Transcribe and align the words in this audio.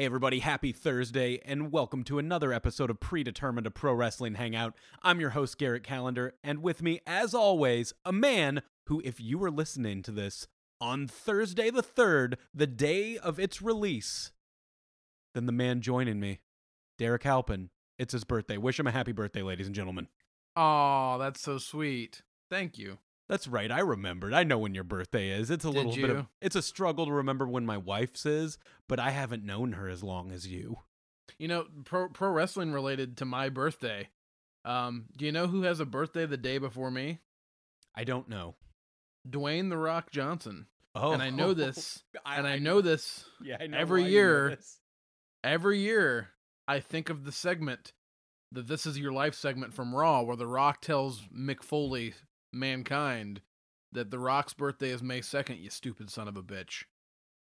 Hey, 0.00 0.06
everybody, 0.06 0.38
happy 0.38 0.72
Thursday, 0.72 1.42
and 1.44 1.70
welcome 1.70 2.04
to 2.04 2.18
another 2.18 2.54
episode 2.54 2.88
of 2.88 3.00
Predetermined 3.00 3.66
a 3.66 3.70
Pro 3.70 3.92
Wrestling 3.92 4.36
Hangout. 4.36 4.74
I'm 5.02 5.20
your 5.20 5.28
host, 5.28 5.58
Garrett 5.58 5.82
Calendar, 5.82 6.32
and 6.42 6.62
with 6.62 6.80
me, 6.80 7.00
as 7.06 7.34
always, 7.34 7.92
a 8.02 8.10
man 8.10 8.62
who, 8.86 9.02
if 9.04 9.20
you 9.20 9.36
were 9.36 9.50
listening 9.50 10.00
to 10.04 10.10
this 10.10 10.48
on 10.80 11.06
Thursday 11.06 11.68
the 11.68 11.82
3rd, 11.82 12.36
the 12.54 12.66
day 12.66 13.18
of 13.18 13.38
its 13.38 13.60
release, 13.60 14.32
then 15.34 15.44
the 15.44 15.52
man 15.52 15.82
joining 15.82 16.18
me, 16.18 16.40
Derrick 16.96 17.24
Halpin. 17.24 17.68
It's 17.98 18.14
his 18.14 18.24
birthday. 18.24 18.56
Wish 18.56 18.80
him 18.80 18.86
a 18.86 18.92
happy 18.92 19.12
birthday, 19.12 19.42
ladies 19.42 19.66
and 19.66 19.76
gentlemen. 19.76 20.08
Oh, 20.56 21.18
that's 21.18 21.42
so 21.42 21.58
sweet. 21.58 22.22
Thank 22.48 22.78
you. 22.78 22.96
That's 23.30 23.46
right. 23.46 23.70
I 23.70 23.78
remembered. 23.78 24.34
I 24.34 24.42
know 24.42 24.58
when 24.58 24.74
your 24.74 24.82
birthday 24.82 25.30
is. 25.30 25.52
It's 25.52 25.64
a 25.64 25.70
Did 25.70 25.76
little 25.76 25.94
bit 25.94 26.10
of 26.10 26.26
it's 26.42 26.56
a 26.56 26.62
struggle 26.62 27.06
to 27.06 27.12
remember 27.12 27.46
when 27.46 27.64
my 27.64 27.76
wife's 27.76 28.26
is, 28.26 28.58
but 28.88 28.98
I 28.98 29.10
haven't 29.10 29.44
known 29.44 29.74
her 29.74 29.88
as 29.88 30.02
long 30.02 30.32
as 30.32 30.48
you. 30.48 30.78
You 31.38 31.46
know, 31.46 31.66
pro 31.84 32.08
pro 32.08 32.30
wrestling 32.30 32.72
related 32.72 33.16
to 33.18 33.24
my 33.24 33.48
birthday. 33.48 34.08
Um, 34.64 35.06
do 35.16 35.24
you 35.24 35.30
know 35.30 35.46
who 35.46 35.62
has 35.62 35.78
a 35.78 35.86
birthday 35.86 36.26
the 36.26 36.36
day 36.36 36.58
before 36.58 36.90
me? 36.90 37.20
I 37.94 38.02
don't 38.02 38.28
know. 38.28 38.56
Dwayne 39.28 39.70
the 39.70 39.78
Rock 39.78 40.10
Johnson. 40.10 40.66
Oh, 40.96 41.12
And 41.12 41.22
I 41.22 41.30
know 41.30 41.54
this, 41.54 42.02
and 42.26 42.48
I 42.48 42.58
know 42.58 42.80
this 42.80 43.24
Yeah, 43.40 43.58
I 43.60 43.68
know 43.68 43.78
every 43.78 44.04
year- 44.06 44.58
every 45.44 45.78
year. 45.78 46.30
I 46.66 46.80
think 46.80 47.10
of 47.10 47.24
the 47.24 47.30
segment, 47.32 47.92
the 48.50 48.62
"This 48.62 48.86
Is 48.86 48.98
Your 48.98 49.12
Life" 49.12 49.36
segment 49.36 49.72
from 49.72 49.94
Raw, 49.94 50.22
where 50.22 50.36
The 50.36 50.48
Rock 50.48 50.80
tells 50.80 51.20
Mick 51.28 51.62
Foley, 51.62 52.14
mankind, 52.52 53.40
that 53.92 54.10
The 54.10 54.18
Rock's 54.18 54.54
birthday 54.54 54.90
is 54.90 55.02
May 55.02 55.20
second. 55.20 55.58
You 55.58 55.70
stupid 55.70 56.10
son 56.10 56.28
of 56.28 56.36
a 56.36 56.42
bitch. 56.42 56.84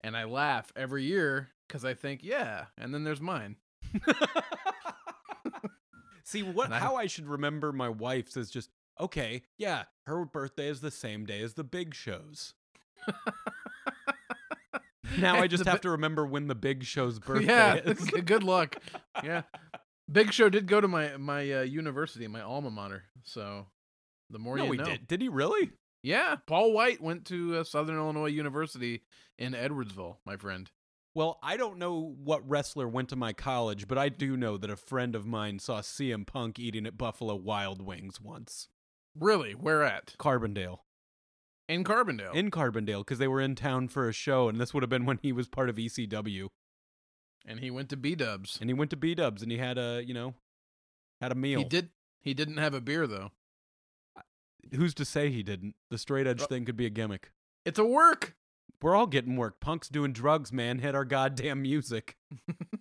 And 0.02 0.16
I 0.16 0.26
laugh 0.26 0.72
every 0.76 1.04
year 1.04 1.50
because 1.68 1.84
I 1.84 1.94
think, 1.96 2.22
yeah. 2.24 2.66
And 2.78 2.94
then 2.94 3.04
there's 3.04 3.22
mine. 3.22 3.56
See 6.24 6.44
what? 6.44 6.72
I- 6.72 6.80
how 6.80 6.96
I 6.96 7.08
should 7.08 7.28
remember 7.28 7.72
my 7.72 7.90
wife's 7.90 8.36
is 8.38 8.50
just 8.50 8.70
okay. 9.00 9.44
Yeah, 9.58 9.84
her 10.08 10.26
birthday 10.26 10.68
is 10.70 10.82
the 10.82 10.92
same 10.92 11.26
day 11.26 11.42
as 11.42 11.54
the 11.54 11.64
Big 11.64 11.94
Show's. 11.94 12.54
Now 15.20 15.36
I 15.36 15.48
just 15.48 15.66
have 15.66 15.82
to 15.82 15.92
remember 15.92 16.26
when 16.26 16.48
the 16.48 16.56
Big 16.56 16.84
Show's 16.84 17.20
birthday 17.26 17.46
yeah, 17.46 17.76
is. 17.76 18.10
good 18.26 18.44
luck. 18.44 18.78
Yeah, 19.24 19.44
Big 20.12 20.34
Show 20.34 20.50
did 20.50 20.66
go 20.68 20.82
to 20.82 20.88
my 20.88 21.16
my 21.18 21.52
uh, 21.52 21.62
university, 21.62 22.28
my 22.28 22.42
alma 22.42 22.72
mater. 22.72 23.04
So 23.24 23.68
the 24.30 24.40
more 24.40 24.58
no, 24.58 24.66
you 24.66 24.72
he 24.74 24.78
know. 24.78 24.86
did. 24.86 25.08
Did 25.08 25.22
he 25.22 25.30
really? 25.30 25.72
Yeah, 26.04 26.36
Paul 26.46 26.72
White 26.74 27.02
went 27.02 27.26
to 27.26 27.58
uh, 27.58 27.64
Southern 27.64 27.98
Illinois 27.98 28.28
University 28.28 29.02
in 29.38 29.54
Edwardsville, 29.54 30.18
my 30.26 30.38
friend. 30.38 30.70
Well, 31.16 31.40
I 31.42 31.58
don't 31.58 31.78
know 31.80 32.16
what 32.24 32.48
wrestler 32.48 32.88
went 32.88 33.10
to 33.10 33.16
my 33.16 33.34
college, 33.34 33.88
but 33.88 33.98
I 33.98 34.10
do 34.10 34.36
know 34.36 34.58
that 34.58 34.70
a 34.70 34.76
friend 34.76 35.16
of 35.16 35.26
mine 35.26 35.60
saw 35.60 35.80
CM 35.80 36.28
Punk 36.28 36.60
eating 36.60 36.86
at 36.86 36.98
Buffalo 36.98 37.36
Wild 37.36 37.82
Wings 37.82 38.20
once. 38.22 38.68
Really, 39.18 39.54
where 39.54 39.82
at? 39.82 40.14
Carbondale. 40.20 40.80
In 41.68 41.84
Carbondale. 41.84 42.36
In 42.36 42.52
Carbondale, 42.52 43.00
because 43.00 43.18
they 43.18 43.30
were 43.30 43.42
in 43.42 43.56
town 43.56 43.88
for 43.88 44.08
a 44.08 44.14
show, 44.14 44.50
and 44.50 44.60
this 44.60 44.74
would 44.74 44.84
have 44.84 44.90
been 44.90 45.06
when 45.06 45.20
he 45.22 45.32
was 45.32 45.48
part 45.48 45.70
of 45.70 45.78
ECW. 45.78 46.50
and 47.48 47.60
he 47.62 47.72
went 47.72 47.90
to 47.90 47.98
B 47.98 48.14
Dubs. 48.14 48.58
And 48.60 48.70
he 48.70 48.74
went 48.74 48.90
to 48.92 48.98
B 48.98 49.16
Dubs 49.16 49.42
and 49.42 49.52
he 49.52 49.58
had 49.58 49.78
a, 49.78 50.04
you 50.06 50.14
know, 50.14 50.34
had 51.22 51.32
a 51.32 51.36
meal. 51.36 51.60
He 51.60 51.66
did. 51.66 51.90
He 52.22 52.34
didn't 52.34 52.58
have 52.58 52.74
a 52.74 52.82
beer 52.82 53.08
though. 53.08 53.32
Who's 54.74 54.94
to 54.96 55.06
say 55.06 55.30
he 55.30 55.44
didn't? 55.44 55.76
The 55.90 55.98
straight 55.98 56.28
edge 56.28 56.40
Well- 56.40 56.48
thing 56.48 56.66
could 56.66 56.78
be 56.78 56.86
a 56.86 56.90
gimmick. 56.90 57.32
It's 57.66 57.80
a 57.80 57.86
work. 57.86 58.36
We're 58.82 58.96
all 58.96 59.08
getting 59.08 59.36
work. 59.36 59.60
Punk's 59.60 59.90
doing 59.90 60.14
drugs, 60.14 60.52
man. 60.54 60.80
Hit 60.80 60.94
our 60.96 61.06
goddamn 61.06 61.62
music. 61.64 62.18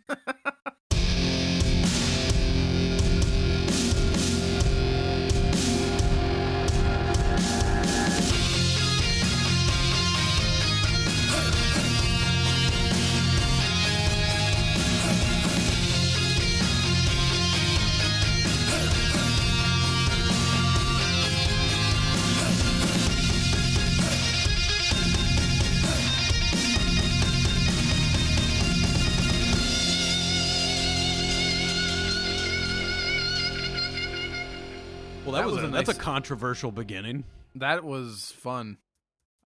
Well, 35.74 35.82
that, 35.82 35.86
That 35.86 35.88
was, 35.88 35.88
was 35.88 35.88
a, 35.88 35.90
a 35.90 35.94
that's 35.94 35.98
a 35.98 36.02
controversial 36.02 36.72
beginning. 36.72 37.24
that 37.56 37.84
was 37.84 38.32
fun. 38.36 38.78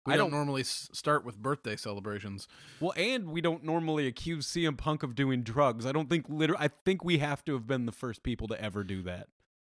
We 0.06 0.14
I 0.14 0.16
don't, 0.16 0.30
don't- 0.30 0.38
normally 0.38 0.62
s- 0.62 0.88
start 0.92 1.24
with 1.24 1.36
birthday 1.36 1.76
celebrations. 1.76 2.48
Well, 2.80 2.94
and 2.96 3.28
we 3.30 3.40
don't 3.40 3.62
normally 3.64 4.06
accuse 4.06 4.46
CM 4.46 4.76
Punk 4.78 5.02
of 5.02 5.14
doing 5.14 5.42
drugs. 5.42 5.84
I 5.84 5.92
don't 5.92 6.08
think 6.08 6.26
literally. 6.28 6.62
I 6.64 6.68
think 6.68 7.04
we 7.04 7.18
have 7.18 7.44
to 7.44 7.52
have 7.54 7.66
been 7.66 7.84
the 7.86 7.92
first 7.92 8.22
people 8.22 8.48
to 8.48 8.60
ever 8.62 8.84
do 8.84 9.02
that. 9.02 9.28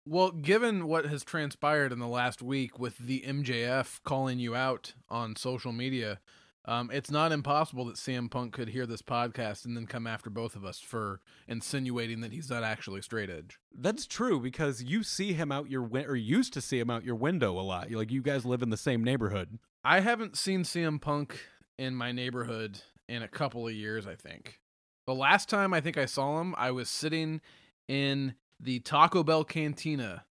Well, 0.06 0.32
given 0.32 0.86
what 0.88 1.06
has 1.06 1.24
transpired 1.24 1.92
in 1.92 1.98
the 1.98 2.08
last 2.08 2.42
week 2.42 2.78
with 2.78 2.98
the 2.98 3.20
MJF 3.26 4.02
calling 4.02 4.38
you 4.38 4.54
out 4.54 4.94
on 5.08 5.34
social 5.36 5.72
media, 5.72 6.20
um, 6.66 6.90
it's 6.92 7.10
not 7.10 7.32
impossible 7.32 7.84
that 7.86 7.96
CM 7.96 8.30
Punk 8.30 8.52
could 8.52 8.68
hear 8.68 8.86
this 8.86 9.02
podcast 9.02 9.64
and 9.64 9.76
then 9.76 9.86
come 9.86 10.06
after 10.06 10.30
both 10.30 10.56
of 10.56 10.64
us 10.64 10.80
for 10.80 11.20
insinuating 11.46 12.20
that 12.20 12.32
he's 12.32 12.48
not 12.48 12.64
actually 12.64 13.02
straight 13.02 13.28
edge. 13.28 13.58
That's 13.72 14.06
true 14.06 14.40
because 14.40 14.82
you 14.82 15.02
see 15.02 15.34
him 15.34 15.52
out 15.52 15.70
your 15.70 15.82
win- 15.82 16.06
or 16.06 16.16
used 16.16 16.52
to 16.54 16.60
see 16.60 16.78
him 16.78 16.90
out 16.90 17.04
your 17.04 17.16
window 17.16 17.58
a 17.58 17.62
lot. 17.62 17.90
Like 17.90 18.10
you 18.10 18.22
guys 18.22 18.46
live 18.46 18.62
in 18.62 18.70
the 18.70 18.76
same 18.76 19.04
neighborhood. 19.04 19.58
I 19.84 20.00
haven't 20.00 20.36
seen 20.36 20.62
CM 20.62 21.00
Punk 21.00 21.38
in 21.78 21.94
my 21.94 22.12
neighborhood 22.12 22.80
in 23.08 23.22
a 23.22 23.28
couple 23.28 23.66
of 23.66 23.74
years, 23.74 24.06
I 24.06 24.14
think. 24.14 24.60
The 25.06 25.14
last 25.14 25.50
time 25.50 25.74
I 25.74 25.82
think 25.82 25.98
I 25.98 26.06
saw 26.06 26.40
him, 26.40 26.54
I 26.56 26.70
was 26.70 26.88
sitting 26.88 27.42
in 27.88 28.34
the 28.58 28.80
Taco 28.80 29.22
Bell 29.22 29.44
cantina 29.44 30.24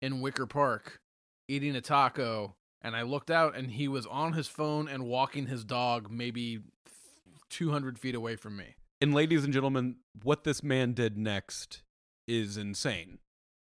in 0.00 0.20
Wicker 0.20 0.46
Park 0.46 1.00
eating 1.48 1.74
a 1.74 1.80
taco, 1.80 2.54
and 2.82 2.96
I 2.96 3.02
looked 3.02 3.30
out 3.30 3.56
and 3.56 3.70
he 3.70 3.88
was 3.88 4.06
on 4.06 4.32
his 4.32 4.48
phone 4.48 4.88
and 4.88 5.04
walking 5.04 5.46
his 5.46 5.64
dog 5.64 6.10
maybe 6.10 6.60
200 7.50 7.98
feet 7.98 8.14
away 8.14 8.36
from 8.36 8.56
me. 8.56 8.76
And 9.00 9.14
ladies 9.14 9.44
and 9.44 9.52
gentlemen, 9.52 9.96
what 10.22 10.44
this 10.44 10.62
man 10.62 10.92
did 10.92 11.16
next 11.16 11.82
is 12.26 12.56
insane. 12.56 13.18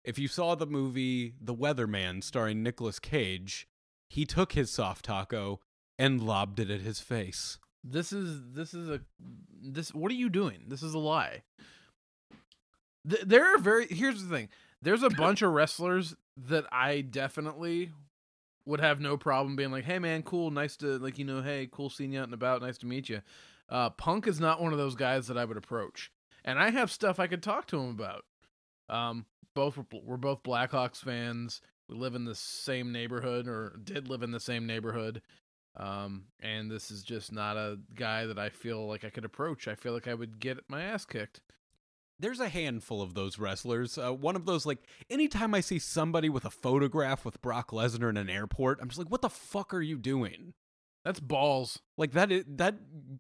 If 0.05 0.19
you 0.19 0.29
saw 0.29 0.55
the 0.55 0.67
movie 0.67 1.35
The 1.41 1.55
Weatherman 1.55 2.23
starring 2.23 2.63
Nicolas 2.63 2.99
Cage, 2.99 3.69
he 4.09 4.25
took 4.25 4.53
his 4.53 4.71
soft 4.71 5.05
taco 5.05 5.61
and 5.99 6.23
lobbed 6.23 6.61
it 6.61 6.71
at 6.71 6.81
his 6.81 7.01
face. 7.01 7.59
This 7.83 8.13
is 8.13 8.41
this 8.53 8.75
is 8.75 8.89
a 8.89 9.01
this. 9.63 9.95
What 9.95 10.11
are 10.11 10.17
you 10.17 10.29
doing? 10.29 10.65
This 10.69 10.83
is 10.83 10.95
a 10.95 10.99
lie. 10.99 11.43
Th- 13.09 13.23
there 13.23 13.55
are 13.55 13.59
very. 13.59 13.87
Here's 13.87 14.23
the 14.25 14.35
thing. 14.35 14.49
There's 14.83 15.03
a 15.03 15.11
bunch 15.11 15.43
of 15.43 15.53
wrestlers 15.53 16.17
that 16.37 16.67
I 16.73 17.01
definitely 17.01 17.93
would 18.67 18.81
have 18.81 19.01
no 19.01 19.17
problem 19.17 19.57
being 19.57 19.71
like, 19.71 19.85
"Hey, 19.85 19.99
man, 19.99 20.23
cool, 20.23 20.51
nice 20.51 20.77
to 20.79 20.99
like 20.99 21.19
you 21.19 21.25
know, 21.25 21.43
hey, 21.43 21.69
cool 21.71 21.89
seeing 21.89 22.13
you 22.13 22.21
out 22.21 22.25
and 22.25 22.35
about, 22.35 22.63
nice 22.63 22.79
to 22.79 22.87
meet 22.87 23.09
you." 23.09 23.23
Uh, 23.69 23.91
Punk 23.91 24.27
is 24.27 24.39
not 24.41 24.61
one 24.61 24.73
of 24.73 24.79
those 24.79 24.95
guys 24.95 25.27
that 25.29 25.39
I 25.39 25.45
would 25.45 25.57
approach, 25.57 26.13
and 26.45 26.59
I 26.59 26.71
have 26.71 26.91
stuff 26.91 27.19
I 27.19 27.27
could 27.27 27.43
talk 27.43 27.67
to 27.69 27.81
him 27.81 27.91
about. 27.91 28.25
Um, 28.89 29.27
both 29.55 29.77
were, 29.77 29.87
we're 30.05 30.17
both 30.17 30.43
Blackhawks 30.43 31.03
fans. 31.03 31.61
We 31.89 31.97
live 31.97 32.15
in 32.15 32.25
the 32.25 32.35
same 32.35 32.93
neighborhood, 32.93 33.49
or 33.49 33.79
did 33.83 34.09
live 34.09 34.23
in 34.23 34.33
the 34.33 34.41
same 34.41 34.67
neighborhood. 34.67 35.23
Um, 35.77 36.25
and 36.41 36.71
this 36.71 36.91
is 36.91 37.03
just 37.03 37.33
not 37.33 37.57
a 37.57 37.79
guy 37.95 38.27
that 38.27 38.39
I 38.39 38.49
feel 38.49 38.87
like 38.87 39.05
I 39.05 39.11
could 39.11 39.25
approach. 39.25 39.69
I 39.69 39.75
feel 39.75 39.93
like 39.93 40.09
I 40.09 40.15
would 40.15 40.41
get 40.41 40.59
my 40.69 40.83
ass 40.83 41.05
kicked. 41.05 41.41
There's 42.19 42.41
a 42.41 42.49
handful 42.49 43.03
of 43.03 43.15
those 43.15 43.39
wrestlers. 43.39 43.99
Uh, 43.99 44.13
one 44.13 44.37
of 44.37 44.47
those, 44.47 44.65
like, 44.65 44.79
anytime 45.11 45.55
I 45.55 45.61
see 45.61 45.79
somebody 45.79 46.29
with 46.29 46.45
a 46.45 46.51
photograph 46.51 47.25
with 47.25 47.43
Brock 47.43 47.71
Lesnar 47.71 48.09
in 48.09 48.17
an 48.17 48.31
airport, 48.31 48.79
I'm 48.81 48.89
just 48.89 48.99
like, 48.99 49.11
what 49.11 49.23
the 49.23 49.29
fuck 49.29 49.75
are 49.75 49.83
you 49.83 49.99
doing? 49.99 50.55
That's 51.07 51.21
balls. 51.21 51.79
Like 51.97 52.13
that 52.13 52.33
is 52.33 52.45
that 52.49 52.75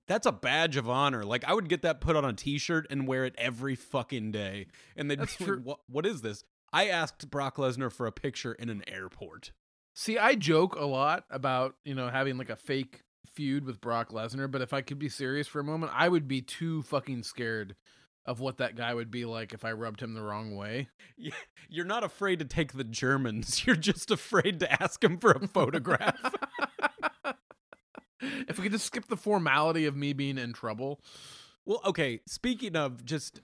that's 0.08 0.26
a 0.26 0.32
badge 0.32 0.76
of 0.76 0.90
honor. 0.90 1.24
Like 1.24 1.44
I 1.44 1.54
would 1.54 1.68
get 1.68 1.82
that 1.82 2.00
put 2.00 2.16
on 2.16 2.24
a 2.24 2.32
t-shirt 2.32 2.88
and 2.90 3.06
wear 3.06 3.24
it 3.24 3.36
every 3.38 3.76
fucking 3.76 4.32
day. 4.32 4.66
And 4.96 5.08
they'd 5.08 5.20
That's 5.20 5.36
be 5.36 5.44
like, 5.44 5.60
what 5.60 5.78
what 5.86 6.04
is 6.04 6.20
this? 6.20 6.42
I 6.72 6.88
asked 6.88 7.30
Brock 7.30 7.58
Lesnar 7.58 7.92
for 7.92 8.08
a 8.08 8.12
picture 8.12 8.54
in 8.54 8.70
an 8.70 8.82
airport. 8.88 9.52
See, 9.94 10.18
I 10.18 10.34
joke 10.34 10.74
a 10.74 10.84
lot 10.84 11.26
about, 11.30 11.76
you 11.84 11.94
know, 11.94 12.08
having 12.08 12.36
like 12.38 12.50
a 12.50 12.56
fake 12.56 13.04
feud 13.32 13.64
with 13.64 13.80
Brock 13.80 14.10
Lesnar, 14.10 14.50
but 14.50 14.62
if 14.62 14.72
I 14.72 14.80
could 14.80 14.98
be 14.98 15.08
serious 15.08 15.46
for 15.46 15.60
a 15.60 15.64
moment, 15.64 15.92
I 15.94 16.08
would 16.08 16.26
be 16.26 16.42
too 16.42 16.82
fucking 16.82 17.22
scared 17.22 17.76
of 18.26 18.40
what 18.40 18.58
that 18.58 18.76
guy 18.76 18.92
would 18.92 19.10
be 19.10 19.24
like 19.24 19.54
if 19.54 19.64
I 19.64 19.72
rubbed 19.72 20.00
him 20.02 20.14
the 20.14 20.22
wrong 20.22 20.56
way. 20.56 20.88
You're 21.68 21.84
not 21.84 22.04
afraid 22.04 22.40
to 22.40 22.44
take 22.44 22.72
the 22.72 22.84
Germans. 22.84 23.62
You're 23.66 23.76
just 23.76 24.10
afraid 24.10 24.60
to 24.60 24.82
ask 24.82 25.02
him 25.02 25.18
for 25.18 25.32
a 25.32 25.46
photograph. 25.46 26.34
if 28.48 28.58
we 28.58 28.64
could 28.64 28.72
just 28.72 28.86
skip 28.86 29.06
the 29.06 29.16
formality 29.16 29.86
of 29.86 29.96
me 29.96 30.12
being 30.12 30.38
in 30.38 30.52
trouble. 30.52 31.00
Well, 31.64 31.80
okay. 31.84 32.20
Speaking 32.26 32.76
of 32.76 33.04
just, 33.04 33.40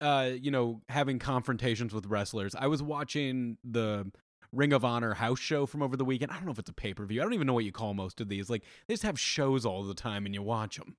uh, 0.00 0.30
you 0.40 0.50
know, 0.50 0.80
having 0.88 1.18
confrontations 1.18 1.92
with 1.92 2.06
wrestlers, 2.06 2.54
I 2.54 2.66
was 2.66 2.82
watching 2.82 3.58
the 3.64 4.10
Ring 4.52 4.72
of 4.72 4.84
Honor 4.84 5.14
house 5.14 5.38
show 5.38 5.66
from 5.66 5.82
over 5.82 5.96
the 5.96 6.04
weekend. 6.04 6.32
I 6.32 6.36
don't 6.36 6.46
know 6.46 6.52
if 6.52 6.58
it's 6.58 6.70
a 6.70 6.74
pay 6.74 6.94
per 6.94 7.04
view. 7.04 7.20
I 7.20 7.24
don't 7.24 7.34
even 7.34 7.46
know 7.46 7.54
what 7.54 7.64
you 7.64 7.72
call 7.72 7.94
most 7.94 8.20
of 8.20 8.28
these. 8.28 8.48
Like 8.48 8.64
they 8.86 8.94
just 8.94 9.02
have 9.02 9.20
shows 9.20 9.66
all 9.66 9.84
the 9.84 9.94
time, 9.94 10.24
and 10.24 10.34
you 10.34 10.42
watch 10.42 10.76
them. 10.76 10.96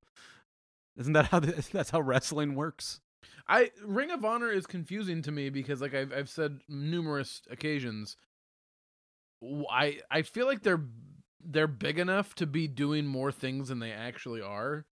Isn't 0.98 1.14
that 1.14 1.26
how 1.26 1.40
the, 1.40 1.68
that's 1.72 1.90
how 1.90 2.02
wrestling 2.02 2.56
works? 2.56 3.00
I 3.48 3.72
Ring 3.84 4.12
of 4.12 4.24
Honor 4.24 4.52
is 4.52 4.68
confusing 4.68 5.22
to 5.24 5.32
me 5.32 5.50
because, 5.50 5.82
like 5.82 5.94
I've 5.94 6.14
I've 6.14 6.30
said 6.30 6.60
numerous 6.68 7.42
occasions, 7.50 8.16
I 9.70 10.00
I 10.12 10.22
feel 10.22 10.46
like 10.46 10.64
they're 10.64 10.86
they're 11.44 11.68
big 11.68 12.00
enough 12.00 12.36
to 12.36 12.46
be 12.46 12.68
doing 12.68 13.06
more 13.08 13.32
things 13.32 13.70
than 13.70 13.80
they 13.80 13.92
actually 13.92 14.42
are, 14.42 14.86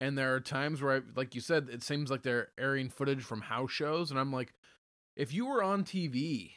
and 0.00 0.16
there 0.16 0.34
are 0.34 0.40
times 0.40 0.82
where, 0.82 0.96
I, 0.96 1.00
like 1.14 1.34
you 1.34 1.40
said, 1.40 1.68
it 1.70 1.82
seems 1.82 2.10
like 2.10 2.22
they're 2.22 2.48
airing 2.58 2.88
footage 2.88 3.22
from 3.22 3.42
house 3.42 3.70
shows, 3.70 4.10
and 4.10 4.18
I'm 4.18 4.32
like, 4.32 4.54
if 5.16 5.32
you 5.32 5.46
were 5.46 5.62
on 5.62 5.84
TV, 5.84 6.52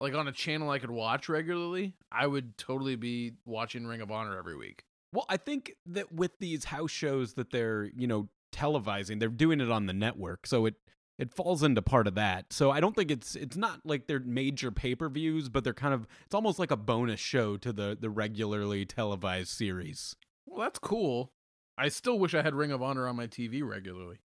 like 0.00 0.14
on 0.14 0.28
a 0.28 0.32
channel 0.32 0.70
I 0.70 0.78
could 0.78 0.90
watch 0.90 1.28
regularly, 1.28 1.94
I 2.10 2.26
would 2.26 2.58
totally 2.58 2.96
be 2.96 3.34
watching 3.46 3.86
Ring 3.86 4.00
of 4.00 4.10
Honor 4.10 4.36
every 4.36 4.56
week. 4.56 4.84
Well, 5.12 5.26
I 5.28 5.36
think 5.36 5.72
that 5.86 6.12
with 6.12 6.32
these 6.38 6.64
house 6.64 6.90
shows 6.90 7.34
that 7.34 7.50
they're, 7.50 7.84
you 7.84 8.06
know, 8.06 8.28
televising, 8.52 9.20
they're 9.20 9.28
doing 9.28 9.60
it 9.60 9.70
on 9.70 9.86
the 9.86 9.92
network. 9.92 10.46
So 10.46 10.66
it 10.66 10.74
it 11.18 11.32
falls 11.32 11.62
into 11.62 11.80
part 11.80 12.06
of 12.06 12.14
that. 12.16 12.52
So 12.52 12.70
I 12.70 12.80
don't 12.80 12.94
think 12.94 13.10
it's 13.10 13.34
it's 13.36 13.56
not 13.56 13.80
like 13.84 14.06
they're 14.06 14.20
major 14.20 14.70
pay-per-views, 14.70 15.48
but 15.48 15.64
they're 15.64 15.72
kind 15.72 15.94
of 15.94 16.06
it's 16.24 16.34
almost 16.34 16.58
like 16.58 16.70
a 16.70 16.76
bonus 16.76 17.20
show 17.20 17.56
to 17.58 17.72
the 17.72 17.96
the 17.98 18.10
regularly 18.10 18.84
televised 18.84 19.48
series. 19.50 20.14
Well, 20.46 20.60
that's 20.60 20.78
cool. 20.78 21.32
I 21.78 21.88
still 21.88 22.18
wish 22.18 22.34
I 22.34 22.42
had 22.42 22.54
Ring 22.54 22.72
of 22.72 22.82
Honor 22.82 23.06
on 23.06 23.16
my 23.16 23.26
TV 23.26 23.62
regularly. 23.66 24.18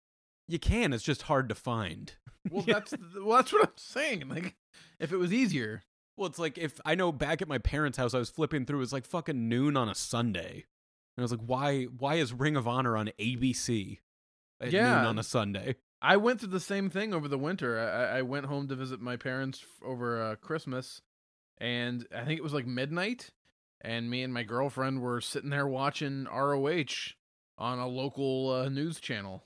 You 0.48 0.60
can, 0.60 0.94
it's 0.94 1.04
just 1.04 1.24
hard 1.24 1.50
to 1.50 1.56
find. 1.56 2.14
Well, 2.50 2.64
that's 2.64 2.96
well, 3.24 3.38
that's 3.38 3.54
what 3.54 3.66
I'm 3.66 3.74
saying. 3.78 4.28
Like, 4.28 4.56
if 5.00 5.14
it 5.14 5.18
was 5.18 5.32
easier, 5.32 5.84
Well, 6.18 6.28
it's 6.28 6.40
like 6.40 6.58
if 6.58 6.82
I 6.84 6.96
know 6.96 7.12
back 7.12 7.44
at 7.44 7.48
my 7.48 7.60
parents' 7.60 8.00
house 8.00 8.16
I 8.16 8.18
was 8.18 8.32
flipping 8.32 8.66
through 8.66 8.80
it 8.80 8.80
was 8.80 8.92
like 8.94 9.06
fucking 9.06 9.48
noon 9.48 9.78
on 9.78 9.88
a 9.88 9.94
Sunday. 9.94 10.66
And 11.16 11.20
I 11.20 11.22
was 11.22 11.32
like, 11.32 11.46
why 11.46 11.84
why 11.84 12.16
is 12.16 12.34
Ring 12.34 12.56
of 12.56 12.68
Honor 12.68 12.98
on 12.98 13.12
ABC 13.20 14.00
at 14.62 14.72
Yeah. 14.72 14.98
noon 14.98 15.06
on 15.08 15.19
a 15.19 15.24
Sunday? 15.24 15.75
I 16.02 16.18
went 16.18 16.40
through 16.40 16.50
the 16.50 16.60
same 16.60 16.90
thing 16.90 17.13
over 17.13 17.28
the 17.28 17.38
winter. 17.38 17.78
I, 17.80 18.19
I- 18.19 18.22
went 18.24 18.46
home 18.48 18.68
to 18.69 18.75
visit 18.75 19.02
my 19.02 19.18
parents 19.18 19.60
f- 19.62 19.88
over 19.88 20.22
uh, 20.22 20.36
Christmas, 20.36 21.02
and 21.60 22.08
I 22.16 22.24
think 22.25 22.40
it 22.40 22.44
was 22.44 22.54
like 22.54 22.66
midnight, 22.66 23.30
and 23.81 24.10
me 24.10 24.24
and 24.24 24.34
my 24.34 24.44
girlfriend 24.44 25.02
were 25.02 25.22
sitting 25.22 25.50
there 25.52 25.68
watching 25.68 26.25
ROH 26.25 27.13
on 27.58 27.78
a 27.78 27.88
local 27.88 28.50
uh, 28.52 28.69
news 28.69 29.00
channel, 29.00 29.44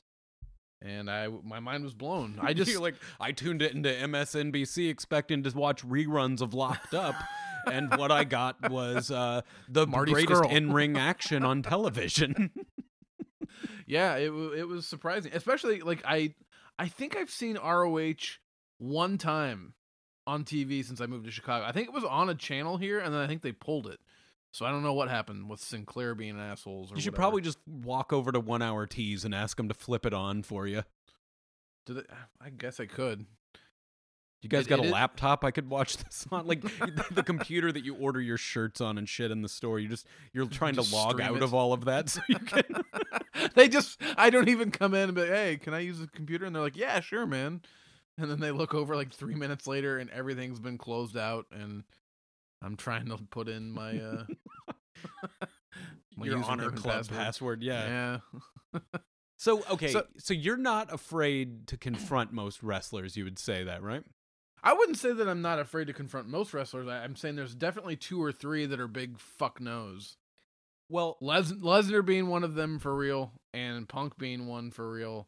and 0.81 1.09
I 1.11 1.27
my 1.43 1.59
mind 1.59 1.83
was 1.83 1.93
blown. 1.93 2.39
I 2.41 2.53
just 2.61 2.77
like 2.79 2.95
I 3.19 3.33
tuned 3.33 3.61
it 3.61 3.73
into 3.73 3.89
MSNBC 3.89 4.89
expecting 4.89 5.43
to 5.43 5.49
watch 5.57 5.83
reruns 5.85 6.39
of 6.41 6.53
Locked 6.53 6.93
Up, 6.93 7.15
and 7.69 7.93
what 7.97 8.11
I 8.11 8.23
got 8.23 8.71
was 8.71 9.11
uh, 9.11 9.41
the 9.67 9.85
Marty 9.87 10.13
greatest 10.13 10.41
Scurll. 10.43 10.51
in-ring 10.51 10.97
action 10.97 11.43
on 11.43 11.63
television. 11.63 12.51
Yeah, 13.85 14.15
it 14.15 14.29
it 14.29 14.67
was 14.67 14.87
surprising, 14.87 15.31
especially 15.33 15.81
like 15.81 16.01
I 16.05 16.33
I 16.77 16.87
think 16.87 17.15
I've 17.15 17.29
seen 17.29 17.57
ROH 17.57 18.39
one 18.77 19.17
time 19.17 19.73
on 20.27 20.43
TV 20.43 20.83
since 20.83 20.99
I 21.01 21.05
moved 21.05 21.25
to 21.25 21.31
Chicago. 21.31 21.65
I 21.65 21.71
think 21.71 21.87
it 21.87 21.93
was 21.93 22.03
on 22.03 22.29
a 22.29 22.35
channel 22.35 22.77
here, 22.77 22.99
and 22.99 23.13
then 23.13 23.21
I 23.21 23.27
think 23.27 23.41
they 23.41 23.51
pulled 23.51 23.87
it. 23.87 23.99
So 24.51 24.65
I 24.65 24.71
don't 24.71 24.83
know 24.83 24.93
what 24.93 25.09
happened 25.09 25.49
with 25.49 25.59
Sinclair 25.59 26.15
being 26.15 26.39
assholes. 26.39 26.91
Or 26.91 26.95
you 26.95 27.01
should 27.01 27.11
whatever. 27.11 27.21
probably 27.21 27.41
just 27.41 27.57
walk 27.67 28.13
over 28.13 28.31
to 28.31 28.39
One 28.39 28.61
Hour 28.61 28.87
Tees 28.87 29.25
and 29.25 29.35
ask 29.35 29.57
them 29.57 29.67
to 29.67 29.73
flip 29.73 30.05
it 30.05 30.13
on 30.13 30.43
for 30.43 30.65
you. 30.65 30.83
Do 31.85 31.95
they, 31.95 32.03
I 32.41 32.51
guess 32.51 32.79
I 32.79 32.85
could. 32.85 33.25
You 34.45 34.49
guys 34.49 34.67
It- 34.67 34.69
got 34.69 34.77
it 34.79 34.83
a 34.83 34.85
is- 34.85 34.91
laptop 34.91 35.43
I 35.43 35.49
could 35.49 35.69
watch 35.69 35.97
this 36.03 36.27
on? 36.31 36.45
Like 36.45 36.61
the, 36.61 37.05
the 37.11 37.23
computer 37.23 37.71
that 37.71 37.83
you 37.83 37.95
order 37.95 38.21
your 38.21 38.37
shirts 38.37 38.79
on 38.79 38.99
and 38.99 39.09
shit 39.09 39.31
in 39.31 39.41
the 39.41 39.49
store. 39.49 39.79
You 39.79 39.87
just 39.89 40.05
you're 40.33 40.45
trying 40.49 40.75
Just 40.75 40.91
to 40.91 40.95
log 40.95 41.19
out 41.19 41.37
it. 41.37 41.41
of 41.41 41.53
all 41.55 41.73
of 41.73 41.85
that 41.85 42.09
so 42.09 42.21
you 42.29 42.37
can 42.37 42.63
they 43.55 43.67
just 43.67 43.99
I 44.17 44.29
don't 44.29 44.47
even 44.49 44.69
come 44.69 44.93
in 44.93 45.03
and 45.09 45.15
be 45.15 45.21
like, 45.21 45.31
hey, 45.31 45.57
can 45.57 45.73
I 45.73 45.79
use 45.79 45.97
the 45.99 46.05
computer? 46.07 46.45
And 46.45 46.55
they're 46.55 46.61
like, 46.61 46.77
yeah, 46.77 46.99
sure, 46.99 47.25
man. 47.25 47.61
And 48.19 48.29
then 48.29 48.39
they 48.39 48.51
look 48.51 48.75
over 48.75 48.95
like 48.95 49.11
three 49.11 49.35
minutes 49.35 49.65
later 49.65 49.97
and 49.97 50.09
everything's 50.11 50.59
been 50.59 50.77
closed 50.77 51.17
out 51.17 51.47
and 51.51 51.83
I'm 52.61 52.77
trying 52.77 53.07
to 53.07 53.17
put 53.17 53.49
in 53.49 53.71
my 53.71 53.97
uh 53.99 54.23
my 56.15 56.25
your 56.27 56.43
honor 56.43 56.69
club 56.71 56.97
password. 57.07 57.17
password. 57.17 57.63
Yeah. 57.63 58.19
Yeah. 58.73 58.79
So 59.37 59.63
okay, 59.69 59.89
so, 59.91 60.05
So- 60.17 60.33
you're 60.33 60.55
not 60.55 60.93
afraid 60.93 61.67
to 61.67 61.77
confront 61.77 62.31
most 62.31 62.63
wrestlers. 62.63 63.17
You 63.17 63.25
would 63.25 63.37
say 63.37 63.65
that, 63.65 63.83
right? 63.83 64.03
I 64.65 64.73
wouldn't 64.73 64.97
say 64.97 65.13
that 65.13 65.29
I'm 65.29 65.43
not 65.43 65.59
afraid 65.59 65.85
to 65.87 65.93
confront 65.93 66.27
most 66.27 66.51
wrestlers. 66.51 66.87
I, 66.87 67.03
I'm 67.03 67.15
saying 67.15 67.35
there's 67.35 67.53
definitely 67.53 67.95
two 67.95 68.21
or 68.21 68.31
three 68.31 68.65
that 68.65 68.79
are 68.79 68.87
big 68.87 69.19
fuck 69.19 69.61
nos. 69.61 70.17
Well, 70.89 71.17
Les- 71.21 71.51
Lesnar 71.51 72.03
being 72.03 72.27
one 72.27 72.43
of 72.43 72.55
them 72.55 72.79
for 72.79 72.95
real, 72.95 73.31
and 73.53 73.87
Punk 73.87 74.17
being 74.17 74.47
one 74.47 74.71
for 74.71 74.91
real. 74.91 75.27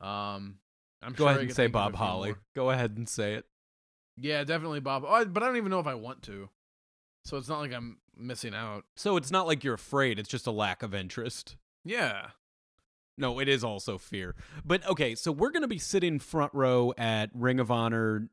Um, 0.00 0.56
I'm 1.02 1.12
go 1.12 1.24
sure 1.24 1.28
I 1.28 1.30
ahead 1.32 1.42
and 1.42 1.50
say 1.50 1.64
think 1.64 1.74
of 1.76 1.80
a 1.80 1.90
Bob 1.90 1.94
Holly. 1.96 2.34
Go 2.56 2.70
ahead 2.70 2.96
and 2.96 3.06
say 3.08 3.34
it. 3.34 3.44
Yeah, 4.16 4.42
definitely 4.44 4.80
Bob. 4.80 5.04
Oh, 5.06 5.24
but 5.26 5.42
I 5.42 5.46
don't 5.46 5.56
even 5.56 5.70
know 5.70 5.80
if 5.80 5.86
I 5.86 5.94
want 5.94 6.22
to. 6.22 6.48
So 7.24 7.36
it's 7.36 7.48
not 7.48 7.60
like 7.60 7.72
I'm 7.72 7.98
missing 8.16 8.54
out. 8.54 8.84
So 8.96 9.16
it's 9.16 9.30
not 9.30 9.46
like 9.46 9.64
you're 9.64 9.74
afraid, 9.74 10.18
it's 10.18 10.28
just 10.28 10.46
a 10.46 10.50
lack 10.50 10.82
of 10.82 10.94
interest. 10.94 11.56
Yeah. 11.84 12.28
No, 13.18 13.38
it 13.38 13.48
is 13.48 13.62
also 13.62 13.98
fear. 13.98 14.34
But 14.64 14.86
okay, 14.88 15.14
so 15.14 15.30
we're 15.30 15.50
going 15.50 15.62
to 15.62 15.68
be 15.68 15.78
sitting 15.78 16.18
front 16.18 16.54
row 16.54 16.94
at 16.96 17.30
Ring 17.34 17.60
of 17.60 17.70
Honor 17.70 18.28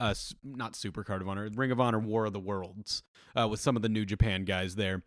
uh 0.00 0.14
not 0.42 0.76
Super 0.76 1.04
Card 1.04 1.22
of 1.22 1.28
Honor, 1.28 1.48
Ring 1.54 1.70
of 1.70 1.80
Honor 1.80 1.98
War 1.98 2.26
of 2.26 2.32
the 2.32 2.40
Worlds 2.40 3.02
uh 3.36 3.48
with 3.48 3.60
some 3.60 3.76
of 3.76 3.82
the 3.82 3.88
New 3.88 4.04
Japan 4.04 4.44
guys 4.44 4.74
there. 4.76 5.02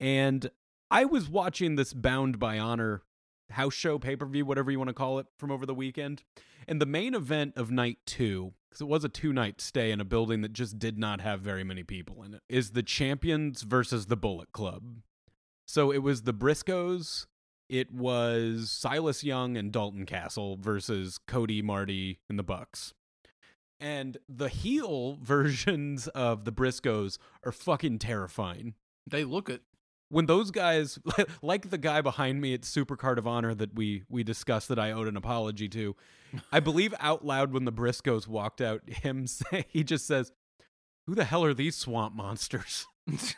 And 0.00 0.50
I 0.90 1.04
was 1.04 1.28
watching 1.28 1.76
this 1.76 1.92
Bound 1.92 2.38
by 2.38 2.58
Honor 2.58 3.02
house 3.50 3.74
show 3.74 3.98
pay-per-view 3.98 4.44
whatever 4.44 4.70
you 4.70 4.78
want 4.78 4.88
to 4.88 4.94
call 4.94 5.18
it 5.18 5.26
from 5.38 5.50
over 5.50 5.66
the 5.66 5.74
weekend. 5.74 6.22
And 6.66 6.80
the 6.80 6.86
main 6.86 7.14
event 7.14 7.54
of 7.56 7.70
night 7.70 7.98
2 8.06 8.52
cuz 8.70 8.80
it 8.80 8.88
was 8.88 9.04
a 9.04 9.08
two-night 9.08 9.60
stay 9.60 9.90
in 9.92 10.00
a 10.00 10.04
building 10.04 10.40
that 10.40 10.52
just 10.52 10.78
did 10.78 10.98
not 10.98 11.20
have 11.20 11.40
very 11.40 11.64
many 11.64 11.82
people 11.82 12.22
in 12.22 12.34
it 12.34 12.42
is 12.48 12.70
the 12.70 12.82
Champions 12.82 13.62
versus 13.62 14.06
the 14.06 14.16
Bullet 14.16 14.52
Club. 14.52 15.02
So 15.66 15.90
it 15.90 16.02
was 16.02 16.22
the 16.22 16.34
Briscoes, 16.34 17.26
it 17.68 17.90
was 17.92 18.70
Silas 18.70 19.24
Young 19.24 19.56
and 19.56 19.72
Dalton 19.72 20.06
Castle 20.06 20.56
versus 20.60 21.18
Cody, 21.26 21.62
Marty, 21.62 22.20
and 22.28 22.38
the 22.38 22.42
Bucks. 22.42 22.94
And 23.84 24.16
the 24.30 24.48
heel 24.48 25.18
versions 25.20 26.08
of 26.08 26.46
the 26.46 26.52
Briscoes 26.52 27.18
are 27.44 27.52
fucking 27.52 27.98
terrifying. 27.98 28.72
They 29.06 29.24
look 29.24 29.50
it. 29.50 29.60
When 30.08 30.24
those 30.24 30.50
guys, 30.50 30.98
like 31.42 31.68
the 31.68 31.76
guy 31.76 32.00
behind 32.00 32.40
me 32.40 32.54
at 32.54 32.64
Super 32.64 32.96
Card 32.96 33.18
of 33.18 33.26
Honor 33.26 33.54
that 33.54 33.74
we 33.74 34.04
we 34.08 34.24
discussed 34.24 34.68
that 34.68 34.78
I 34.78 34.92
owed 34.92 35.06
an 35.06 35.18
apology 35.18 35.68
to, 35.68 35.94
I 36.50 36.60
believe 36.60 36.94
out 36.98 37.26
loud 37.26 37.52
when 37.52 37.66
the 37.66 37.72
Briscoes 37.72 38.26
walked 38.26 38.62
out, 38.62 38.88
him 38.88 39.26
say 39.26 39.66
he 39.68 39.84
just 39.84 40.06
says, 40.06 40.32
"Who 41.06 41.14
the 41.14 41.24
hell 41.24 41.44
are 41.44 41.52
these 41.52 41.76
swamp 41.76 42.14
monsters?" 42.14 42.86
It's 43.06 43.34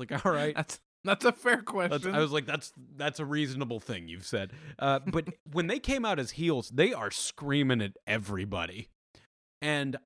like, 0.00 0.24
all 0.24 0.32
right, 0.32 0.54
that's 0.54 0.80
that's 1.04 1.24
a 1.24 1.32
fair 1.32 1.56
That's, 1.56 1.64
question. 1.64 2.14
I 2.14 2.20
was 2.20 2.32
like, 2.32 2.46
that's 2.46 2.72
that's 2.96 3.18
a 3.20 3.24
reasonable 3.24 3.80
thing 3.80 4.08
you've 4.08 4.26
said. 4.26 4.52
Uh, 4.78 5.00
but 5.06 5.28
when 5.52 5.66
they 5.66 5.78
came 5.78 6.04
out 6.04 6.18
as 6.18 6.32
heels, 6.32 6.70
they 6.70 6.92
are 6.92 7.10
screaming 7.10 7.80
at 7.80 7.92
everybody, 8.06 8.88
and 9.60 9.96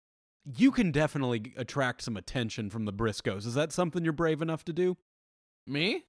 you 0.45 0.71
can 0.71 0.93
definitely 0.93 1.53
attract 1.57 2.03
some 2.03 2.17
attention 2.17 2.71
from 2.71 2.85
the 2.85 2.93
Briscoes. 2.93 3.47
Is 3.47 3.55
that 3.55 3.73
something 3.73 4.05
you're 4.05 4.13
brave 4.13 4.41
enough 4.41 4.65
to 4.67 4.73
do? 4.73 4.97
Me? 5.67 6.05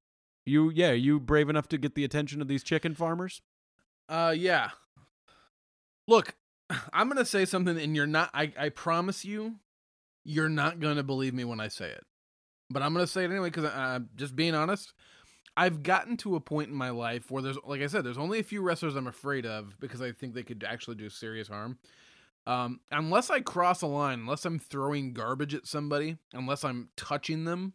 You, 0.46 0.70
yeah, 0.70 0.92
you 0.92 1.20
brave 1.20 1.50
enough 1.50 1.68
to 1.70 1.78
get 1.78 1.96
the 1.96 2.04
attention 2.04 2.42
of 2.42 2.48
these 2.48 2.64
chicken 2.64 2.94
farmers? 2.94 3.42
Uh 4.08 4.34
yeah. 4.38 4.70
Look, 6.08 6.36
I'm 6.94 7.10
gonna 7.10 7.26
say 7.26 7.46
something 7.46 7.78
and 7.78 7.96
you're 7.96 8.08
not 8.08 8.30
I, 8.34 8.54
I 8.58 8.70
promise 8.70 9.26
you, 9.26 9.56
you're 10.24 10.50
not 10.50 10.80
gonna 10.80 11.04
believe 11.04 11.34
me 11.34 11.44
when 11.44 11.60
I 11.60 11.68
say 11.68 11.90
it. 11.90 12.06
But 12.70 12.84
I'm 12.84 12.94
gonna 12.94 13.08
say 13.08 13.24
it 13.24 13.32
anyway 13.32 13.50
because 13.50 13.66
I'm 13.66 14.10
just 14.16 14.36
being 14.36 14.56
honest. 14.56 14.94
I've 15.56 15.82
gotten 15.82 16.18
to 16.18 16.36
a 16.36 16.40
point 16.40 16.70
in 16.70 16.76
my 16.76 16.92
life 16.92 17.32
where 17.32 17.42
there's, 17.42 17.58
like 17.66 17.82
I 17.82 17.88
said, 17.88 18.04
there's 18.04 18.18
only 18.18 18.40
a 18.40 18.44
few 18.44 18.62
wrestlers 18.62 18.96
I'm 18.96 19.08
afraid 19.08 19.46
of 19.46 19.80
because 19.80 20.04
I 20.04 20.12
think 20.12 20.36
they 20.36 20.44
could 20.44 20.64
actually 20.64 20.98
do 20.98 21.10
serious 21.10 21.48
harm. 21.48 21.80
Um, 22.46 22.80
unless 22.92 23.32
I 23.32 23.40
cross 23.40 23.82
a 23.82 23.88
line, 23.88 24.20
unless 24.20 24.46
I'm 24.46 24.60
throwing 24.60 25.14
garbage 25.14 25.56
at 25.56 25.66
somebody, 25.66 26.18
unless 26.32 26.64
I'm 26.64 26.90
touching 26.96 27.46
them, 27.46 27.74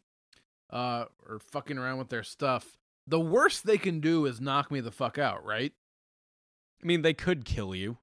uh, 0.70 1.06
or 1.28 1.40
fucking 1.40 1.76
around 1.76 1.98
with 1.98 2.08
their 2.08 2.22
stuff, 2.22 2.78
the 3.06 3.20
worst 3.20 3.66
they 3.66 3.78
can 3.78 4.00
do 4.00 4.26
is 4.26 4.40
knock 4.40 4.70
me 4.70 4.80
the 4.80 4.92
fuck 4.92 5.18
out, 5.18 5.44
right? 5.44 5.72
I 6.82 6.86
mean, 6.86 7.02
they 7.02 7.14
could 7.14 7.44
kill 7.44 7.74
you. 7.74 7.98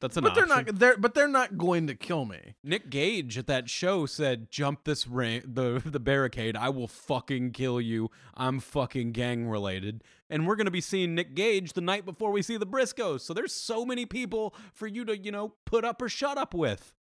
That's 0.00 0.16
an 0.16 0.24
but 0.24 0.34
they're 0.34 0.46
not 0.46 0.66
they're 0.66 0.96
but 0.96 1.14
they're 1.14 1.28
not 1.28 1.58
going 1.58 1.86
to 1.86 1.94
kill 1.94 2.24
me. 2.24 2.54
Nick 2.64 2.88
Gage 2.88 3.36
at 3.36 3.46
that 3.48 3.68
show 3.68 4.06
said, 4.06 4.50
"Jump 4.50 4.84
this 4.84 5.06
ra- 5.06 5.40
the 5.44 5.82
the 5.86 6.00
barricade. 6.00 6.56
I 6.56 6.70
will 6.70 6.88
fucking 6.88 7.52
kill 7.52 7.80
you. 7.80 8.10
I'm 8.34 8.60
fucking 8.60 9.12
gang 9.12 9.46
related." 9.46 10.02
And 10.30 10.46
we're 10.46 10.56
gonna 10.56 10.70
be 10.70 10.80
seeing 10.80 11.14
Nick 11.14 11.34
Gage 11.34 11.74
the 11.74 11.82
night 11.82 12.06
before 12.06 12.30
we 12.30 12.40
see 12.40 12.56
the 12.56 12.66
Briscoes. 12.66 13.20
So 13.20 13.34
there's 13.34 13.52
so 13.52 13.84
many 13.84 14.06
people 14.06 14.54
for 14.72 14.86
you 14.86 15.04
to 15.04 15.16
you 15.16 15.30
know 15.30 15.54
put 15.66 15.84
up 15.84 16.00
or 16.00 16.08
shut 16.08 16.38
up 16.38 16.54
with. 16.54 16.94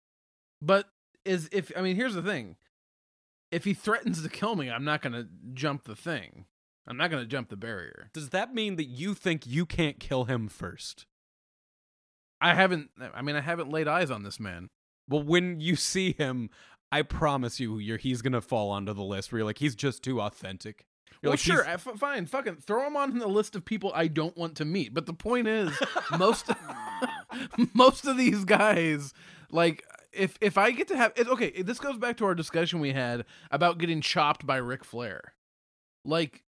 But 0.60 0.90
is 1.24 1.50
if 1.52 1.72
I 1.78 1.82
mean 1.82 1.96
here's 1.96 2.16
the 2.16 2.24
thing. 2.24 2.56
If 3.52 3.64
he 3.64 3.74
threatens 3.74 4.22
to 4.24 4.30
kill 4.30 4.56
me, 4.56 4.70
I'm 4.70 4.84
not 4.84 5.02
going 5.02 5.14
to 5.14 5.26
jump 5.54 5.86
the 5.86 5.96
thing. 5.96 6.44
I'm 6.86 6.98
not 6.98 7.10
going 7.10 7.24
to 7.24 7.30
jump 7.30 7.48
the 7.48 7.56
barrier. 7.56 8.10
Does 8.14 8.32
that 8.32 8.54
mean 8.54 8.76
that 8.76 8.88
you 8.88 9.14
think 9.14 9.48
you 9.48 9.66
can't 9.66 10.02
kill 10.02 10.26
him 10.26 10.50
first? 10.50 11.06
I 12.42 12.54
haven't 12.54 12.90
I 13.14 13.22
mean 13.22 13.36
I 13.36 13.42
haven't 13.42 13.70
laid 13.70 13.88
eyes 13.88 14.12
on 14.12 14.24
this 14.24 14.40
man. 14.40 14.70
But 15.08 15.26
when 15.26 15.60
you 15.62 15.76
see 15.76 16.14
him, 16.14 16.50
I 16.92 17.02
promise 17.02 17.60
you, 17.60 17.78
you're 17.80 17.98
he's 17.98 18.22
gonna 18.22 18.42
fall 18.42 18.70
onto 18.72 18.94
the 18.94 19.04
list 19.04 19.32
where 19.32 19.40
you're 19.40 19.46
like, 19.46 19.60
he's 19.60 19.76
just 19.76 20.04
too 20.04 20.22
authentic. 20.22 20.86
You're 21.22 21.30
well, 21.30 21.34
like, 21.34 21.40
sure, 21.40 21.66
I- 21.66 21.74
f- 21.74 21.88
fine, 21.98 22.26
fucking 22.28 22.58
throw 22.58 22.86
him 22.86 22.96
on 22.96 23.18
the 23.18 23.28
list 23.28 23.56
of 23.56 23.66
people 23.66 23.92
I 23.96 24.08
don't 24.08 24.38
want 24.38 24.56
to 24.58 24.66
meet. 24.66 24.94
But 24.94 25.06
the 25.06 25.14
point 25.14 25.48
is, 25.48 25.72
most 26.18 26.50
most 27.74 28.06
of 28.06 28.18
these 28.18 28.46
guys, 28.46 29.14
like, 29.52 29.84
if 30.12 30.38
if 30.42 30.58
I 30.58 30.72
get 30.72 30.88
to 30.90 30.98
have 30.98 31.14
it, 31.16 31.28
okay, 31.28 31.62
this 31.62 31.80
goes 31.80 31.98
back 31.98 32.18
to 32.18 32.26
our 32.26 32.36
discussion 32.36 32.80
we 32.80 32.92
had 32.94 33.26
about 33.52 33.78
getting 33.80 34.02
chopped 34.02 34.46
by 34.46 34.58
Ric 34.58 34.84
Flair. 34.84 35.34
Like, 36.06 36.44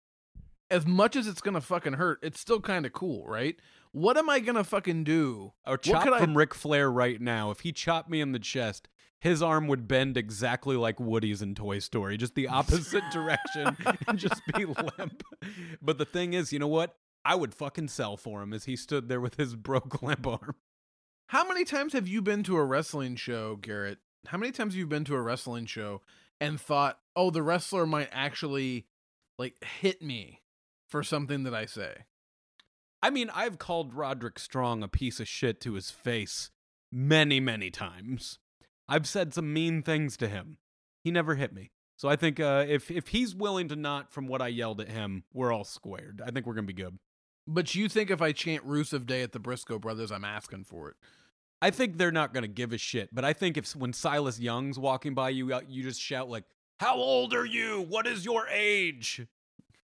as 0.69 0.85
much 0.85 1.15
as 1.15 1.27
it's 1.27 1.41
gonna 1.41 1.61
fucking 1.61 1.93
hurt, 1.93 2.19
it's 2.21 2.39
still 2.39 2.61
kind 2.61 2.85
of 2.85 2.93
cool, 2.93 3.25
right? 3.27 3.55
What 3.91 4.17
am 4.17 4.29
I 4.29 4.39
gonna 4.39 4.63
fucking 4.63 5.03
do? 5.03 5.53
Or 5.65 5.77
chop 5.77 6.03
could 6.03 6.13
I- 6.13 6.19
from 6.19 6.37
Ric 6.37 6.53
Flair 6.53 6.91
right 6.91 7.19
now. 7.19 7.51
If 7.51 7.61
he 7.61 7.71
chopped 7.71 8.09
me 8.09 8.21
in 8.21 8.31
the 8.31 8.39
chest, 8.39 8.87
his 9.19 9.41
arm 9.41 9.67
would 9.67 9.87
bend 9.87 10.15
exactly 10.15 10.75
like 10.77 10.99
Woody's 10.99 11.41
in 11.41 11.55
Toy 11.55 11.79
Story, 11.79 12.15
just 12.17 12.35
the 12.35 12.47
opposite 12.47 13.03
direction 13.11 13.75
and 14.07 14.17
just 14.17 14.41
be 14.55 14.65
limp. 14.65 15.23
But 15.81 15.97
the 15.97 16.05
thing 16.05 16.33
is, 16.33 16.53
you 16.53 16.59
know 16.59 16.67
what? 16.67 16.95
I 17.25 17.35
would 17.35 17.53
fucking 17.53 17.89
sell 17.89 18.15
for 18.15 18.41
him 18.41 18.53
as 18.53 18.65
he 18.65 18.75
stood 18.75 19.09
there 19.09 19.19
with 19.19 19.35
his 19.35 19.55
broke 19.55 20.01
limp 20.03 20.25
arm. 20.25 20.55
How 21.27 21.47
many 21.47 21.63
times 21.65 21.93
have 21.93 22.07
you 22.07 22.21
been 22.21 22.43
to 22.43 22.55
a 22.57 22.63
wrestling 22.63 23.15
show, 23.15 23.55
Garrett? 23.57 23.97
How 24.27 24.37
many 24.37 24.51
times 24.51 24.73
have 24.73 24.79
you 24.79 24.87
been 24.87 25.03
to 25.05 25.15
a 25.15 25.21
wrestling 25.21 25.65
show 25.65 26.01
and 26.39 26.59
thought, 26.59 26.99
"Oh, 27.15 27.29
the 27.29 27.43
wrestler 27.43 27.85
might 27.85 28.09
actually 28.11 28.87
like 29.37 29.63
hit 29.63 30.01
me 30.01 30.41
for 30.87 31.03
something 31.03 31.43
that 31.43 31.53
I 31.53 31.65
say"? 31.65 32.05
I 33.01 33.09
mean, 33.09 33.29
I've 33.33 33.57
called 33.57 33.93
Roderick 33.93 34.39
Strong 34.39 34.83
a 34.83 34.87
piece 34.87 35.19
of 35.19 35.27
shit 35.27 35.61
to 35.61 35.73
his 35.73 35.89
face 35.89 36.51
many, 36.91 37.39
many 37.39 37.69
times. 37.69 38.39
I've 38.87 39.07
said 39.07 39.33
some 39.33 39.53
mean 39.53 39.83
things 39.83 40.17
to 40.17 40.27
him. 40.27 40.57
He 41.03 41.11
never 41.11 41.35
hit 41.35 41.53
me. 41.53 41.71
So 41.95 42.09
I 42.09 42.15
think 42.15 42.39
uh, 42.39 42.65
if 42.67 42.89
if 42.89 43.09
he's 43.09 43.35
willing 43.35 43.67
to 43.69 43.75
not 43.75 44.11
from 44.11 44.27
what 44.27 44.41
I 44.41 44.47
yelled 44.47 44.81
at 44.81 44.89
him, 44.89 45.23
we're 45.33 45.51
all 45.51 45.65
squared. 45.65 46.21
I 46.25 46.31
think 46.31 46.45
we're 46.45 46.53
gonna 46.53 46.67
be 46.67 46.73
good. 46.73 46.97
But 47.45 47.75
you 47.75 47.89
think 47.89 48.09
if 48.09 48.21
I 48.21 48.31
chant 48.31 48.65
Rusev 48.65 49.05
Day 49.05 49.21
at 49.21 49.31
the 49.31 49.39
Briscoe 49.39 49.79
Brothers, 49.79 50.11
I'm 50.11 50.23
asking 50.23 50.65
for 50.65 50.89
it? 50.89 50.95
I 51.61 51.71
think 51.71 51.97
they're 51.97 52.11
not 52.11 52.33
gonna 52.33 52.47
give 52.47 52.71
a 52.71 52.77
shit. 52.77 53.09
But 53.13 53.25
I 53.25 53.33
think 53.33 53.57
if 53.57 53.75
when 53.75 53.93
Silas 53.93 54.39
Young's 54.39 54.79
walking 54.79 55.13
by 55.13 55.29
you, 55.29 55.53
uh, 55.53 55.61
you 55.67 55.83
just 55.83 56.01
shout 56.01 56.29
like, 56.29 56.45
"How 56.79 56.95
old 56.95 57.33
are 57.33 57.45
you? 57.45 57.81
What 57.81 58.07
is 58.07 58.23
your 58.25 58.47
age?" 58.47 59.21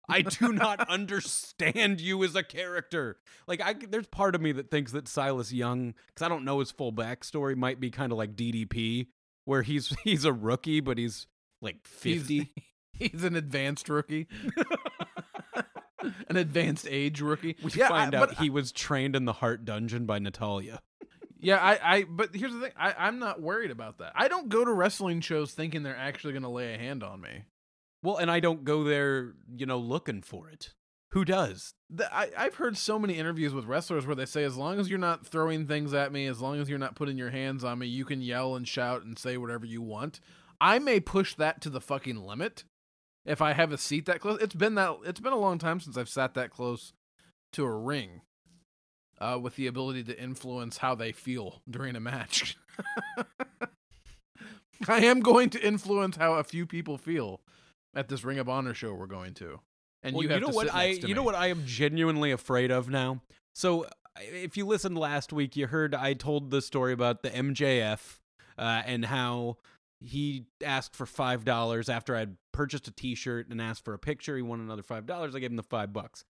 I 0.14 0.22
do 0.22 0.52
not 0.54 0.90
understand 0.90 2.02
you 2.02 2.24
as 2.24 2.36
a 2.36 2.44
character. 2.44 3.18
Like, 3.48 3.62
I 3.62 3.74
there's 3.74 4.08
part 4.08 4.36
of 4.36 4.42
me 4.42 4.52
that 4.54 4.72
thinks 4.72 4.92
that 4.94 5.08
Silas 5.08 5.52
Young, 5.54 5.94
because 6.08 6.26
I 6.26 6.30
don't 6.30 6.46
know 6.46 6.60
his 6.60 6.72
full 6.72 6.92
backstory, 6.94 7.56
might 7.56 7.80
be 7.80 7.90
kind 7.92 8.12
of 8.12 8.18
like 8.18 8.36
DDP, 8.36 9.08
where 9.46 9.62
he's 9.62 9.96
he's 10.04 10.26
a 10.26 10.34
rookie, 10.34 10.80
but 10.80 10.98
he's 10.98 11.28
like 11.62 11.78
He's- 12.02 12.20
fifty. 12.20 12.52
He's 12.92 13.24
an 13.24 13.38
advanced 13.38 13.88
rookie, 13.88 14.28
an 16.28 16.36
advanced 16.36 16.86
age 16.90 17.22
rookie. 17.22 17.56
We 17.64 17.72
yeah, 17.72 17.88
find 17.88 18.14
I, 18.14 18.20
out 18.20 18.38
he 18.38 18.50
was 18.50 18.74
trained 18.74 19.16
in 19.16 19.24
the 19.24 19.32
Heart 19.32 19.64
Dungeon 19.64 20.06
by 20.06 20.20
Natalya. 20.20 20.82
Yeah, 21.40 21.58
I, 21.58 21.80
I, 21.82 22.04
but 22.04 22.36
here's 22.36 22.52
the 22.52 22.60
thing. 22.60 22.72
I, 22.78 22.94
I'm 22.98 23.20
not 23.20 23.42
worried 23.42 23.72
about 23.72 24.00
that. 24.00 24.12
I 24.16 24.28
don't 24.28 24.50
go 24.50 24.66
to 24.66 24.72
wrestling 24.74 25.22
shows 25.22 25.54
thinking 25.54 25.84
they're 25.84 25.96
actually 25.96 26.34
going 26.34 26.44
to 26.44 26.50
lay 26.50 26.74
a 26.74 26.78
hand 26.78 27.02
on 27.04 27.22
me. 27.22 27.44
Well, 28.02 28.18
and 28.18 28.32
I 28.32 28.40
don't 28.40 28.64
go 28.64 28.84
there, 28.84 29.34
you 29.56 29.66
know, 29.66 29.78
looking 29.78 30.22
for 30.22 30.50
it. 30.50 30.74
Who 31.12 31.26
does? 31.26 31.74
The, 31.90 32.14
I, 32.14 32.30
I've 32.38 32.56
heard 32.56 32.78
so 32.78 33.00
many 33.00 33.16
interviews 33.16 33.54
with 33.54 33.66
wrestlers 33.66 34.06
where 34.06 34.16
they 34.16 34.26
say, 34.26 34.44
as 34.44 34.56
long 34.56 34.80
as 34.80 34.90
you're 34.90 35.00
not 35.00 35.26
throwing 35.26 35.66
things 35.66 35.94
at 35.94 36.12
me, 36.12 36.28
as 36.28 36.40
long 36.40 36.62
as 36.62 36.70
you're 36.70 36.78
not 36.78 36.96
putting 36.96 37.18
your 37.18 37.32
hands 37.32 37.64
on 37.64 37.80
me, 37.80 37.88
you 37.88 38.06
can 38.06 38.22
yell 38.22 38.56
and 38.56 38.68
shout 38.68 39.04
and 39.04 39.18
say 39.18 39.36
whatever 39.36 39.66
you 39.66 39.82
want. 39.82 40.20
I 40.62 40.78
may 40.78 41.00
push 41.00 41.34
that 41.36 41.62
to 41.62 41.70
the 41.70 41.82
fucking 41.82 42.18
limit 42.18 42.64
if 43.26 43.42
I 43.42 43.54
have 43.54 43.72
a 43.72 43.78
seat 43.78 44.06
that 44.06 44.20
close. 44.20 44.40
It's 44.42 44.56
been 44.56 44.76
that. 44.76 44.98
It's 45.06 45.20
been 45.20 45.34
a 45.34 45.40
long 45.40 45.58
time 45.58 45.80
since 45.80 45.98
I've 45.98 46.10
sat 46.10 46.36
that 46.36 46.52
close 46.52 46.94
to 47.54 47.64
a 47.64 47.76
ring, 47.76 48.22
uh, 49.20 49.40
with 49.42 49.56
the 49.56 49.68
ability 49.68 50.04
to 50.04 50.22
influence 50.22 50.78
how 50.78 50.96
they 50.96 51.12
feel 51.12 51.62
during 51.70 51.96
a 51.96 52.00
match. 52.00 52.58
I 54.88 55.02
am 55.02 55.20
going 55.20 55.50
to 55.52 55.66
influence 55.66 56.18
how 56.18 56.36
a 56.36 56.44
few 56.44 56.66
people 56.66 56.98
feel 56.98 57.42
at 57.96 58.08
this 58.08 58.24
Ring 58.24 58.40
of 58.40 58.50
Honor 58.50 58.74
show 58.74 58.94
we're 58.94 59.06
going 59.08 59.34
to. 59.36 59.60
And 60.04 60.16
well, 60.16 60.24
you 60.24 60.30
have 60.30 60.42
know 60.42 60.50
to 60.50 60.56
what 60.56 60.74
I 60.74 60.86
you 60.88 61.14
know 61.14 61.24
what 61.24 61.36
I 61.36 61.48
am 61.48 61.64
genuinely 61.66 62.32
afraid 62.32 62.72
of 62.72 62.90
now. 62.90 63.22
So 63.54 63.86
if 64.20 64.56
you 64.58 64.66
listened 64.66 64.98
last 64.98 65.34
week, 65.34 65.56
you 65.56 65.68
heard 65.68 65.94
I 65.94 66.14
told 66.14 66.52
the 66.52 66.62
story 66.62 66.94
about 66.94 67.24
the 67.24 67.30
MJF 67.30 68.20
uh, 68.58 68.82
and 68.86 69.06
how 69.06 69.58
he 70.02 70.46
asked 70.64 70.96
for 70.96 71.06
five 71.06 71.44
dollars 71.44 71.90
after 71.90 72.16
I'd 72.16 72.36
purchased 72.54 72.88
a 72.88 72.92
T-shirt 72.92 73.50
and 73.50 73.62
asked 73.62 73.84
for 73.84 73.94
a 73.94 74.00
picture. 74.00 74.36
He 74.38 74.42
wanted 74.42 74.64
another 74.64 74.84
five 74.84 75.06
dollars. 75.06 75.36
I 75.36 75.40
gave 75.40 75.50
him 75.52 75.58
the 75.58 75.64
five 75.64 75.92
bucks. 75.92 76.24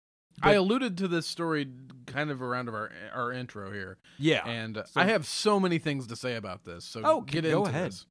I 0.43 0.53
alluded 0.53 0.99
to 0.99 1.09
this 1.09 1.27
story 1.27 1.67
kind 2.07 2.31
of 2.31 2.43
around 2.43 2.69
of 2.69 2.75
our 2.75 2.93
our 3.15 3.33
intro 3.33 3.73
here, 3.73 3.97
Yeah. 4.19 4.47
and 4.47 4.77
uh, 4.77 4.85
So- 4.85 5.01
I 5.01 5.05
have 5.07 5.27
so 5.27 5.59
many 5.59 5.79
things 5.79 6.07
to 6.09 6.15
say 6.17 6.37
about 6.37 6.65
this. 6.65 6.85
So 6.85 7.01
Oh, 7.03 7.21
get 7.23 7.43
go 7.45 7.65
ahead. 7.65 7.91
this. 7.93 8.07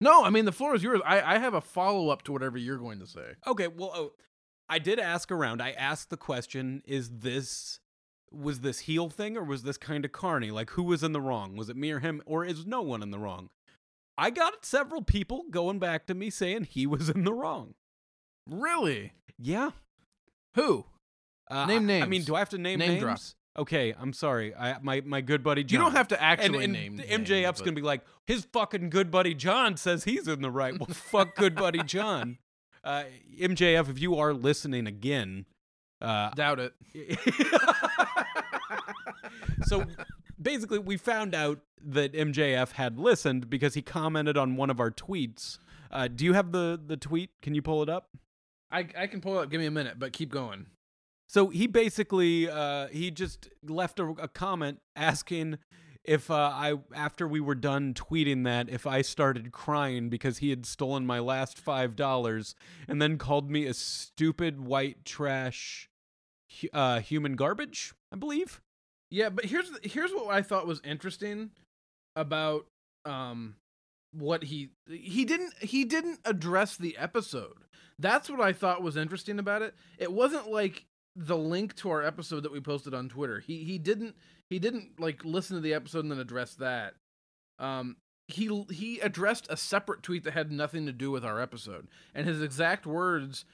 No, 0.00 0.24
I 0.24 0.30
mean 0.30 0.44
the 0.46 0.52
floor 0.52 0.74
is 0.74 0.82
yours. 0.82 1.00
I, 1.04 1.20
I 1.36 1.38
have 1.38 1.54
a 1.54 1.60
follow 1.60 2.08
up 2.08 2.22
to 2.22 2.32
whatever 2.32 2.56
you're 2.58 2.78
going 2.78 3.00
to 3.00 3.06
say. 3.06 3.34
Okay, 3.46 3.68
well, 3.68 3.92
oh, 3.94 4.12
I 4.68 4.78
did 4.78 4.98
ask 4.98 5.30
around. 5.30 5.60
I 5.60 5.72
asked 5.72 6.10
the 6.10 6.16
question: 6.16 6.82
Is 6.86 7.10
this 7.18 7.80
was 8.32 8.60
this 8.60 8.80
heel 8.80 9.08
thing 9.10 9.36
or 9.36 9.42
was 9.44 9.64
this 9.64 9.76
kind 9.76 10.04
of 10.04 10.12
carny? 10.12 10.50
Like, 10.50 10.70
who 10.70 10.84
was 10.84 11.02
in 11.02 11.12
the 11.12 11.20
wrong? 11.20 11.56
Was 11.56 11.68
it 11.68 11.76
me 11.76 11.90
or 11.90 11.98
him, 11.98 12.22
or 12.26 12.44
is 12.44 12.64
no 12.64 12.80
one 12.80 13.02
in 13.02 13.10
the 13.10 13.18
wrong? 13.18 13.50
I 14.16 14.30
got 14.30 14.64
several 14.64 15.02
people 15.02 15.44
going 15.50 15.78
back 15.78 16.06
to 16.06 16.14
me 16.14 16.30
saying 16.30 16.64
he 16.70 16.86
was 16.86 17.08
in 17.08 17.24
the 17.24 17.32
wrong. 17.32 17.74
Really? 18.48 19.12
Yeah. 19.38 19.70
Who? 20.54 20.84
Uh, 21.50 21.66
Name 21.66 21.90
I- 21.90 22.02
I 22.02 22.06
mean, 22.06 22.22
do 22.22 22.34
I 22.36 22.38
have 22.38 22.50
to 22.50 22.58
name, 22.58 22.78
Name 22.78 22.90
names? 22.90 23.00
drop. 23.02 23.18
Okay, 23.58 23.94
I'm 23.98 24.12
sorry. 24.12 24.54
I 24.54 24.78
my 24.80 25.02
my 25.04 25.20
good 25.20 25.42
buddy 25.42 25.62
You 25.68 25.78
don't 25.78 25.92
have 25.92 26.08
to 26.08 26.22
actually 26.22 26.64
and, 26.64 26.72
name. 26.72 26.98
and 27.00 27.08
names, 27.08 27.28
MJF's 27.28 27.60
but- 27.60 27.64
gonna 27.64 27.74
be 27.74 27.82
like, 27.82 28.02
his 28.26 28.46
fucking 28.52 28.90
good 28.90 29.10
buddy 29.10 29.34
John 29.34 29.76
says 29.76 30.04
he's 30.04 30.28
in 30.28 30.40
the 30.40 30.50
right. 30.50 30.78
Well, 30.78 30.86
fuck 30.92 31.34
good 31.36 31.54
buddy 31.54 31.82
John. 31.82 32.38
Uh, 32.82 33.04
MJF, 33.38 33.90
if 33.90 34.00
you 34.00 34.16
are 34.16 34.32
listening 34.32 34.86
again, 34.86 35.44
uh, 36.00 36.30
doubt 36.30 36.58
it. 36.60 36.72
so 39.66 39.84
basically, 40.40 40.78
we 40.78 40.96
found 40.96 41.34
out 41.34 41.60
that 41.84 42.14
MJF 42.14 42.72
had 42.72 42.98
listened 42.98 43.50
because 43.50 43.74
he 43.74 43.82
commented 43.82 44.38
on 44.38 44.56
one 44.56 44.70
of 44.70 44.80
our 44.80 44.90
tweets. 44.90 45.58
Uh, 45.90 46.08
do 46.08 46.24
you 46.24 46.32
have 46.32 46.52
the 46.52 46.80
the 46.84 46.96
tweet? 46.96 47.30
Can 47.42 47.54
you 47.54 47.60
pull 47.60 47.82
it 47.82 47.90
up? 47.90 48.08
I 48.70 48.86
I 48.98 49.06
can 49.08 49.20
pull 49.20 49.38
it 49.38 49.42
up. 49.42 49.50
Give 49.50 49.60
me 49.60 49.66
a 49.66 49.70
minute, 49.70 49.98
but 49.98 50.12
keep 50.14 50.30
going. 50.30 50.64
So 51.30 51.46
he 51.50 51.68
basically 51.68 52.50
uh, 52.50 52.88
he 52.88 53.12
just 53.12 53.50
left 53.62 54.00
a, 54.00 54.04
a 54.04 54.26
comment 54.26 54.80
asking 54.96 55.58
if 56.02 56.28
uh, 56.28 56.34
I 56.34 56.74
after 56.92 57.28
we 57.28 57.38
were 57.38 57.54
done 57.54 57.94
tweeting 57.94 58.42
that 58.46 58.68
if 58.68 58.84
I 58.84 59.02
started 59.02 59.52
crying 59.52 60.08
because 60.08 60.38
he 60.38 60.50
had 60.50 60.66
stolen 60.66 61.06
my 61.06 61.20
last 61.20 61.56
five 61.56 61.94
dollars 61.94 62.56
and 62.88 63.00
then 63.00 63.16
called 63.16 63.48
me 63.48 63.64
a 63.66 63.74
stupid 63.74 64.60
white 64.60 65.04
trash 65.04 65.88
uh, 66.72 66.98
human 66.98 67.36
garbage. 67.36 67.94
I 68.10 68.16
believe. 68.16 68.60
Yeah, 69.08 69.28
but 69.28 69.44
here's 69.44 69.70
here's 69.84 70.10
what 70.10 70.34
I 70.34 70.42
thought 70.42 70.66
was 70.66 70.80
interesting 70.82 71.50
about 72.16 72.66
um 73.04 73.54
what 74.12 74.42
he 74.42 74.70
he 74.88 75.24
didn't 75.24 75.54
he 75.60 75.84
didn't 75.84 76.18
address 76.24 76.76
the 76.76 76.96
episode. 76.96 77.58
That's 78.00 78.28
what 78.28 78.40
I 78.40 78.52
thought 78.52 78.82
was 78.82 78.96
interesting 78.96 79.38
about 79.38 79.62
it. 79.62 79.74
It 79.96 80.10
wasn't 80.10 80.50
like 80.50 80.86
the 81.16 81.36
link 81.36 81.74
to 81.76 81.90
our 81.90 82.02
episode 82.02 82.42
that 82.42 82.52
we 82.52 82.60
posted 82.60 82.94
on 82.94 83.08
Twitter. 83.08 83.40
He 83.40 83.64
he 83.64 83.78
didn't 83.78 84.16
he 84.48 84.58
didn't 84.58 85.00
like 85.00 85.24
listen 85.24 85.56
to 85.56 85.62
the 85.62 85.74
episode 85.74 86.04
and 86.04 86.12
then 86.12 86.18
address 86.20 86.54
that. 86.54 86.94
Um 87.58 87.96
he 88.28 88.64
he 88.70 89.00
addressed 89.00 89.46
a 89.50 89.56
separate 89.56 90.02
tweet 90.02 90.24
that 90.24 90.32
had 90.32 90.52
nothing 90.52 90.86
to 90.86 90.92
do 90.92 91.10
with 91.10 91.24
our 91.24 91.40
episode. 91.40 91.88
And 92.14 92.26
his 92.26 92.42
exact 92.42 92.86
words 92.86 93.44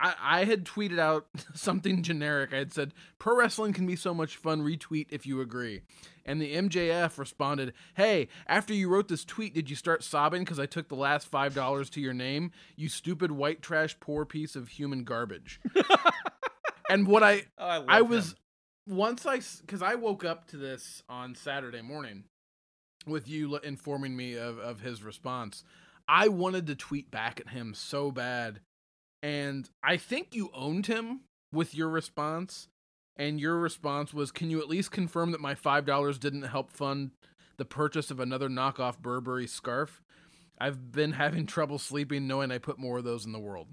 I, 0.00 0.14
I 0.20 0.44
had 0.44 0.64
tweeted 0.64 0.98
out 0.98 1.26
something 1.54 2.02
generic. 2.02 2.52
I 2.52 2.58
had 2.58 2.72
said, 2.72 2.94
Pro 3.18 3.36
wrestling 3.36 3.72
can 3.72 3.86
be 3.86 3.96
so 3.96 4.14
much 4.14 4.36
fun. 4.36 4.62
Retweet 4.62 5.06
if 5.10 5.26
you 5.26 5.40
agree. 5.40 5.82
And 6.24 6.40
the 6.40 6.54
MJF 6.54 7.18
responded, 7.18 7.72
Hey, 7.94 8.28
after 8.46 8.72
you 8.72 8.88
wrote 8.88 9.08
this 9.08 9.24
tweet, 9.24 9.54
did 9.54 9.68
you 9.68 9.76
start 9.76 10.02
sobbing 10.02 10.42
because 10.42 10.58
I 10.58 10.66
took 10.66 10.88
the 10.88 10.94
last 10.94 11.30
$5 11.30 11.90
to 11.90 12.00
your 12.00 12.14
name? 12.14 12.52
You 12.76 12.88
stupid 12.88 13.32
white 13.32 13.62
trash, 13.62 13.98
poor 14.00 14.24
piece 14.24 14.56
of 14.56 14.68
human 14.68 15.04
garbage. 15.04 15.60
and 16.90 17.06
what 17.06 17.22
I, 17.22 17.44
Oh, 17.58 17.66
I, 17.66 17.98
I 17.98 18.00
was, 18.02 18.30
him. 18.86 18.96
once 18.96 19.26
I, 19.26 19.40
because 19.60 19.82
I 19.82 19.94
woke 19.94 20.24
up 20.24 20.46
to 20.48 20.56
this 20.56 21.02
on 21.08 21.34
Saturday 21.34 21.82
morning 21.82 22.24
with 23.06 23.28
you 23.28 23.56
informing 23.58 24.16
me 24.16 24.34
of, 24.34 24.58
of 24.58 24.80
his 24.80 25.02
response. 25.02 25.64
I 26.08 26.28
wanted 26.28 26.66
to 26.66 26.74
tweet 26.74 27.10
back 27.10 27.40
at 27.40 27.50
him 27.50 27.72
so 27.74 28.10
bad. 28.10 28.60
And 29.22 29.68
I 29.82 29.96
think 29.96 30.34
you 30.34 30.50
owned 30.54 30.86
him 30.86 31.20
with 31.52 31.74
your 31.74 31.88
response. 31.88 32.68
And 33.16 33.38
your 33.40 33.58
response 33.58 34.14
was 34.14 34.32
Can 34.32 34.50
you 34.50 34.60
at 34.60 34.68
least 34.68 34.90
confirm 34.90 35.32
that 35.32 35.40
my 35.40 35.54
$5 35.54 36.18
didn't 36.20 36.42
help 36.42 36.72
fund 36.72 37.10
the 37.58 37.64
purchase 37.66 38.10
of 38.10 38.18
another 38.18 38.48
knockoff 38.48 38.98
Burberry 38.98 39.46
scarf? 39.46 40.00
I've 40.58 40.92
been 40.92 41.12
having 41.12 41.46
trouble 41.46 41.78
sleeping 41.78 42.26
knowing 42.26 42.50
I 42.50 42.58
put 42.58 42.78
more 42.78 42.98
of 42.98 43.04
those 43.04 43.24
in 43.26 43.32
the 43.32 43.38
world. 43.38 43.68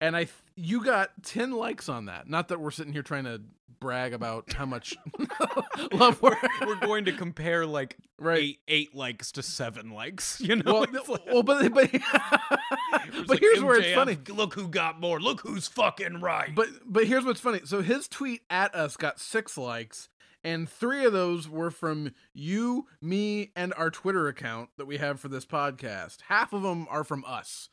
And 0.00 0.14
I, 0.16 0.24
th- 0.24 0.34
you 0.56 0.84
got 0.84 1.10
10 1.22 1.52
likes 1.52 1.88
on 1.88 2.06
that. 2.06 2.28
Not 2.28 2.48
that 2.48 2.60
we're 2.60 2.70
sitting 2.70 2.92
here 2.92 3.02
trying 3.02 3.24
to 3.24 3.40
brag 3.78 4.12
about 4.14 4.52
how 4.54 4.64
much 4.66 4.96
love 5.92 6.20
we're, 6.22 6.36
We're 6.66 6.76
going 6.80 7.04
to 7.06 7.12
compare 7.12 7.66
like 7.66 7.96
right. 8.18 8.40
eight 8.42 8.58
eight 8.68 8.94
likes 8.94 9.32
to 9.32 9.42
seven 9.42 9.90
likes. 9.90 10.40
You 10.46 10.56
know, 10.56 10.62
Well, 10.72 10.80
like- 11.08 11.26
well, 11.26 11.42
but 11.42 11.72
but, 11.74 11.92
but 11.92 13.28
like, 13.28 13.40
here's 13.40 13.62
where 13.62 13.76
it's 13.78 13.94
funny. 13.94 14.16
Look 14.28 14.54
who 14.54 14.68
got 14.68 15.00
more. 15.00 15.20
Look 15.20 15.40
who's 15.42 15.68
fucking 15.68 16.20
right. 16.20 16.54
But 16.54 16.68
but 16.86 17.06
here's 17.06 17.24
what's 17.24 17.40
funny. 17.40 17.60
So 17.64 17.82
his 17.82 18.08
tweet 18.08 18.42
at 18.50 18.74
us 18.74 18.96
got 18.96 19.20
six 19.20 19.56
likes, 19.58 20.08
and 20.42 20.68
three 20.68 21.04
of 21.04 21.12
those 21.12 21.48
were 21.48 21.70
from 21.70 22.12
you, 22.32 22.86
me, 23.02 23.52
and 23.56 23.74
our 23.76 23.90
Twitter 23.90 24.28
account 24.28 24.70
that 24.78 24.86
we 24.86 24.96
have 24.98 25.20
for 25.20 25.28
this 25.28 25.44
podcast. 25.44 26.22
Half 26.28 26.52
of 26.52 26.62
them 26.62 26.86
are 26.90 27.04
from 27.04 27.24
us. 27.26 27.68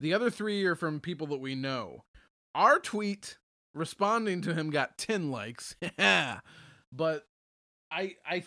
The 0.00 0.12
other 0.14 0.30
three 0.30 0.64
are 0.64 0.74
from 0.74 1.00
people 1.00 1.26
that 1.28 1.38
we 1.40 1.54
know. 1.54 2.04
Our 2.54 2.78
tweet 2.78 3.38
responding 3.74 4.40
to 4.42 4.54
him 4.54 4.70
got 4.70 4.98
ten 4.98 5.30
likes. 5.30 5.76
but 5.98 7.26
I 7.90 8.16
I 8.28 8.44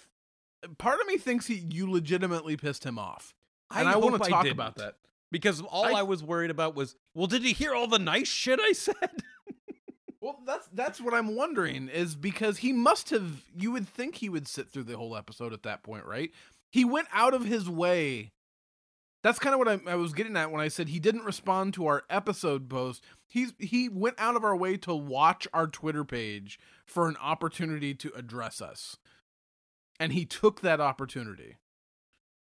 part 0.77 0.99
of 1.01 1.07
me 1.07 1.17
thinks 1.17 1.47
he 1.47 1.55
you 1.55 1.89
legitimately 1.89 2.57
pissed 2.57 2.83
him 2.83 2.99
off. 2.99 3.33
And 3.71 3.87
I, 3.87 3.97
want 3.97 4.21
to 4.23 4.29
talk 4.29 4.47
about 4.47 4.77
that. 4.77 4.95
because 5.31 5.61
all 5.61 5.95
I, 5.95 5.99
I- 5.99 6.03
was 6.03 6.23
worried 6.23 6.49
about 6.49 6.75
was, 6.75 6.95
well, 7.13 7.27
did 7.27 7.43
he 7.43 7.53
hear 7.53 7.75
all 7.75 7.85
the 7.87 7.99
nice 7.99 8.27
shit 8.27 8.59
I 8.59 8.71
said? 8.71 8.95
Well, 10.21 10.37
that's 10.45 10.67
that's 10.73 10.99
what 10.99 11.13
I'm 11.13 11.33
wondering 11.35 11.87
is 11.87 12.13
because 12.13 12.57
he 12.57 12.73
must 12.73 13.09
have. 13.11 13.45
You 13.55 13.71
would 13.71 13.87
think 13.87 14.15
he 14.15 14.27
would 14.27 14.49
sit 14.49 14.69
through 14.69 14.83
the 14.83 14.97
whole 14.97 15.15
episode 15.15 15.53
at 15.53 15.63
that 15.63 15.81
point, 15.81 16.03
right? 16.03 16.31
He 16.71 16.83
went 16.83 17.07
out 17.13 17.33
of 17.33 17.45
his 17.45 17.69
way. 17.69 18.33
That's 19.21 19.39
kind 19.39 19.53
of 19.53 19.59
what 19.59 19.67
I, 19.67 19.79
I 19.91 19.95
was 19.95 20.13
getting 20.13 20.37
at 20.37 20.51
when 20.51 20.61
I 20.61 20.69
said 20.69 20.89
he 20.89 20.99
didn't 20.99 21.25
respond 21.25 21.73
to 21.73 21.87
our 21.87 22.03
episode 22.09 22.69
post. 22.69 23.03
He's 23.27 23.53
he 23.59 23.89
went 23.89 24.15
out 24.17 24.35
of 24.35 24.43
our 24.43 24.55
way 24.55 24.77
to 24.77 24.95
watch 24.95 25.47
our 25.53 25.67
Twitter 25.67 26.05
page 26.05 26.59
for 26.85 27.07
an 27.07 27.17
opportunity 27.21 27.93
to 27.95 28.11
address 28.15 28.61
us, 28.61 28.97
and 29.99 30.13
he 30.13 30.25
took 30.25 30.61
that 30.61 30.79
opportunity. 30.79 31.57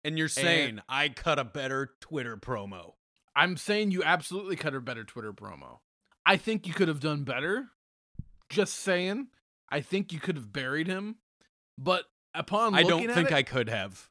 And 0.03 0.17
you're 0.17 0.27
saying 0.27 0.81
I 0.89 1.09
cut 1.09 1.39
a 1.39 1.45
better 1.45 1.91
Twitter 2.01 2.37
promo. 2.37 2.93
I'm 3.35 3.55
saying 3.55 3.91
you 3.91 4.03
absolutely 4.03 4.55
cut 4.55 4.75
a 4.75 4.81
better 4.81 5.03
Twitter 5.03 5.33
promo. 5.33 5.79
I 6.25 6.37
think 6.37 6.67
you 6.67 6.73
could 6.73 6.87
have 6.87 6.99
done 6.99 7.23
better. 7.23 7.69
Just 8.49 8.75
saying. 8.75 9.27
I 9.69 9.81
think 9.81 10.13
you 10.13 10.19
could 10.19 10.35
have 10.35 10.53
buried 10.53 10.87
him. 10.87 11.15
But 11.77 12.05
upon 12.35 12.75
I 12.75 12.83
don't 12.83 13.11
think 13.11 13.31
it, 13.31 13.33
I 13.33 13.43
could 13.43 13.69
have. 13.69 14.09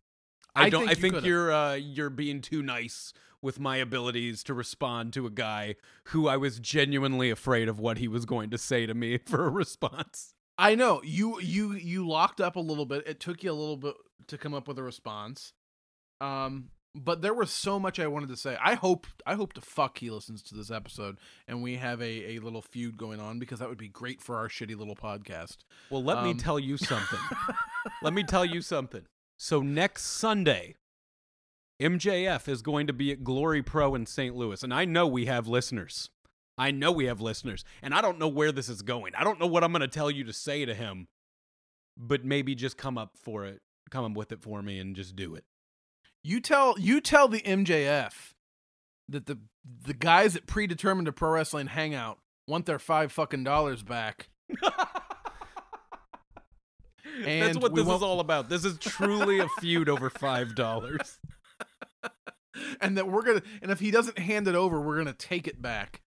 I, 0.54 0.64
I 0.66 0.70
don't. 0.70 0.80
think 0.86 0.90
I 0.90 0.94
think 1.00 1.14
could've. 1.14 1.26
you're 1.28 1.52
uh, 1.52 1.74
you're 1.74 2.10
being 2.10 2.40
too 2.40 2.62
nice 2.62 3.12
with 3.40 3.58
my 3.58 3.76
abilities 3.76 4.44
to 4.44 4.54
respond 4.54 5.12
to 5.14 5.26
a 5.26 5.30
guy 5.30 5.74
who 6.08 6.28
I 6.28 6.36
was 6.36 6.60
genuinely 6.60 7.28
afraid 7.30 7.68
of 7.68 7.80
what 7.80 7.98
he 7.98 8.06
was 8.06 8.24
going 8.24 8.50
to 8.50 8.58
say 8.58 8.86
to 8.86 8.94
me 8.94 9.18
for 9.26 9.46
a 9.46 9.50
response. 9.50 10.34
I 10.58 10.74
know 10.74 11.00
you 11.04 11.40
you 11.40 11.72
you 11.74 12.06
locked 12.06 12.40
up 12.40 12.56
a 12.56 12.60
little 12.60 12.86
bit. 12.86 13.06
It 13.06 13.18
took 13.20 13.42
you 13.42 13.50
a 13.50 13.54
little 13.54 13.76
bit 13.76 13.94
to 14.28 14.38
come 14.38 14.54
up 14.54 14.68
with 14.68 14.78
a 14.78 14.82
response. 14.82 15.52
Um, 16.20 16.68
but 16.94 17.22
there 17.22 17.32
was 17.34 17.50
so 17.50 17.80
much 17.80 17.98
I 17.98 18.06
wanted 18.06 18.28
to 18.28 18.36
say. 18.36 18.56
I 18.62 18.74
hope 18.74 19.06
I 19.26 19.34
hope 19.34 19.54
to 19.54 19.60
fuck 19.62 19.98
he 19.98 20.10
listens 20.10 20.42
to 20.44 20.54
this 20.54 20.70
episode 20.70 21.16
and 21.48 21.62
we 21.62 21.76
have 21.76 22.00
a 22.02 22.36
a 22.36 22.38
little 22.40 22.60
feud 22.62 22.98
going 22.98 23.18
on 23.18 23.38
because 23.38 23.58
that 23.60 23.68
would 23.70 23.78
be 23.78 23.88
great 23.88 24.20
for 24.20 24.36
our 24.36 24.48
shitty 24.48 24.76
little 24.76 24.94
podcast. 24.94 25.56
Well, 25.90 26.04
let 26.04 26.22
me 26.22 26.30
Um, 26.32 26.36
tell 26.36 26.58
you 26.60 26.76
something. 26.76 27.18
let 28.02 28.12
me 28.12 28.22
tell 28.22 28.44
you 28.44 28.60
something. 28.60 29.02
So 29.42 29.60
next 29.60 30.04
Sunday, 30.04 30.76
MJF 31.82 32.46
is 32.46 32.62
going 32.62 32.86
to 32.86 32.92
be 32.92 33.10
at 33.10 33.24
Glory 33.24 33.60
Pro 33.60 33.96
in 33.96 34.06
St. 34.06 34.36
Louis, 34.36 34.62
and 34.62 34.72
I 34.72 34.84
know 34.84 35.04
we 35.08 35.26
have 35.26 35.48
listeners. 35.48 36.10
I 36.56 36.70
know 36.70 36.92
we 36.92 37.06
have 37.06 37.20
listeners, 37.20 37.64
and 37.82 37.92
I 37.92 38.02
don't 38.02 38.20
know 38.20 38.28
where 38.28 38.52
this 38.52 38.68
is 38.68 38.82
going. 38.82 39.16
I 39.16 39.24
don't 39.24 39.40
know 39.40 39.48
what 39.48 39.64
I'm 39.64 39.72
going 39.72 39.80
to 39.80 39.88
tell 39.88 40.12
you 40.12 40.22
to 40.22 40.32
say 40.32 40.64
to 40.64 40.74
him, 40.74 41.08
but 41.96 42.24
maybe 42.24 42.54
just 42.54 42.76
come 42.76 42.96
up 42.96 43.16
for 43.20 43.44
it, 43.44 43.62
come 43.90 44.04
up 44.04 44.16
with 44.16 44.30
it 44.30 44.40
for 44.40 44.62
me, 44.62 44.78
and 44.78 44.94
just 44.94 45.16
do 45.16 45.34
it. 45.34 45.42
You 46.22 46.40
tell 46.40 46.78
you 46.78 47.00
tell 47.00 47.26
the 47.26 47.40
MJF 47.40 48.34
that 49.08 49.26
the 49.26 49.40
the 49.82 49.94
guys 49.94 50.36
at 50.36 50.46
predetermined 50.46 51.06
to 51.06 51.12
pro 51.12 51.30
wrestling 51.30 51.66
hangout 51.66 52.20
want 52.46 52.66
their 52.66 52.78
five 52.78 53.10
fucking 53.10 53.42
dollars 53.42 53.82
back. 53.82 54.28
That's 57.24 57.58
what 57.58 57.74
this 57.74 57.84
won't- 57.84 57.96
is 57.98 58.02
all 58.02 58.20
about. 58.20 58.48
This 58.48 58.64
is 58.64 58.78
truly 58.78 59.38
a 59.38 59.48
feud 59.60 59.88
over 59.88 60.10
five 60.10 60.54
dollars. 60.54 61.18
and 62.80 62.96
that 62.96 63.08
we're 63.08 63.22
gonna 63.22 63.42
and 63.60 63.70
if 63.70 63.80
he 63.80 63.90
doesn't 63.90 64.18
hand 64.18 64.48
it 64.48 64.54
over, 64.54 64.80
we're 64.80 64.98
gonna 64.98 65.12
take 65.12 65.46
it 65.46 65.60
back. 65.62 66.02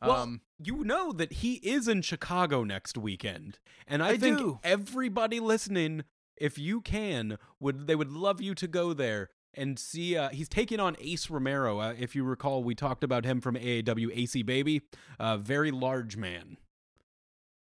Well, 0.00 0.12
um 0.12 0.40
you 0.58 0.84
know 0.84 1.12
that 1.12 1.32
he 1.34 1.54
is 1.54 1.88
in 1.88 2.02
Chicago 2.02 2.64
next 2.64 2.96
weekend, 2.96 3.58
and 3.86 4.02
I, 4.02 4.10
I 4.10 4.16
think 4.16 4.38
do. 4.38 4.58
everybody 4.62 5.40
listening, 5.40 6.04
if 6.36 6.58
you 6.58 6.80
can, 6.80 7.38
would 7.60 7.86
they 7.86 7.94
would 7.96 8.10
love 8.12 8.40
you 8.40 8.54
to 8.56 8.66
go 8.68 8.92
there 8.92 9.30
and 9.54 9.78
see. 9.78 10.16
Uh, 10.16 10.28
he's 10.30 10.48
taking 10.48 10.80
on 10.80 10.96
Ace 11.00 11.28
Romero. 11.30 11.78
Uh, 11.80 11.94
if 11.98 12.14
you 12.16 12.24
recall, 12.24 12.62
we 12.64 12.74
talked 12.74 13.04
about 13.04 13.24
him 13.24 13.40
from 13.40 13.54
AAW 13.56 14.10
AC 14.14 14.42
Baby, 14.42 14.82
a 15.18 15.36
very 15.38 15.70
large 15.70 16.16
man, 16.16 16.56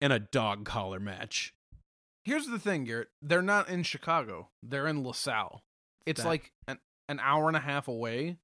in 0.01 0.11
a 0.11 0.19
dog 0.19 0.65
collar 0.65 0.99
match. 0.99 1.53
Here's 2.23 2.47
the 2.47 2.59
thing, 2.59 2.83
Garrett. 2.85 3.09
They're 3.21 3.41
not 3.41 3.69
in 3.69 3.83
Chicago. 3.83 4.49
They're 4.61 4.87
in 4.87 5.03
LaSalle. 5.03 5.63
It's 6.05 6.21
That- 6.21 6.27
like 6.27 6.51
an 6.67 6.79
an 7.09 7.19
hour 7.19 7.47
and 7.47 7.57
a 7.57 7.61
half 7.61 7.87
away. 7.87 8.37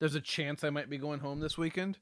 There's 0.00 0.14
a 0.14 0.20
chance 0.20 0.62
I 0.64 0.70
might 0.70 0.90
be 0.90 0.98
going 0.98 1.20
home 1.20 1.40
this 1.40 1.56
weekend. 1.56 1.98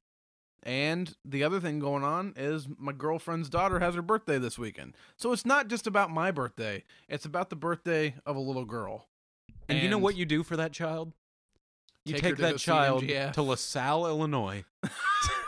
And 0.63 1.17
the 1.25 1.43
other 1.45 1.61
thing 1.61 1.79
going 1.79 2.05
on 2.05 2.35
is 2.37 2.67
my 2.77 2.93
girlfriend's 2.93 3.49
daughter 3.49 3.79
has 3.79 3.95
her 3.95 4.03
birthday 4.03 4.39
this 4.39 4.59
weekend. 4.59 4.95
So 5.17 5.33
it's 5.33 5.47
not 5.47 5.69
just 5.69 5.87
about 5.87 6.11
my 6.11 6.31
birthday, 6.31 6.85
it's 7.09 7.25
about 7.25 7.49
the 7.49 7.57
birthday 7.57 8.17
of 8.27 8.37
a 8.37 8.41
little 8.41 8.65
girl. 8.67 9.09
And, 9.69 9.79
you 9.79 9.89
know 9.89 9.99
what 9.99 10.17
you 10.17 10.27
do 10.27 10.43
for 10.43 10.57
that 10.57 10.73
child? 10.73 11.13
You 12.05 12.15
Take 12.15 12.23
take, 12.23 12.37
that 12.39 12.53
see 12.61 12.65
child 12.65 13.05
MJF. 13.05 13.33
to 13.35 13.43
LaSalle, 13.43 14.07
Illinois, 14.07 14.65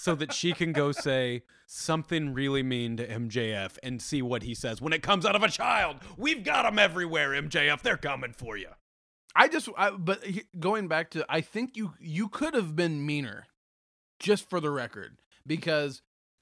so 0.00 0.14
that 0.14 0.32
she 0.32 0.54
can 0.54 0.72
go 0.72 0.92
say 0.92 1.42
something 1.66 2.32
really 2.32 2.62
mean 2.62 2.96
to 2.96 3.06
MJF 3.06 3.76
and 3.82 4.00
see 4.00 4.22
what 4.22 4.42
he 4.42 4.54
says 4.54 4.80
when 4.80 4.94
it 4.94 5.02
comes 5.02 5.26
out 5.26 5.36
of 5.36 5.42
a 5.42 5.48
child. 5.48 5.96
We've 6.16 6.42
got 6.42 6.62
them 6.62 6.78
everywhere, 6.78 7.30
MJF. 7.32 7.82
They're 7.82 7.98
coming 7.98 8.32
for 8.32 8.56
you. 8.56 8.68
I 9.36 9.48
just 9.48 9.68
I, 9.76 9.90
but 9.90 10.24
going 10.58 10.88
back 10.88 11.10
to 11.10 11.26
I 11.28 11.42
think 11.42 11.76
you 11.76 11.92
you 12.00 12.28
could 12.28 12.54
have 12.54 12.74
been 12.74 13.04
meaner 13.04 13.46
just 14.18 14.48
for 14.48 14.58
the 14.58 14.70
record 14.70 15.18
because 15.46 16.00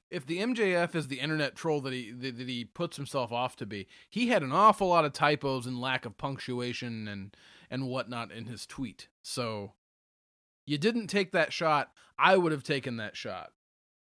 if 0.08 0.24
the 0.24 0.38
MJF 0.38 0.94
is 0.94 1.08
the 1.08 1.18
internet 1.18 1.56
troll 1.56 1.80
that 1.80 1.92
he 1.92 2.12
that, 2.12 2.38
that 2.38 2.48
he 2.48 2.64
puts 2.64 2.96
himself 2.96 3.32
off 3.32 3.56
to 3.56 3.66
be, 3.66 3.88
he 4.08 4.28
had 4.28 4.44
an 4.44 4.52
awful 4.52 4.86
lot 4.86 5.04
of 5.04 5.12
typos 5.12 5.66
and 5.66 5.80
lack 5.80 6.06
of 6.06 6.16
punctuation 6.16 7.08
and 7.08 7.36
and 7.68 7.88
whatnot 7.88 8.30
in 8.30 8.46
his 8.46 8.66
tweet. 8.66 9.08
So 9.20 9.72
you 10.68 10.76
didn't 10.78 11.06
take 11.06 11.32
that 11.32 11.52
shot. 11.52 11.90
I 12.18 12.36
would 12.36 12.52
have 12.52 12.62
taken 12.62 12.98
that 12.98 13.16
shot. 13.16 13.52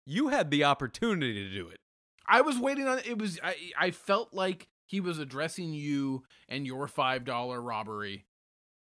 You 0.06 0.30
had 0.30 0.50
the 0.50 0.64
opportunity 0.64 1.48
to 1.48 1.54
do 1.54 1.70
it. 1.70 1.80
I 2.28 2.42
was 2.42 2.58
waiting 2.58 2.88
on 2.88 3.00
it 3.00 3.20
was 3.20 3.40
I 3.44 3.56
I 3.78 3.92
felt 3.92 4.34
like 4.34 4.68
he 4.86 5.00
was 5.00 5.20
addressing 5.20 5.74
you 5.74 6.24
and 6.48 6.66
your 6.66 6.88
five 6.88 7.24
dollar 7.24 7.62
robbery. 7.62 8.26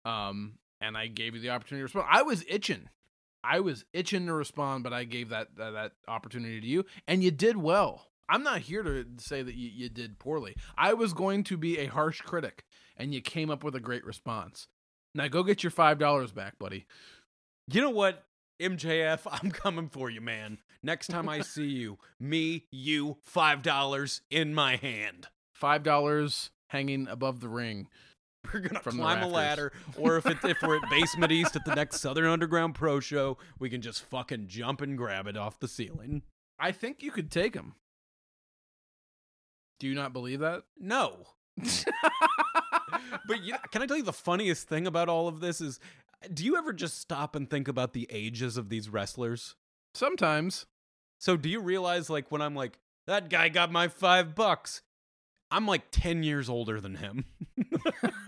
Um 0.05 0.53
and 0.81 0.97
I 0.97 1.05
gave 1.07 1.35
you 1.35 1.41
the 1.41 1.51
opportunity 1.51 1.81
to 1.81 1.83
respond. 1.83 2.07
I 2.09 2.23
was 2.23 2.43
itching. 2.47 2.89
I 3.43 3.59
was 3.59 3.85
itching 3.93 4.25
to 4.25 4.33
respond, 4.33 4.83
but 4.83 4.93
I 4.93 5.03
gave 5.03 5.29
that 5.29 5.55
that, 5.57 5.71
that 5.71 5.91
opportunity 6.07 6.59
to 6.59 6.67
you, 6.67 6.85
and 7.07 7.23
you 7.23 7.31
did 7.31 7.57
well. 7.57 8.07
I'm 8.29 8.43
not 8.43 8.61
here 8.61 8.81
to 8.81 9.05
say 9.17 9.43
that 9.43 9.55
you, 9.55 9.69
you 9.69 9.89
did 9.89 10.17
poorly. 10.17 10.55
I 10.77 10.93
was 10.93 11.13
going 11.13 11.43
to 11.45 11.57
be 11.57 11.77
a 11.79 11.87
harsh 11.87 12.21
critic, 12.21 12.63
and 12.95 13.13
you 13.13 13.21
came 13.21 13.49
up 13.49 13.63
with 13.63 13.75
a 13.75 13.79
great 13.79 14.05
response. 14.05 14.67
Now 15.13 15.27
go 15.27 15.43
get 15.43 15.63
your 15.63 15.71
five 15.71 15.99
dollars 15.99 16.31
back, 16.31 16.57
buddy. 16.57 16.85
You 17.67 17.81
know 17.81 17.89
what? 17.89 18.23
MJF, 18.61 19.21
I'm 19.25 19.51
coming 19.51 19.89
for 19.89 20.09
you, 20.09 20.21
man. 20.21 20.59
Next 20.83 21.07
time 21.07 21.27
I 21.29 21.41
see 21.41 21.67
you, 21.67 21.97
me, 22.19 22.65
you, 22.71 23.17
five 23.23 23.61
dollars 23.61 24.21
in 24.29 24.53
my 24.53 24.75
hand. 24.75 25.27
Five 25.53 25.83
dollars 25.83 26.51
hanging 26.69 27.07
above 27.07 27.39
the 27.39 27.49
ring. 27.49 27.87
We're 28.51 28.61
gonna 28.61 28.79
climb 28.79 29.21
a 29.21 29.27
ladder, 29.27 29.71
or 29.97 30.17
if 30.17 30.25
it, 30.25 30.37
if 30.43 30.61
we're 30.63 30.77
at 30.77 30.89
Basement 30.89 31.31
East 31.31 31.55
at 31.55 31.63
the 31.65 31.75
next 31.75 32.01
Southern 32.01 32.25
Underground 32.25 32.73
Pro 32.73 32.99
Show, 32.99 33.37
we 33.59 33.69
can 33.69 33.81
just 33.81 34.01
fucking 34.03 34.47
jump 34.47 34.81
and 34.81 34.97
grab 34.97 35.27
it 35.27 35.37
off 35.37 35.59
the 35.59 35.67
ceiling. 35.67 36.23
I 36.59 36.71
think 36.71 37.03
you 37.03 37.11
could 37.11 37.29
take 37.29 37.53
him. 37.53 37.75
Do 39.79 39.87
you 39.87 39.93
not 39.93 40.13
believe 40.13 40.39
that? 40.39 40.63
No, 40.79 41.27
but 43.27 43.43
you 43.43 43.55
can 43.71 43.81
I 43.81 43.85
tell 43.85 43.97
you 43.97 44.03
the 44.03 44.13
funniest 44.13 44.67
thing 44.67 44.87
about 44.87 45.09
all 45.09 45.27
of 45.27 45.39
this 45.39 45.61
is, 45.61 45.79
do 46.33 46.43
you 46.45 46.57
ever 46.57 46.73
just 46.73 46.99
stop 46.99 47.35
and 47.35 47.49
think 47.49 47.67
about 47.67 47.93
the 47.93 48.07
ages 48.09 48.57
of 48.57 48.69
these 48.69 48.89
wrestlers? 48.89 49.55
Sometimes. 49.93 50.65
So 51.19 51.37
do 51.37 51.49
you 51.49 51.59
realize 51.59 52.09
like 52.09 52.31
when 52.31 52.41
I'm 52.41 52.55
like 52.55 52.79
that 53.07 53.29
guy 53.29 53.49
got 53.49 53.71
my 53.71 53.87
five 53.87 54.35
bucks, 54.35 54.81
I'm 55.49 55.67
like 55.67 55.91
ten 55.91 56.23
years 56.23 56.49
older 56.49 56.79
than 56.79 56.95
him. 56.95 57.25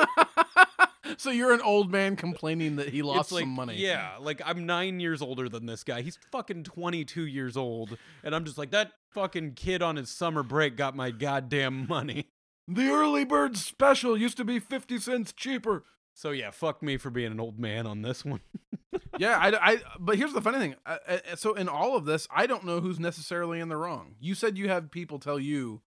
so 1.18 1.30
you're 1.32 1.54
an 1.54 1.62
old 1.62 1.92
man 1.92 2.16
complaining 2.16 2.76
that 2.78 2.90
he 2.90 3.02
lost 3.02 3.32
like, 3.32 3.44
some 3.44 3.50
money. 3.50 3.78
Yeah, 3.78 4.18
like 4.20 4.42
I'm 4.46 4.66
nine 4.66 5.00
years 5.00 5.22
older 5.22 5.50
than 5.50 5.66
this 5.66 5.84
guy. 5.84 6.02
He's 6.02 6.20
fucking 6.32 6.64
22 6.64 7.26
years 7.26 7.58
old, 7.58 7.98
and 8.24 8.36
I'm 8.36 8.46
just 8.46 8.58
like 8.58 8.72
that 8.72 8.92
fucking 9.12 9.54
kid 9.54 9.82
on 9.82 9.96
his 9.96 10.10
summer 10.10 10.44
break 10.44 10.76
got 10.76 10.96
my 10.96 11.12
goddamn 11.12 11.88
money. 11.88 12.28
The 12.68 12.90
early 12.90 13.26
bird 13.26 13.58
special 13.58 14.18
used 14.18 14.38
to 14.38 14.46
be 14.46 14.60
50 14.60 14.98
cents 15.00 15.34
cheaper. 15.34 15.84
So 16.14 16.32
yeah, 16.32 16.52
fuck 16.52 16.84
me 16.84 16.98
for 16.98 17.10
being 17.10 17.32
an 17.32 17.40
old 17.40 17.60
man 17.60 17.88
on 17.88 18.02
this 18.02 18.24
one. 18.24 18.42
yeah, 19.18 19.38
I, 19.38 19.72
I, 19.72 19.78
but 20.00 20.18
here's 20.18 20.34
the 20.34 20.42
funny 20.42 20.60
thing. 20.60 20.76
I, 20.86 21.00
I, 21.08 21.36
so 21.36 21.54
in 21.54 21.68
all 21.68 21.96
of 21.96 22.06
this, 22.06 22.28
I 22.34 22.46
don't 22.46 22.66
know 22.66 22.80
who's 22.80 23.00
necessarily 23.00 23.60
in 23.60 23.70
the 23.70 23.78
wrong. 23.78 24.16
You 24.20 24.36
said 24.36 24.58
you 24.58 24.70
had 24.70 24.92
people 24.92 25.20
tell 25.20 25.40
you 25.40 25.82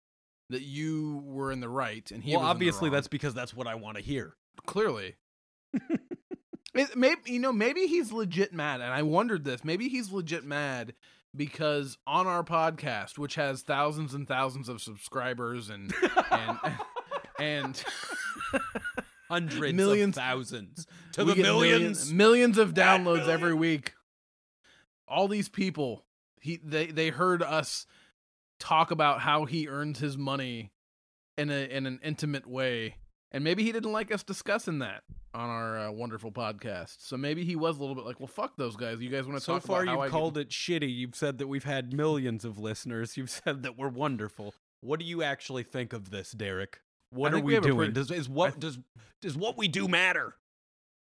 that 0.50 0.62
you 0.62 1.22
were 1.24 1.52
in 1.52 1.60
the 1.60 1.68
right, 1.68 2.10
and 2.10 2.22
he 2.22 2.32
well, 2.32 2.40
was 2.40 2.44
in 2.44 2.46
the 2.46 2.50
obviously 2.50 2.90
that's 2.90 3.08
because 3.08 3.34
that's 3.34 3.54
what 3.54 3.66
I 3.66 3.74
want 3.74 3.96
to 3.96 4.02
hear. 4.02 4.36
clearly. 4.66 5.16
it, 6.74 6.96
maybe 6.96 7.20
you 7.26 7.38
know, 7.38 7.52
maybe 7.52 7.86
he's 7.86 8.12
legit 8.12 8.52
mad, 8.52 8.80
and 8.80 8.92
I 8.92 9.02
wondered 9.02 9.44
this. 9.44 9.64
Maybe 9.64 9.88
he's 9.88 10.10
legit 10.10 10.44
mad 10.44 10.94
because 11.36 11.98
on 12.06 12.26
our 12.26 12.44
podcast, 12.44 13.18
which 13.18 13.34
has 13.34 13.62
thousands 13.62 14.14
and 14.14 14.26
thousands 14.26 14.68
of 14.68 14.80
subscribers 14.80 15.68
and 15.68 15.92
and 16.30 16.58
and 17.38 17.84
Hundreds 19.34 19.74
Millions- 19.74 20.16
of 20.16 20.22
thousands 20.22 20.86
to 21.12 21.24
the 21.24 21.34
millions. 21.36 22.12
million- 22.12 22.16
millions 22.16 22.58
of 22.58 22.74
downloads 22.74 23.28
every 23.28 23.54
week. 23.54 23.94
All 25.06 25.28
these 25.28 25.48
people, 25.48 26.04
he 26.40 26.56
they 26.62 26.86
they 26.86 27.10
heard 27.10 27.42
us 27.42 27.86
talk 28.58 28.90
about 28.90 29.20
how 29.20 29.44
he 29.44 29.68
earns 29.68 29.98
his 29.98 30.16
money 30.16 30.72
in 31.36 31.50
a 31.50 31.64
in 31.68 31.86
an 31.86 32.00
intimate 32.02 32.46
way, 32.46 32.96
and 33.32 33.44
maybe 33.44 33.62
he 33.64 33.72
didn't 33.72 33.92
like 33.92 34.12
us 34.12 34.22
discussing 34.22 34.78
that 34.78 35.02
on 35.34 35.50
our 35.50 35.78
uh, 35.78 35.90
wonderful 35.90 36.30
podcast. 36.32 36.96
So 37.00 37.16
maybe 37.16 37.44
he 37.44 37.56
was 37.56 37.76
a 37.76 37.80
little 37.80 37.94
bit 37.96 38.04
like, 38.06 38.18
"Well, 38.20 38.28
fuck 38.28 38.56
those 38.56 38.76
guys. 38.76 39.00
You 39.00 39.10
guys 39.10 39.26
want 39.26 39.36
to 39.38 39.44
So 39.44 39.54
talk 39.54 39.62
far, 39.64 39.82
about 39.82 39.88
how 39.96 40.02
you've 40.04 40.12
I 40.14 40.16
called 40.16 40.38
it 40.38 40.48
shitty. 40.50 40.94
You've 40.94 41.16
said 41.16 41.38
that 41.38 41.48
we've 41.48 41.64
had 41.64 41.92
millions 41.92 42.44
of 42.44 42.58
listeners. 42.58 43.16
You've 43.16 43.30
said 43.44 43.62
that 43.64 43.76
we're 43.76 43.88
wonderful. 43.88 44.54
What 44.80 45.00
do 45.00 45.06
you 45.06 45.22
actually 45.22 45.64
think 45.64 45.92
of 45.92 46.10
this, 46.10 46.30
Derrick? 46.32 46.80
What 47.14 47.32
are 47.34 47.38
we, 47.40 47.54
we 47.54 47.60
doing? 47.60 47.76
pretty- 47.76 47.92
does 47.92 48.10
is 48.10 48.28
what 48.28 48.58
does 48.60 48.78
does 49.22 49.36
what 49.36 49.56
we 49.56 49.68
do 49.68 49.88
matter? 49.88 50.34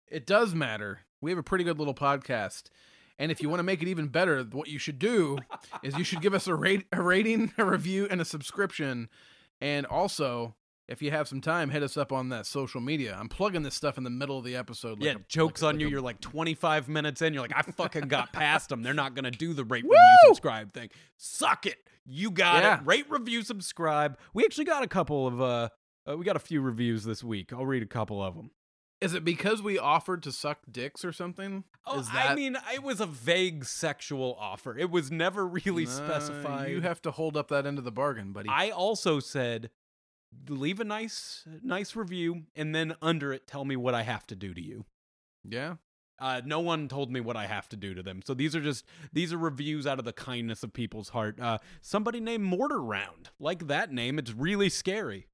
It 0.09 0.27
does 0.27 0.55
matter. 0.55 1.01
We 1.21 1.31
have 1.31 1.38
a 1.38 1.42
pretty 1.42 1.64
good 1.64 1.79
little 1.79 1.95
podcast. 1.95 2.64
And 3.19 3.33
if 3.33 3.40
you 3.42 3.49
want 3.49 3.61
to 3.61 3.64
make 3.64 3.81
it 3.83 3.88
even 3.88 4.09
better, 4.09 4.42
what 4.45 4.69
you 4.69 4.79
should 4.79 4.99
do 4.99 5.38
is 5.83 5.97
you 5.97 6.05
should 6.05 6.21
give 6.21 6.35
us 6.35 6.47
a 6.47 6.55
rate, 6.55 6.87
a 6.92 7.01
rating, 7.03 7.53
a 7.59 7.64
review, 7.64 8.07
and 8.11 8.21
a 8.21 8.25
subscription. 8.27 9.09
And 9.61 9.87
also, 9.87 10.55
if 10.87 11.01
you 11.01 11.11
have 11.11 11.27
some 11.27 11.40
time, 11.40 11.71
hit 11.71 11.83
us 11.83 11.97
up 11.97 12.12
on 12.12 12.29
that 12.29 12.45
social 12.47 12.81
media. 12.81 13.16
I'm 13.19 13.29
plugging 13.31 13.62
this 13.62 13.75
stuff 13.75 13.97
in 13.97 14.05
the 14.05 14.11
middle 14.11 14.38
of 14.38 14.45
the 14.45 14.55
episode. 14.55 14.99
Like 15.01 15.07
yeah, 15.07 15.12
a- 15.14 15.25
jokes 15.29 15.62
like- 15.62 15.71
on 15.71 15.75
like 15.77 15.81
you. 15.81 15.87
a- 15.87 15.90
You're 15.92 16.01
like 16.03 16.21
25 16.21 16.88
minutes 16.88 17.23
in. 17.23 17.33
You're 17.33 17.42
like, 17.42 17.57
I 17.57 17.62
fucking 17.62 18.09
got 18.09 18.33
past 18.35 18.69
them. 18.69 18.83
They're 18.83 18.92
not 18.95 19.14
gonna 19.14 19.31
do 19.31 19.55
the 19.55 19.64
rate, 19.64 19.85
Woo! 19.85 19.90
review, 19.92 20.19
subscribe 20.29 20.73
thing. 20.75 20.90
Suck 21.16 21.64
it. 21.66 21.79
You 22.05 22.31
got 22.31 22.62
Yeah. 22.62 22.81
it. 22.81 22.87
Rate, 22.87 23.07
review, 23.11 23.42
subscribe. 23.42 24.19
We 24.35 24.45
actually 24.45 24.66
got 24.66 24.83
a 24.85 24.88
couple 24.88 25.27
of 25.27 25.40
uh, 25.40 25.69
uh, 26.09 26.16
we 26.16 26.25
got 26.25 26.37
a 26.37 26.40
few 26.40 26.61
reviews 26.61 27.05
this 27.05 27.23
week. 27.25 27.53
I'll 27.53 27.66
read 27.66 27.83
a 27.83 27.87
couple 27.87 28.23
of 28.23 28.35
them. 28.35 28.51
Is 29.01 29.12
it 29.12 29.25
because 29.25 29.61
we 29.61 29.79
offered 29.79 30.23
to 30.23 30.33
suck 30.33 30.61
dicks 30.71 31.05
or 31.05 31.12
something? 31.12 31.64
Oh, 31.87 32.01
Is 32.01 32.11
that 32.12 32.31
I 32.31 32.35
mean, 32.35 32.57
it 32.73 32.83
was 32.83 32.99
a 33.01 33.07
vague 33.07 33.66
sexual 33.66 34.37
offer. 34.40 34.77
It 34.77 34.90
was 34.90 35.11
never 35.11 35.47
really 35.47 35.85
specified. 35.85 36.71
You 36.71 36.81
have 36.81 37.03
to 37.03 37.11
hold 37.11 37.37
up 37.37 37.49
that 37.49 37.66
end 37.66 37.77
of 37.77 37.85
the 37.85 37.92
bargain, 37.92 38.33
buddy. 38.33 38.49
I 38.51 38.71
also 38.71 39.21
said, 39.21 39.69
leave 40.49 40.81
a 40.81 40.85
nice, 40.85 41.45
nice 41.62 41.95
review, 41.95 42.45
and 42.55 42.75
then 42.75 42.97
under 43.03 43.35
it, 43.35 43.47
tell 43.47 43.66
me 43.66 43.77
what 43.77 43.95
I 43.95 44.03
have 44.03 44.27
to 44.29 44.35
do 44.37 44.55
to 44.55 44.62
you. 44.62 44.85
yeah. 45.45 45.75
Uh, 46.19 46.40
no 46.47 46.61
one 46.61 46.88
told 46.88 47.12
me 47.12 47.21
what 47.21 47.37
I 47.37 47.47
have 47.47 47.69
to 47.69 47.77
do 47.77 47.92
to 47.92 48.03
them. 48.03 48.23
So 48.25 48.33
these 48.33 48.57
are 48.57 48.61
just 48.62 48.87
these 49.12 49.35
are 49.35 49.37
reviews 49.37 49.87
out 49.87 49.99
of 49.99 50.07
the 50.07 50.14
kindness 50.14 50.62
of 50.62 50.73
people's 50.73 51.11
heart. 51.11 51.38
Uh, 51.38 51.59
somebody 51.83 52.21
named 52.21 52.42
Mortar 52.42 52.81
Round, 52.81 53.29
like 53.38 53.66
that 53.66 53.92
name, 53.92 54.19
it's 54.19 54.33
really 54.33 54.71
scary. 54.71 55.27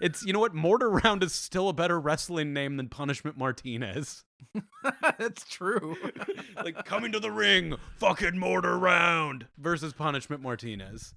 It's 0.00 0.24
you 0.24 0.32
know 0.32 0.40
what, 0.40 0.54
Mortar 0.54 0.90
Round 0.90 1.22
is 1.22 1.32
still 1.32 1.68
a 1.68 1.72
better 1.72 1.98
wrestling 1.98 2.52
name 2.52 2.76
than 2.76 2.88
Punishment 2.88 3.38
Martinez. 3.38 4.24
That's 5.18 5.44
true. 5.48 5.96
like 6.56 6.84
coming 6.84 7.12
to 7.12 7.20
the 7.20 7.30
ring, 7.30 7.76
fucking 7.98 8.38
Mortar 8.38 8.78
Round 8.78 9.46
versus 9.58 9.92
Punishment 9.92 10.42
Martinez, 10.42 11.14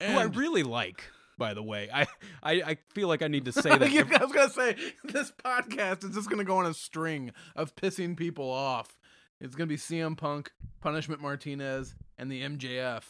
who 0.00 0.06
I 0.18 0.24
really 0.24 0.62
like. 0.62 1.04
By 1.38 1.54
the 1.54 1.62
way, 1.62 1.88
I, 1.92 2.06
I 2.42 2.52
I 2.52 2.76
feel 2.94 3.08
like 3.08 3.22
I 3.22 3.28
need 3.28 3.46
to 3.46 3.52
say 3.62 3.70
that. 3.70 3.82
I 3.82 4.24
was 4.24 4.32
gonna 4.32 4.50
say 4.50 4.76
this 5.04 5.32
podcast 5.44 6.04
is 6.04 6.14
just 6.14 6.28
gonna 6.28 6.44
go 6.44 6.58
on 6.58 6.66
a 6.66 6.74
string 6.74 7.32
of 7.56 7.74
pissing 7.74 8.16
people 8.16 8.50
off. 8.50 8.98
It's 9.40 9.54
gonna 9.54 9.66
be 9.66 9.76
CM 9.76 10.16
Punk, 10.16 10.52
Punishment 10.80 11.20
Martinez, 11.20 11.94
and 12.18 12.30
the 12.30 12.42
MJF 12.42 13.02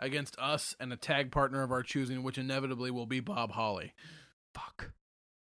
against 0.00 0.38
us 0.38 0.74
and 0.78 0.92
a 0.92 0.96
tag 0.96 1.30
partner 1.30 1.62
of 1.62 1.72
our 1.72 1.82
choosing, 1.82 2.22
which 2.22 2.38
inevitably 2.38 2.90
will 2.90 3.06
be 3.06 3.20
Bob 3.20 3.52
Holly. 3.52 3.94
fuck. 4.54 4.92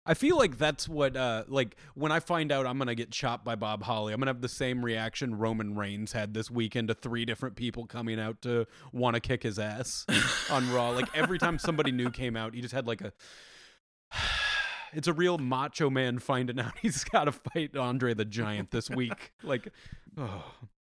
I 0.06 0.14
feel 0.14 0.36
like 0.36 0.56
that's 0.58 0.88
what 0.88 1.16
uh 1.16 1.44
like 1.46 1.76
when 1.94 2.10
I 2.10 2.20
find 2.20 2.50
out 2.50 2.66
I'm 2.66 2.78
gonna 2.78 2.94
get 2.94 3.10
chopped 3.10 3.44
by 3.44 3.54
Bob 3.54 3.82
Holly, 3.82 4.12
I'm 4.12 4.18
gonna 4.18 4.30
have 4.30 4.40
the 4.40 4.48
same 4.48 4.84
reaction 4.84 5.36
Roman 5.36 5.76
Reigns 5.76 6.12
had 6.12 6.32
this 6.32 6.50
weekend 6.50 6.88
to 6.88 6.94
three 6.94 7.24
different 7.24 7.54
people 7.54 7.86
coming 7.86 8.18
out 8.18 8.40
to 8.42 8.66
want 8.92 9.14
to 9.14 9.20
kick 9.20 9.42
his 9.42 9.58
ass 9.58 10.06
on 10.50 10.72
Raw. 10.72 10.90
Like 10.90 11.14
every 11.14 11.38
time 11.38 11.58
somebody 11.58 11.92
new 11.92 12.10
came 12.10 12.34
out, 12.34 12.54
he 12.54 12.62
just 12.62 12.74
had 12.74 12.86
like 12.86 13.02
a 13.02 13.12
it's 14.92 15.06
a 15.06 15.12
real 15.12 15.36
macho 15.38 15.90
man 15.90 16.18
finding 16.18 16.58
out 16.58 16.72
he's 16.82 17.04
gotta 17.04 17.32
fight 17.32 17.76
Andre 17.76 18.14
the 18.14 18.24
Giant 18.24 18.70
this 18.70 18.88
week. 18.88 19.32
Like 19.42 19.68
oh. 20.18 20.44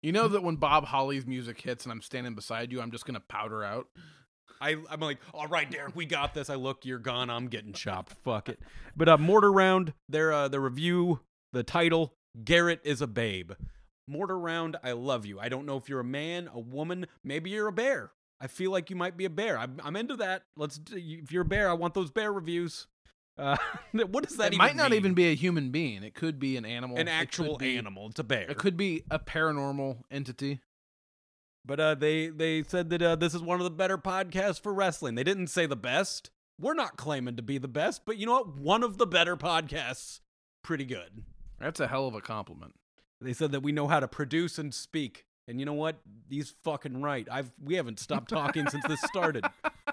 You 0.03 0.11
know 0.11 0.27
that 0.27 0.43
when 0.43 0.57
Bob 0.57 0.85
Holly's 0.85 1.25
music 1.25 1.61
hits 1.61 1.85
and 1.85 1.91
I'm 1.91 2.01
standing 2.01 2.35
beside 2.35 2.73
you, 2.73 2.81
I'm 2.81 2.91
just 2.91 3.05
gonna 3.05 3.21
powder 3.21 3.63
out. 3.63 3.87
I, 4.59 4.75
I'm 4.89 4.99
like, 4.99 5.19
all 5.33 5.47
right, 5.47 5.69
Derrick, 5.69 5.95
we 5.95 6.05
got 6.05 6.33
this. 6.33 6.49
I 6.49 6.55
look, 6.55 6.85
you're 6.85 6.99
gone. 6.99 7.29
I'm 7.29 7.47
getting 7.47 7.71
chopped. 7.71 8.13
Fuck 8.23 8.49
it. 8.49 8.59
But 8.97 9.07
uh, 9.07 9.17
Mortar 9.17 9.51
Round, 9.51 9.93
their 10.09 10.33
uh, 10.33 10.49
the 10.49 10.59
review, 10.59 11.21
the 11.53 11.63
title, 11.63 12.13
Garrett 12.43 12.81
is 12.83 13.01
a 13.01 13.07
babe. 13.07 13.53
Mortar 14.05 14.37
Round, 14.37 14.75
I 14.83 14.91
love 14.91 15.25
you. 15.25 15.39
I 15.39 15.47
don't 15.47 15.65
know 15.65 15.77
if 15.77 15.87
you're 15.87 16.01
a 16.01 16.05
man, 16.05 16.49
a 16.53 16.59
woman, 16.59 17.07
maybe 17.23 17.51
you're 17.51 17.69
a 17.69 17.73
bear. 17.73 18.11
I 18.41 18.47
feel 18.47 18.71
like 18.71 18.89
you 18.89 18.97
might 18.97 19.15
be 19.15 19.23
a 19.23 19.29
bear. 19.29 19.57
I'm, 19.57 19.79
I'm 19.81 19.95
into 19.95 20.17
that. 20.17 20.43
Let's. 20.57 20.81
If 20.91 21.31
you're 21.31 21.43
a 21.43 21.45
bear, 21.45 21.69
I 21.69 21.73
want 21.73 21.93
those 21.93 22.11
bear 22.11 22.33
reviews. 22.33 22.87
Uh, 23.37 23.57
what 23.91 24.23
does 24.27 24.37
that 24.37 24.47
it 24.47 24.53
even 24.53 24.57
might 24.59 24.75
not 24.75 24.91
mean? 24.91 24.97
even 24.99 25.13
be 25.13 25.31
a 25.31 25.35
human 25.35 25.71
being. 25.71 26.03
It 26.03 26.13
could 26.13 26.39
be 26.39 26.55
an 26.57 26.65
animal. 26.65 26.97
an 26.97 27.07
It 27.07 27.11
actual 27.11 27.57
be- 27.57 27.77
animal. 27.77 28.07
It's 28.09 28.19
a 28.19 28.23
bear. 28.23 28.49
It 28.49 28.57
could 28.57 28.77
be 28.77 29.03
a 29.09 29.19
paranormal 29.19 29.97
entity. 30.11 30.59
But 31.65 31.79
uh, 31.79 31.95
they 31.95 32.27
they 32.27 32.63
said 32.63 32.89
that 32.89 33.01
uh, 33.01 33.15
this 33.15 33.33
is 33.33 33.41
one 33.41 33.59
of 33.59 33.63
the 33.63 33.69
better 33.71 33.97
podcasts 33.97 34.59
for 34.61 34.73
wrestling. 34.73 35.15
They 35.15 35.23
didn't 35.23 35.47
say 35.47 35.65
the 35.65 35.77
best. 35.77 36.29
We're 36.59 36.73
not 36.73 36.97
claiming 36.97 37.35
to 37.37 37.41
be 37.41 37.57
the 37.57 37.67
best, 37.69 38.05
but 38.05 38.17
you 38.17 38.25
know 38.25 38.33
what? 38.33 38.57
One 38.57 38.83
of 38.83 38.97
the 38.97 39.07
better 39.07 39.35
podcasts. 39.37 40.19
Pretty 40.63 40.85
good. 40.85 41.23
That's 41.59 41.79
a 41.79 41.87
hell 41.87 42.05
of 42.07 42.15
a 42.15 42.21
compliment. 42.21 42.73
They 43.21 43.33
said 43.33 43.51
that 43.53 43.61
we 43.63 43.71
know 43.71 43.87
how 43.87 43.99
to 44.01 44.07
produce 44.07 44.57
and 44.59 44.73
speak. 44.73 45.25
And 45.47 45.59
you 45.59 45.65
know 45.65 45.73
what? 45.73 45.97
He's 46.29 46.53
fucking 46.63 47.01
right. 47.01 47.27
I've 47.31 47.51
we 47.63 47.75
haven't 47.75 47.99
stopped 47.99 48.29
talking 48.29 48.67
since 48.69 48.85
this 48.87 49.01
started. 49.01 49.45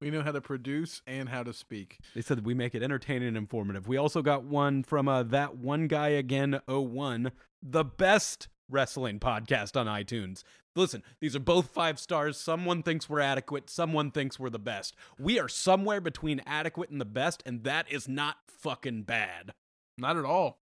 we 0.00 0.10
know 0.10 0.22
how 0.22 0.32
to 0.32 0.40
produce 0.40 1.02
and 1.06 1.28
how 1.28 1.42
to 1.42 1.52
speak. 1.52 1.98
They 2.14 2.20
said 2.20 2.44
we 2.44 2.54
make 2.54 2.74
it 2.74 2.82
entertaining 2.82 3.28
and 3.28 3.36
informative. 3.36 3.88
We 3.88 3.96
also 3.96 4.22
got 4.22 4.44
one 4.44 4.82
from 4.82 5.08
uh, 5.08 5.22
that 5.24 5.56
one 5.56 5.86
guy 5.86 6.08
again 6.08 6.60
01, 6.66 7.32
the 7.62 7.84
best 7.84 8.48
wrestling 8.68 9.20
podcast 9.20 9.76
on 9.78 9.86
iTunes. 9.86 10.42
Listen, 10.74 11.02
these 11.20 11.34
are 11.34 11.40
both 11.40 11.70
five 11.70 11.98
stars. 11.98 12.36
Someone 12.36 12.82
thinks 12.82 13.08
we're 13.08 13.20
adequate, 13.20 13.70
someone 13.70 14.10
thinks 14.10 14.38
we're 14.38 14.50
the 14.50 14.58
best. 14.58 14.94
We 15.18 15.38
are 15.40 15.48
somewhere 15.48 16.00
between 16.02 16.42
adequate 16.46 16.90
and 16.90 17.00
the 17.00 17.06
best, 17.06 17.42
and 17.46 17.64
that 17.64 17.90
is 17.90 18.06
not 18.06 18.36
fucking 18.46 19.04
bad. 19.04 19.52
Not 19.96 20.18
at 20.18 20.24
all. 20.26 20.58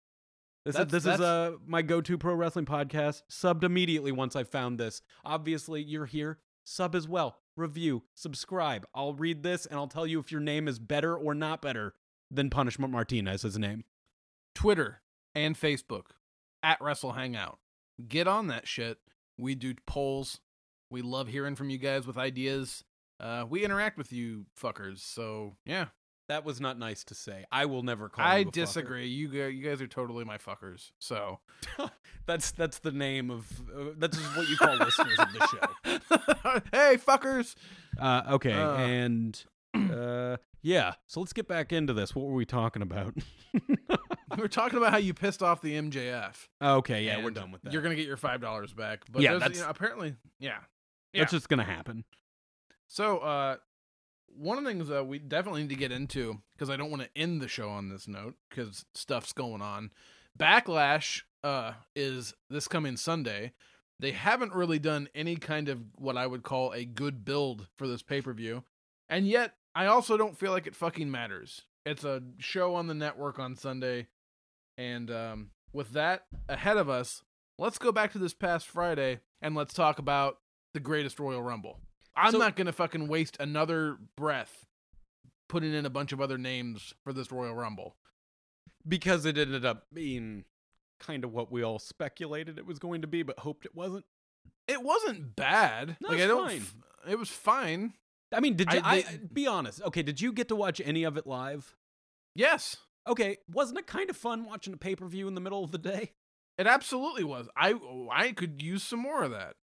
This, 0.65 0.75
is, 0.75 0.79
That's- 0.79 1.03
this 1.03 1.13
is 1.13 1.21
uh, 1.21 1.53
my 1.65 1.81
go-to 1.83 2.17
pro 2.17 2.33
wrestling 2.33 2.65
podcast. 2.65 3.21
Subbed 3.29 3.63
immediately 3.63 4.11
once 4.11 4.35
I 4.35 4.43
found 4.43 4.79
this. 4.79 5.01
Obviously, 5.23 5.81
you're 5.81 6.05
here. 6.07 6.39
Sub 6.69 6.93
as 6.93 7.07
well. 7.07 7.39
Review. 7.55 8.03
Subscribe. 8.13 8.85
I'll 8.93 9.15
read 9.15 9.41
this 9.41 9.65
and 9.65 9.79
I'll 9.79 9.87
tell 9.87 10.05
you 10.05 10.19
if 10.19 10.31
your 10.31 10.39
name 10.39 10.67
is 10.67 10.77
better 10.77 11.15
or 11.15 11.33
not 11.33 11.63
better 11.63 11.95
than 12.29 12.51
Punishment 12.51 12.93
Martinez's 12.93 13.57
name. 13.57 13.85
Twitter 14.53 15.01
and 15.33 15.59
Facebook 15.59 16.11
at 16.61 16.79
Wrestle 16.79 17.13
Hangout. 17.13 17.57
Get 18.07 18.27
on 18.27 18.47
that 18.47 18.67
shit. 18.67 18.99
We 19.37 19.55
do 19.55 19.73
polls. 19.87 20.41
We 20.91 21.01
love 21.01 21.27
hearing 21.27 21.55
from 21.55 21.71
you 21.71 21.79
guys 21.79 22.05
with 22.05 22.17
ideas. 22.17 22.83
Uh, 23.19 23.45
we 23.49 23.65
interact 23.65 23.97
with 23.97 24.13
you 24.13 24.45
fuckers. 24.55 24.99
So 24.99 25.55
yeah, 25.65 25.87
That 26.29 26.45
was 26.45 26.61
not 26.61 26.79
nice 26.79 27.03
to 27.05 27.15
say. 27.15 27.43
I 27.51 27.65
will 27.65 27.83
never 27.83 28.07
call. 28.07 28.23
I 28.23 28.37
you 28.37 28.41
a 28.43 28.45
fucker. 28.45 28.51
disagree. 28.53 29.07
You 29.07 29.27
guys, 29.27 29.53
you 29.53 29.63
guys 29.67 29.81
are 29.81 29.87
totally 29.87 30.23
my 30.23 30.37
fuckers. 30.37 30.91
So 30.99 31.39
That's 32.27 32.51
that's 32.51 32.79
the 32.79 32.91
name 32.91 33.29
of 33.31 33.45
uh, 33.75 33.91
that's 33.97 34.17
what 34.37 34.47
you 34.47 34.55
call 34.55 34.75
listeners 34.77 35.17
of 35.19 35.27
the 35.33 35.47
show. 35.47 36.59
hey 36.71 36.97
fuckers. 36.97 37.55
Uh, 37.99 38.21
okay, 38.33 38.53
Uh. 38.53 38.75
and 38.77 39.43
uh, 39.75 40.37
yeah. 40.61 40.93
So 41.07 41.19
let's 41.19 41.33
get 41.33 41.47
back 41.47 41.73
into 41.73 41.93
this. 41.93 42.13
What 42.15 42.25
were 42.27 42.33
we 42.35 42.45
talking 42.45 42.81
about? 42.83 43.15
We're 44.37 44.47
talking 44.47 44.77
about 44.77 44.91
how 44.91 44.97
you 44.99 45.13
pissed 45.15 45.41
off 45.41 45.61
the 45.61 45.73
MJF. 45.73 46.47
okay, 46.61 47.03
yeah, 47.03 47.23
we're 47.23 47.31
done 47.31 47.51
with 47.51 47.63
that. 47.63 47.73
You're 47.73 47.81
gonna 47.81 47.95
get 47.95 48.05
your 48.05 48.15
five 48.17 48.39
dollars 48.41 48.71
back. 48.73 49.01
But 49.11 49.23
Yeah, 49.23 49.33
that's- 49.39 49.57
you 49.57 49.63
know, 49.63 49.69
apparently 49.69 50.15
yeah. 50.39 50.59
That's 51.15 51.31
just 51.31 51.49
gonna 51.49 51.63
happen. 51.63 52.03
So, 52.87 53.17
uh, 53.19 53.57
one 54.35 54.57
of 54.57 54.63
the 54.63 54.69
things 54.69 54.87
that 54.87 55.07
we 55.07 55.19
definitely 55.19 55.61
need 55.61 55.69
to 55.69 55.75
get 55.75 55.91
into 55.91 56.41
because 56.53 56.69
I 56.69 56.77
don't 56.77 56.91
want 56.91 57.03
to 57.03 57.09
end 57.15 57.41
the 57.41 57.47
show 57.47 57.69
on 57.69 57.89
this 57.89 58.07
note 58.07 58.35
because 58.49 58.85
stuff's 58.93 59.33
going 59.33 59.61
on. 59.61 59.91
Backlash 60.37 61.23
uh, 61.43 61.73
is 61.95 62.33
this 62.49 62.67
coming 62.67 62.97
Sunday. 62.97 63.53
They 63.99 64.11
haven't 64.11 64.53
really 64.53 64.79
done 64.79 65.09
any 65.13 65.35
kind 65.35 65.67
of 65.67 65.79
what 65.95 66.17
I 66.17 66.25
would 66.25 66.43
call 66.43 66.71
a 66.71 66.85
good 66.85 67.25
build 67.25 67.67
for 67.77 67.87
this 67.87 68.01
pay 68.01 68.21
per 68.21 68.33
view, 68.33 68.63
and 69.09 69.27
yet 69.27 69.55
I 69.75 69.87
also 69.87 70.15
don't 70.15 70.37
feel 70.37 70.51
like 70.51 70.67
it 70.67 70.75
fucking 70.75 71.11
matters. 71.11 71.63
It's 71.85 72.03
a 72.03 72.21
show 72.37 72.75
on 72.75 72.87
the 72.87 72.93
network 72.93 73.39
on 73.39 73.55
Sunday, 73.55 74.07
and 74.77 75.11
um, 75.11 75.49
with 75.73 75.91
that 75.91 76.23
ahead 76.47 76.77
of 76.77 76.89
us, 76.89 77.23
let's 77.57 77.77
go 77.77 77.91
back 77.91 78.13
to 78.13 78.19
this 78.19 78.33
past 78.33 78.67
Friday 78.67 79.19
and 79.41 79.55
let's 79.55 79.73
talk 79.73 79.99
about 79.99 80.37
the 80.73 80.79
greatest 80.79 81.19
Royal 81.19 81.41
Rumble. 81.41 81.79
I'm 82.19 82.31
So- 82.31 82.37
not 82.37 82.55
gonna 82.55 82.71
fucking 82.73 83.07
waste 83.07 83.37
another 83.39 83.97
breath 84.15 84.65
putting 85.47 85.73
in 85.73 85.85
a 85.85 85.89
bunch 85.89 86.11
of 86.11 86.21
other 86.21 86.37
names 86.37 86.93
for 87.03 87.11
this 87.13 87.31
Royal 87.31 87.55
Rumble. 87.55 87.95
because 88.87 89.25
it 89.25 89.37
ended 89.37 89.65
up 89.65 89.87
being 89.93 90.45
kind 90.99 91.23
of 91.23 91.31
what 91.33 91.51
we 91.51 91.61
all 91.63 91.79
speculated 91.79 92.57
it 92.57 92.65
was 92.65 92.79
going 92.79 93.01
to 93.01 93.07
be, 93.07 93.23
but 93.23 93.39
hoped 93.39 93.65
it 93.65 93.75
wasn't. 93.75 94.05
It 94.67 94.81
wasn't 94.83 95.35
bad. 95.35 95.97
No, 96.01 96.09
like 96.09 96.17
it's 96.19 96.23
I 96.25 96.27
don't. 96.27 96.47
fine. 96.49 96.65
it 97.07 97.19
was 97.19 97.29
fine. 97.29 97.93
I 98.31 98.39
mean, 98.39 98.55
did 98.55 98.71
you? 98.71 98.79
I, 98.83 98.95
I- 98.97 99.19
be 99.31 99.47
honest. 99.47 99.81
Okay, 99.81 100.01
did 100.01 100.21
you 100.21 100.31
get 100.31 100.47
to 100.49 100.55
watch 100.55 100.79
any 100.83 101.03
of 101.03 101.17
it 101.17 101.25
live? 101.27 101.75
Yes, 102.35 102.77
Okay, 103.07 103.37
wasn't 103.49 103.79
it 103.79 103.87
kind 103.87 104.09
of 104.09 104.15
fun 104.17 104.45
watching 104.45 104.73
a 104.73 104.77
pay 104.77 104.95
per 104.95 105.07
view 105.07 105.27
in 105.27 105.33
the 105.35 105.41
middle 105.41 105.63
of 105.63 105.71
the 105.71 105.77
day? 105.79 106.13
it 106.57 106.67
absolutely 106.67 107.23
was. 107.23 107.49
I 107.55 107.73
I 108.11 108.31
could 108.33 108.61
use 108.61 108.83
some 108.83 108.99
more 108.99 109.23
of 109.23 109.31
that. 109.31 109.55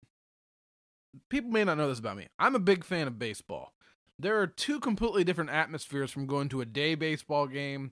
People 1.30 1.52
may 1.52 1.64
not 1.64 1.78
know 1.78 1.88
this 1.88 2.00
about 2.00 2.18
me. 2.18 2.28
I'm 2.40 2.56
a 2.56 2.60
big 2.60 2.84
fan 2.84 3.08
of 3.08 3.20
baseball. 3.20 3.74
There 4.18 4.40
are 4.40 4.48
two 4.48 4.80
completely 4.80 5.24
different 5.24 5.50
atmospheres 5.50 6.12
from 6.12 6.26
going 6.26 6.50
to 6.50 6.62
a 6.62 6.66
day 6.66 6.96
baseball 6.96 7.48
game 7.48 7.92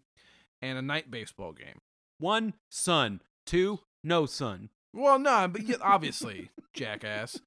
and 0.62 0.78
a 0.78 0.82
night 0.82 1.12
baseball 1.12 1.52
game. 1.52 1.80
One, 2.20 2.54
sun. 2.70 3.22
Two, 3.46 3.80
no 4.04 4.26
sun. 4.26 4.70
Well, 4.94 5.20
no, 5.20 5.48
but 5.48 5.64
yeah, 5.64 5.78
obviously, 5.82 6.52
jackass. 6.74 7.40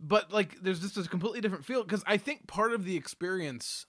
But 0.00 0.32
like, 0.32 0.60
there's 0.60 0.80
just 0.80 0.96
a 0.96 1.02
completely 1.08 1.40
different 1.40 1.64
feel 1.64 1.82
because 1.84 2.02
I 2.06 2.16
think 2.16 2.46
part 2.46 2.72
of 2.72 2.84
the 2.84 2.96
experience 2.96 3.86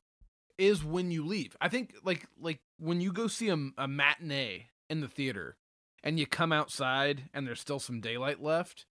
is 0.58 0.84
when 0.84 1.12
you 1.12 1.26
leave. 1.26 1.56
I 1.62 1.70
think 1.70 1.94
like 2.04 2.28
like 2.40 2.60
when 2.80 3.02
you 3.02 3.12
go 3.12 3.28
see 3.28 3.50
a, 3.50 3.58
a 3.78 3.88
matinee 3.88 4.68
in 4.90 5.02
the 5.02 5.08
theater 5.08 5.56
and 6.04 6.20
you 6.20 6.26
come 6.26 6.52
outside 6.52 7.24
and 7.34 7.48
there's 7.48 7.60
still 7.60 7.80
some 7.80 8.02
daylight 8.02 8.42
left. 8.42 8.86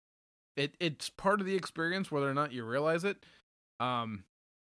It 0.57 0.77
it's 0.81 1.11
part 1.11 1.41
of 1.41 1.47
the 1.47 1.57
experience 1.57 2.11
whether 2.11 2.31
or 2.31 2.35
not 2.35 2.53
you 2.53 2.65
realize 2.65 3.05
it. 3.05 3.19
Um, 3.81 4.25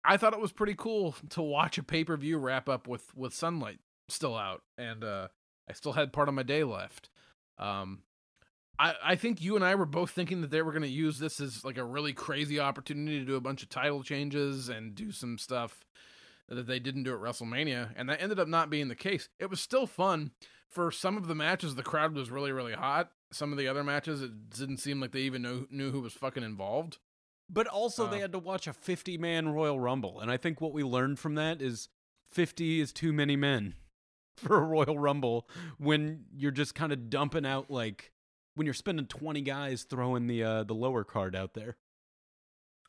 I 0.05 0.17
thought 0.17 0.33
it 0.33 0.41
was 0.41 0.53
pretty 0.53 0.75
cool 0.75 1.15
to 1.31 1.43
watch 1.43 1.79
a 1.79 1.83
pay 1.83 2.05
per 2.05 2.17
view 2.17 2.39
wrap 2.39 2.69
up 2.69 2.87
with 2.87 3.15
with 3.15 3.35
sunlight 3.35 3.79
still 4.09 4.37
out, 4.37 4.63
and 4.77 5.05
uh, 5.05 5.29
I 5.69 5.73
still 5.73 5.93
had 5.93 6.13
part 6.13 6.29
of 6.29 6.35
my 6.35 6.43
day 6.43 6.65
left. 6.65 7.11
Um, 7.59 8.03
I, 8.79 8.95
I 9.05 9.17
think 9.17 9.43
you 9.43 9.57
and 9.57 9.65
I 9.65 9.75
were 9.75 9.87
both 9.87 10.11
thinking 10.11 10.41
that 10.41 10.51
they 10.51 10.63
were 10.63 10.73
going 10.73 10.83
to 10.83 10.89
use 10.89 11.19
this 11.19 11.39
as 11.39 11.65
like 11.65 11.77
a 11.77 11.85
really 11.85 12.15
crazy 12.15 12.59
opportunity 12.59 13.19
to 13.19 13.27
do 13.27 13.37
a 13.37 13.41
bunch 13.41 13.63
of 13.63 13.69
title 13.69 14.03
changes 14.03 14.69
and 14.69 14.95
do 14.95 15.13
some 15.13 15.37
stuff 15.37 15.85
that 16.49 16.67
they 16.67 16.79
didn't 16.79 17.05
do 17.05 17.13
at 17.13 17.21
WrestleMania, 17.21 17.91
and 17.97 18.09
that 18.09 18.21
ended 18.21 18.41
up 18.41 18.49
not 18.49 18.71
being 18.71 18.89
the 18.89 18.97
case. 18.97 19.29
It 19.39 19.51
was 19.51 19.61
still 19.61 19.87
fun. 19.87 20.33
For 20.69 20.91
some 20.91 21.17
of 21.17 21.27
the 21.27 21.35
matches, 21.35 21.75
the 21.75 21.83
crowd 21.83 22.15
was 22.15 22.31
really, 22.31 22.53
really 22.53 22.75
hot. 22.75 23.11
Some 23.33 23.53
of 23.53 23.59
the 23.59 23.69
other 23.69 23.85
matches, 23.85 24.23
it 24.23 24.51
didn't 24.51 24.79
seem 24.79 25.01
like 25.01 25.13
they 25.13 25.21
even 25.21 25.43
know, 25.43 25.67
knew 25.71 25.91
who 25.93 26.01
was 26.01 26.13
fucking 26.13 26.43
involved. 26.43 26.99
But 27.49 27.67
also, 27.67 28.07
they 28.09 28.19
Uh. 28.19 28.21
had 28.23 28.33
to 28.33 28.39
watch 28.39 28.67
a 28.67 28.73
50 28.73 29.19
man 29.19 29.49
Royal 29.51 29.79
Rumble. 29.81 30.21
And 30.21 30.31
I 30.31 30.37
think 30.37 30.61
what 30.61 30.73
we 30.73 30.83
learned 30.83 31.19
from 31.19 31.35
that 31.37 31.61
is 31.63 31.89
50 32.31 32.81
is 32.81 32.93
too 32.93 33.13
many 33.13 33.37
men 33.37 33.75
for 34.37 34.57
a 34.57 34.65
Royal 34.67 34.99
Rumble 34.99 35.49
when 35.79 36.27
you're 36.35 36.51
just 36.53 36.75
kind 36.75 36.93
of 36.93 37.11
dumping 37.11 37.45
out, 37.47 37.71
like, 37.71 38.13
when 38.55 38.67
you're 38.67 38.75
spending 38.75 39.07
20 39.07 39.41
guys 39.43 39.85
throwing 39.85 40.27
the 40.27 40.43
uh, 40.43 40.65
the 40.65 40.75
lower 40.75 41.05
card 41.05 41.35
out 41.37 41.55
there. 41.55 41.77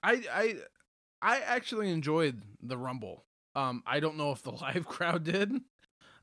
I 0.04 0.24
I 0.32 0.56
I 1.22 1.40
actually 1.42 1.92
enjoyed 1.92 2.42
the 2.62 2.78
Rumble. 2.78 3.26
Um, 3.56 3.84
I 3.86 4.00
don't 4.00 4.18
know 4.18 4.32
if 4.32 4.42
the 4.42 4.52
live 4.62 4.88
crowd 4.88 5.24
did. 5.24 5.52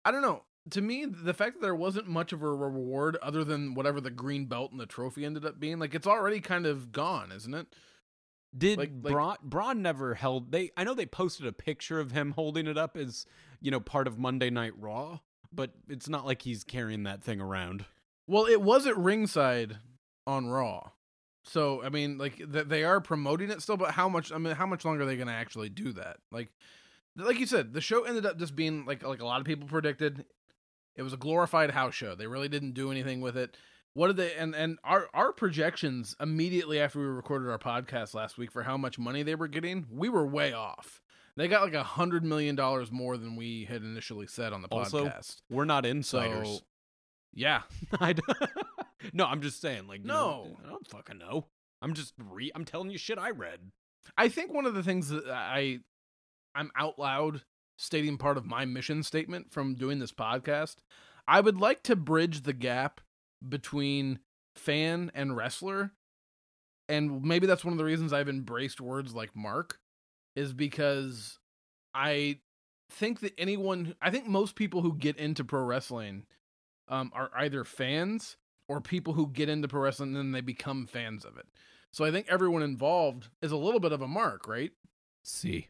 I 0.04 0.10
don't 0.10 0.22
know. 0.22 0.44
To 0.70 0.80
me, 0.80 1.04
the 1.06 1.34
fact 1.34 1.54
that 1.54 1.62
there 1.62 1.74
wasn't 1.74 2.08
much 2.08 2.32
of 2.32 2.42
a 2.42 2.52
reward 2.52 3.16
other 3.22 3.44
than 3.44 3.74
whatever 3.74 4.00
the 4.00 4.10
green 4.10 4.46
belt 4.46 4.70
and 4.72 4.80
the 4.80 4.86
trophy 4.86 5.24
ended 5.24 5.44
up 5.44 5.58
being, 5.60 5.78
like 5.78 5.94
it's 5.94 6.06
already 6.06 6.40
kind 6.40 6.66
of 6.66 6.92
gone, 6.92 7.32
isn't 7.32 7.54
it? 7.54 7.66
Did 8.56 8.78
Like- 8.78 8.92
like- 9.02 9.12
Braun, 9.12 9.36
Braun 9.42 9.82
never 9.82 10.14
held 10.14 10.52
they 10.52 10.70
I 10.76 10.84
know 10.84 10.94
they 10.94 11.06
posted 11.06 11.46
a 11.46 11.52
picture 11.52 12.00
of 12.00 12.12
him 12.12 12.32
holding 12.32 12.66
it 12.66 12.78
up 12.78 12.96
as, 12.96 13.26
you 13.60 13.70
know, 13.70 13.80
part 13.80 14.06
of 14.06 14.18
Monday 14.18 14.50
Night 14.50 14.72
Raw, 14.78 15.20
but 15.52 15.72
it's 15.88 16.08
not 16.08 16.24
like 16.26 16.42
he's 16.42 16.64
carrying 16.64 17.02
that 17.04 17.22
thing 17.22 17.40
around. 17.40 17.84
Well, 18.26 18.46
it 18.46 18.60
was 18.60 18.86
at 18.86 18.96
ringside 18.96 19.78
on 20.26 20.48
Raw. 20.48 20.90
So, 21.44 21.82
I 21.82 21.88
mean, 21.88 22.18
like 22.18 22.36
th- 22.36 22.66
they 22.68 22.84
are 22.84 23.00
promoting 23.00 23.50
it 23.50 23.62
still, 23.62 23.76
but 23.76 23.92
how 23.92 24.08
much 24.08 24.32
I 24.32 24.38
mean, 24.38 24.54
how 24.54 24.66
much 24.66 24.84
longer 24.84 25.02
are 25.02 25.06
they 25.06 25.16
going 25.16 25.28
to 25.28 25.34
actually 25.34 25.68
do 25.70 25.92
that? 25.92 26.18
Like 26.30 26.48
like 27.16 27.38
you 27.38 27.46
said, 27.46 27.72
the 27.72 27.80
show 27.80 28.04
ended 28.04 28.26
up 28.26 28.38
just 28.38 28.54
being 28.54 28.84
like 28.86 29.02
like 29.02 29.20
a 29.20 29.26
lot 29.26 29.40
of 29.40 29.46
people 29.46 29.66
predicted. 29.68 30.24
It 30.98 31.02
was 31.02 31.12
a 31.14 31.16
glorified 31.16 31.70
house 31.70 31.94
show. 31.94 32.14
They 32.14 32.26
really 32.26 32.48
didn't 32.48 32.72
do 32.74 32.90
anything 32.90 33.20
with 33.20 33.36
it. 33.36 33.56
What 33.94 34.08
did 34.08 34.16
they 34.16 34.34
and 34.34 34.54
and 34.54 34.78
our 34.84 35.08
our 35.14 35.32
projections 35.32 36.14
immediately 36.20 36.80
after 36.80 36.98
we 36.98 37.06
recorded 37.06 37.48
our 37.48 37.58
podcast 37.58 38.12
last 38.14 38.36
week 38.36 38.52
for 38.52 38.64
how 38.64 38.76
much 38.76 38.98
money 38.98 39.22
they 39.22 39.34
were 39.34 39.48
getting, 39.48 39.86
we 39.90 40.08
were 40.08 40.26
way 40.26 40.52
off. 40.52 41.00
They 41.36 41.46
got 41.48 41.62
like 41.62 41.74
a 41.74 41.84
hundred 41.84 42.24
million 42.24 42.56
dollars 42.56 42.90
more 42.90 43.16
than 43.16 43.36
we 43.36 43.64
had 43.64 43.82
initially 43.82 44.26
said 44.26 44.52
on 44.52 44.60
the 44.60 44.68
Also, 44.68 45.06
podcast. 45.06 45.36
We're 45.48 45.64
not 45.64 45.86
insiders. 45.86 46.48
So, 46.48 46.60
yeah, 47.32 47.62
I 48.00 48.14
no, 49.12 49.24
I'm 49.24 49.40
just 49.40 49.60
saying, 49.60 49.86
like, 49.86 50.00
you 50.00 50.06
know, 50.08 50.48
No. 50.52 50.56
I 50.64 50.68
don't 50.68 50.86
fucking 50.88 51.18
know. 51.18 51.46
I'm 51.80 51.94
just 51.94 52.12
re- 52.18 52.50
I'm 52.56 52.64
telling 52.64 52.90
you 52.90 52.98
shit 52.98 53.18
I 53.18 53.30
read. 53.30 53.60
I 54.16 54.28
think 54.28 54.52
one 54.52 54.66
of 54.66 54.74
the 54.74 54.82
things 54.82 55.10
that 55.10 55.28
I 55.30 55.78
I'm 56.56 56.72
out 56.76 56.98
loud 56.98 57.42
stating 57.78 58.18
part 58.18 58.36
of 58.36 58.44
my 58.44 58.64
mission 58.64 59.02
statement 59.02 59.50
from 59.50 59.74
doing 59.74 60.00
this 60.00 60.12
podcast, 60.12 60.76
I 61.26 61.40
would 61.40 61.58
like 61.58 61.82
to 61.84 61.96
bridge 61.96 62.42
the 62.42 62.52
gap 62.52 63.00
between 63.46 64.18
fan 64.56 65.10
and 65.14 65.36
wrestler. 65.36 65.92
And 66.88 67.22
maybe 67.22 67.46
that's 67.46 67.64
one 67.64 67.72
of 67.72 67.78
the 67.78 67.84
reasons 67.84 68.12
I've 68.12 68.28
embraced 68.28 68.80
words 68.80 69.14
like 69.14 69.36
Mark 69.36 69.78
is 70.34 70.52
because 70.52 71.38
I 71.94 72.40
think 72.90 73.20
that 73.20 73.34
anyone 73.38 73.94
I 74.00 74.10
think 74.10 74.26
most 74.26 74.56
people 74.56 74.82
who 74.82 74.94
get 74.94 75.16
into 75.16 75.44
pro 75.44 75.62
wrestling 75.62 76.24
um, 76.88 77.12
are 77.14 77.30
either 77.36 77.64
fans 77.64 78.36
or 78.68 78.80
people 78.80 79.12
who 79.12 79.28
get 79.28 79.48
into 79.48 79.68
pro 79.68 79.82
wrestling 79.82 80.10
and 80.10 80.16
then 80.16 80.32
they 80.32 80.40
become 80.40 80.86
fans 80.86 81.24
of 81.24 81.36
it. 81.36 81.46
So 81.92 82.04
I 82.04 82.10
think 82.10 82.26
everyone 82.28 82.62
involved 82.62 83.28
is 83.42 83.52
a 83.52 83.56
little 83.56 83.80
bit 83.80 83.92
of 83.92 84.02
a 84.02 84.08
mark, 84.08 84.48
right? 84.48 84.72
See, 85.24 85.68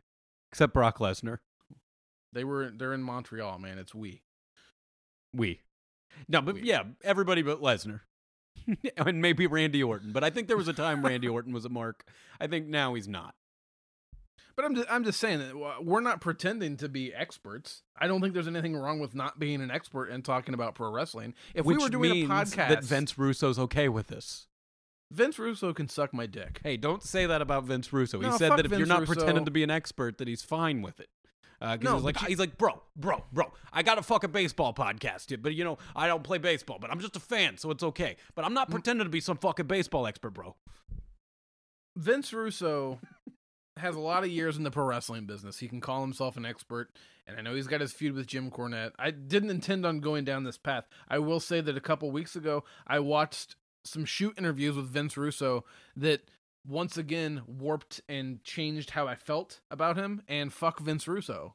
except 0.53 0.73
Brock 0.73 0.99
Lesnar. 0.99 1.39
They 2.33 2.45
were 2.45 2.71
they're 2.71 2.93
in 2.93 3.03
Montreal, 3.03 3.59
man. 3.59 3.79
It's 3.79 3.95
we. 3.95 4.23
We. 5.35 5.61
No, 6.29 6.41
but 6.41 6.57
We. 6.57 6.63
yeah, 6.63 6.85
everybody 7.03 7.43
but 7.43 7.61
Lesnar. 7.61 8.01
and 8.97 9.23
maybe 9.23 9.47
Randy 9.47 9.83
Orton. 9.83 10.13
But 10.13 10.25
I 10.25 10.31
think 10.31 10.49
there 10.49 10.57
was 10.57 10.69
a 10.69 10.73
time 10.73 11.05
Randy 11.05 11.29
Orton 11.29 11.53
was 11.53 11.65
a 11.65 11.69
mark. 11.69 12.05
I 12.41 12.47
think 12.47 12.67
now 12.67 12.95
he's 12.95 13.09
not. 13.09 13.35
But 14.57 14.65
I'm 14.65 14.75
just, 14.75 14.93
I'm 14.93 15.05
just 15.05 15.21
saying 15.21 15.41
uh, 15.41 15.53
that 15.55 15.85
we're 15.85 16.01
not 16.01 16.21
pretending 16.21 16.77
to 16.79 16.89
be 16.89 17.15
experts. 17.15 17.85
I 17.97 18.09
don't 18.09 18.21
think 18.21 18.35
there's 18.35 18.49
anything 18.49 18.77
wrong 18.77 18.99
with 18.99 19.15
not 19.15 19.39
being 19.39 19.61
an 19.61 19.71
expert 19.71 20.07
and 20.11 20.25
talking 20.25 20.53
about 20.53 20.75
pro 20.75 20.91
wrestling. 20.91 21.35
If 21.55 21.65
Which 21.65 21.77
we 21.77 21.85
were 21.85 21.89
doing 21.89 22.25
a 22.25 22.27
podcast, 22.27 22.69
that 22.69 22.85
Vince 22.85 23.17
Russo's 23.17 23.59
okay 23.59 23.89
with 23.89 24.09
this. 24.09 24.49
Vince 25.13 25.39
Russo 25.39 25.73
can 25.73 25.89
suck 25.89 26.13
my 26.13 26.27
dick. 26.27 26.61
Hey, 26.63 26.77
don't 26.77 27.03
say 27.03 27.25
that 27.25 27.41
about 27.41 27.65
Vince 27.65 27.93
Russo. 27.93 28.21
No, 28.21 28.33
he 28.33 28.37
said 28.37 28.51
that 28.51 28.67
if 28.67 28.73
you're 28.73 28.87
not 28.87 29.01
Russo. 29.01 29.15
pretending 29.15 29.45
to 29.45 29.51
be 29.51 29.63
an 29.63 29.71
expert, 29.71 30.19
that 30.19 30.29
he's 30.29 30.43
fine 30.43 30.83
with 30.83 31.01
it. 31.01 31.09
Uh, 31.61 31.77
No, 31.81 31.95
he's 31.97 32.05
like, 32.05 32.21
you- 32.23 32.29
he's 32.29 32.39
like, 32.39 32.57
bro, 32.57 32.81
bro, 32.97 33.25
bro. 33.33 33.53
I 33.73 33.83
got 33.83 33.99
a 33.99 34.03
fucking 34.03 34.31
baseball 34.31 34.73
podcast, 34.73 35.41
but 35.43 35.55
you 35.55 35.65
know, 35.65 35.79
I 35.97 36.07
don't 36.07 36.23
play 36.23 36.39
baseball, 36.39 36.79
but 36.81 36.91
I'm 36.91 37.01
just 37.01 37.17
a 37.17 37.21
fan, 37.21 37.57
so 37.59 37.71
it's 37.73 37.83
okay. 37.83 38.17
But 38.37 38.45
I'm 38.45 38.53
Mm. 38.53 38.55
not 38.55 38.71
pretending 38.71 39.05
to 39.05 39.11
be 39.11 39.21
some 39.21 39.37
fucking 39.39 39.67
baseball 39.67 40.07
expert, 40.07 40.31
bro. 40.31 40.55
Vince 41.97 42.33
Russo 42.33 43.01
has 43.77 43.95
a 43.97 44.01
lot 44.01 44.25
of 44.25 44.31
years 44.31 44.57
in 44.57 44.63
the 44.65 44.71
pro 44.71 44.85
wrestling 44.85 45.27
business. 45.27 45.59
He 45.59 45.69
can 45.69 45.81
call 45.81 46.01
himself 46.03 46.37
an 46.37 46.45
expert, 46.45 46.91
and 47.27 47.37
I 47.37 47.43
know 47.43 47.55
he's 47.55 47.67
got 47.67 47.81
his 47.81 47.93
feud 47.93 48.15
with 48.15 48.27
Jim 48.27 48.51
Cornette. 48.51 48.93
I 48.99 49.11
didn't 49.11 49.51
intend 49.51 49.85
on 49.85 50.01
going 50.01 50.25
down 50.25 50.45
this 50.45 50.59
path. 50.59 50.87
I 51.09 51.19
will 51.19 51.41
say 51.41 51.61
that 51.61 51.77
a 51.77 51.81
couple 51.81 52.11
weeks 52.11 52.37
ago, 52.37 52.65
I 52.87 53.01
watched 53.01 53.57
some 53.85 54.05
shoot 54.05 54.35
interviews 54.39 54.77
with 54.77 54.87
Vince 54.89 55.17
Russo 55.17 55.65
that 55.97 56.23
once 56.69 56.97
again 56.97 57.43
warped 57.47 58.01
and 58.09 58.45
changed 58.45 58.91
how 58.91 59.09
I 59.09 59.15
felt 59.15 59.61
about 59.71 59.97
him. 59.97 60.23
And 60.29 60.53
fuck 60.53 60.81
Vince 60.81 61.09
Russo. 61.09 61.55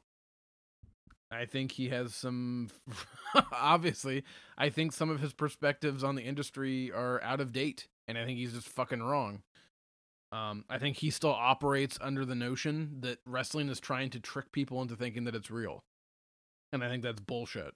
I 1.30 1.46
think 1.46 1.72
he 1.72 1.88
has 1.88 2.14
some. 2.14 2.68
obviously, 3.52 4.24
I 4.58 4.68
think 4.68 4.92
some 4.92 5.10
of 5.10 5.20
his 5.20 5.32
perspectives 5.32 6.04
on 6.04 6.14
the 6.14 6.22
industry 6.22 6.92
are 6.92 7.22
out 7.22 7.40
of 7.40 7.52
date, 7.52 7.88
and 8.06 8.18
I 8.18 8.24
think 8.24 8.38
he's 8.38 8.52
just 8.52 8.68
fucking 8.68 9.02
wrong. 9.02 9.42
Um, 10.32 10.64
I 10.68 10.78
think 10.78 10.96
he 10.96 11.10
still 11.10 11.32
operates 11.32 11.98
under 12.00 12.24
the 12.24 12.34
notion 12.34 12.96
that 13.00 13.18
wrestling 13.24 13.68
is 13.68 13.78
trying 13.78 14.10
to 14.10 14.20
trick 14.20 14.50
people 14.52 14.82
into 14.82 14.96
thinking 14.96 15.24
that 15.24 15.34
it's 15.34 15.50
real. 15.50 15.84
And 16.72 16.82
I 16.82 16.88
think 16.88 17.04
that's 17.04 17.20
bullshit. 17.20 17.72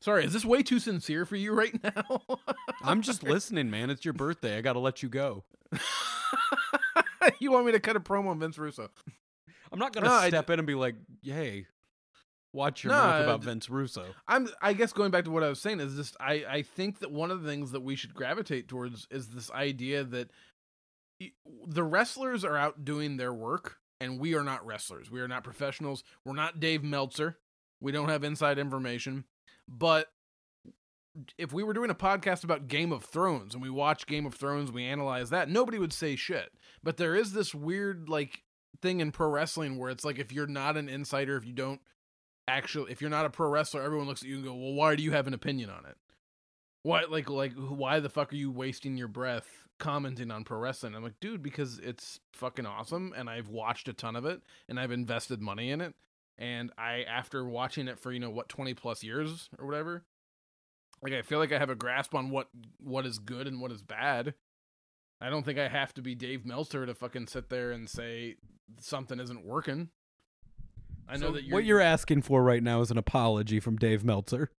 Sorry, 0.00 0.24
is 0.24 0.32
this 0.32 0.44
way 0.44 0.62
too 0.62 0.78
sincere 0.78 1.24
for 1.24 1.36
you 1.36 1.52
right 1.54 1.78
now? 1.82 2.20
I'm 2.82 3.00
just 3.00 3.22
listening, 3.22 3.70
man. 3.70 3.88
It's 3.90 4.04
your 4.04 4.14
birthday. 4.14 4.58
I 4.58 4.60
got 4.60 4.74
to 4.74 4.78
let 4.78 5.02
you 5.02 5.08
go. 5.08 5.44
you 7.38 7.50
want 7.52 7.66
me 7.66 7.72
to 7.72 7.80
cut 7.80 7.96
a 7.96 8.00
promo 8.00 8.28
on 8.28 8.38
Vince 8.38 8.58
Russo? 8.58 8.90
I'm 9.72 9.78
not 9.78 9.92
going 9.92 10.04
to 10.04 10.10
No, 10.10 10.28
step 10.28 10.50
in 10.50 10.58
and 10.60 10.66
be 10.66 10.74
like, 10.74 10.96
hey, 11.22 11.66
watch 12.52 12.84
your 12.84 12.92
No, 12.92 12.98
mouth 13.02 13.22
about 13.22 13.42
Vince 13.42 13.70
Russo. 13.70 14.04
I'm 14.28 14.48
I 14.60 14.74
guess 14.74 14.92
going 14.92 15.10
back 15.10 15.24
to 15.24 15.30
what 15.30 15.42
I 15.42 15.48
was 15.48 15.60
saying 15.60 15.80
is 15.80 15.96
just 15.96 16.16
I 16.20 16.44
I 16.48 16.62
think 16.62 17.00
that 17.00 17.10
one 17.10 17.30
of 17.30 17.42
the 17.42 17.48
things 17.48 17.72
that 17.72 17.80
we 17.80 17.96
should 17.96 18.14
gravitate 18.14 18.68
towards 18.68 19.06
is 19.10 19.28
this 19.28 19.50
idea 19.50 20.04
that 20.04 20.30
the 21.66 21.82
wrestlers 21.82 22.44
are 22.44 22.56
out 22.56 22.84
doing 22.84 23.16
their 23.16 23.32
work 23.32 23.78
and 24.00 24.20
we 24.20 24.34
are 24.34 24.44
not 24.44 24.64
wrestlers. 24.66 25.10
We 25.10 25.20
are 25.20 25.28
not 25.28 25.44
professionals. 25.44 26.04
We're 26.24 26.34
not 26.34 26.60
Dave 26.60 26.84
Meltzer. 26.84 27.38
We 27.80 27.90
don't 27.92 28.08
have 28.08 28.22
inside 28.24 28.58
information. 28.58 29.24
But 29.68 30.08
if 31.38 31.52
we 31.52 31.62
were 31.62 31.72
doing 31.72 31.90
a 31.90 31.94
podcast 31.94 32.44
about 32.44 32.68
Game 32.68 32.92
of 32.92 33.04
Thrones 33.04 33.54
and 33.54 33.62
we 33.62 33.70
watch 33.70 34.06
Game 34.06 34.26
of 34.26 34.34
Thrones, 34.34 34.72
we 34.72 34.84
analyze 34.84 35.30
that, 35.30 35.48
nobody 35.48 35.78
would 35.78 35.92
say 35.92 36.16
shit. 36.16 36.50
But 36.82 36.96
there 36.96 37.14
is 37.14 37.32
this 37.32 37.54
weird 37.54 38.08
like 38.08 38.42
thing 38.82 39.00
in 39.00 39.12
pro 39.12 39.28
wrestling 39.28 39.78
where 39.78 39.90
it's 39.90 40.04
like 40.04 40.18
if 40.18 40.32
you're 40.32 40.46
not 40.46 40.76
an 40.76 40.88
insider, 40.88 41.36
if 41.36 41.46
you 41.46 41.52
don't 41.52 41.80
actually 42.48 42.90
if 42.90 43.00
you're 43.00 43.10
not 43.10 43.26
a 43.26 43.30
pro 43.30 43.48
wrestler, 43.48 43.82
everyone 43.82 44.06
looks 44.06 44.22
at 44.22 44.28
you 44.28 44.36
and 44.36 44.44
go, 44.44 44.54
"Well, 44.54 44.74
why 44.74 44.96
do 44.96 45.02
you 45.02 45.12
have 45.12 45.26
an 45.26 45.34
opinion 45.34 45.70
on 45.70 45.86
it? 45.86 45.96
Why 46.82 47.04
like 47.08 47.30
like 47.30 47.52
why 47.54 48.00
the 48.00 48.10
fuck 48.10 48.32
are 48.32 48.36
you 48.36 48.50
wasting 48.50 48.96
your 48.96 49.08
breath 49.08 49.46
commenting 49.78 50.30
on 50.30 50.44
pro 50.44 50.58
wrestling?" 50.58 50.94
I'm 50.94 51.02
like, 51.04 51.20
"Dude, 51.20 51.42
because 51.42 51.78
it's 51.78 52.20
fucking 52.32 52.66
awesome 52.66 53.14
and 53.16 53.30
I've 53.30 53.48
watched 53.48 53.88
a 53.88 53.92
ton 53.92 54.16
of 54.16 54.24
it 54.24 54.42
and 54.68 54.78
I've 54.80 54.92
invested 54.92 55.40
money 55.40 55.70
in 55.70 55.80
it 55.80 55.94
and 56.38 56.72
I 56.78 57.02
after 57.02 57.44
watching 57.44 57.88
it 57.88 57.98
for, 57.98 58.12
you 58.12 58.20
know, 58.20 58.30
what 58.30 58.48
20 58.48 58.74
plus 58.74 59.02
years 59.02 59.48
or 59.58 59.66
whatever, 59.66 60.04
like 61.02 61.12
I 61.12 61.22
feel 61.22 61.38
like 61.38 61.52
I 61.52 61.58
have 61.58 61.70
a 61.70 61.74
grasp 61.74 62.14
on 62.14 62.30
what 62.30 62.48
what 62.78 63.06
is 63.06 63.18
good 63.18 63.46
and 63.46 63.60
what 63.60 63.72
is 63.72 63.82
bad. 63.82 64.34
I 65.20 65.30
don't 65.30 65.44
think 65.44 65.58
I 65.58 65.68
have 65.68 65.94
to 65.94 66.02
be 66.02 66.14
Dave 66.14 66.44
Meltzer 66.44 66.84
to 66.86 66.94
fucking 66.94 67.28
sit 67.28 67.48
there 67.48 67.70
and 67.70 67.88
say 67.88 68.36
something 68.80 69.20
isn't 69.20 69.44
working. 69.44 69.88
I 71.08 71.14
know 71.16 71.28
So 71.28 71.32
that 71.32 71.44
you're, 71.44 71.54
what 71.54 71.64
you're 71.64 71.80
asking 71.80 72.22
for 72.22 72.42
right 72.42 72.62
now 72.62 72.80
is 72.80 72.90
an 72.90 72.98
apology 72.98 73.60
from 73.60 73.76
Dave 73.76 74.04
Meltzer. 74.04 74.50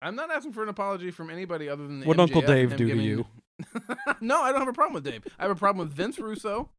I'm 0.00 0.16
not 0.16 0.30
asking 0.30 0.52
for 0.52 0.62
an 0.64 0.68
apology 0.68 1.10
from 1.12 1.30
anybody 1.30 1.68
other 1.68 1.86
than 1.86 2.02
What'd 2.02 2.20
Uncle 2.20 2.42
Dave 2.42 2.76
do 2.76 2.88
to 2.88 2.96
you? 2.96 3.26
no, 4.20 4.42
I 4.42 4.50
don't 4.50 4.60
have 4.60 4.68
a 4.68 4.72
problem 4.72 4.94
with 4.94 5.04
Dave. 5.04 5.24
I 5.38 5.42
have 5.42 5.52
a 5.52 5.56
problem 5.56 5.86
with 5.86 5.96
Vince 5.96 6.18
Russo. 6.18 6.70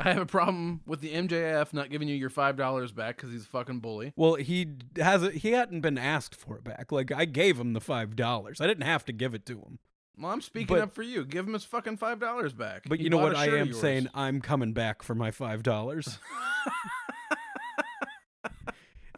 I 0.00 0.12
have 0.12 0.22
a 0.22 0.26
problem 0.26 0.80
with 0.86 1.00
the 1.00 1.12
MJF 1.14 1.72
not 1.72 1.90
giving 1.90 2.08
you 2.08 2.14
your 2.16 2.30
five 2.30 2.56
dollars 2.56 2.92
back 2.92 3.16
because 3.16 3.30
he's 3.30 3.44
a 3.44 3.48
fucking 3.48 3.80
bully. 3.80 4.12
Well, 4.16 4.34
he 4.34 4.74
hasn't. 4.96 5.34
He 5.36 5.52
hadn't 5.52 5.80
been 5.80 5.98
asked 5.98 6.34
for 6.34 6.56
it 6.56 6.64
back. 6.64 6.92
Like 6.92 7.12
I 7.12 7.24
gave 7.24 7.58
him 7.58 7.72
the 7.72 7.80
five 7.80 8.16
dollars. 8.16 8.60
I 8.60 8.66
didn't 8.66 8.84
have 8.84 9.04
to 9.06 9.12
give 9.12 9.34
it 9.34 9.46
to 9.46 9.54
him. 9.58 9.78
Well, 10.18 10.30
I'm 10.30 10.42
speaking 10.42 10.76
But- 10.76 10.82
up 10.82 10.94
for 10.94 11.02
you. 11.02 11.24
Give 11.24 11.46
him 11.46 11.54
his 11.54 11.64
fucking 11.64 11.96
five 11.96 12.20
dollars 12.20 12.52
back. 12.52 12.82
But 12.88 12.98
He 12.98 13.04
you 13.04 13.10
know 13.10 13.18
what? 13.18 13.36
I 13.36 13.46
am 13.46 13.68
yours. 13.68 13.80
saying 13.80 14.08
I'm 14.14 14.40
coming 14.40 14.72
back 14.72 15.02
for 15.02 15.14
my 15.14 15.30
five 15.30 15.62
dollars. 15.62 16.18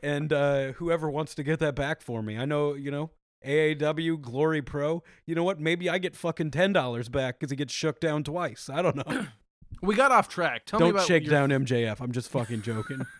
and 0.02 0.32
uh, 0.32 0.72
whoever 0.72 1.10
wants 1.10 1.34
to 1.36 1.42
get 1.42 1.58
that 1.60 1.74
back 1.74 2.02
for 2.02 2.22
me, 2.22 2.36
I 2.38 2.44
know 2.44 2.74
you 2.74 2.90
know 2.90 3.10
AAW 3.44 4.20
Glory 4.20 4.62
Pro. 4.62 5.02
You 5.26 5.34
know 5.34 5.44
what? 5.44 5.60
Maybe 5.60 5.88
I 5.88 5.98
get 5.98 6.16
fucking 6.16 6.50
ten 6.50 6.72
dollars 6.72 7.08
back 7.08 7.38
because 7.40 7.50
he 7.50 7.56
gets 7.56 7.72
shook 7.72 8.00
down 8.00 8.24
twice. 8.24 8.68
I 8.72 8.82
don't 8.82 8.96
know. 8.96 9.26
we 9.82 9.94
got 9.94 10.10
off 10.12 10.28
track. 10.28 10.64
Tell 10.66 10.78
don't 10.80 10.90
about 10.90 11.06
shake 11.06 11.24
your- 11.24 11.30
down 11.32 11.50
MJF. 11.50 12.00
I'm 12.00 12.12
just 12.12 12.30
fucking 12.30 12.62
joking. 12.62 13.04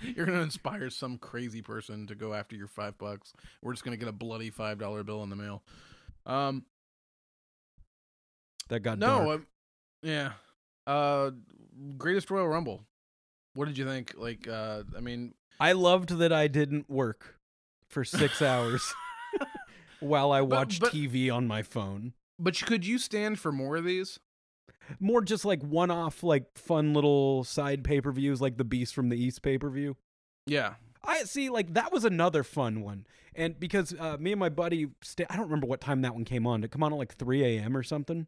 You're 0.16 0.26
gonna 0.26 0.42
inspire 0.42 0.90
some 0.90 1.16
crazy 1.18 1.62
person 1.62 2.06
to 2.08 2.14
go 2.14 2.34
after 2.34 2.56
your 2.56 2.66
five 2.68 2.98
bucks. 2.98 3.32
We're 3.62 3.72
just 3.72 3.84
gonna 3.84 3.96
get 3.96 4.08
a 4.08 4.12
bloody 4.12 4.50
five 4.50 4.78
dollar 4.78 5.02
bill 5.02 5.22
in 5.22 5.30
the 5.30 5.36
mail. 5.36 5.62
Um, 6.26 6.64
that 8.68 8.80
got 8.80 8.98
no, 8.98 9.32
um, 9.32 9.46
yeah. 10.02 10.32
Uh, 10.86 11.30
greatest 11.98 12.30
Royal 12.30 12.48
Rumble. 12.48 12.82
What 13.54 13.66
did 13.66 13.78
you 13.78 13.84
think? 13.86 14.14
Like, 14.16 14.48
uh, 14.48 14.82
I 14.96 15.00
mean, 15.00 15.34
I 15.60 15.72
loved 15.72 16.10
that 16.18 16.32
I 16.32 16.48
didn't 16.48 16.90
work 16.90 17.36
for 17.88 18.04
six 18.04 18.42
hours 18.42 18.94
while 20.00 20.32
I 20.32 20.40
watched 20.40 20.80
but- 20.80 20.92
TV 20.92 21.32
on 21.34 21.46
my 21.46 21.62
phone. 21.62 22.12
but 22.38 22.60
could 22.66 22.84
you 22.86 22.98
stand 22.98 23.38
for 23.38 23.52
more 23.52 23.76
of 23.76 23.84
these? 23.84 24.18
More 25.00 25.22
just 25.22 25.44
like 25.44 25.62
one 25.62 25.90
off, 25.90 26.22
like 26.22 26.56
fun 26.56 26.92
little 26.94 27.44
side 27.44 27.84
pay 27.84 28.00
per 28.00 28.12
views, 28.12 28.40
like 28.40 28.56
the 28.58 28.64
Beast 28.64 28.94
from 28.94 29.08
the 29.08 29.16
East 29.16 29.42
pay 29.42 29.58
per 29.58 29.70
view. 29.70 29.96
Yeah, 30.46 30.74
I 31.02 31.24
see, 31.24 31.48
like 31.50 31.74
that 31.74 31.92
was 31.92 32.04
another 32.04 32.42
fun 32.42 32.82
one, 32.82 33.06
and 33.34 33.58
because 33.58 33.94
uh, 33.98 34.16
me 34.18 34.32
and 34.32 34.40
my 34.40 34.48
buddy, 34.48 34.88
sta 35.02 35.26
I 35.30 35.36
don't 35.36 35.46
remember 35.46 35.66
what 35.66 35.80
time 35.80 36.02
that 36.02 36.14
one 36.14 36.24
came 36.24 36.46
on. 36.46 36.60
Did 36.60 36.66
it 36.66 36.70
come 36.72 36.82
on 36.82 36.92
at 36.92 36.98
like 36.98 37.14
three 37.14 37.42
a.m. 37.44 37.76
or 37.76 37.82
something? 37.82 38.26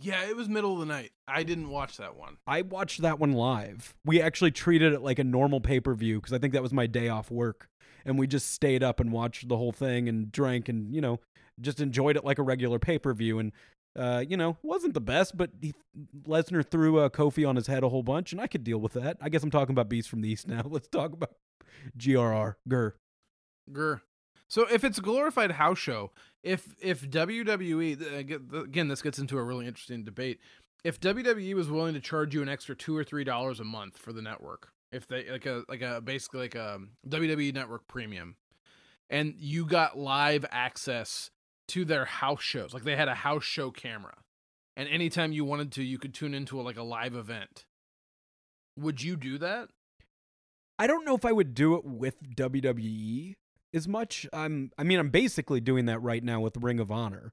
yeah. 0.00 0.28
It 0.28 0.36
was 0.36 0.48
middle 0.48 0.74
of 0.74 0.80
the 0.80 0.86
night. 0.86 1.12
I 1.26 1.42
didn't 1.42 1.70
watch 1.70 1.96
that 1.96 2.16
one. 2.16 2.36
I 2.46 2.62
watched 2.62 3.00
that 3.02 3.18
one 3.18 3.32
live. 3.32 3.94
We 4.04 4.20
actually 4.20 4.50
treated 4.50 4.92
it 4.92 5.00
like 5.00 5.18
a 5.18 5.24
normal 5.24 5.60
pay 5.60 5.80
per 5.80 5.94
view 5.94 6.20
because 6.20 6.32
I 6.32 6.38
think 6.38 6.52
that 6.52 6.62
was 6.62 6.72
my 6.72 6.86
day 6.86 7.08
off 7.08 7.30
work, 7.30 7.68
and 8.04 8.18
we 8.18 8.26
just 8.26 8.50
stayed 8.50 8.82
up 8.82 9.00
and 9.00 9.12
watched 9.12 9.48
the 9.48 9.56
whole 9.56 9.72
thing 9.72 10.08
and 10.08 10.30
drank 10.30 10.68
and 10.68 10.94
you 10.94 11.00
know 11.00 11.20
just 11.58 11.80
enjoyed 11.80 12.16
it 12.16 12.24
like 12.24 12.38
a 12.38 12.42
regular 12.42 12.78
pay 12.78 12.98
per 12.98 13.14
view. 13.14 13.38
And 13.38 13.52
uh, 13.96 14.24
you 14.26 14.36
know 14.36 14.56
wasn't 14.62 14.94
the 14.94 15.00
best, 15.00 15.36
but 15.36 15.50
he, 15.60 15.74
Lesnar 16.26 16.68
threw 16.68 16.98
uh, 16.98 17.08
Kofi 17.08 17.48
on 17.48 17.56
his 17.56 17.66
head 17.66 17.82
a 17.82 17.88
whole 17.88 18.02
bunch, 18.02 18.32
and 18.32 18.40
I 18.40 18.46
could 18.46 18.64
deal 18.64 18.78
with 18.78 18.92
that. 18.94 19.16
I 19.20 19.28
guess 19.28 19.42
I'm 19.42 19.50
talking 19.50 19.72
about 19.72 19.88
Beast 19.88 20.08
from 20.08 20.20
the 20.20 20.28
East 20.28 20.46
now. 20.46 20.62
Let's 20.68 20.88
talk 20.88 21.12
about 21.12 21.34
GRR. 21.98 22.54
Grr. 22.68 22.92
Grr. 23.70 24.00
So 24.48 24.66
if 24.70 24.84
it's 24.84 24.98
a 24.98 25.02
glorified 25.02 25.52
house 25.52 25.78
show, 25.78 26.12
if 26.42 26.74
if 26.80 27.02
WWE 27.02 28.64
again 28.64 28.88
this 28.88 29.02
gets 29.02 29.18
into 29.18 29.38
a 29.38 29.42
really 29.42 29.66
interesting 29.66 30.04
debate. 30.04 30.40
If 30.84 31.00
WWE 31.00 31.54
was 31.54 31.68
willing 31.68 31.94
to 31.94 32.00
charge 32.00 32.32
you 32.32 32.42
an 32.42 32.48
extra 32.48 32.76
two 32.76 32.96
or 32.96 33.02
three 33.02 33.24
dollars 33.24 33.58
a 33.58 33.64
month 33.64 33.98
for 33.98 34.12
the 34.12 34.22
network, 34.22 34.68
if 34.92 35.08
they 35.08 35.28
like 35.28 35.46
a 35.46 35.64
like 35.68 35.82
a 35.82 36.00
basically 36.00 36.40
like 36.40 36.54
a 36.54 36.80
WWE 37.08 37.52
network 37.54 37.88
premium, 37.88 38.36
and 39.10 39.34
you 39.36 39.66
got 39.66 39.98
live 39.98 40.44
access 40.50 41.30
to 41.68 41.84
their 41.84 42.04
house 42.04 42.42
shows, 42.42 42.72
like 42.72 42.84
they 42.84 42.96
had 42.96 43.08
a 43.08 43.14
house 43.14 43.44
show 43.44 43.70
camera, 43.70 44.14
and 44.76 44.88
anytime 44.88 45.32
you 45.32 45.44
wanted 45.44 45.72
to, 45.72 45.82
you 45.82 45.98
could 45.98 46.14
tune 46.14 46.34
into 46.34 46.60
a, 46.60 46.62
like 46.62 46.76
a 46.76 46.82
live 46.82 47.14
event. 47.14 47.64
Would 48.78 49.02
you 49.02 49.16
do 49.16 49.38
that? 49.38 49.68
I 50.78 50.86
don't 50.86 51.06
know 51.06 51.14
if 51.14 51.24
I 51.24 51.32
would 51.32 51.54
do 51.54 51.74
it 51.76 51.84
with 51.84 52.22
WWE 52.22 53.36
as 53.72 53.88
much. 53.88 54.26
I'm 54.32 54.70
I 54.76 54.82
mean 54.82 54.98
I'm 54.98 55.10
basically 55.10 55.60
doing 55.60 55.86
that 55.86 56.02
right 56.02 56.22
now 56.22 56.40
with 56.40 56.56
Ring 56.58 56.80
of 56.80 56.90
Honor. 56.90 57.32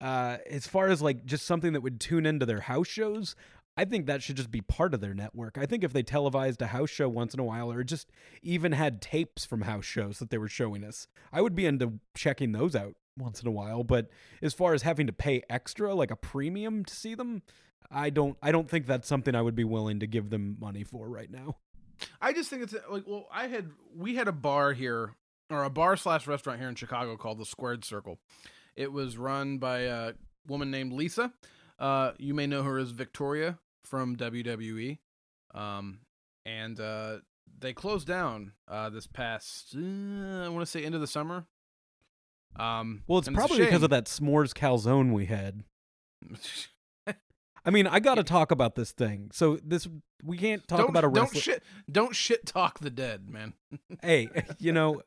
Uh 0.00 0.38
as 0.48 0.66
far 0.66 0.88
as 0.88 1.00
like 1.00 1.24
just 1.24 1.46
something 1.46 1.72
that 1.72 1.82
would 1.82 2.00
tune 2.00 2.26
into 2.26 2.46
their 2.46 2.60
house 2.60 2.88
shows, 2.88 3.36
I 3.76 3.84
think 3.84 4.06
that 4.06 4.22
should 4.22 4.36
just 4.36 4.50
be 4.50 4.60
part 4.60 4.92
of 4.92 5.00
their 5.00 5.14
network. 5.14 5.56
I 5.56 5.66
think 5.66 5.84
if 5.84 5.92
they 5.92 6.02
televised 6.02 6.60
a 6.62 6.68
house 6.68 6.90
show 6.90 7.08
once 7.08 7.32
in 7.32 7.40
a 7.40 7.44
while 7.44 7.70
or 7.70 7.84
just 7.84 8.10
even 8.42 8.72
had 8.72 9.00
tapes 9.00 9.44
from 9.44 9.62
house 9.62 9.84
shows 9.84 10.18
that 10.18 10.30
they 10.30 10.38
were 10.38 10.48
showing 10.48 10.82
us, 10.84 11.06
I 11.32 11.40
would 11.40 11.54
be 11.54 11.66
into 11.66 12.00
checking 12.16 12.52
those 12.52 12.74
out 12.74 12.96
once 13.18 13.40
in 13.42 13.48
a 13.48 13.52
while, 13.52 13.84
but 13.84 14.08
as 14.42 14.54
far 14.54 14.74
as 14.74 14.82
having 14.82 15.06
to 15.06 15.12
pay 15.12 15.42
extra 15.50 15.94
like 15.94 16.10
a 16.10 16.16
premium 16.16 16.84
to 16.84 16.94
see 16.94 17.14
them, 17.14 17.42
I 17.90 18.10
don't 18.10 18.36
I 18.42 18.52
don't 18.52 18.68
think 18.68 18.86
that's 18.86 19.08
something 19.08 19.34
I 19.34 19.42
would 19.42 19.56
be 19.56 19.64
willing 19.64 20.00
to 20.00 20.06
give 20.06 20.30
them 20.30 20.56
money 20.60 20.84
for 20.84 21.08
right 21.08 21.30
now. 21.30 21.56
I 22.20 22.32
just 22.32 22.48
think 22.48 22.62
it's 22.62 22.74
like 22.88 23.04
well, 23.06 23.26
I 23.32 23.48
had 23.48 23.70
we 23.96 24.14
had 24.14 24.28
a 24.28 24.32
bar 24.32 24.72
here 24.72 25.14
or 25.50 25.64
a 25.64 25.70
bar 25.70 25.96
slash 25.96 26.26
restaurant 26.26 26.60
here 26.60 26.68
in 26.68 26.74
Chicago 26.74 27.16
called 27.16 27.38
the 27.38 27.44
Squared 27.44 27.84
Circle. 27.84 28.18
It 28.76 28.92
was 28.92 29.18
run 29.18 29.58
by 29.58 29.80
a 29.80 30.12
woman 30.46 30.70
named 30.70 30.92
Lisa. 30.92 31.32
Uh, 31.78 32.12
you 32.18 32.34
may 32.34 32.46
know 32.46 32.62
her 32.62 32.78
as 32.78 32.90
Victoria 32.90 33.58
from 33.84 34.16
WWE. 34.16 34.98
Um, 35.54 36.00
and 36.46 36.78
uh, 36.78 37.18
they 37.58 37.72
closed 37.72 38.06
down 38.06 38.52
uh, 38.68 38.90
this 38.90 39.06
past 39.06 39.74
uh, 39.74 40.44
I 40.44 40.48
want 40.48 40.60
to 40.60 40.70
say 40.70 40.84
end 40.84 40.94
of 40.94 41.00
the 41.00 41.06
summer. 41.06 41.46
Um, 42.56 43.02
Well, 43.06 43.18
it's 43.18 43.28
probably 43.28 43.60
because 43.60 43.82
of 43.82 43.90
that 43.90 44.06
s'mores 44.06 44.52
calzone 44.52 45.12
we 45.12 45.26
had. 45.26 45.64
I 47.64 47.70
mean, 47.70 47.86
I 47.86 48.00
got 48.00 48.14
to 48.14 48.24
talk 48.24 48.50
about 48.50 48.74
this 48.74 48.92
thing. 48.92 49.30
So 49.32 49.58
this 49.62 49.86
we 50.24 50.38
can't 50.38 50.66
talk 50.66 50.80
don't, 50.80 50.90
about 50.90 51.04
a 51.04 51.10
don't 51.10 51.36
shit 51.36 51.62
don't 51.90 52.14
shit 52.14 52.46
talk 52.46 52.80
the 52.80 52.90
dead, 52.90 53.28
man. 53.28 53.54
hey, 54.02 54.28
you 54.58 54.72
know, 54.72 55.02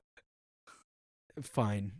fine. 1.42 1.94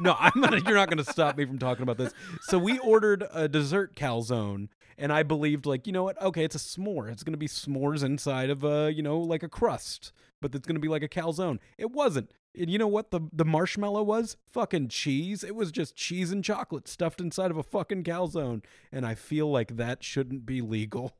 No, 0.00 0.16
I'm 0.18 0.32
not. 0.40 0.64
You're 0.64 0.76
not 0.76 0.88
going 0.88 1.04
to 1.04 1.10
stop 1.10 1.36
me 1.36 1.44
from 1.44 1.58
talking 1.58 1.82
about 1.82 1.98
this. 1.98 2.12
So 2.42 2.58
we 2.58 2.78
ordered 2.78 3.24
a 3.32 3.48
dessert 3.48 3.94
calzone, 3.94 4.68
and 4.96 5.12
I 5.12 5.22
believed, 5.24 5.66
like, 5.66 5.86
you 5.86 5.92
know 5.92 6.04
what? 6.04 6.20
Okay, 6.22 6.44
it's 6.44 6.54
a 6.54 6.58
s'more. 6.58 7.10
It's 7.10 7.22
going 7.22 7.34
to 7.34 7.38
be 7.38 7.48
s'mores 7.48 8.02
inside 8.02 8.48
of 8.48 8.64
a, 8.64 8.90
you 8.90 9.02
know, 9.02 9.18
like 9.18 9.42
a 9.42 9.48
crust, 9.48 10.12
but 10.40 10.54
it's 10.54 10.66
going 10.66 10.76
to 10.76 10.80
be 10.80 10.88
like 10.88 11.02
a 11.02 11.08
calzone. 11.08 11.58
It 11.78 11.90
wasn't. 11.90 12.32
And 12.58 12.70
you 12.70 12.78
know 12.78 12.88
what 12.88 13.10
the 13.10 13.20
the 13.32 13.44
marshmallow 13.44 14.02
was? 14.02 14.36
Fucking 14.50 14.88
cheese. 14.88 15.44
It 15.44 15.54
was 15.54 15.70
just 15.70 15.94
cheese 15.94 16.32
and 16.32 16.42
chocolate 16.42 16.88
stuffed 16.88 17.20
inside 17.20 17.50
of 17.50 17.56
a 17.56 17.62
fucking 17.62 18.04
calzone, 18.04 18.64
and 18.90 19.06
I 19.06 19.14
feel 19.14 19.50
like 19.50 19.76
that 19.76 20.02
shouldn't 20.02 20.46
be 20.46 20.60
legal. 20.60 21.12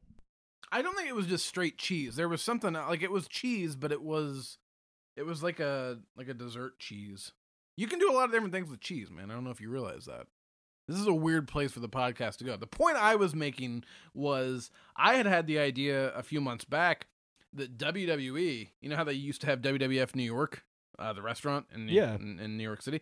I 0.72 0.82
don't 0.82 0.96
think 0.96 1.08
it 1.08 1.14
was 1.14 1.26
just 1.26 1.46
straight 1.46 1.78
cheese. 1.78 2.16
There 2.16 2.28
was 2.28 2.42
something 2.42 2.74
uh, 2.74 2.86
like 2.88 3.02
it 3.02 3.12
was 3.12 3.28
cheese, 3.28 3.76
but 3.76 3.92
it 3.92 4.02
was 4.02 4.58
it 5.16 5.24
was 5.24 5.42
like 5.42 5.60
a 5.60 5.98
like 6.16 6.28
a 6.28 6.34
dessert 6.34 6.78
cheese. 6.78 7.32
You 7.76 7.86
can 7.86 7.98
do 7.98 8.10
a 8.10 8.14
lot 8.14 8.24
of 8.24 8.32
different 8.32 8.52
things 8.52 8.70
with 8.70 8.80
cheese, 8.80 9.10
man. 9.10 9.30
I 9.30 9.34
don't 9.34 9.44
know 9.44 9.50
if 9.50 9.60
you 9.60 9.70
realize 9.70 10.06
that. 10.06 10.26
This 10.88 10.98
is 10.98 11.06
a 11.06 11.14
weird 11.14 11.46
place 11.46 11.70
for 11.70 11.80
the 11.80 11.88
podcast 11.88 12.38
to 12.38 12.44
go. 12.44 12.56
The 12.56 12.66
point 12.66 12.96
I 12.96 13.14
was 13.14 13.34
making 13.34 13.84
was 14.12 14.72
I 14.96 15.14
had 15.14 15.26
had 15.26 15.46
the 15.46 15.58
idea 15.58 16.12
a 16.14 16.22
few 16.22 16.40
months 16.40 16.64
back 16.64 17.06
that 17.54 17.78
WWE, 17.78 18.68
you 18.80 18.88
know 18.88 18.96
how 18.96 19.04
they 19.04 19.12
used 19.12 19.40
to 19.42 19.46
have 19.46 19.60
WWF 19.60 20.14
New 20.14 20.22
York, 20.22 20.64
uh, 20.98 21.12
the 21.12 21.22
restaurant 21.22 21.66
in, 21.74 21.86
New- 21.86 21.92
Yeah. 21.92 22.14
in, 22.14 22.38
in 22.38 22.56
New 22.56 22.62
York 22.64 22.82
City. 22.82 23.00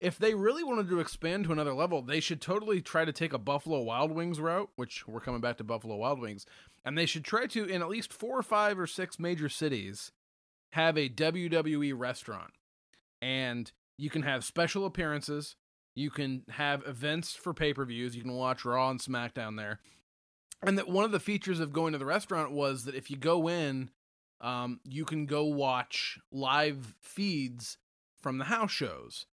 If 0.00 0.18
they 0.18 0.34
really 0.34 0.64
wanted 0.64 0.88
to 0.88 0.98
expand 0.98 1.44
to 1.44 1.52
another 1.52 1.74
level, 1.74 2.02
they 2.02 2.18
should 2.18 2.40
totally 2.40 2.80
try 2.80 3.04
to 3.04 3.12
take 3.12 3.32
a 3.32 3.38
Buffalo 3.38 3.80
Wild 3.82 4.10
Wings 4.10 4.40
route, 4.40 4.70
which 4.74 5.06
we're 5.06 5.20
coming 5.20 5.40
back 5.40 5.58
to 5.58 5.64
Buffalo 5.64 5.94
Wild 5.96 6.18
Wings, 6.20 6.44
and 6.84 6.98
they 6.98 7.06
should 7.06 7.24
try 7.24 7.46
to, 7.46 7.64
in 7.64 7.82
at 7.82 7.88
least 7.88 8.12
four 8.12 8.36
or 8.38 8.42
five 8.42 8.78
or 8.80 8.86
six 8.88 9.20
major 9.20 9.48
cities, 9.48 10.10
have 10.72 10.98
a 10.98 11.08
WWE 11.08 11.92
restaurant. 11.96 12.50
And 13.20 13.70
you 13.96 14.10
can 14.10 14.22
have 14.22 14.42
special 14.44 14.84
appearances. 14.84 15.54
You 15.94 16.10
can 16.10 16.42
have 16.48 16.82
events 16.86 17.34
for 17.34 17.54
pay 17.54 17.72
per 17.72 17.84
views. 17.84 18.16
You 18.16 18.22
can 18.22 18.32
watch 18.32 18.64
Raw 18.64 18.90
and 18.90 18.98
SmackDown 19.00 19.56
there. 19.56 19.78
And 20.62 20.78
that 20.78 20.88
one 20.88 21.04
of 21.04 21.12
the 21.12 21.20
features 21.20 21.60
of 21.60 21.72
going 21.72 21.92
to 21.92 21.98
the 21.98 22.06
restaurant 22.06 22.52
was 22.52 22.84
that 22.84 22.94
if 22.94 23.10
you 23.10 23.16
go 23.16 23.48
in, 23.48 23.90
um, 24.40 24.80
you 24.84 25.04
can 25.04 25.26
go 25.26 25.44
watch 25.44 26.18
live 26.30 26.94
feeds 27.00 27.78
from 28.20 28.38
the 28.38 28.44
house 28.44 28.70
shows. 28.70 29.26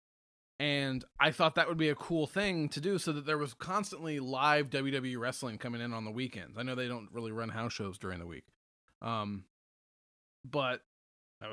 And 0.58 1.04
I 1.20 1.32
thought 1.32 1.54
that 1.56 1.68
would 1.68 1.76
be 1.76 1.90
a 1.90 1.94
cool 1.94 2.26
thing 2.26 2.68
to 2.70 2.80
do 2.80 2.98
so 2.98 3.12
that 3.12 3.26
there 3.26 3.36
was 3.36 3.52
constantly 3.52 4.20
live 4.20 4.70
WWE 4.70 5.18
wrestling 5.18 5.58
coming 5.58 5.82
in 5.82 5.92
on 5.92 6.04
the 6.04 6.10
weekends. 6.10 6.56
I 6.56 6.62
know 6.62 6.74
they 6.74 6.88
don't 6.88 7.08
really 7.12 7.32
run 7.32 7.50
house 7.50 7.74
shows 7.74 7.98
during 7.98 8.20
the 8.20 8.26
week. 8.26 8.44
Um, 9.02 9.44
but 10.44 10.80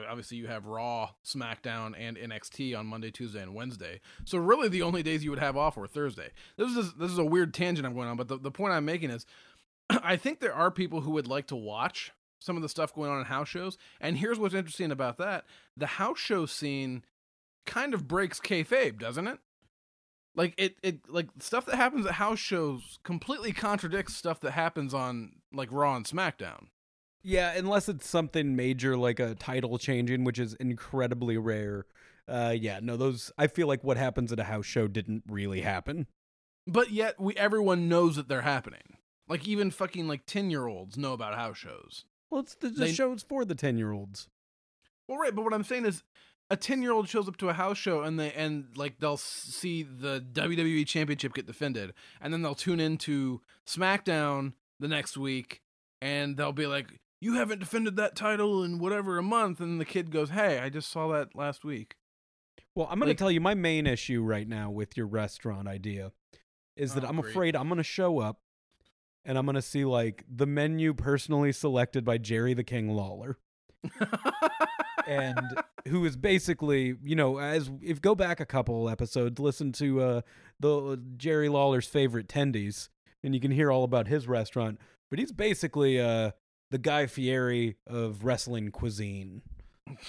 obviously 0.10 0.38
you 0.38 0.48
have 0.48 0.66
Raw, 0.66 1.10
SmackDown, 1.26 1.94
and 1.98 2.18
NXT 2.18 2.78
on 2.78 2.86
Monday, 2.86 3.12
Tuesday, 3.12 3.42
and 3.42 3.54
Wednesday. 3.54 4.00
So 4.26 4.38
really, 4.38 4.70
the 4.70 4.82
only 4.82 5.04
days 5.04 5.24
you 5.24 5.30
would 5.32 5.40
have 5.40 5.58
off 5.58 5.76
were 5.76 5.88
Thursday. 5.88 6.30
This 6.58 6.76
is 6.76 6.94
this 6.94 7.12
is 7.12 7.18
a 7.18 7.26
weird 7.26 7.54
tangent 7.54 7.86
I'm 7.86 7.94
going 7.94 8.08
on, 8.08 8.18
but 8.18 8.28
the, 8.28 8.38
the 8.38 8.52
point 8.52 8.74
I'm 8.74 8.86
making 8.86 9.10
is, 9.10 9.26
I 10.04 10.16
think 10.16 10.40
there 10.40 10.54
are 10.54 10.72
people 10.72 11.02
who 11.02 11.12
would 11.12 11.28
like 11.28 11.48
to 11.48 11.56
watch 11.56 12.12
some 12.40 12.56
of 12.56 12.62
the 12.62 12.70
stuff 12.70 12.94
going 12.94 13.10
on 13.10 13.20
in 13.20 13.26
house 13.26 13.48
shows. 13.48 13.78
And 14.02 14.18
here's 14.18 14.40
what's 14.40 14.56
interesting 14.56 14.92
about 14.92 15.18
that: 15.18 15.46
the 15.78 15.88
house 15.88 16.20
show 16.20 16.46
scene 16.46 17.04
kind 17.66 17.94
of 17.94 18.08
breaks 18.08 18.40
kayfabe, 18.40 19.00
doesn't 19.00 19.28
it? 19.28 19.40
Like 20.36 20.56
it, 20.58 20.76
it 20.82 21.10
like 21.10 21.28
stuff 21.40 21.66
that 21.68 21.76
happens 21.76 22.06
at 22.06 22.14
house 22.14 22.40
shows 22.40 23.00
completely 23.04 23.52
contradicts 23.52 24.16
stuff 24.16 24.40
that 24.42 24.52
happens 24.52 24.94
on 24.94 25.34
like 25.54 25.70
Raw 25.72 25.96
and 25.96 26.06
SmackDown. 26.06 26.68
Yeah, 27.22 27.54
unless 27.56 27.88
it's 27.88 28.08
something 28.08 28.56
major 28.56 28.98
like 28.98 29.20
a 29.20 29.36
title 29.36 29.78
changing, 29.78 30.24
which 30.24 30.40
is 30.40 30.56
incredibly 30.56 31.38
rare. 31.38 31.86
Uh, 32.28 32.54
yeah, 32.58 32.80
no, 32.82 32.98
those. 32.98 33.32
I 33.38 33.48
feel 33.48 33.68
like 33.68 33.84
what 33.84 33.98
happens 33.98 34.32
at 34.32 34.40
a 34.40 34.46
house 34.46 34.66
show 34.66 34.88
didn't 34.88 35.24
really 35.30 35.62
happen. 35.62 36.08
but 36.68 36.92
yet 36.92 37.20
we 37.20 37.36
everyone 37.36 37.88
knows 37.88 38.16
that 38.16 38.28
they're 38.28 38.42
happening. 38.42 38.98
Like 39.28 39.48
even 39.48 39.72
fucking 39.72 40.08
like 40.08 40.26
ten 40.26 40.50
year 40.50 40.68
olds 40.68 40.98
know 40.98 41.14
about 41.14 41.36
house 41.36 41.58
shows. 41.58 42.06
Well, 42.30 42.42
it's 42.42 42.56
the, 42.56 42.70
the 42.70 42.86
They- 42.86 42.94
show's 42.94 43.24
for 43.24 43.46
the 43.46 43.56
ten 43.56 43.78
year 43.78 43.92
olds. 43.92 44.28
Well, 45.08 45.18
right, 45.18 45.36
but 45.36 45.44
what 45.44 45.54
I'm 45.54 45.64
saying 45.64 45.86
is, 45.86 46.04
a 46.50 46.58
ten 46.58 46.82
year 46.82 46.92
old 46.92 47.08
shows 47.10 47.28
up 47.28 47.38
to 47.38 47.50
a 47.50 47.54
house 47.54 47.78
show 47.78 48.02
and 48.02 48.20
they 48.20 48.32
and 48.34 48.66
like 48.76 49.00
they'll 49.00 49.18
see 49.18 49.84
the 49.84 50.24
WWE 50.34 50.86
Championship 50.88 51.34
get 51.34 51.46
defended, 51.48 51.94
and 52.22 52.34
then 52.34 52.42
they'll 52.42 52.54
tune 52.56 52.80
into 52.80 53.42
SmackDown 53.68 54.54
the 54.80 54.88
next 54.88 55.18
week, 55.18 55.62
and 56.02 56.38
they'll 56.38 56.52
be 56.54 56.68
like, 56.68 57.00
"You 57.22 57.34
haven't 57.36 57.60
defended 57.60 57.96
that 57.98 58.16
title 58.16 58.64
in 58.64 58.80
whatever 58.80 59.18
a 59.18 59.24
month," 59.24 59.60
and 59.60 59.80
the 59.80 59.86
kid 59.86 60.12
goes, 60.12 60.30
"Hey, 60.30 60.60
I 60.60 60.70
just 60.70 60.90
saw 60.92 61.08
that 61.14 61.36
last 61.36 61.64
week." 61.66 61.96
Well, 62.76 62.88
I'm 62.90 63.00
going 63.00 63.10
Like- 63.10 63.18
to 63.18 63.22
tell 63.22 63.32
you 63.32 63.42
my 63.42 63.54
main 63.56 63.86
issue 63.88 64.22
right 64.22 64.48
now 64.48 64.70
with 64.72 64.96
your 64.98 65.08
restaurant 65.08 65.68
idea 65.68 66.12
is 66.76 66.94
that 66.96 67.04
Oh, 67.04 67.08
I'm 67.08 67.22
great. 67.22 67.32
afraid 67.32 67.56
I'm 67.56 67.68
going 67.68 67.78
to 67.78 67.84
show 67.84 68.20
up 68.20 68.40
and 69.26 69.38
I'm 69.38 69.46
going 69.46 69.56
to 69.56 69.62
see 69.62 69.86
like 69.86 70.24
the 70.30 70.46
menu 70.46 70.94
personally 70.94 71.52
selected 71.52 72.04
by 72.04 72.18
Jerry 72.18 72.54
the 72.54 72.64
King 72.64 72.90
Lawler. 72.90 73.38
and 75.08 75.40
who 75.88 76.06
is 76.06 76.16
basically, 76.16 76.96
you 77.04 77.16
know, 77.16 77.40
as 77.40 77.70
if 77.82 78.02
go 78.02 78.16
back 78.16 78.40
a 78.40 78.46
couple 78.46 78.90
episodes, 78.90 79.40
listen 79.40 79.72
to 79.74 80.02
uh 80.02 80.22
the 80.60 81.02
Jerry 81.18 81.50
Lawler's 81.50 81.88
favorite 81.88 82.28
tendies, 82.28 82.90
and 83.24 83.34
you 83.34 83.42
can 83.42 83.52
hear 83.52 83.72
all 83.72 83.84
about 83.84 84.08
his 84.08 84.28
restaurant. 84.28 84.80
But 85.10 85.20
he's 85.20 85.32
basically 85.32 86.00
uh 86.00 86.32
the 86.72 86.78
Guy 86.78 87.06
Fieri 87.08 87.78
of 87.86 88.24
wrestling 88.24 88.72
cuisine. 88.72 89.42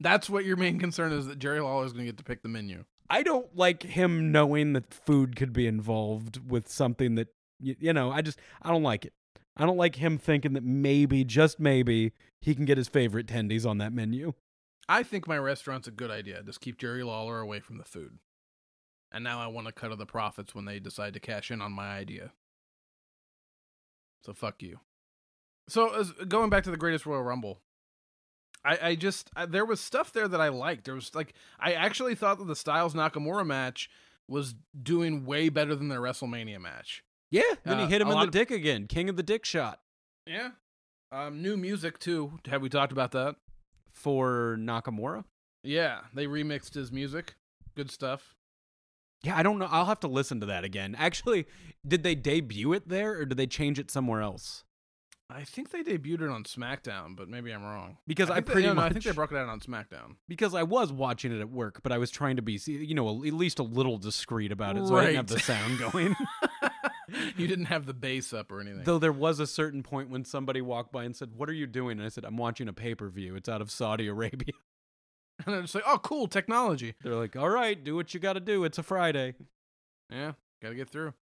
That's 0.00 0.30
what 0.30 0.46
your 0.46 0.56
main 0.56 0.78
concern 0.78 1.12
is 1.12 1.26
that 1.26 1.38
Jerry 1.38 1.60
Lawler 1.60 1.84
is 1.84 1.92
going 1.92 2.06
to 2.06 2.10
get 2.10 2.16
to 2.18 2.24
pick 2.24 2.42
the 2.42 2.48
menu. 2.48 2.84
I 3.10 3.22
don't 3.24 3.54
like 3.56 3.82
him 3.82 4.30
knowing 4.30 4.72
that 4.74 4.94
food 4.94 5.34
could 5.34 5.52
be 5.52 5.66
involved 5.66 6.48
with 6.48 6.68
something 6.68 7.16
that 7.16 7.28
you, 7.58 7.74
you 7.78 7.92
know. 7.92 8.12
I 8.12 8.22
just 8.22 8.38
I 8.62 8.70
don't 8.70 8.84
like 8.84 9.04
it. 9.04 9.12
I 9.56 9.66
don't 9.66 9.76
like 9.76 9.96
him 9.96 10.16
thinking 10.16 10.54
that 10.54 10.62
maybe, 10.62 11.24
just 11.24 11.60
maybe, 11.60 12.12
he 12.40 12.54
can 12.54 12.64
get 12.64 12.78
his 12.78 12.88
favorite 12.88 13.26
tendies 13.26 13.68
on 13.68 13.78
that 13.78 13.92
menu. 13.92 14.32
I 14.88 15.02
think 15.02 15.28
my 15.28 15.36
restaurant's 15.36 15.88
a 15.88 15.92
good 15.92 16.10
idea. 16.10 16.42
Just 16.42 16.60
keep 16.60 16.78
Jerry 16.78 17.02
Lawler 17.02 17.40
away 17.40 17.60
from 17.60 17.76
the 17.76 17.84
food. 17.84 18.18
And 19.12 19.24
now 19.24 19.40
I 19.40 19.48
want 19.48 19.66
to 19.66 19.72
cut 19.72 19.92
of 19.92 19.98
the 19.98 20.06
profits 20.06 20.54
when 20.54 20.64
they 20.64 20.78
decide 20.78 21.14
to 21.14 21.20
cash 21.20 21.50
in 21.50 21.60
on 21.60 21.72
my 21.72 21.88
idea. 21.88 22.32
So 24.24 24.32
fuck 24.32 24.62
you. 24.62 24.80
So 25.68 25.94
as, 25.94 26.12
going 26.12 26.48
back 26.48 26.64
to 26.64 26.70
the 26.70 26.76
Greatest 26.76 27.06
Royal 27.06 27.22
Rumble, 27.22 27.60
I, 28.64 28.78
I 28.90 28.94
just 28.94 29.30
I, 29.34 29.46
there 29.46 29.64
was 29.64 29.80
stuff 29.80 30.12
there 30.12 30.28
that 30.28 30.40
I 30.40 30.48
liked. 30.48 30.84
There 30.84 30.94
was 30.94 31.14
like 31.14 31.34
I 31.58 31.72
actually 31.72 32.14
thought 32.14 32.38
that 32.38 32.46
the 32.46 32.56
Styles 32.56 32.94
Nakamura 32.94 33.46
match 33.46 33.88
was 34.28 34.54
doing 34.82 35.24
way 35.24 35.48
better 35.48 35.74
than 35.74 35.88
their 35.88 36.00
WrestleMania 36.00 36.60
match. 36.60 37.02
Yeah, 37.30 37.42
then 37.64 37.78
he 37.78 37.84
Uh, 37.84 37.88
hit 37.88 38.00
him 38.02 38.08
in 38.08 38.18
the 38.18 38.24
of- 38.24 38.30
dick 38.30 38.50
again. 38.50 38.86
King 38.86 39.08
of 39.08 39.16
the 39.16 39.22
dick 39.22 39.44
shot 39.44 39.80
Yeah. 40.26 40.50
Um, 41.12 41.42
new 41.42 41.56
music 41.56 41.98
too. 41.98 42.38
Have 42.46 42.62
we 42.62 42.68
talked 42.68 42.92
about 42.92 43.12
that? 43.12 43.36
for 43.92 44.56
Nakamura. 44.58 45.24
Yeah, 45.64 46.02
they 46.14 46.26
remixed 46.26 46.74
his 46.74 46.92
music. 46.92 47.34
Good 47.76 47.90
stuff. 47.90 48.34
Yeah, 49.24 49.36
I 49.36 49.42
don't 49.42 49.58
know. 49.58 49.68
I'll 49.70 49.86
have 49.86 50.00
to 50.00 50.08
listen 50.08 50.38
to 50.40 50.46
that 50.46 50.64
again. 50.64 50.94
Actually, 50.96 51.46
did 51.86 52.02
they 52.04 52.14
debut 52.14 52.72
it 52.72 52.88
there 52.88 53.18
or 53.18 53.24
did 53.24 53.36
they 53.36 53.46
change 53.48 53.78
it 53.78 53.90
somewhere 53.90 54.22
else? 54.22 54.64
I 55.30 55.44
think 55.44 55.70
they 55.70 55.82
debuted 55.82 56.22
it 56.22 56.30
on 56.30 56.44
SmackDown, 56.44 57.16
but 57.16 57.28
maybe 57.28 57.52
I'm 57.52 57.62
wrong. 57.62 57.98
Because 58.06 58.30
I, 58.30 58.36
they- 58.36 58.42
pretty 58.42 58.62
no, 58.62 58.68
no, 58.68 58.74
much 58.74 58.90
I 58.90 58.92
think 58.94 59.04
they 59.04 59.12
broke 59.12 59.32
it 59.32 59.38
out 59.38 59.48
on 59.48 59.60
SmackDown. 59.60 60.16
because 60.28 60.54
I 60.54 60.62
was 60.62 60.92
watching 60.92 61.32
it 61.32 61.40
at 61.40 61.50
work, 61.50 61.82
but 61.82 61.92
I 61.92 61.98
was 61.98 62.10
trying 62.10 62.36
to 62.36 62.42
be, 62.42 62.60
you 62.66 62.94
know, 62.94 63.08
at 63.08 63.34
least 63.34 63.58
a 63.58 63.62
little 63.62 63.98
discreet 63.98 64.52
about 64.52 64.76
it, 64.76 64.86
so 64.86 64.96
I 64.96 65.06
didn't 65.06 65.16
have 65.16 65.26
the 65.28 65.38
sound 65.38 65.78
going. 65.78 66.16
you 67.36 67.46
didn't 67.46 67.66
have 67.66 67.86
the 67.86 67.94
bass 67.94 68.32
up 68.32 68.52
or 68.52 68.60
anything. 68.60 68.82
Though 68.84 68.98
there 68.98 69.12
was 69.12 69.40
a 69.40 69.46
certain 69.46 69.82
point 69.82 70.10
when 70.10 70.24
somebody 70.24 70.60
walked 70.60 70.92
by 70.92 71.04
and 71.04 71.14
said, 71.14 71.34
"What 71.34 71.48
are 71.48 71.54
you 71.54 71.66
doing?" 71.66 71.98
And 71.98 72.06
I 72.06 72.08
said, 72.08 72.24
"I'm 72.24 72.36
watching 72.36 72.68
a 72.68 72.72
pay 72.72 72.94
per 72.94 73.08
view. 73.08 73.34
It's 73.36 73.48
out 73.48 73.60
of 73.60 73.70
Saudi 73.70 74.06
Arabia." 74.06 74.54
and 75.46 75.54
they're 75.54 75.62
just 75.62 75.74
like, 75.74 75.84
oh, 75.86 75.98
cool 75.98 76.26
technology. 76.28 76.94
They're 77.02 77.14
like, 77.14 77.36
"All 77.36 77.48
right, 77.48 77.82
do 77.82 77.96
what 77.96 78.14
you 78.14 78.20
got 78.20 78.34
to 78.34 78.40
do. 78.40 78.64
It's 78.64 78.78
a 78.78 78.82
Friday." 78.82 79.34
Yeah, 80.10 80.32
gotta 80.62 80.74
get 80.74 80.90
through. 80.90 81.14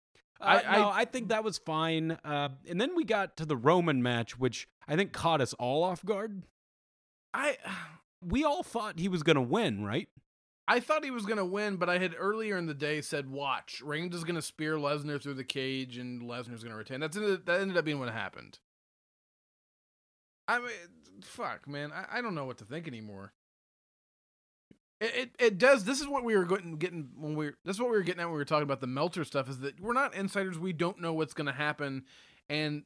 Uh, 0.40 0.60
I- 0.66 0.76
no, 0.78 0.88
I 0.90 1.04
think 1.04 1.28
that 1.28 1.44
was 1.44 1.58
fine. 1.58 2.12
Uh, 2.24 2.50
and 2.68 2.80
then 2.80 2.94
we 2.94 3.04
got 3.04 3.36
to 3.38 3.46
the 3.46 3.56
Roman 3.56 4.02
match, 4.02 4.38
which 4.38 4.68
I 4.86 4.96
think 4.96 5.12
caught 5.12 5.40
us 5.40 5.54
all 5.54 5.82
off 5.82 6.04
guard. 6.04 6.42
I 7.34 7.56
We 8.22 8.44
all 8.44 8.62
thought 8.62 8.98
he 8.98 9.08
was 9.08 9.22
going 9.22 9.36
to 9.36 9.42
win, 9.42 9.84
right? 9.84 10.08
I 10.68 10.80
thought 10.80 11.04
he 11.04 11.12
was 11.12 11.26
gonna 11.26 11.44
win, 11.44 11.76
but 11.76 11.88
I 11.88 11.98
had 11.98 12.16
earlier 12.18 12.56
in 12.56 12.66
the 12.66 12.74
day 12.74 13.00
said, 13.00 13.30
"Watch, 13.30 13.80
Reigns 13.82 14.16
is 14.16 14.24
gonna 14.24 14.42
spear 14.42 14.74
Lesnar 14.74 15.22
through 15.22 15.34
the 15.34 15.44
cage, 15.44 15.96
and 15.96 16.22
Lesnar's 16.22 16.64
gonna 16.64 16.74
retain." 16.74 16.98
That's 16.98 17.16
that 17.16 17.48
ended 17.48 17.76
up 17.76 17.84
being 17.84 18.00
what 18.00 18.12
happened. 18.12 18.58
I 20.48 20.58
mean, 20.58 20.68
fuck, 21.22 21.68
man, 21.68 21.92
I, 21.92 22.18
I 22.18 22.20
don't 22.20 22.34
know 22.34 22.44
what 22.46 22.58
to 22.58 22.64
think 22.64 22.88
anymore. 22.88 23.32
It, 25.00 25.14
it 25.14 25.30
it 25.38 25.58
does. 25.58 25.84
This 25.84 26.00
is 26.00 26.08
what 26.08 26.24
we 26.24 26.36
were 26.36 26.44
getting 26.44 26.76
getting 26.76 27.10
when 27.16 27.36
we. 27.36 27.50
This 27.64 27.76
is 27.76 27.80
what 27.80 27.90
we 27.90 27.96
were 27.96 28.02
getting 28.02 28.20
at 28.20 28.26
when 28.26 28.34
we 28.34 28.38
were 28.38 28.44
talking 28.46 28.62
about 28.62 28.80
the 28.80 28.86
Meltzer 28.86 29.24
stuff. 29.24 29.48
Is 29.48 29.60
that 29.60 29.80
we're 29.80 29.92
not 29.92 30.14
insiders. 30.14 30.58
We 30.58 30.72
don't 30.72 31.00
know 31.00 31.12
what's 31.12 31.34
gonna 31.34 31.52
happen, 31.52 32.04
and 32.48 32.84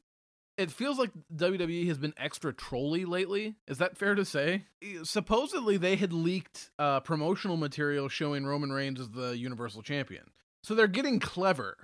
it 0.56 0.70
feels 0.70 0.98
like 0.98 1.10
WWE 1.34 1.86
has 1.86 1.98
been 1.98 2.12
extra 2.16 2.52
trolly 2.52 3.04
lately. 3.04 3.54
Is 3.66 3.78
that 3.78 3.96
fair 3.96 4.14
to 4.14 4.24
say? 4.24 4.64
Supposedly, 5.04 5.76
they 5.76 5.96
had 5.96 6.12
leaked 6.12 6.70
uh, 6.78 7.00
promotional 7.00 7.56
material 7.56 8.08
showing 8.08 8.44
Roman 8.44 8.70
Reigns 8.70 9.00
as 9.00 9.08
the 9.10 9.38
Universal 9.38 9.82
Champion. 9.82 10.24
So 10.62 10.74
they're 10.74 10.86
getting 10.86 11.20
clever. 11.20 11.76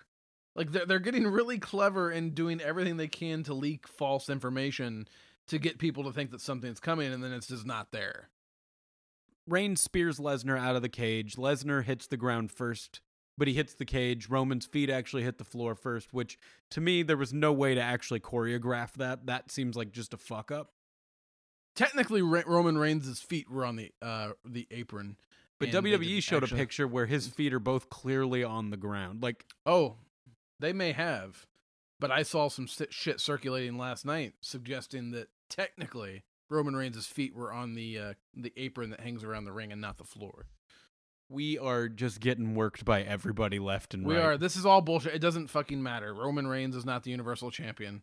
Like 0.54 0.72
they're 0.72 0.86
they're 0.86 0.98
getting 0.98 1.26
really 1.26 1.58
clever 1.58 2.10
in 2.10 2.30
doing 2.30 2.60
everything 2.60 2.96
they 2.96 3.08
can 3.08 3.44
to 3.44 3.54
leak 3.54 3.86
false 3.86 4.28
information 4.28 5.06
to 5.48 5.58
get 5.58 5.78
people 5.78 6.04
to 6.04 6.12
think 6.12 6.32
that 6.32 6.40
something's 6.40 6.80
coming, 6.80 7.12
and 7.12 7.22
then 7.22 7.32
it's 7.32 7.46
just 7.46 7.66
not 7.66 7.92
there. 7.92 8.28
Reigns 9.48 9.80
spears 9.80 10.18
Lesnar 10.18 10.58
out 10.58 10.76
of 10.76 10.82
the 10.82 10.88
cage. 10.88 11.36
Lesnar 11.36 11.84
hits 11.84 12.06
the 12.06 12.16
ground 12.16 12.50
first, 12.50 13.00
but 13.38 13.46
he 13.48 13.54
hits 13.54 13.74
the 13.74 13.84
cage. 13.84 14.28
Roman's 14.28 14.66
feet 14.66 14.90
actually 14.90 15.22
hit 15.22 15.38
the 15.38 15.44
floor 15.44 15.74
first, 15.74 16.12
which 16.12 16.38
to 16.70 16.80
me, 16.80 17.02
there 17.02 17.16
was 17.16 17.32
no 17.32 17.52
way 17.52 17.74
to 17.74 17.80
actually 17.80 18.20
choreograph 18.20 18.94
that. 18.94 19.26
That 19.26 19.50
seems 19.50 19.76
like 19.76 19.92
just 19.92 20.12
a 20.14 20.16
fuck 20.18 20.50
up. 20.50 20.72
Technically, 21.74 22.22
Re- 22.22 22.44
Roman 22.46 22.78
Reigns' 22.78 23.20
feet 23.20 23.50
were 23.50 23.64
on 23.64 23.76
the 23.76 23.92
uh 24.00 24.30
the 24.44 24.66
apron, 24.70 25.16
But 25.60 25.68
WWE 25.70 26.22
showed 26.22 26.42
actually- 26.42 26.58
a 26.58 26.62
picture 26.62 26.88
where 26.88 27.06
his 27.06 27.28
feet 27.28 27.52
are 27.52 27.60
both 27.60 27.90
clearly 27.90 28.42
on 28.42 28.70
the 28.70 28.76
ground. 28.76 29.22
Like, 29.22 29.44
Oh, 29.66 29.96
they 30.58 30.72
may 30.72 30.92
have, 30.92 31.46
but 32.00 32.10
I 32.10 32.22
saw 32.22 32.48
some 32.48 32.66
shit 32.66 33.20
circulating 33.20 33.76
last 33.76 34.06
night 34.06 34.34
suggesting 34.40 35.10
that 35.10 35.28
technically 35.50 36.24
Roman 36.48 36.76
Reigns' 36.76 37.06
feet 37.06 37.34
were 37.34 37.52
on 37.52 37.74
the 37.74 37.98
uh, 37.98 38.14
the 38.34 38.52
apron 38.56 38.90
that 38.90 39.00
hangs 39.00 39.24
around 39.24 39.44
the 39.44 39.52
ring 39.52 39.72
and 39.72 39.80
not 39.80 39.98
the 39.98 40.04
floor. 40.04 40.46
we 41.28 41.58
are 41.58 41.88
just 41.88 42.20
getting 42.20 42.54
worked 42.54 42.84
by 42.84 43.02
everybody 43.02 43.58
left 43.58 43.94
and 43.94 44.04
We 44.06 44.14
right. 44.14 44.20
We 44.20 44.26
are. 44.26 44.36
This 44.38 44.54
is 44.56 44.64
all 44.64 44.80
bullshit. 44.80 45.14
It 45.14 45.18
doesn't 45.20 45.48
fucking 45.48 45.82
matter. 45.82 46.14
Roman 46.14 46.46
Reigns 46.46 46.76
is 46.76 46.84
not 46.84 47.02
the 47.02 47.10
Universal 47.10 47.50
Champion. 47.50 48.02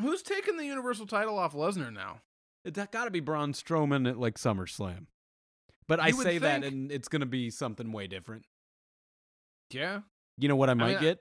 Who's 0.00 0.22
taking 0.22 0.56
the 0.56 0.64
Universal 0.64 1.06
title 1.06 1.38
off 1.38 1.54
Lesnar 1.54 1.92
now? 1.92 2.22
It's 2.64 2.78
got 2.90 3.04
to 3.04 3.10
be 3.10 3.20
Braun 3.20 3.52
Strowman 3.52 4.08
at 4.08 4.18
like 4.18 4.36
SummerSlam. 4.36 5.06
But 5.86 6.00
I 6.00 6.08
You 6.08 6.16
would 6.16 6.24
say 6.24 6.38
that 6.38 6.64
and 6.64 6.90
it's 6.90 7.08
going 7.08 7.20
to 7.20 7.26
be 7.26 7.50
something 7.50 7.92
way 7.92 8.06
different. 8.06 8.46
Yeah, 9.70 10.00
You 10.38 10.48
know 10.48 10.56
what 10.56 10.70
I 10.70 10.74
might 10.74 10.94
mean, 10.94 11.00
get? 11.00 11.18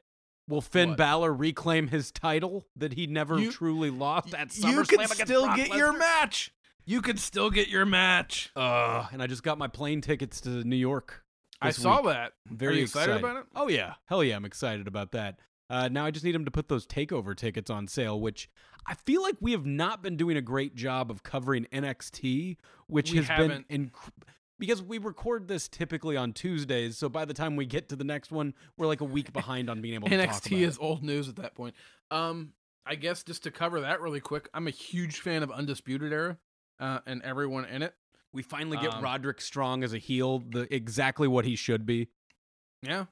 Will 0.48 0.62
Finn 0.62 0.89
What? 0.89 0.98
Balor 0.98 1.34
reclaim 1.34 1.88
his 1.88 2.12
title 2.12 2.66
that 2.76 2.94
he 2.94 3.08
never 3.08 3.39
You- 3.39 3.52
truly 3.52 3.89
lost 3.89 4.34
at 4.34 4.50
SummerSlam 4.50 4.72
you 4.72 4.80
against 4.82 5.22
still 5.22 5.46
Brock 5.46 5.58
get 5.58 5.70
your 5.74 5.94
match. 5.98 6.54
You 6.86 7.02
could 7.02 7.18
still 7.20 7.50
get 7.50 7.70
your 7.70 7.86
match. 7.86 8.52
Uh, 8.56 9.08
and 9.14 9.24
I 9.24 9.28
just 9.28 9.41
got 9.44 9.58
my 9.58 9.68
plane 9.70 10.02
tickets 10.02 10.41
to 10.41 10.50
New 10.50 10.76
York. 10.76 11.24
I 11.62 11.72
saw 11.72 12.02
week. 12.02 12.08
that. 12.14 12.34
Very 12.48 12.78
you 12.80 12.84
excited 12.84 13.16
about 13.16 13.38
it? 13.38 13.46
Oh 13.56 13.70
yeah, 13.70 13.94
hell 14.06 14.22
yeah, 14.22 14.36
I'm 14.36 14.44
excited 14.44 14.86
about 14.86 15.12
that. 15.14 15.39
Uh, 15.70 15.88
now 15.88 16.06
I 16.06 16.12
just 16.12 16.26
need 16.26 16.36
him 16.36 16.44
to 16.44 16.52
put 16.52 16.68
those 16.68 16.86
takeover 16.86 17.34
tickets 17.36 17.70
on 17.70 17.88
sale, 17.88 18.20
which 18.20 18.50
I 18.86 18.96
feel 18.96 19.22
like 19.22 19.38
we 19.39 19.54
have 19.54 19.66
not 19.66 20.04
been 20.04 20.18
doing 20.18 20.36
a 20.36 20.41
great 20.41 20.76
job 20.76 21.10
of 21.10 21.24
covering 21.24 21.66
NXT, 21.72 22.58
which 22.88 23.12
We 23.12 23.18
has 23.20 23.28
haven't. 23.30 23.70
been 23.70 23.88
inc- 23.88 24.12
because 24.60 24.82
we 24.82 24.97
record 24.97 25.47
this 25.47 25.68
typically 25.68 26.16
on 26.18 26.34
Tuesdays. 26.34 26.97
So 26.97 27.10
by 27.10 27.26
the 27.26 27.34
time 27.34 27.56
we 27.56 27.66
get 27.66 27.89
to 27.89 27.95
the 27.95 28.04
next 28.04 28.32
one, 28.32 28.54
we're 28.78 28.88
like 28.88 29.01
a 29.01 29.06
week 29.06 29.34
behind 29.34 29.70
on 29.70 29.82
being 29.82 29.95
able 29.95 30.08
to 30.10 30.18
talk 30.18 30.26
about 30.26 30.41
NXT 30.43 30.62
is 30.62 30.76
it. 30.76 30.82
old 30.82 31.04
news 31.04 31.28
at 31.30 31.36
that 31.38 31.56
point. 31.56 31.76
Um, 32.12 32.54
I 32.86 32.95
guess 32.95 33.24
just 33.24 33.43
to 33.43 33.51
cover 33.51 33.82
that 33.82 34.01
really 34.01 34.20
quick, 34.20 34.49
I'm 34.54 34.68
a 34.68 34.72
huge 34.72 35.20
fan 35.22 35.41
of 35.43 35.51
Undisputed 35.51 36.12
Era, 36.12 36.38
uh, 36.80 36.99
and 37.06 37.22
everyone 37.24 37.66
in 37.66 37.82
it. 37.82 37.93
We 38.34 38.41
finally 38.41 38.78
get 38.78 38.93
Um, 38.95 39.04
Roderick 39.04 39.41
Strong 39.41 39.84
as 39.84 39.93
a 39.93 39.99
heel, 39.99 40.39
the 40.39 40.68
exactly 40.74 41.28
what 41.28 41.45
he 41.45 41.56
should 41.56 41.86
be. 41.86 42.10
Yeah. 42.82 43.06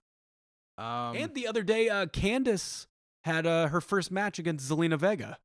Um, 0.77 1.15
and 1.15 1.33
the 1.35 1.47
other 1.47 1.63
day, 1.63 1.89
uh, 1.89 2.07
Candice 2.07 2.87
had 3.23 3.45
uh, 3.45 3.67
her 3.67 3.81
first 3.81 4.11
match 4.11 4.39
against 4.39 4.69
Zelina 4.69 4.97
Vega. 4.97 5.37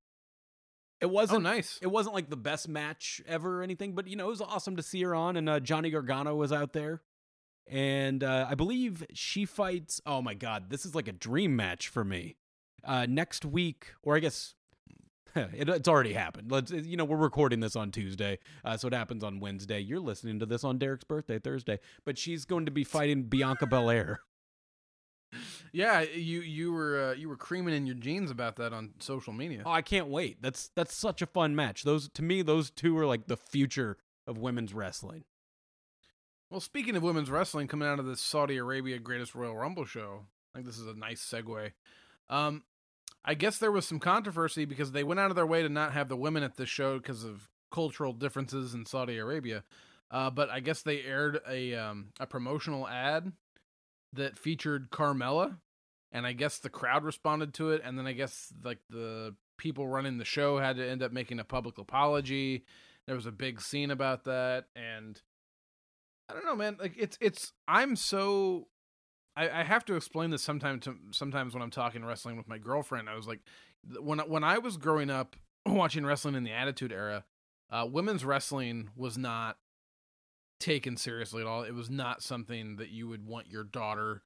It 1.00 1.06
oh, 1.06 1.08
wasn't 1.08 1.42
nice. 1.42 1.78
it 1.82 1.88
wasn't 1.88 2.14
like 2.14 2.30
the 2.30 2.36
best 2.36 2.68
match 2.68 3.20
ever 3.26 3.60
or 3.60 3.62
anything, 3.62 3.94
but 3.94 4.06
you 4.06 4.16
know, 4.16 4.26
it 4.26 4.30
was 4.30 4.40
awesome 4.40 4.76
to 4.76 4.82
see 4.82 5.02
her 5.02 5.14
on. 5.14 5.36
And 5.36 5.48
uh, 5.48 5.60
Johnny 5.60 5.90
Gargano 5.90 6.34
was 6.34 6.52
out 6.52 6.72
there. 6.72 7.02
And 7.68 8.22
uh, 8.22 8.46
I 8.48 8.54
believe 8.54 9.04
she 9.12 9.44
fights. 9.44 10.00
Oh 10.06 10.22
my 10.22 10.34
God, 10.34 10.70
this 10.70 10.86
is 10.86 10.94
like 10.94 11.08
a 11.08 11.12
dream 11.12 11.56
match 11.56 11.88
for 11.88 12.04
me. 12.04 12.36
Uh, 12.84 13.06
next 13.08 13.44
week, 13.44 13.94
or 14.02 14.14
I 14.14 14.20
guess 14.20 14.54
it, 15.36 15.68
it's 15.68 15.88
already 15.88 16.12
happened. 16.12 16.50
Let's, 16.50 16.70
you 16.70 16.96
know, 16.96 17.04
we're 17.04 17.16
recording 17.16 17.60
this 17.60 17.76
on 17.76 17.90
Tuesday, 17.90 18.38
uh, 18.64 18.76
so 18.76 18.86
it 18.86 18.94
happens 18.94 19.24
on 19.24 19.40
Wednesday. 19.40 19.80
You're 19.80 20.00
listening 20.00 20.38
to 20.38 20.46
this 20.46 20.64
on 20.64 20.78
Derrick's 20.78 21.04
birthday, 21.04 21.38
Thursday. 21.38 21.80
But 22.04 22.16
she's 22.16 22.44
going 22.44 22.64
to 22.66 22.70
be 22.70 22.84
fighting 22.84 23.24
Bianca 23.24 23.66
Belair. 23.66 24.20
Yeah, 25.72 26.00
you 26.00 26.40
you 26.40 26.72
were 26.72 27.10
uh, 27.10 27.14
you 27.14 27.28
were 27.28 27.36
creaming 27.36 27.74
in 27.74 27.86
your 27.86 27.96
jeans 27.96 28.30
about 28.30 28.56
that 28.56 28.72
on 28.72 28.94
social 28.98 29.32
media. 29.32 29.62
Oh, 29.64 29.70
I 29.70 29.82
can't 29.82 30.08
wait. 30.08 30.40
That's 30.40 30.70
that's 30.74 30.94
such 30.94 31.22
a 31.22 31.26
fun 31.26 31.54
match. 31.54 31.82
Those 31.82 32.08
to 32.10 32.22
me, 32.22 32.42
those 32.42 32.70
two 32.70 32.96
are 32.98 33.06
like 33.06 33.26
the 33.26 33.36
future 33.36 33.98
of 34.26 34.38
women's 34.38 34.74
wrestling. 34.74 35.24
Well, 36.50 36.60
speaking 36.60 36.96
of 36.96 37.02
women's 37.02 37.30
wrestling, 37.30 37.66
coming 37.66 37.88
out 37.88 37.98
of 37.98 38.06
the 38.06 38.16
Saudi 38.16 38.56
Arabia 38.56 38.98
Greatest 38.98 39.34
Royal 39.34 39.56
Rumble 39.56 39.84
show, 39.84 40.26
I 40.54 40.58
think 40.58 40.66
this 40.66 40.78
is 40.78 40.86
a 40.86 40.94
nice 40.94 41.20
segue. 41.20 41.72
Um, 42.30 42.62
I 43.24 43.34
guess 43.34 43.58
there 43.58 43.72
was 43.72 43.86
some 43.86 43.98
controversy 43.98 44.64
because 44.64 44.92
they 44.92 45.02
went 45.02 45.18
out 45.18 45.30
of 45.30 45.36
their 45.36 45.46
way 45.46 45.62
to 45.62 45.68
not 45.68 45.92
have 45.92 46.08
the 46.08 46.16
women 46.16 46.44
at 46.44 46.56
this 46.56 46.68
show 46.68 46.98
because 46.98 47.24
of 47.24 47.48
cultural 47.72 48.12
differences 48.12 48.72
in 48.72 48.86
Saudi 48.86 49.18
Arabia. 49.18 49.64
Uh, 50.10 50.30
but 50.30 50.48
I 50.48 50.60
guess 50.60 50.82
they 50.82 51.02
aired 51.02 51.40
a 51.48 51.74
um, 51.74 52.10
a 52.20 52.26
promotional 52.26 52.86
ad 52.86 53.32
that 54.16 54.38
featured 54.38 54.90
Carmella, 54.90 55.58
and 56.12 56.26
I 56.26 56.32
guess 56.32 56.58
the 56.58 56.70
crowd 56.70 57.04
responded 57.04 57.54
to 57.54 57.70
it, 57.70 57.82
and 57.84 57.98
then 57.98 58.06
I 58.06 58.12
guess 58.12 58.52
like 58.64 58.78
the 58.90 59.34
people 59.58 59.88
running 59.88 60.18
the 60.18 60.24
show 60.24 60.58
had 60.58 60.76
to 60.76 60.88
end 60.88 61.02
up 61.02 61.12
making 61.12 61.38
a 61.38 61.44
public 61.44 61.78
apology. 61.78 62.64
There 63.06 63.16
was 63.16 63.26
a 63.26 63.32
big 63.32 63.60
scene 63.60 63.90
about 63.90 64.24
that, 64.24 64.66
and 64.74 65.20
I 66.28 66.34
don't 66.34 66.44
know, 66.44 66.56
man. 66.56 66.76
Like 66.80 66.94
it's 66.98 67.16
it's 67.20 67.52
I'm 67.68 67.96
so 67.96 68.68
I, 69.36 69.48
I 69.48 69.64
have 69.64 69.84
to 69.86 69.96
explain 69.96 70.30
this 70.30 70.42
sometimes 70.42 70.84
to 70.84 70.96
sometimes 71.10 71.54
when 71.54 71.62
I'm 71.62 71.70
talking 71.70 72.04
wrestling 72.04 72.36
with 72.36 72.48
my 72.48 72.58
girlfriend. 72.58 73.08
I 73.08 73.14
was 73.14 73.26
like 73.26 73.40
when 74.00 74.18
when 74.20 74.44
I 74.44 74.58
was 74.58 74.76
growing 74.76 75.10
up 75.10 75.36
watching 75.66 76.04
wrestling 76.04 76.34
in 76.34 76.44
the 76.44 76.52
Attitude 76.52 76.92
Era, 76.92 77.24
uh, 77.70 77.86
women's 77.88 78.24
wrestling 78.24 78.90
was 78.96 79.16
not 79.16 79.58
taken 80.58 80.96
seriously 80.96 81.42
at 81.42 81.46
all. 81.46 81.62
It 81.62 81.74
was 81.74 81.90
not 81.90 82.22
something 82.22 82.76
that 82.76 82.90
you 82.90 83.08
would 83.08 83.26
want 83.26 83.50
your 83.50 83.64
daughter 83.64 84.22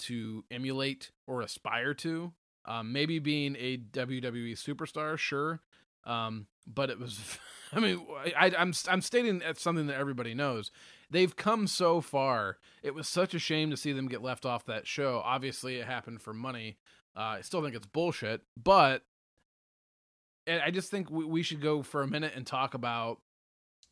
to 0.00 0.44
emulate 0.50 1.10
or 1.26 1.42
aspire 1.42 1.94
to. 1.94 2.32
Um, 2.64 2.92
maybe 2.92 3.18
being 3.18 3.56
a 3.58 3.76
WWE 3.76 4.52
superstar, 4.52 5.18
sure, 5.18 5.60
um, 6.04 6.46
but 6.66 6.90
it 6.90 7.00
was. 7.00 7.38
I 7.72 7.80
mean, 7.80 8.06
I, 8.38 8.52
I'm 8.56 8.72
I'm 8.88 9.00
stating 9.00 9.40
it's 9.42 9.62
something 9.62 9.86
that 9.86 9.96
everybody 9.96 10.34
knows. 10.34 10.70
They've 11.10 11.34
come 11.34 11.66
so 11.66 12.00
far. 12.00 12.58
It 12.82 12.94
was 12.94 13.08
such 13.08 13.34
a 13.34 13.38
shame 13.38 13.70
to 13.70 13.76
see 13.76 13.92
them 13.92 14.08
get 14.08 14.22
left 14.22 14.46
off 14.46 14.66
that 14.66 14.86
show. 14.86 15.22
Obviously, 15.24 15.76
it 15.76 15.86
happened 15.86 16.22
for 16.22 16.32
money. 16.32 16.76
Uh, 17.16 17.20
I 17.20 17.40
still 17.40 17.62
think 17.62 17.74
it's 17.74 17.86
bullshit, 17.86 18.42
but 18.62 19.02
I 20.46 20.60
I 20.66 20.70
just 20.70 20.90
think 20.90 21.10
we, 21.10 21.24
we 21.24 21.42
should 21.42 21.60
go 21.60 21.82
for 21.82 22.02
a 22.02 22.06
minute 22.08 22.34
and 22.36 22.46
talk 22.46 22.74
about 22.74 23.18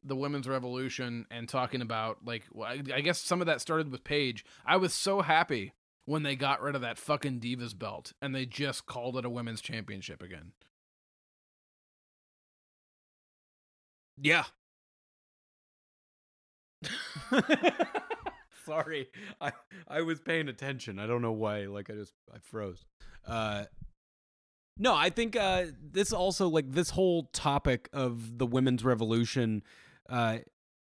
the 0.03 0.16
women's 0.16 0.48
revolution 0.48 1.26
and 1.30 1.48
talking 1.48 1.82
about 1.82 2.18
like 2.24 2.44
well, 2.53 2.68
I, 2.68 2.82
I 2.94 3.01
guess 3.01 3.20
some 3.20 3.40
of 3.40 3.46
that 3.46 3.61
started 3.61 3.90
with 3.90 4.05
Paige. 4.05 4.44
I 4.64 4.76
was 4.76 4.94
so 4.94 5.20
happy 5.20 5.72
when 6.07 6.22
they 6.22 6.36
got 6.36 6.62
rid 6.62 6.74
of 6.74 6.80
that 6.80 6.98
fucking 6.98 7.40
Divas 7.40 7.78
belt 7.78 8.12
and 8.20 8.34
they 8.34 8.46
just 8.46 8.86
called 8.86 9.16
it 9.16 9.24
a 9.24 9.30
women's 9.30 9.61
championship 9.61 10.22
again. 10.22 10.53
Yeah. 14.20 14.44
Sorry. 18.66 19.09
I 19.40 19.53
I 19.88 20.03
was 20.03 20.20
paying 20.20 20.48
attention. 20.48 20.98
I 20.98 21.07
don't 21.07 21.22
know 21.22 21.32
why. 21.32 21.66
Like 21.66 21.90
I 21.90 21.94
just 21.94 22.14
I 22.32 22.38
froze. 22.38 22.84
Uh 23.26 23.64
no, 24.78 24.94
I 24.94 25.11
think 25.11 25.36
uh 25.36 25.66
this 25.80 26.12
also 26.12 26.48
like 26.48 26.70
this 26.70 26.90
whole 26.90 27.24
topic 27.32 27.88
of 27.92 28.38
the 28.38 28.46
women's 28.46 28.84
revolution 28.84 29.62
uh 30.11 30.39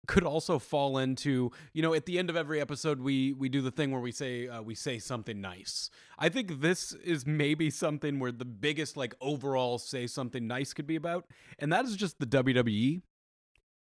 could 0.05 0.23
also 0.23 0.59
fall 0.59 0.97
into 0.97 1.51
you 1.73 1.81
know 1.81 1.93
at 1.93 2.05
the 2.05 2.19
end 2.19 2.29
of 2.29 2.35
every 2.35 2.61
episode 2.61 2.99
we 2.99 3.33
we 3.33 3.49
do 3.49 3.61
the 3.61 3.71
thing 3.71 3.91
where 3.91 4.01
we 4.01 4.11
say 4.11 4.47
uh, 4.47 4.61
we 4.61 4.75
say 4.75 4.99
something 4.99 5.41
nice. 5.41 5.89
I 6.17 6.29
think 6.29 6.61
this 6.61 6.93
is 6.93 7.25
maybe 7.25 7.69
something 7.69 8.19
where 8.19 8.31
the 8.31 8.45
biggest 8.45 8.95
like 8.95 9.15
overall 9.19 9.77
say 9.77 10.07
something 10.07 10.47
nice 10.47 10.73
could 10.73 10.87
be 10.87 10.95
about 10.95 11.25
and 11.59 11.71
that 11.73 11.85
is 11.85 11.95
just 11.95 12.19
the 12.19 12.25
wwe 12.25 13.01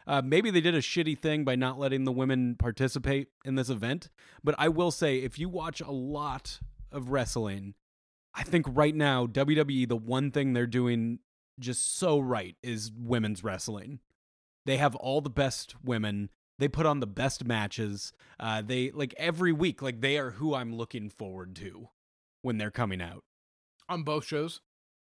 uh, 0.07 0.21
maybe 0.23 0.51
they 0.51 0.61
did 0.61 0.75
a 0.75 0.81
shitty 0.81 1.19
thing 1.19 1.45
by 1.45 1.55
not 1.57 1.79
letting 1.79 2.05
the 2.05 2.13
women 2.13 2.57
participate 2.59 3.29
in 3.45 3.55
this 3.55 3.69
event 3.69 4.11
but 4.43 4.55
i 4.59 4.69
will 4.69 4.91
say 4.91 5.19
if 5.19 5.39
you 5.39 5.49
watch 5.49 5.81
a 5.81 5.91
lot 5.91 6.61
of 6.93 7.11
wrestling 7.11 7.75
i 8.35 8.43
think 8.43 8.67
right 8.69 8.95
now 8.95 9.27
wwe 9.27 9.89
the 9.89 9.97
one 9.97 10.31
thing 10.31 10.53
they're 10.53 10.67
doing 10.67 11.19
just 11.59 11.97
so 11.97 12.19
right 12.19 12.57
is 12.63 12.91
women's 12.97 13.45
wrestling 13.45 14.01
they 14.67 14.77
have 14.77 14.95
all 14.97 15.21
the 15.21 15.31
best 15.31 15.75
women. 15.83 16.31
They 16.59 16.69
put 16.69 16.87
on 16.87 17.01
the 17.01 17.07
best 17.07 17.45
matches. 17.45 18.13
Uh, 18.39 18.63
they 18.63 18.91
like 18.91 19.15
every 19.17 19.53
week, 19.53 19.83
like 19.83 20.01
they 20.01 20.19
are 20.19 20.31
who 20.31 20.55
I'm 20.55 20.75
looking 20.75 21.11
forward 21.11 21.57
to 21.57 21.89
when 22.43 22.59
they're 22.59 22.71
coming 22.71 23.03
out 23.03 23.25
on 23.89 24.03
both 24.03 24.25
shows. 24.25 24.61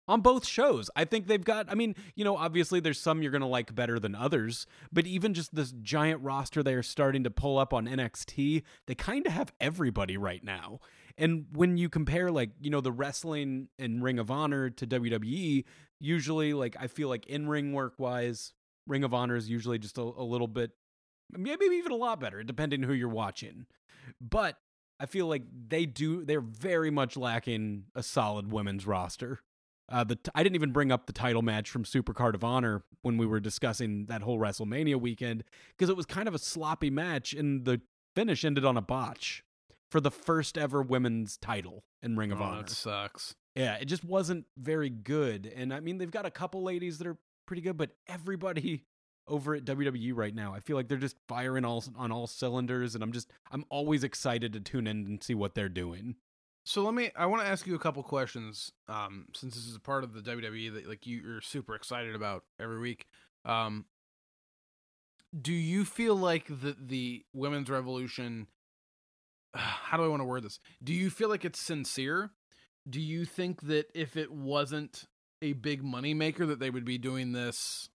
On 0.09 0.21
both 0.21 0.47
shows, 0.47 0.89
I 0.95 1.05
think 1.05 1.27
they've 1.27 1.45
got. 1.45 1.71
I 1.71 1.75
mean, 1.75 1.97
you 2.15 2.25
know, 2.25 2.37
obviously 2.37 2.79
there's 2.79 3.01
some 3.01 3.23
you're 3.23 3.33
gonna 3.33 3.49
like 3.49 3.75
better 3.75 3.99
than 3.99 4.15
others, 4.15 4.67
but 4.93 5.05
even 5.05 5.35
just 5.35 5.55
this 5.55 5.73
giant 5.83 6.23
roster 6.23 6.63
they 6.63 6.75
are 6.75 6.83
starting 6.83 7.25
to 7.25 7.31
pull 7.31 7.59
up 7.59 7.75
on 7.75 7.89
NXT, 7.89 8.63
they 8.87 8.95
kind 8.95 9.27
of 9.27 9.33
have 9.33 9.53
everybody 9.61 10.17
right 10.17 10.45
now. 10.45 10.79
And 11.19 11.47
when 11.53 11.77
you 11.79 11.89
compare, 11.89 12.31
like, 12.31 12.51
you 12.61 12.71
know, 12.71 12.81
the 12.81 12.93
wrestling 12.93 13.69
and 13.79 14.03
Ring 14.03 14.19
of 14.19 14.31
Honor 14.31 14.71
to 14.71 14.87
WWE, 14.87 15.65
usually, 15.99 16.53
like, 16.53 16.77
I 16.79 16.89
feel 16.89 17.09
like 17.09 17.27
in 17.27 17.49
ring 17.49 17.73
work 17.73 17.95
wise, 17.99 18.53
Ring 18.87 19.05
of 19.05 19.15
Honor 19.15 19.37
is 19.37 19.49
usually 19.49 19.79
just 19.79 19.99
a, 19.99 20.03
a 20.03 20.25
little 20.25 20.49
bit, 20.49 20.73
maybe 21.31 21.65
even 21.67 21.93
a 21.93 21.97
lot 21.97 22.21
better, 22.21 22.43
depending 22.43 22.83
who 22.83 22.93
you're 22.93 23.09
watching. 23.09 23.67
But 24.21 24.57
I 25.01 25.07
feel 25.07 25.27
like 25.27 25.43
they 25.69 25.87
do, 25.87 26.25
they're 26.25 26.41
very 26.41 26.91
much 26.91 27.17
lacking 27.17 27.85
a 27.95 28.03
solid 28.03 28.51
women's 28.53 28.87
roster. 28.87 29.41
Uh, 29.89 30.03
the 30.03 30.19
I 30.35 30.43
didn't 30.43 30.57
even 30.57 30.73
bring 30.73 30.91
up 30.91 31.07
the 31.07 31.13
title 31.13 31.43
match 31.43 31.71
from 31.71 31.85
Supercard 31.85 32.35
of 32.35 32.43
Honor 32.43 32.83
when 33.03 33.19
we 33.19 33.27
were 33.27 33.39
discussing 33.39 34.07
that 34.07 34.23
whole 34.23 34.39
WrestleMania 34.39 35.01
weekend 35.01 35.45
because 35.77 35.89
it 35.89 35.97
was 35.97 36.07
kind 36.07 36.27
of 36.27 36.35
a 36.35 36.41
sloppy 36.41 36.91
match 36.91 37.33
and 37.33 37.65
the 37.65 37.81
finish 38.17 38.45
ended 38.45 38.65
on 38.65 38.77
a 38.77 38.81
botch 38.83 39.45
for 39.91 40.01
the 40.01 40.11
first 40.11 40.59
ever 40.59 40.83
women's 40.83 41.37
title 41.37 41.85
in 42.03 42.17
Ring 42.17 42.33
of 42.33 42.41
oh, 42.41 42.45
Honor. 42.45 42.63
That 42.63 42.71
sucks. 42.71 43.37
Yeah, 43.55 43.77
it 43.77 43.85
just 43.85 44.05
wasn't 44.05 44.47
very 44.59 44.91
good. 44.91 45.51
And 45.55 45.73
I 45.73 45.81
mean, 45.81 45.99
they've 45.99 46.11
got 46.11 46.27
a 46.27 46.31
couple 46.31 46.63
ladies 46.63 46.99
that 46.99 47.07
are 47.07 47.17
pretty 47.47 47.63
good, 47.63 47.77
but 47.77 47.91
everybody 48.07 48.85
over 49.29 49.55
at 49.55 49.65
WWE 49.65 50.13
right 50.15 50.35
now, 50.35 50.55
I 50.55 50.61
feel 50.61 50.77
like 50.77 50.89
they're 50.89 50.99
just 50.99 51.17
firing 51.29 51.65
all 51.65 51.83
on 51.97 52.13
all 52.13 52.27
cylinders, 52.27 52.95
and 52.95 53.03
I'm 53.03 53.13
just 53.13 53.31
I'm 53.51 53.65
always 53.71 54.05
excited 54.05 54.53
to 54.53 54.61
tune 54.61 54.87
in 54.87 55.07
and 55.07 55.23
see 55.23 55.35
what 55.35 55.55
they're 55.55 55.69
doing. 55.69 56.17
So 56.65 56.83
let 56.83 56.95
me. 56.95 57.11
I 57.17 57.27
want 57.27 57.43
to 57.43 57.49
ask 57.49 57.67
you 57.67 57.77
a 57.77 57.79
couple 57.79 58.03
questions, 58.03 58.73
um, 58.89 59.27
since 59.35 59.55
this 59.55 59.67
is 59.67 59.77
a 59.77 59.81
part 59.81 60.03
of 60.03 60.13
the 60.13 60.21
WWE 60.21 60.75
that 60.75 60.89
like 60.89 61.07
you, 61.07 61.23
you're 61.25 61.41
super 61.41 61.75
excited 61.75 62.15
about 62.15 62.43
every 62.59 62.81
week. 62.81 63.07
Um, 63.45 63.85
do 65.41 65.53
you 65.53 65.85
feel 65.85 66.17
like 66.17 66.47
the 66.49 66.77
the 66.79 67.25
women's 67.33 67.71
revolution? 67.71 68.49
How 69.55 69.97
do 69.97 70.05
I 70.05 70.09
want 70.09 70.21
to 70.21 70.25
word 70.25 70.43
this? 70.43 70.59
Do 70.83 70.93
you 70.93 71.09
feel 71.09 71.29
like 71.29 71.45
it's 71.45 71.61
sincere? 71.61 72.33
Do 72.89 73.01
you 73.01 73.25
think 73.25 73.63
that 73.63 73.87
if 73.95 74.17
it 74.17 74.33
wasn't 74.33 75.07
a 75.43 75.53
big 75.53 75.83
money 75.83 76.15
maker 76.15 76.47
that 76.47 76.59
they 76.59 76.71
would 76.71 76.85
be 76.85 76.99
doing 76.99 77.33
this. 77.33 77.89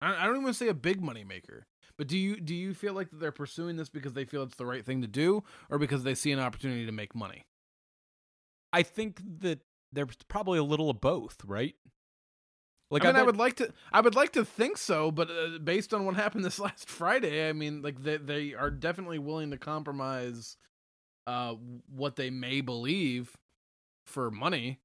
I, 0.00 0.24
don't 0.24 0.34
even 0.34 0.42
want 0.44 0.54
to 0.56 0.64
say 0.64 0.68
a 0.68 0.74
big 0.74 1.02
money 1.02 1.24
maker 1.24 1.66
but 1.98 2.06
do 2.06 2.16
you 2.16 2.40
do 2.40 2.54
you 2.54 2.72
feel 2.72 2.94
like 2.94 3.08
they're 3.12 3.32
pursuing 3.32 3.76
this 3.76 3.88
because 3.88 4.12
they 4.14 4.24
feel 4.24 4.44
it's 4.44 4.54
the 4.54 4.64
right 4.64 4.84
thing 4.84 5.02
to 5.02 5.08
do 5.08 5.42
or 5.68 5.78
because 5.78 6.04
they 6.04 6.14
see 6.14 6.30
an 6.30 6.38
opportunity 6.38 6.86
to 6.86 6.92
make 6.92 7.14
money? 7.14 7.44
I 8.72 8.84
think 8.84 9.20
that 9.40 9.60
there's 9.92 10.16
probably 10.28 10.58
a 10.58 10.64
little 10.64 10.88
of 10.88 11.00
both 11.00 11.44
right? 11.44 11.74
Like 12.90 13.04
I, 13.04 13.08
mean, 13.08 13.16
I, 13.16 13.20
I 13.20 13.22
would 13.24 13.36
like 13.36 13.56
to, 13.56 13.70
I 13.92 14.00
would 14.00 14.14
like 14.14 14.32
to 14.32 14.46
think 14.46 14.78
so, 14.78 15.10
but 15.10 15.30
uh, 15.30 15.58
based 15.62 15.92
on 15.92 16.06
what 16.06 16.14
happened 16.14 16.42
this 16.42 16.58
last 16.58 16.88
Friday, 16.88 17.46
I 17.46 17.52
mean, 17.52 17.82
like 17.82 18.02
they 18.02 18.16
they 18.16 18.54
are 18.54 18.70
definitely 18.70 19.18
willing 19.18 19.50
to 19.50 19.58
compromise 19.58 20.56
uh, 21.26 21.54
what 21.94 22.16
they 22.16 22.30
may 22.30 22.60
believe 22.60 23.36
for 24.06 24.30
money. 24.30 24.78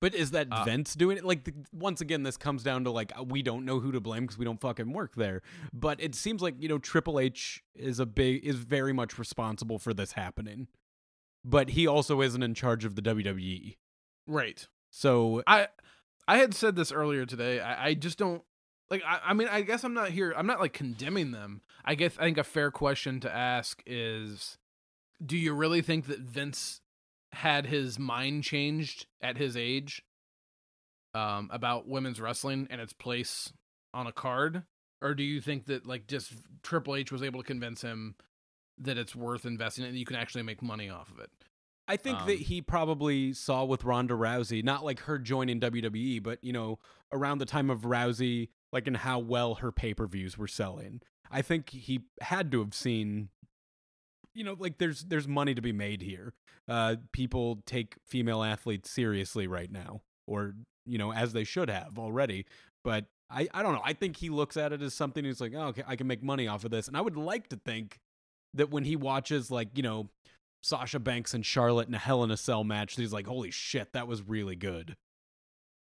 But 0.00 0.14
is 0.14 0.30
that 0.30 0.48
uh, 0.50 0.64
Vince 0.64 0.94
doing 0.94 1.18
it? 1.18 1.24
Like, 1.24 1.44
the, 1.44 1.52
once 1.72 2.00
again, 2.00 2.22
this 2.22 2.38
comes 2.38 2.62
down 2.62 2.84
to 2.84 2.90
like 2.90 3.12
we 3.26 3.42
don't 3.42 3.64
know 3.64 3.80
who 3.80 3.92
to 3.92 4.00
blame 4.00 4.22
because 4.22 4.38
we 4.38 4.44
don't 4.44 4.60
fucking 4.60 4.92
work 4.92 5.14
there. 5.14 5.42
But 5.72 6.00
it 6.00 6.14
seems 6.14 6.40
like 6.40 6.54
you 6.58 6.68
know 6.68 6.78
Triple 6.78 7.20
H 7.20 7.62
is 7.74 8.00
a 8.00 8.06
big 8.06 8.44
is 8.44 8.56
very 8.56 8.92
much 8.92 9.18
responsible 9.18 9.78
for 9.78 9.92
this 9.92 10.12
happening, 10.12 10.68
but 11.44 11.70
he 11.70 11.86
also 11.86 12.22
isn't 12.22 12.42
in 12.42 12.54
charge 12.54 12.84
of 12.84 12.96
the 12.96 13.02
WWE. 13.02 13.76
Right. 14.26 14.66
So 14.90 15.42
I 15.46 15.68
I 16.26 16.38
had 16.38 16.54
said 16.54 16.76
this 16.76 16.92
earlier 16.92 17.26
today. 17.26 17.60
I, 17.60 17.88
I 17.88 17.94
just 17.94 18.16
don't 18.16 18.42
like. 18.88 19.02
I, 19.06 19.20
I 19.26 19.34
mean, 19.34 19.48
I 19.48 19.60
guess 19.60 19.84
I'm 19.84 19.94
not 19.94 20.10
here. 20.10 20.32
I'm 20.36 20.46
not 20.46 20.60
like 20.60 20.72
condemning 20.72 21.32
them. 21.32 21.60
I 21.84 21.94
guess 21.94 22.16
I 22.18 22.24
think 22.24 22.38
a 22.38 22.44
fair 22.44 22.70
question 22.70 23.20
to 23.20 23.34
ask 23.34 23.82
is, 23.84 24.56
do 25.24 25.36
you 25.36 25.52
really 25.52 25.82
think 25.82 26.06
that 26.06 26.20
Vince 26.20 26.80
had 27.32 27.66
his 27.66 27.98
mind 27.98 28.44
changed 28.44 29.06
at 29.20 29.36
his 29.36 29.56
age 29.56 30.02
um, 31.14 31.48
about 31.52 31.88
women's 31.88 32.20
wrestling 32.20 32.66
and 32.70 32.80
its 32.80 32.92
place 32.92 33.52
on 33.94 34.06
a 34.06 34.12
card, 34.12 34.62
or 35.02 35.14
do 35.14 35.22
you 35.22 35.40
think 35.40 35.66
that 35.66 35.86
like 35.86 36.06
just 36.06 36.32
Triple 36.62 36.96
H 36.96 37.12
was 37.12 37.22
able 37.22 37.40
to 37.40 37.46
convince 37.46 37.82
him 37.82 38.14
that 38.78 38.98
it's 38.98 39.14
worth 39.14 39.44
investing 39.44 39.84
in 39.84 39.90
and 39.90 39.98
you 39.98 40.06
can 40.06 40.16
actually 40.16 40.42
make 40.42 40.62
money 40.62 40.88
off 40.88 41.10
of 41.10 41.18
it? 41.18 41.30
I 41.88 41.96
think 41.96 42.20
um, 42.20 42.26
that 42.28 42.38
he 42.38 42.62
probably 42.62 43.32
saw 43.32 43.64
with 43.64 43.82
Ronda 43.82 44.14
Rousey, 44.14 44.62
not 44.62 44.84
like 44.84 45.00
her 45.00 45.18
joining 45.18 45.58
WWE, 45.58 46.22
but 46.22 46.38
you 46.42 46.52
know, 46.52 46.78
around 47.12 47.38
the 47.38 47.46
time 47.46 47.68
of 47.68 47.80
Rousey, 47.80 48.48
like 48.72 48.86
in 48.86 48.94
how 48.94 49.18
well 49.18 49.56
her 49.56 49.72
pay 49.72 49.94
per 49.94 50.06
views 50.06 50.38
were 50.38 50.46
selling. 50.46 51.00
I 51.30 51.42
think 51.42 51.70
he 51.70 52.02
had 52.20 52.52
to 52.52 52.60
have 52.60 52.74
seen 52.74 53.28
you 54.40 54.44
know 54.44 54.56
like 54.58 54.78
there's 54.78 55.02
there's 55.04 55.28
money 55.28 55.54
to 55.54 55.60
be 55.60 55.72
made 55.72 56.00
here. 56.00 56.32
Uh 56.66 56.96
people 57.12 57.60
take 57.66 57.96
female 58.06 58.42
athletes 58.42 58.90
seriously 58.90 59.46
right 59.46 59.70
now 59.70 60.00
or 60.26 60.54
you 60.86 60.96
know 60.96 61.12
as 61.12 61.34
they 61.34 61.44
should 61.44 61.68
have 61.68 61.98
already. 61.98 62.46
But 62.82 63.04
i 63.30 63.46
i 63.52 63.62
don't 63.62 63.74
know. 63.74 63.82
I 63.84 63.92
think 63.92 64.16
he 64.16 64.30
looks 64.30 64.56
at 64.56 64.72
it 64.72 64.80
as 64.80 64.94
something 64.94 65.26
he's 65.26 65.42
like 65.42 65.52
oh, 65.54 65.66
okay 65.68 65.84
i 65.86 65.94
can 65.94 66.06
make 66.06 66.22
money 66.22 66.48
off 66.48 66.64
of 66.64 66.70
this. 66.70 66.88
And 66.88 66.96
i 66.96 67.02
would 67.02 67.18
like 67.18 67.48
to 67.48 67.56
think 67.56 67.98
that 68.54 68.70
when 68.70 68.84
he 68.84 68.96
watches 68.96 69.50
like 69.50 69.68
you 69.74 69.82
know 69.82 70.08
sasha 70.62 70.98
banks 70.98 71.34
and 71.34 71.44
charlotte 71.44 71.88
in 71.88 71.94
a 71.94 71.98
hell 71.98 72.24
in 72.24 72.30
a 72.30 72.36
cell 72.36 72.64
match 72.64 72.96
he's 72.96 73.12
like 73.12 73.26
holy 73.26 73.50
shit 73.50 73.92
that 73.92 74.06
was 74.06 74.22
really 74.22 74.56
good 74.56 74.96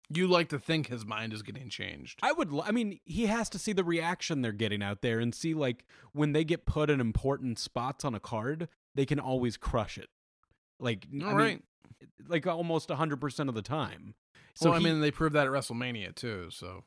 you 0.08 0.26
like 0.26 0.48
to 0.50 0.58
think 0.58 0.86
his 0.86 1.04
mind 1.04 1.32
is 1.32 1.42
getting 1.42 1.68
changed. 1.68 2.20
I 2.22 2.32
would. 2.32 2.50
I 2.64 2.70
mean, 2.70 3.00
he 3.04 3.26
has 3.26 3.48
to 3.50 3.58
see 3.58 3.72
the 3.72 3.84
reaction 3.84 4.42
they're 4.42 4.52
getting 4.52 4.82
out 4.82 5.02
there 5.02 5.18
and 5.18 5.34
see 5.34 5.54
like 5.54 5.84
when 6.12 6.32
they 6.32 6.44
get 6.44 6.66
put 6.66 6.90
in 6.90 7.00
important 7.00 7.58
spots 7.58 8.04
on 8.04 8.14
a 8.14 8.20
card, 8.20 8.68
they 8.94 9.06
can 9.06 9.18
always 9.18 9.56
crush 9.56 9.98
it. 9.98 10.08
Like, 10.78 11.06
all 11.22 11.28
I 11.28 11.32
right. 11.32 11.62
mean, 12.00 12.08
like 12.28 12.46
almost 12.46 12.90
hundred 12.90 13.20
percent 13.20 13.48
of 13.48 13.54
the 13.54 13.62
time. 13.62 14.14
So 14.54 14.70
well, 14.70 14.78
I 14.78 14.82
mean, 14.82 15.00
they 15.00 15.10
proved 15.10 15.34
that 15.34 15.46
at 15.46 15.52
WrestleMania 15.52 16.14
too. 16.14 16.48
So 16.50 16.84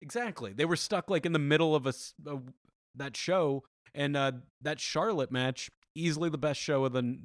exactly, 0.00 0.52
they 0.52 0.64
were 0.64 0.76
stuck 0.76 1.10
like 1.10 1.26
in 1.26 1.32
the 1.32 1.38
middle 1.38 1.74
of 1.74 1.86
a, 1.86 1.94
a 2.26 2.38
that 2.94 3.16
show, 3.16 3.64
and 3.94 4.16
uh, 4.16 4.32
that 4.62 4.80
Charlotte 4.80 5.32
match 5.32 5.70
easily 5.94 6.28
the 6.28 6.38
best 6.38 6.60
show 6.60 6.84
of 6.84 6.92
the 6.92 7.18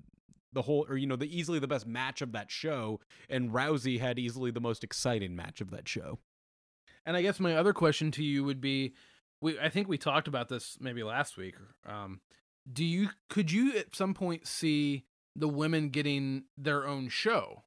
the 0.54 0.64
whole 0.64 0.86
or 0.90 0.98
you 0.98 1.08
know 1.08 1.16
the 1.16 1.38
easily 1.38 1.60
the 1.60 1.68
best 1.68 1.86
match 1.86 2.22
of 2.22 2.32
that 2.32 2.52
show 2.52 3.00
and 3.30 3.52
Rousey 3.52 4.00
had 4.00 4.18
easily 4.18 4.52
the 4.52 4.60
most 4.60 4.84
exciting 4.84 5.36
match 5.36 5.62
of 5.62 5.72
that 5.72 5.88
show. 5.88 6.20
And 7.06 7.16
I 7.16 7.22
guess 7.22 7.40
my 7.40 7.56
other 7.56 7.74
question 7.74 8.12
to 8.12 8.24
you 8.24 8.44
would 8.44 8.62
be 8.62 8.94
we 9.42 9.60
I 9.60 9.70
think 9.70 9.88
we 9.88 9.98
talked 9.98 10.28
about 10.28 10.50
this 10.50 10.78
maybe 10.80 11.04
last 11.04 11.38
week. 11.38 11.56
Um 11.86 12.22
do 12.72 12.84
you 12.84 13.10
could 13.30 13.52
you 13.52 13.78
at 13.78 13.96
some 13.96 14.14
point 14.14 14.48
see 14.48 15.06
the 15.36 15.48
women 15.48 15.90
getting 15.90 16.44
their 16.58 16.88
own 16.88 17.10
show? 17.10 17.64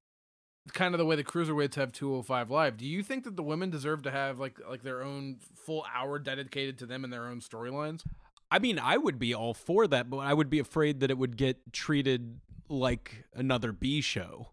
Kind 0.72 0.94
of 0.94 0.98
the 0.98 1.06
way 1.06 1.16
the 1.16 1.24
cruiserweights 1.24 1.74
have 1.74 1.90
205 1.90 2.50
live. 2.50 2.76
Do 2.76 2.86
you 2.86 3.02
think 3.02 3.24
that 3.24 3.36
the 3.36 3.42
women 3.42 3.70
deserve 3.70 4.02
to 4.02 4.10
have 4.10 4.38
like 4.38 4.58
like 4.68 4.82
their 4.82 5.02
own 5.02 5.38
full 5.54 5.84
hour 5.92 6.18
dedicated 6.18 6.78
to 6.78 6.86
them 6.86 7.04
and 7.04 7.12
their 7.12 7.26
own 7.26 7.40
storylines? 7.40 8.04
I 8.52 8.58
mean, 8.58 8.78
I 8.78 8.98
would 8.98 9.18
be 9.18 9.34
all 9.34 9.54
for 9.54 9.86
that, 9.86 10.10
but 10.10 10.18
I 10.18 10.34
would 10.34 10.50
be 10.50 10.58
afraid 10.58 11.00
that 11.00 11.10
it 11.10 11.16
would 11.16 11.38
get 11.38 11.72
treated 11.72 12.38
like 12.72 13.24
another 13.34 13.72
B 13.72 14.00
show. 14.00 14.48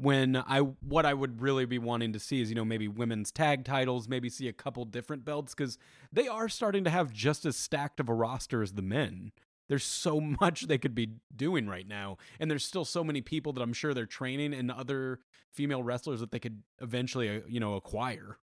When 0.00 0.36
I 0.36 0.60
what 0.60 1.04
I 1.04 1.12
would 1.12 1.42
really 1.42 1.64
be 1.64 1.78
wanting 1.78 2.12
to 2.12 2.20
see 2.20 2.40
is 2.40 2.50
you 2.50 2.54
know 2.54 2.64
maybe 2.64 2.86
women's 2.86 3.32
tag 3.32 3.64
titles, 3.64 4.08
maybe 4.08 4.28
see 4.28 4.46
a 4.46 4.52
couple 4.52 4.84
different 4.84 5.24
belts 5.24 5.54
because 5.54 5.76
they 6.12 6.28
are 6.28 6.48
starting 6.48 6.84
to 6.84 6.90
have 6.90 7.12
just 7.12 7.44
as 7.44 7.56
stacked 7.56 7.98
of 7.98 8.08
a 8.08 8.14
roster 8.14 8.62
as 8.62 8.74
the 8.74 8.82
men. 8.82 9.32
There's 9.68 9.84
so 9.84 10.20
much 10.40 10.62
they 10.62 10.78
could 10.78 10.94
be 10.94 11.14
doing 11.34 11.66
right 11.66 11.86
now, 11.86 12.16
and 12.38 12.48
there's 12.48 12.64
still 12.64 12.84
so 12.84 13.02
many 13.02 13.20
people 13.22 13.52
that 13.54 13.60
I'm 13.60 13.72
sure 13.72 13.92
they're 13.92 14.06
training 14.06 14.54
and 14.54 14.70
other 14.70 15.18
female 15.52 15.82
wrestlers 15.82 16.20
that 16.20 16.30
they 16.30 16.38
could 16.38 16.62
eventually 16.80 17.28
uh, 17.28 17.40
you 17.48 17.58
know 17.58 17.74
acquire. 17.74 18.38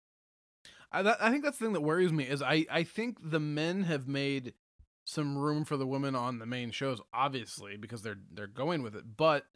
I, 0.91 1.17
I 1.21 1.31
think 1.31 1.45
that's 1.45 1.59
the 1.59 1.67
thing 1.67 1.75
that 1.75 1.81
worries 1.83 2.13
me 2.13 2.25
is 2.25 2.43
I, 2.43 2.67
I 2.71 2.83
think 2.83 3.19
the 3.23 3.41
men 3.41 3.83
have 3.85 4.09
made 4.09 4.55
some 5.05 5.37
room 5.37 5.65
for 5.65 5.77
the 5.77 5.87
women 5.87 6.15
on 6.15 6.39
the 6.39 6.47
main 6.47 6.71
shows, 6.71 7.01
obviously 7.13 7.77
because 7.77 8.03
they're 8.03 8.19
they're 8.33 8.47
going 8.47 8.83
with 8.83 8.95
it. 8.95 9.17
But 9.17 9.47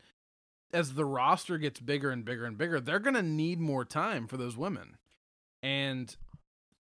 as 0.73 0.95
the 0.95 1.05
roster 1.05 1.59
gets 1.59 1.81
bigger 1.81 2.11
and 2.11 2.25
bigger 2.25 2.45
and 2.45 2.59
bigger, 2.59 2.81
they're 2.81 2.99
gonna 2.99 3.23
need 3.23 3.61
more 3.61 3.85
time 3.85 4.27
for 4.27 4.37
those 4.37 4.57
women, 4.57 4.97
and 5.63 6.15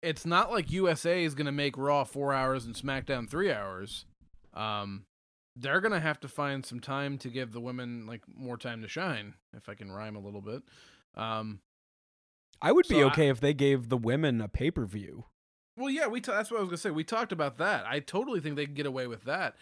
it's 0.01 0.25
not 0.25 0.51
like 0.51 0.71
USA 0.71 1.23
is 1.23 1.35
gonna 1.35 1.51
make 1.51 1.77
Raw 1.77 2.03
four 2.03 2.33
hours 2.33 2.65
and 2.65 2.75
SmackDown 2.75 3.29
three 3.29 3.51
hours. 3.51 4.05
Um, 4.53 5.05
they're 5.55 5.81
gonna 5.81 5.99
have 5.99 6.19
to 6.21 6.27
find 6.27 6.65
some 6.65 6.79
time 6.79 7.17
to 7.19 7.29
give 7.29 7.51
the 7.51 7.61
women 7.61 8.05
like 8.07 8.21
more 8.27 8.57
time 8.57 8.81
to 8.81 8.87
shine, 8.87 9.33
if 9.55 9.67
I 9.69 9.75
can 9.75 9.91
rhyme 9.91 10.15
a 10.15 10.19
little 10.19 10.41
bit. 10.41 10.63
Um, 11.15 11.59
I 12.61 12.71
would 12.71 12.87
be 12.87 12.95
So 12.95 13.01
I- 13.01 13.11
okay 13.11 13.27
if 13.29 13.39
they 13.41 13.53
gave 13.53 13.89
the 13.89 13.97
women 13.97 14.39
a 14.41 14.47
pay 14.47 14.71
per 14.71 14.85
view. 14.85 15.25
Well, 15.77 15.89
yeah, 15.89 16.07
we. 16.07 16.21
ta- 16.21 16.33
that's 16.33 16.51
what 16.51 16.57
I 16.57 16.61
was 16.61 16.69
gonna 16.69 16.77
say. 16.77 16.91
We 16.91 17.03
talked 17.03 17.31
about 17.31 17.57
that. 17.57 17.85
I 17.87 17.99
totally 17.99 18.39
think 18.39 18.55
they 18.55 18.65
can 18.65 18.75
get 18.75 18.85
away 18.85 19.07
with 19.07 19.23
that. 19.23 19.55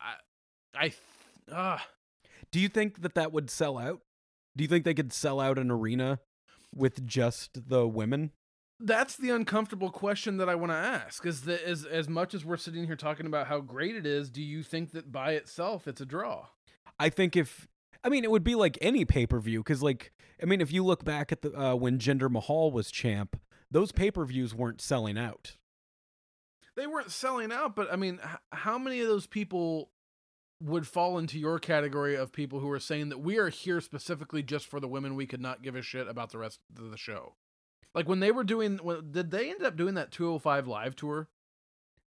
I, 0.00 0.14
I, 0.74 0.82
th- 0.88 0.98
uh, 1.52 1.78
Do 2.50 2.58
you 2.58 2.68
think 2.68 3.02
that 3.02 3.14
that 3.14 3.32
would 3.32 3.50
sell 3.50 3.78
out? 3.78 4.00
Do 4.56 4.64
you 4.64 4.68
think 4.68 4.84
they 4.84 4.94
could 4.94 5.12
sell 5.12 5.40
out 5.40 5.58
an 5.58 5.70
arena 5.70 6.20
with 6.74 7.06
just 7.06 7.68
the 7.68 7.86
women? 7.86 8.32
that's 8.80 9.16
the 9.16 9.30
uncomfortable 9.30 9.88
question 9.88 10.36
that 10.38 10.48
I 10.48 10.56
want 10.56 10.72
to 10.72 10.76
ask. 10.76 11.24
Is 11.24 11.42
that 11.42 11.62
as 11.62 11.84
as 11.84 12.08
much 12.08 12.34
as 12.34 12.44
we're 12.44 12.56
sitting 12.56 12.84
here 12.86 12.96
talking 12.96 13.24
about 13.24 13.46
how 13.46 13.60
great 13.60 13.94
it 13.94 14.04
is, 14.04 14.30
do 14.30 14.42
you 14.42 14.62
think 14.62 14.90
that 14.90 15.12
by 15.12 15.32
itself 15.32 15.86
it's 15.86 16.00
a 16.00 16.04
draw? 16.06 16.48
I 16.98 17.08
think 17.08 17.36
if 17.36 17.68
I 18.02 18.08
mean 18.08 18.24
it 18.24 18.30
would 18.30 18.44
be 18.44 18.56
like 18.56 18.76
any 18.80 19.04
pay 19.04 19.26
per 19.26 19.38
view 19.38 19.60
because 19.60 19.82
like 19.82 20.12
I 20.42 20.46
mean 20.46 20.60
if 20.60 20.72
you 20.72 20.84
look 20.84 21.04
back 21.04 21.30
at 21.32 21.42
the 21.42 21.52
uh, 21.58 21.74
when 21.76 21.98
Jinder 21.98 22.30
Mahal 22.30 22.72
was 22.72 22.90
champ, 22.90 23.38
those 23.74 23.92
pay 23.92 24.10
per 24.10 24.24
views 24.24 24.54
weren't 24.54 24.80
selling 24.80 25.18
out. 25.18 25.56
They 26.76 26.86
weren't 26.86 27.10
selling 27.10 27.52
out, 27.52 27.76
but 27.76 27.92
I 27.92 27.96
mean, 27.96 28.18
h- 28.24 28.38
how 28.52 28.78
many 28.78 29.00
of 29.00 29.08
those 29.08 29.26
people 29.26 29.90
would 30.62 30.86
fall 30.86 31.18
into 31.18 31.38
your 31.38 31.58
category 31.58 32.14
of 32.16 32.32
people 32.32 32.60
who 32.60 32.70
are 32.70 32.80
saying 32.80 33.10
that 33.10 33.18
we 33.18 33.36
are 33.38 33.48
here 33.48 33.80
specifically 33.80 34.42
just 34.42 34.66
for 34.66 34.80
the 34.80 34.88
women? 34.88 35.14
We 35.14 35.26
could 35.26 35.40
not 35.40 35.62
give 35.62 35.76
a 35.76 35.82
shit 35.82 36.08
about 36.08 36.30
the 36.30 36.38
rest 36.38 36.60
of 36.78 36.90
the 36.90 36.96
show. 36.96 37.34
Like 37.94 38.08
when 38.08 38.20
they 38.20 38.32
were 38.32 38.42
doing, 38.44 38.78
when, 38.78 39.10
did 39.12 39.30
they 39.30 39.50
end 39.50 39.62
up 39.62 39.76
doing 39.76 39.94
that 39.94 40.10
205 40.10 40.66
live 40.66 40.96
tour? 40.96 41.28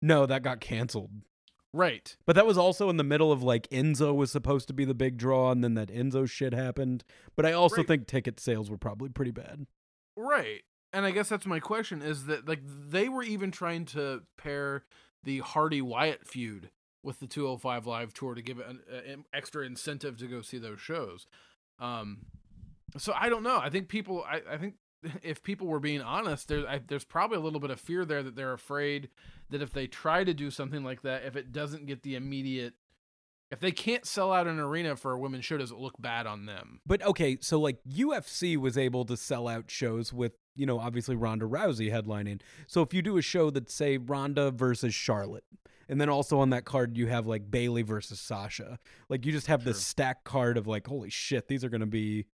No, 0.00 0.24
that 0.26 0.42
got 0.42 0.60
canceled. 0.60 1.10
Right. 1.72 2.16
But 2.24 2.36
that 2.36 2.46
was 2.46 2.56
also 2.56 2.88
in 2.88 2.96
the 2.98 3.04
middle 3.04 3.32
of 3.32 3.42
like 3.42 3.68
Enzo 3.70 4.14
was 4.14 4.30
supposed 4.30 4.68
to 4.68 4.74
be 4.74 4.84
the 4.84 4.94
big 4.94 5.16
draw, 5.18 5.50
and 5.50 5.62
then 5.64 5.74
that 5.74 5.88
Enzo 5.88 6.28
shit 6.30 6.54
happened. 6.54 7.04
But 7.36 7.44
I 7.46 7.52
also 7.52 7.78
Right. 7.78 7.86
think 7.88 8.06
ticket 8.06 8.38
sales 8.38 8.70
were 8.70 8.78
probably 8.78 9.08
pretty 9.08 9.32
bad. 9.32 9.66
Right. 10.16 10.62
And 10.94 11.04
I 11.04 11.10
guess 11.10 11.28
that's 11.28 11.44
my 11.44 11.60
question 11.60 12.00
is 12.00 12.26
that 12.26 12.46
like 12.46 12.60
they 12.64 13.08
were 13.08 13.24
even 13.24 13.50
trying 13.50 13.84
to 13.86 14.22
pair 14.36 14.84
the 15.24 15.40
Hardy 15.40 15.82
Wyatt 15.82 16.26
feud 16.26 16.70
with 17.02 17.18
the 17.20 17.26
205 17.26 17.86
live 17.86 18.14
tour 18.14 18.34
to 18.34 18.40
give 18.40 18.58
it 18.58 18.66
an, 18.68 18.80
an 19.06 19.24
extra 19.34 19.66
incentive 19.66 20.16
to 20.18 20.26
go 20.28 20.40
see 20.40 20.58
those 20.58 20.80
shows. 20.80 21.26
Um 21.80 22.26
so 22.96 23.12
I 23.18 23.28
don't 23.28 23.42
know. 23.42 23.58
I 23.58 23.70
think 23.70 23.88
people 23.88 24.24
I, 24.26 24.40
I 24.48 24.56
think 24.56 24.74
if 25.22 25.42
people 25.42 25.66
were 25.66 25.80
being 25.80 26.00
honest, 26.00 26.46
there's 26.48 26.64
I, 26.64 26.80
there's 26.86 27.04
probably 27.04 27.38
a 27.38 27.42
little 27.42 27.60
bit 27.60 27.70
of 27.70 27.80
fear 27.80 28.04
there 28.04 28.22
that 28.22 28.36
they're 28.36 28.52
afraid 28.52 29.08
that 29.50 29.62
if 29.62 29.72
they 29.72 29.88
try 29.88 30.22
to 30.22 30.32
do 30.32 30.48
something 30.48 30.84
like 30.84 31.02
that, 31.02 31.24
if 31.24 31.34
it 31.34 31.52
doesn't 31.52 31.86
get 31.86 32.02
the 32.02 32.14
immediate 32.14 32.74
if 33.50 33.60
they 33.60 33.72
can't 33.72 34.06
sell 34.06 34.32
out 34.32 34.46
an 34.46 34.58
arena 34.58 34.96
for 34.96 35.12
a 35.12 35.18
women's 35.18 35.44
show, 35.44 35.58
does 35.58 35.70
it 35.70 35.78
look 35.78 35.94
bad 36.00 36.26
on 36.26 36.46
them? 36.46 36.80
But 36.86 37.02
okay, 37.02 37.38
so 37.40 37.60
like 37.60 37.78
UFC 37.88 38.56
was 38.56 38.76
able 38.76 39.04
to 39.04 39.16
sell 39.16 39.48
out 39.48 39.70
shows 39.70 40.12
with, 40.12 40.32
you 40.56 40.66
know, 40.66 40.78
obviously 40.78 41.16
Ronda 41.16 41.46
Rousey 41.46 41.92
headlining. 41.92 42.40
So 42.66 42.82
if 42.82 42.92
you 42.92 43.02
do 43.02 43.16
a 43.16 43.22
show 43.22 43.50
that 43.50 43.70
say 43.70 43.96
Ronda 43.96 44.50
versus 44.50 44.94
Charlotte, 44.94 45.44
and 45.88 46.00
then 46.00 46.08
also 46.08 46.40
on 46.40 46.50
that 46.50 46.64
card 46.64 46.96
you 46.96 47.06
have 47.08 47.26
like 47.26 47.50
Bayley 47.50 47.82
versus 47.82 48.18
Sasha, 48.18 48.78
like 49.08 49.26
you 49.26 49.32
just 49.32 49.46
have 49.48 49.64
this 49.64 49.84
stack 49.84 50.24
card 50.24 50.56
of 50.56 50.66
like, 50.66 50.86
holy 50.86 51.10
shit, 51.10 51.48
these 51.48 51.64
are 51.64 51.68
going 51.68 51.80
to 51.80 51.86
be, 51.86 52.26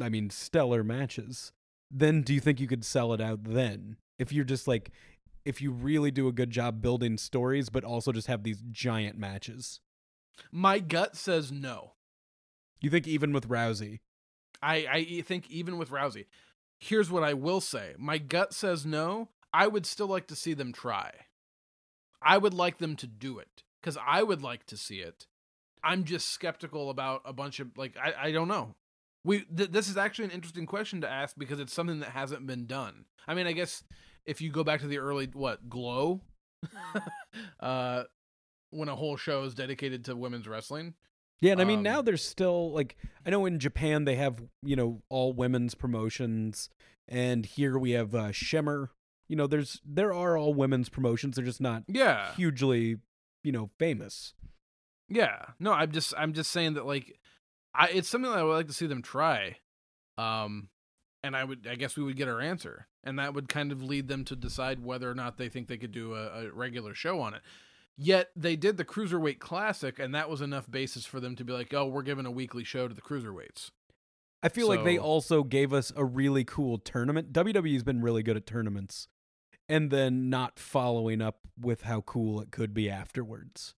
I 0.00 0.08
mean, 0.08 0.30
stellar 0.30 0.82
matches. 0.82 1.52
Then 1.90 2.22
do 2.22 2.32
you 2.32 2.40
think 2.40 2.58
you 2.58 2.66
could 2.66 2.84
sell 2.84 3.12
it 3.12 3.20
out 3.20 3.44
then? 3.44 3.96
If 4.18 4.32
you're 4.32 4.44
just 4.44 4.66
like, 4.66 4.90
if 5.44 5.60
you 5.60 5.70
really 5.72 6.10
do 6.10 6.28
a 6.28 6.32
good 6.32 6.50
job 6.50 6.80
building 6.80 7.18
stories, 7.18 7.68
but 7.68 7.84
also 7.84 8.12
just 8.12 8.28
have 8.28 8.42
these 8.42 8.62
giant 8.70 9.18
matches. 9.18 9.80
My 10.50 10.78
gut 10.78 11.16
says 11.16 11.52
no. 11.52 11.92
You 12.80 12.90
think 12.90 13.06
even 13.06 13.32
with 13.32 13.48
Rousey, 13.48 14.00
I, 14.62 14.86
I 14.90 15.20
think 15.22 15.50
even 15.50 15.78
with 15.78 15.90
Rousey, 15.90 16.26
here's 16.78 17.10
what 17.10 17.22
I 17.22 17.34
will 17.34 17.60
say. 17.60 17.94
My 17.98 18.18
gut 18.18 18.52
says 18.52 18.84
no. 18.86 19.28
I 19.54 19.66
would 19.66 19.86
still 19.86 20.06
like 20.06 20.26
to 20.28 20.36
see 20.36 20.54
them 20.54 20.72
try. 20.72 21.12
I 22.22 22.38
would 22.38 22.54
like 22.54 22.78
them 22.78 22.96
to 22.96 23.06
do 23.06 23.38
it 23.38 23.62
because 23.80 23.98
I 24.04 24.22
would 24.22 24.42
like 24.42 24.64
to 24.66 24.76
see 24.76 25.00
it. 25.00 25.26
I'm 25.84 26.04
just 26.04 26.30
skeptical 26.30 26.90
about 26.90 27.22
a 27.24 27.32
bunch 27.32 27.60
of 27.60 27.76
like 27.76 27.96
I, 27.96 28.28
I 28.28 28.32
don't 28.32 28.48
know. 28.48 28.74
We 29.24 29.40
th- 29.40 29.70
this 29.70 29.88
is 29.88 29.96
actually 29.96 30.26
an 30.26 30.30
interesting 30.30 30.66
question 30.66 31.00
to 31.00 31.10
ask 31.10 31.34
because 31.36 31.60
it's 31.60 31.72
something 31.72 32.00
that 32.00 32.10
hasn't 32.10 32.46
been 32.46 32.66
done. 32.66 33.04
I 33.26 33.34
mean, 33.34 33.46
I 33.46 33.52
guess 33.52 33.82
if 34.24 34.40
you 34.40 34.50
go 34.50 34.64
back 34.64 34.80
to 34.80 34.86
the 34.86 34.98
early 34.98 35.28
what 35.32 35.68
glow, 35.68 36.20
uh, 37.60 38.04
when 38.72 38.88
a 38.88 38.96
whole 38.96 39.16
show 39.16 39.44
is 39.44 39.54
dedicated 39.54 40.04
to 40.06 40.16
women's 40.16 40.48
wrestling, 40.48 40.94
Yeah, 41.40 41.52
and 41.52 41.60
I 41.60 41.64
mean 41.64 41.78
Um, 41.78 41.84
now 41.84 42.02
there's 42.02 42.24
still 42.24 42.72
like 42.72 42.96
I 43.24 43.30
know 43.30 43.46
in 43.46 43.58
Japan 43.58 44.04
they 44.04 44.16
have 44.16 44.42
you 44.62 44.76
know 44.76 45.02
all 45.08 45.32
women's 45.32 45.74
promotions, 45.74 46.68
and 47.06 47.46
here 47.46 47.78
we 47.78 47.92
have 47.92 48.14
uh, 48.14 48.32
Shimmer. 48.32 48.90
You 49.28 49.36
know, 49.36 49.46
there's 49.46 49.80
there 49.84 50.12
are 50.12 50.36
all 50.36 50.52
women's 50.54 50.88
promotions. 50.88 51.36
They're 51.36 51.44
just 51.44 51.60
not 51.60 51.84
yeah, 51.86 52.34
hugely 52.34 52.96
you 53.44 53.52
know 53.52 53.70
famous. 53.78 54.34
Yeah. 55.08 55.46
No, 55.58 55.72
I'm 55.72 55.92
just 55.92 56.14
I'm 56.16 56.32
just 56.32 56.50
saying 56.50 56.74
that 56.74 56.86
like 56.86 57.18
I 57.74 57.88
it's 57.88 58.08
something 58.08 58.30
that 58.30 58.38
I 58.38 58.42
would 58.42 58.54
like 58.54 58.68
to 58.68 58.72
see 58.72 58.86
them 58.86 59.02
try. 59.02 59.56
Um 60.16 60.68
and 61.22 61.36
I 61.36 61.44
would 61.44 61.66
I 61.70 61.74
guess 61.74 61.96
we 61.96 62.02
would 62.02 62.16
get 62.16 62.28
our 62.28 62.40
answer. 62.40 62.86
And 63.04 63.18
that 63.18 63.34
would 63.34 63.48
kind 63.48 63.72
of 63.72 63.82
lead 63.82 64.08
them 64.08 64.24
to 64.26 64.36
decide 64.36 64.84
whether 64.84 65.10
or 65.10 65.14
not 65.14 65.36
they 65.36 65.48
think 65.48 65.68
they 65.68 65.76
could 65.76 65.92
do 65.92 66.14
a, 66.14 66.46
a 66.46 66.52
regular 66.52 66.94
show 66.94 67.20
on 67.20 67.34
it. 67.34 67.42
Yet 67.96 68.30
they 68.34 68.56
did 68.56 68.76
the 68.76 68.84
Cruiserweight 68.84 69.38
Classic 69.38 69.98
and 69.98 70.14
that 70.14 70.30
was 70.30 70.40
enough 70.40 70.70
basis 70.70 71.04
for 71.04 71.20
them 71.20 71.36
to 71.36 71.44
be 71.44 71.52
like, 71.52 71.74
"Oh, 71.74 71.86
we're 71.86 72.02
giving 72.02 72.26
a 72.26 72.30
weekly 72.30 72.64
show 72.64 72.88
to 72.88 72.94
the 72.94 73.02
cruiserweights." 73.02 73.70
I 74.42 74.48
feel 74.48 74.66
like 74.66 74.82
they 74.82 74.98
also 74.98 75.44
gave 75.44 75.72
us 75.72 75.92
a 75.94 76.04
really 76.04 76.42
cool 76.44 76.78
tournament. 76.78 77.32
WWE's 77.32 77.84
been 77.84 78.02
really 78.02 78.24
good 78.24 78.36
at 78.36 78.44
tournaments, 78.44 79.06
and 79.68 79.90
then 79.90 80.28
not 80.28 80.58
following 80.58 81.22
up 81.22 81.40
with 81.60 81.82
how 81.82 82.00
cool 82.00 82.40
it 82.40 82.50
could 82.50 82.74
be 82.74 82.90
afterwards. 82.90 83.74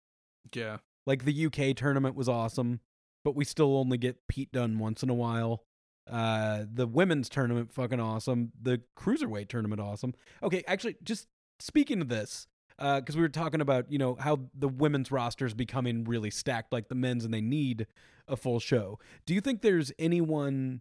Yeah. 0.54 0.78
Like 1.06 1.24
the 1.24 1.46
UK 1.46 1.76
tournament 1.76 2.14
was 2.14 2.30
awesome, 2.30 2.80
but 3.24 3.36
we 3.36 3.44
still 3.44 3.76
only 3.76 3.98
get 3.98 4.26
Pete 4.26 4.52
Dunne 4.52 4.78
once 4.78 5.02
in 5.02 5.10
a 5.10 5.14
while. 5.14 5.64
Uh, 6.10 6.64
the 6.70 6.86
women's 6.86 7.28
tournament 7.28 7.72
fucking 7.72 8.00
awesome. 8.00 8.52
The 8.60 8.82
cruiserweight 8.98 9.48
tournament 9.48 9.82
awesome. 9.82 10.14
Okay, 10.42 10.62
actually, 10.66 10.96
just 11.02 11.28
speaking 11.58 12.00
of 12.00 12.08
this, 12.08 12.46
because 12.78 13.16
we 13.16 13.22
were 13.22 13.28
talking 13.28 13.60
about 13.60 13.90
you 13.90 13.98
know 13.98 14.16
how 14.16 14.40
the 14.54 14.68
women's 14.68 15.10
roster 15.10 15.46
is 15.46 15.54
becoming 15.54 16.04
really 16.04 16.30
stacked 16.30 16.72
like 16.72 16.88
the 16.88 16.94
men's, 16.94 17.24
and 17.24 17.32
they 17.32 17.40
need 17.40 17.86
a 18.28 18.36
full 18.36 18.60
show. 18.60 18.98
Do 19.26 19.34
you 19.34 19.40
think 19.40 19.62
there's 19.62 19.92
anyone 19.98 20.80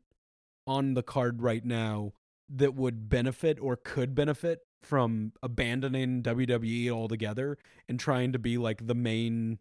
on 0.66 0.94
the 0.94 1.04
card 1.04 1.42
right 1.42 1.64
now 1.64 2.14
that 2.50 2.76
would 2.76 3.10
benefit 3.10 3.60
or 3.60 3.76
could 3.76 4.16
benefit 4.16 4.60
from 4.82 5.34
abandoning 5.42 6.22
WWE 6.22 6.90
altogether 6.90 7.58
and 7.88 8.00
trying 8.00 8.32
to 8.34 8.40
be 8.40 8.58
like 8.58 8.86
the 8.88 8.96
main 8.96 9.60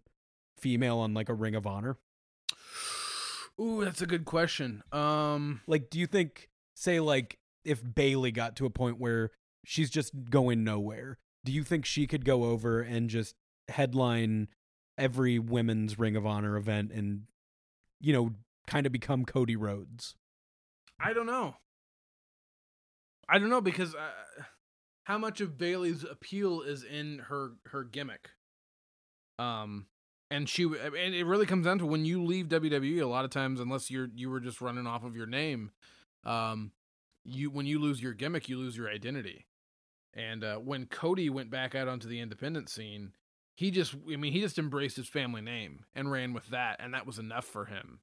female 0.56 0.98
on 0.98 1.14
like 1.14 1.28
a 1.28 1.34
Ring 1.34 1.54
of 1.54 1.66
Honor? 1.66 1.96
Ooh, 3.60 3.84
that's 3.84 4.02
a 4.02 4.06
good 4.06 4.24
question. 4.24 4.82
Um 4.92 5.60
Like, 5.66 5.90
do 5.90 5.98
you 5.98 6.06
think, 6.06 6.48
say, 6.74 7.00
like 7.00 7.38
if 7.64 7.82
Bayley 7.94 8.32
got 8.32 8.56
to 8.56 8.66
a 8.66 8.70
point 8.70 8.98
where 8.98 9.30
she's 9.64 9.90
just 9.90 10.12
going 10.30 10.64
nowhere, 10.64 11.18
do 11.44 11.52
you 11.52 11.64
think 11.64 11.84
she 11.84 12.06
could 12.06 12.24
go 12.24 12.44
over 12.44 12.80
and 12.80 13.08
just 13.08 13.34
headline 13.68 14.48
every 14.98 15.38
women's 15.38 15.98
Ring 15.98 16.16
of 16.16 16.26
Honor 16.26 16.56
event 16.56 16.92
and, 16.92 17.22
you 18.00 18.12
know, 18.12 18.30
kind 18.66 18.86
of 18.86 18.92
become 18.92 19.24
Cody 19.24 19.56
Rhodes? 19.56 20.14
I 21.00 21.12
don't 21.12 21.26
know. 21.26 21.56
I 23.28 23.38
don't 23.38 23.48
know 23.48 23.60
because 23.60 23.94
uh, 23.94 24.42
how 25.04 25.18
much 25.18 25.40
of 25.40 25.58
Bayley's 25.58 26.04
appeal 26.04 26.60
is 26.60 26.84
in 26.84 27.20
her 27.28 27.52
her 27.66 27.84
gimmick. 27.84 28.30
Um, 29.38 29.86
and 30.30 30.48
she 30.48 30.64
and 30.64 31.14
it 31.14 31.24
really 31.24 31.46
comes 31.46 31.66
down 31.66 31.78
to 31.78 31.86
when 31.86 32.04
you 32.04 32.22
leave 32.22 32.48
WWE. 32.48 33.02
A 33.02 33.06
lot 33.06 33.24
of 33.24 33.30
times, 33.30 33.60
unless 33.60 33.90
you're 33.90 34.08
you 34.14 34.30
were 34.30 34.40
just 34.40 34.60
running 34.60 34.86
off 34.86 35.04
of 35.04 35.16
your 35.16 35.26
name, 35.26 35.70
um, 36.24 36.72
you 37.24 37.50
when 37.50 37.66
you 37.66 37.78
lose 37.78 38.02
your 38.02 38.14
gimmick, 38.14 38.48
you 38.48 38.58
lose 38.58 38.76
your 38.76 38.88
identity. 38.88 39.46
And 40.14 40.44
uh, 40.44 40.56
when 40.56 40.86
Cody 40.86 41.30
went 41.30 41.50
back 41.50 41.74
out 41.74 41.88
onto 41.88 42.08
the 42.08 42.20
independent 42.20 42.68
scene, 42.68 43.12
he 43.56 43.70
just 43.70 43.94
I 44.12 44.16
mean 44.16 44.32
he 44.32 44.40
just 44.40 44.58
embraced 44.58 44.96
his 44.96 45.08
family 45.08 45.40
name 45.42 45.84
and 45.94 46.10
ran 46.10 46.32
with 46.32 46.48
that, 46.48 46.76
and 46.80 46.92
that 46.94 47.06
was 47.06 47.18
enough 47.18 47.44
for 47.44 47.66
him. 47.66 48.00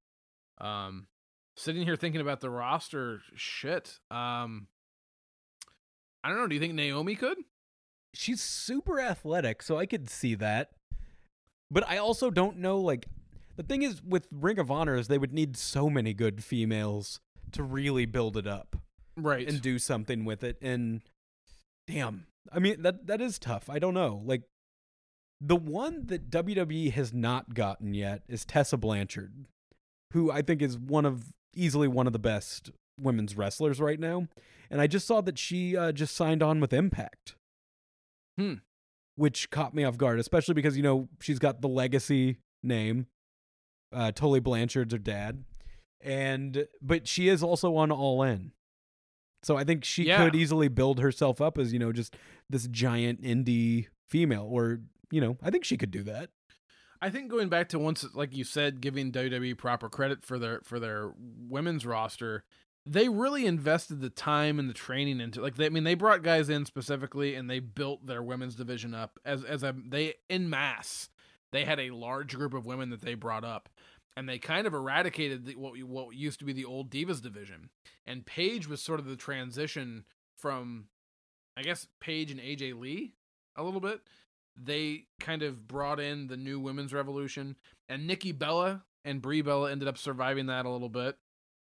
Um, 0.59 1.07
sitting 1.55 1.83
here 1.83 1.95
thinking 1.95 2.21
about 2.21 2.39
the 2.41 2.49
roster 2.49 3.21
shit 3.35 3.99
um 4.11 4.67
I 6.23 6.29
don't 6.29 6.37
know. 6.37 6.47
Do 6.47 6.55
you 6.55 6.61
think 6.61 6.73
Naomi 6.73 7.15
could? 7.15 7.37
She's 8.13 8.41
super 8.41 8.99
athletic, 8.99 9.61
so 9.61 9.77
I 9.77 9.85
could 9.85 10.09
see 10.09 10.35
that. 10.35 10.71
But 11.71 11.87
I 11.87 11.97
also 11.97 12.29
don't 12.31 12.57
know 12.57 12.79
like 12.79 13.07
the 13.55 13.63
thing 13.63 13.83
is 13.83 14.01
with 14.03 14.27
Ring 14.31 14.57
of 14.59 14.71
Honor 14.71 14.95
is 14.95 15.07
they 15.07 15.17
would 15.17 15.33
need 15.33 15.55
so 15.57 15.89
many 15.89 16.13
good 16.13 16.43
females 16.43 17.19
to 17.51 17.63
really 17.63 18.05
build 18.05 18.35
it 18.37 18.47
up 18.47 18.75
Right. 19.17 19.47
and 19.47 19.61
do 19.61 19.77
something 19.79 20.23
with 20.25 20.43
it 20.43 20.57
and 20.61 21.01
damn. 21.89 22.25
I 22.51 22.59
mean 22.59 22.81
that 22.81 23.07
that 23.07 23.21
is 23.21 23.39
tough. 23.39 23.69
I 23.69 23.79
don't 23.79 23.93
know. 23.93 24.21
Like 24.25 24.43
the 25.41 25.55
one 25.55 26.07
that 26.07 26.29
WWE 26.29 26.91
has 26.93 27.13
not 27.13 27.53
gotten 27.53 27.93
yet 27.93 28.23
is 28.27 28.45
Tessa 28.45 28.77
Blanchard, 28.77 29.45
who 30.13 30.31
I 30.31 30.41
think 30.41 30.61
is 30.61 30.77
one 30.77 31.05
of 31.05 31.33
easily 31.55 31.87
one 31.87 32.07
of 32.07 32.13
the 32.13 32.19
best 32.19 32.71
women's 32.99 33.35
wrestlers 33.35 33.79
right 33.79 33.99
now. 33.99 34.27
And 34.69 34.81
I 34.81 34.87
just 34.87 35.07
saw 35.07 35.21
that 35.21 35.39
she 35.39 35.75
uh, 35.75 35.91
just 35.91 36.15
signed 36.15 36.43
on 36.43 36.59
with 36.59 36.73
Impact. 36.73 37.35
Hmm. 38.37 38.55
Which 39.15 39.49
caught 39.49 39.73
me 39.73 39.83
off 39.83 39.97
guard, 39.97 40.19
especially 40.19 40.53
because 40.53 40.77
you 40.77 40.83
know 40.83 41.09
she's 41.19 41.39
got 41.39 41.61
the 41.61 41.67
legacy 41.67 42.37
name. 42.63 43.07
Uh, 43.91 44.11
Tully 44.11 44.39
Blanchard's 44.39 44.93
her 44.93 44.99
dad, 44.99 45.43
and 45.99 46.67
but 46.81 47.07
she 47.07 47.27
is 47.27 47.43
also 47.43 47.75
on 47.75 47.91
All 47.91 48.23
In. 48.23 48.51
So 49.43 49.57
I 49.57 49.63
think 49.63 49.83
she 49.85 50.03
Yeah. 50.03 50.23
could 50.25 50.35
easily 50.35 50.67
build 50.67 50.99
herself 50.99 51.39
up 51.41 51.57
as 51.57 51.71
you 51.73 51.79
know 51.79 51.91
just 51.91 52.15
this 52.49 52.67
giant 52.67 53.21
indie 53.21 53.87
female, 54.07 54.47
or 54.49 54.81
you 55.11 55.21
know 55.21 55.37
I 55.41 55.49
think 55.49 55.63
she 55.65 55.77
could 55.77 55.91
do 55.91 56.03
that. 56.03 56.29
I 57.01 57.09
think 57.09 57.31
going 57.31 57.47
back 57.47 57.69
to 57.69 57.79
once, 57.79 58.05
like 58.13 58.35
you 58.35 58.43
said, 58.43 58.81
giving 58.81 59.11
WWE 59.11 59.57
proper 59.57 59.87
credit 59.89 60.25
for 60.25 60.37
their 60.37 60.59
for 60.63 60.79
their 60.79 61.13
women's 61.17 61.85
roster, 61.85 62.43
they 62.85 63.07
really 63.07 63.45
invested 63.45 64.01
the 64.01 64.09
time 64.09 64.59
and 64.59 64.69
the 64.69 64.73
training 64.73 65.21
into. 65.21 65.41
Like, 65.41 65.55
they, 65.55 65.67
I 65.67 65.69
mean, 65.69 65.85
they 65.85 65.93
brought 65.95 66.23
guys 66.23 66.49
in 66.49 66.65
specifically, 66.65 67.35
and 67.35 67.49
they 67.49 67.59
built 67.59 68.05
their 68.05 68.21
women's 68.21 68.55
division 68.55 68.93
up 68.93 69.17
as 69.23 69.45
as 69.45 69.63
a 69.63 69.73
they 69.87 70.15
in 70.29 70.49
mass. 70.49 71.09
They 71.51 71.63
had 71.65 71.79
a 71.79 71.91
large 71.91 72.35
group 72.35 72.53
of 72.53 72.65
women 72.65 72.89
that 72.89 73.01
they 73.01 73.15
brought 73.15 73.43
up, 73.45 73.69
and 74.17 74.27
they 74.27 74.39
kind 74.39 74.67
of 74.67 74.73
eradicated 74.73 75.45
the, 75.45 75.55
what 75.55 75.77
what 75.83 76.15
used 76.15 76.39
to 76.39 76.45
be 76.45 76.53
the 76.53 76.65
old 76.65 76.89
divas 76.89 77.21
division. 77.21 77.69
And 78.05 78.25
Paige 78.25 78.67
was 78.67 78.81
sort 78.81 78.99
of 78.99 79.05
the 79.05 79.15
transition 79.15 80.05
from, 80.37 80.85
I 81.55 81.61
guess, 81.61 81.87
Paige 81.99 82.31
and 82.31 82.39
AJ 82.39 82.79
Lee 82.79 83.13
a 83.55 83.63
little 83.63 83.81
bit 83.81 84.01
they 84.61 85.05
kind 85.19 85.41
of 85.41 85.67
brought 85.67 85.99
in 85.99 86.27
the 86.27 86.37
new 86.37 86.59
women's 86.59 86.93
revolution, 86.93 87.55
and 87.87 88.05
Nikki 88.05 88.31
Bella 88.31 88.83
and 89.05 89.21
Brie 89.21 89.41
Bella 89.41 89.71
ended 89.71 89.87
up 89.87 89.97
surviving 89.97 90.47
that 90.47 90.65
a 90.65 90.69
little 90.69 90.89
bit. 90.89 91.17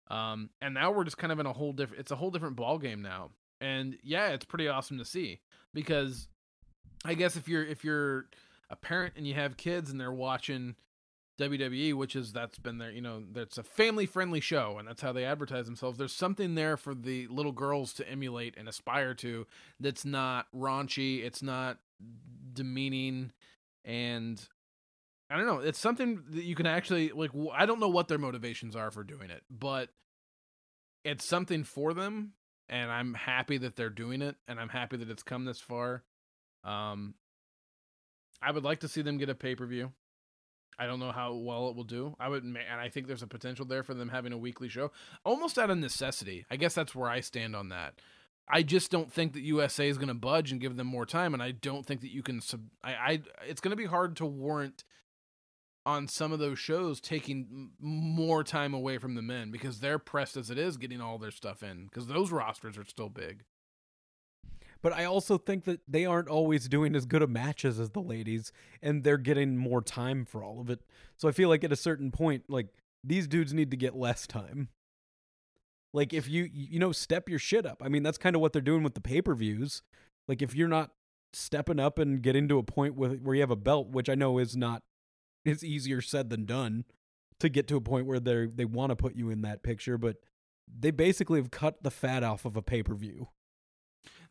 Um, 0.09 0.51
and 0.61 0.75
now 0.75 0.91
we're 0.91 1.05
just 1.05 1.19
kind 1.19 1.33
of 1.33 1.39
in 1.39 1.47
a 1.47 1.53
whole 1.53 1.73
different. 1.73 2.01
It's 2.01 2.11
a 2.11 2.17
whole 2.17 2.31
different 2.31 2.57
ball 2.57 2.79
game 2.79 3.03
now, 3.03 3.31
and 3.61 3.97
yeah, 4.03 4.29
it's 4.29 4.45
pretty 4.45 4.69
awesome 4.69 4.99
to 4.99 5.05
see 5.05 5.41
because 5.73 6.29
I 7.05 7.15
guess 7.15 7.37
if 7.37 7.49
you're 7.49 7.65
if 7.65 7.85
you're 7.85 8.27
a 8.71 8.77
parent 8.77 9.15
and 9.17 9.27
you 9.27 9.35
have 9.35 9.57
kids 9.57 9.91
and 9.91 10.01
they're 10.01 10.13
watching 10.13 10.75
WWE, 11.41 11.95
which 11.95 12.15
is 12.15 12.33
that's 12.33 12.59
been 12.59 12.79
there, 12.79 12.91
you 12.91 13.01
know, 13.01 13.23
that's 13.33 13.59
a 13.59 13.63
family 13.63 14.07
friendly 14.07 14.41
show 14.41 14.77
and 14.79 14.87
that's 14.87 15.01
how 15.01 15.13
they 15.13 15.25
advertise 15.25 15.67
themselves. 15.67 15.99
There's 15.99 16.13
something 16.13 16.55
there 16.55 16.77
for 16.77 16.95
the 16.95 17.27
little 17.29 17.53
girls 17.53 17.93
to 17.95 18.09
emulate 18.09 18.55
and 18.57 18.69
aspire 18.69 19.15
to 19.15 19.47
that's 19.81 20.05
not 20.05 20.47
raunchy, 20.55 21.25
it's 21.25 21.43
not 21.43 21.79
demeaning 22.53 23.33
and 23.85 24.47
I 25.31 25.37
don't 25.37 25.47
know, 25.47 25.61
it's 25.61 25.79
something 25.79 26.23
that 26.31 26.45
you 26.45 26.55
can 26.55 26.67
actually 26.67 27.11
like 27.11 27.31
I 27.53 27.67
don't 27.67 27.81
know 27.81 27.89
what 27.89 28.09
their 28.09 28.19
motivations 28.19 28.77
are 28.77 28.91
for 28.91 29.03
doing 29.03 29.31
it, 29.31 29.43
but 29.51 29.89
it's 31.05 31.25
something 31.25 31.65
for 31.65 31.95
them 31.95 32.35
and 32.69 32.91
I'm 32.91 33.15
happy 33.15 33.57
that 33.59 33.77
they're 33.77 33.89
doing 33.91 34.23
it 34.23 34.37
and 34.47 34.61
I'm 34.61 34.69
happy 34.69 34.99
that 34.99 35.09
it's 35.09 35.23
come 35.23 35.45
this 35.45 35.61
far. 35.61 36.05
Um 36.65 37.15
I 38.43 38.51
would 38.51 38.65
like 38.65 38.81
to 38.81 38.89
see 38.89 39.03
them 39.03 39.19
get 39.19 39.29
a 39.29 39.35
pay-per-view. 39.35 39.93
I 40.79 40.87
don't 40.87 41.01
know 41.01 41.13
how 41.13 41.35
well 41.35 41.69
it 41.69 41.77
will 41.77 41.85
do. 41.85 42.15
I 42.19 42.29
would, 42.29 42.43
and 42.43 42.57
I 42.57 42.89
think 42.89 43.07
there's 43.07 43.23
a 43.23 43.27
potential 43.27 43.67
there 43.67 43.83
for 43.83 43.95
them 43.95 44.09
having 44.09 44.33
a 44.33 44.39
weekly 44.39 44.69
show, 44.69 44.93
almost 45.25 45.59
out 45.59 45.71
of 45.71 45.79
necessity. 45.79 46.47
I 46.51 46.57
guess 46.57 46.75
that's 46.75 46.95
where 46.95 47.11
I 47.11 47.21
stand 47.21 47.55
on 47.55 47.69
that. 47.69 47.95
I 48.49 48.63
just 48.63 48.91
don't 48.91 49.13
think 49.13 49.35
that 49.35 49.43
USA 49.43 49.89
is 49.89 49.99
going 49.99 50.09
to 50.09 50.15
budge 50.15 50.51
and 50.51 50.61
give 50.61 50.77
them 50.77 50.87
more 50.87 51.07
time, 51.07 51.35
and 51.35 51.43
I 51.43 51.53
don't 51.53 51.87
think 51.87 52.01
that 52.01 52.13
you 52.13 52.23
can. 52.23 52.41
Sub- 52.41 52.71
I, 52.83 52.93
I, 52.93 53.23
it's 53.47 53.61
going 53.61 53.71
to 53.71 53.77
be 53.77 53.87
hard 53.87 54.17
to 54.17 54.27
warrant 54.27 54.85
on 55.87 56.09
some 56.09 56.33
of 56.33 56.39
those 56.39 56.59
shows 56.59 57.01
taking 57.01 57.71
more 57.79 58.45
time 58.45 58.75
away 58.75 58.99
from 58.99 59.15
the 59.15 59.23
men 59.23 59.51
because 59.51 59.81
they're 59.81 59.99
pressed 59.99 60.37
as 60.37 60.51
it 60.51 60.59
is 60.59 60.77
getting 60.77 61.01
all 61.01 61.19
their 61.19 61.31
stuff 61.31 61.63
in 61.63 61.85
because 61.85 62.07
those 62.07 62.31
rosters 62.31 62.77
are 62.77 62.85
still 62.85 63.09
big. 63.09 63.45
But 64.83 64.93
I 64.95 65.05
also 65.05 65.37
think 65.37 65.65
that 65.65 65.81
they 65.87 66.07
aren't 66.07 66.29
always 66.29 66.69
doing 66.69 66.97
as 66.97 67.05
good 67.05 67.23
of 67.23 67.31
matches 67.31 67.79
as 67.79 67.91
the 67.91 68.01
ladies, 68.01 68.53
and 68.83 69.05
they're 69.05 69.19
getting 69.19 69.57
more 69.57 69.83
time 69.83 70.25
for 70.25 70.43
all 70.43 70.61
of 70.61 70.71
it. 70.71 70.81
So 71.19 71.29
I 71.29 71.33
feel 71.33 71.49
like 71.49 71.65
at 71.65 71.73
a 71.73 71.77
certain 71.77 72.11
point, 72.11 72.45
like 72.49 72.69
these 73.05 73.27
dudes 73.27 73.53
need 73.53 73.71
to 73.71 73.77
get 73.77 73.95
less 73.95 74.27
time. 74.27 74.69
Like 75.93 76.13
if 76.13 76.29
you 76.29 76.49
you 76.53 76.79
know 76.79 76.93
step 76.93 77.29
your 77.29 77.39
shit 77.39 77.67
up. 77.67 77.83
I 77.85 77.89
mean 77.89 78.03
that's 78.03 78.19
kind 78.19 78.37
of 78.37 78.43
what 78.43 78.53
they're 78.53 78.63
doing 78.63 78.83
with 78.83 78.95
the 78.95 79.01
pay 79.01 79.21
per 79.21 79.35
views. 79.35 79.83
Like 80.29 80.41
if 80.41 80.55
you're 80.55 80.69
not 80.69 80.93
stepping 81.33 81.81
up 81.81 81.99
and 81.99 82.23
getting 82.23 82.49
to 82.49 82.59
a 82.59 82.63
point 82.63 82.95
where 82.95 83.11
where 83.11 83.35
you 83.35 83.41
have 83.43 83.51
a 83.51 83.57
belt, 83.57 83.89
which 83.89 84.09
I 84.09 84.15
know 84.15 84.39
is 84.39 84.57
not 84.57 84.83
it's 85.45 85.65
easier 85.65 86.01
said 86.01 86.31
than 86.31 86.45
done 86.45 86.85
to 87.41 87.49
get 87.49 87.67
to 87.69 87.77
a 87.77 87.81
point 87.81 88.07
where 88.07 88.21
they 88.21 88.47
they 88.47 88.65
want 88.65 88.91
to 88.91 88.97
put 88.97 89.17
you 89.17 89.31
in 89.31 89.43
that 89.43 89.63
picture, 89.63 89.99
but 89.99 90.17
they 90.73 90.91
basically 90.91 91.41
have 91.41 91.51
cut 91.51 91.83
the 91.83 91.91
fat 91.91 92.23
off 92.23 92.45
of 92.45 92.57
a 92.57 92.63
pay 92.63 92.83
per 92.83 92.95
view. 92.95 93.29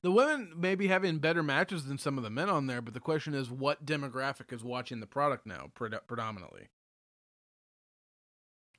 The 0.01 0.11
women 0.11 0.53
may 0.55 0.75
be 0.75 0.87
having 0.87 1.19
better 1.19 1.43
matches 1.43 1.85
than 1.85 1.97
some 1.97 2.17
of 2.17 2.23
the 2.23 2.29
men 2.29 2.49
on 2.49 2.67
there, 2.67 2.81
but 2.81 2.93
the 2.93 3.01
question 3.01 3.33
is, 3.33 3.51
what 3.51 3.85
demographic 3.85 4.53
is 4.53 4.63
watching 4.63 5.01
the 5.01 5.07
product 5.07 5.45
now, 5.45 5.71
pred- 5.77 6.07
predominantly? 6.07 6.69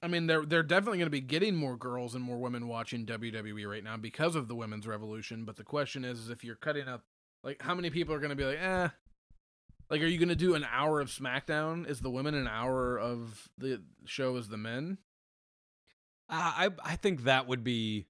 I 0.02 0.08
mean, 0.08 0.26
they're 0.26 0.46
they're 0.46 0.62
definitely 0.62 0.96
going 0.96 1.06
to 1.06 1.10
be 1.10 1.20
getting 1.20 1.54
more 1.54 1.76
girls 1.76 2.14
and 2.14 2.24
more 2.24 2.38
women 2.38 2.68
watching 2.68 3.04
WWE 3.04 3.68
right 3.68 3.84
now 3.84 3.98
because 3.98 4.34
of 4.34 4.48
the 4.48 4.54
women's 4.54 4.86
revolution. 4.86 5.44
But 5.44 5.56
the 5.56 5.64
question 5.64 6.06
is, 6.06 6.20
is 6.20 6.30
if 6.30 6.42
you're 6.42 6.56
cutting 6.56 6.88
up, 6.88 7.04
like, 7.44 7.60
how 7.60 7.74
many 7.74 7.90
people 7.90 8.14
are 8.14 8.18
going 8.18 8.30
to 8.30 8.36
be 8.36 8.44
like, 8.44 8.58
eh? 8.58 8.88
Like, 9.90 10.00
are 10.00 10.06
you 10.06 10.18
going 10.18 10.30
to 10.30 10.36
do 10.36 10.54
an 10.54 10.64
hour 10.70 11.00
of 11.00 11.10
SmackDown? 11.10 11.86
Is 11.86 12.00
the 12.00 12.10
women 12.10 12.34
an 12.34 12.48
hour 12.48 12.98
of 12.98 13.48
the 13.58 13.82
show 14.06 14.36
as 14.36 14.48
the 14.48 14.56
men? 14.56 14.98
I 16.30 16.70
I 16.84 16.92
I 16.92 16.96
think 16.96 17.24
that 17.24 17.46
would 17.46 17.62
be 17.62 18.06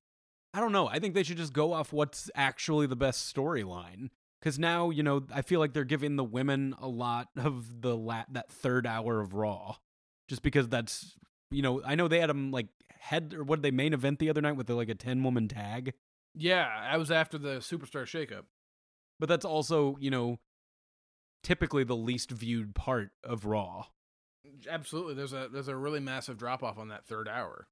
I 0.53 0.61
don't 0.61 0.73
know. 0.73 0.89
I 0.89 0.99
think 0.99 1.15
they 1.15 1.23
should 1.23 1.37
just 1.37 1.53
go 1.53 1.73
off 1.73 1.93
what's 1.93 2.31
actually 2.35 2.87
the 2.87 2.97
best 2.97 3.33
storyline. 3.35 4.11
Cuz 4.43 4.59
now, 4.59 4.91
you 4.91 5.03
know, 5.03 5.27
I 5.33 5.43
feel 5.43 5.61
like 5.61 5.75
they're 5.75 5.85
giving 5.85 6.17
the 6.17 6.25
women 6.25 6.75
a 6.79 6.89
lot 6.89 7.29
of 7.37 7.83
the 7.83 7.97
la- 7.97 8.25
that 8.31 8.51
third 8.51 8.87
hour 8.87 9.21
of 9.21 9.35
Raw. 9.35 9.77
Just 10.29 10.43
because 10.43 10.69
that's, 10.69 11.17
you 11.51 11.63
know, 11.63 11.83
I 11.85 11.95
know 11.95 12.09
they 12.09 12.21
had 12.21 12.31
them 12.31 12.51
like 12.51 12.69
head 12.91 13.35
or 13.37 13.45
what 13.45 13.57
did 13.57 13.63
they 13.63 13.71
main 13.71 13.93
event 13.93 14.19
the 14.19 14.31
other 14.31 14.41
night 14.41 14.57
with 14.57 14.67
the, 14.67 14.75
like 14.75 14.89
a 14.89 14.95
10 14.95 15.23
woman 15.23 15.49
tag, 15.49 15.95
Yeah, 16.35 16.67
I 16.69 16.97
was 16.99 17.11
after 17.11 17.39
the 17.39 17.57
Superstar 17.59 18.05
Shakeup. 18.05 18.45
but 19.19 19.29
that's 19.29 19.45
also, 19.45 19.97
you 20.01 20.11
know, 20.11 20.39
typically 21.43 21.85
the 21.85 21.97
least 21.97 22.31
viewed 22.31 22.75
part 22.75 23.11
of 23.25 23.45
Raw. 23.45 23.87
Absolutely, 24.69 25.15
there's 25.15 25.33
a 25.33 25.49
there's 25.53 25.69
a 25.69 25.77
really 25.77 26.01
massive 26.01 26.39
drop 26.39 26.63
off 26.63 26.79
on 26.79 26.89
that 26.89 27.05
third 27.05 27.29
hour, 27.29 27.69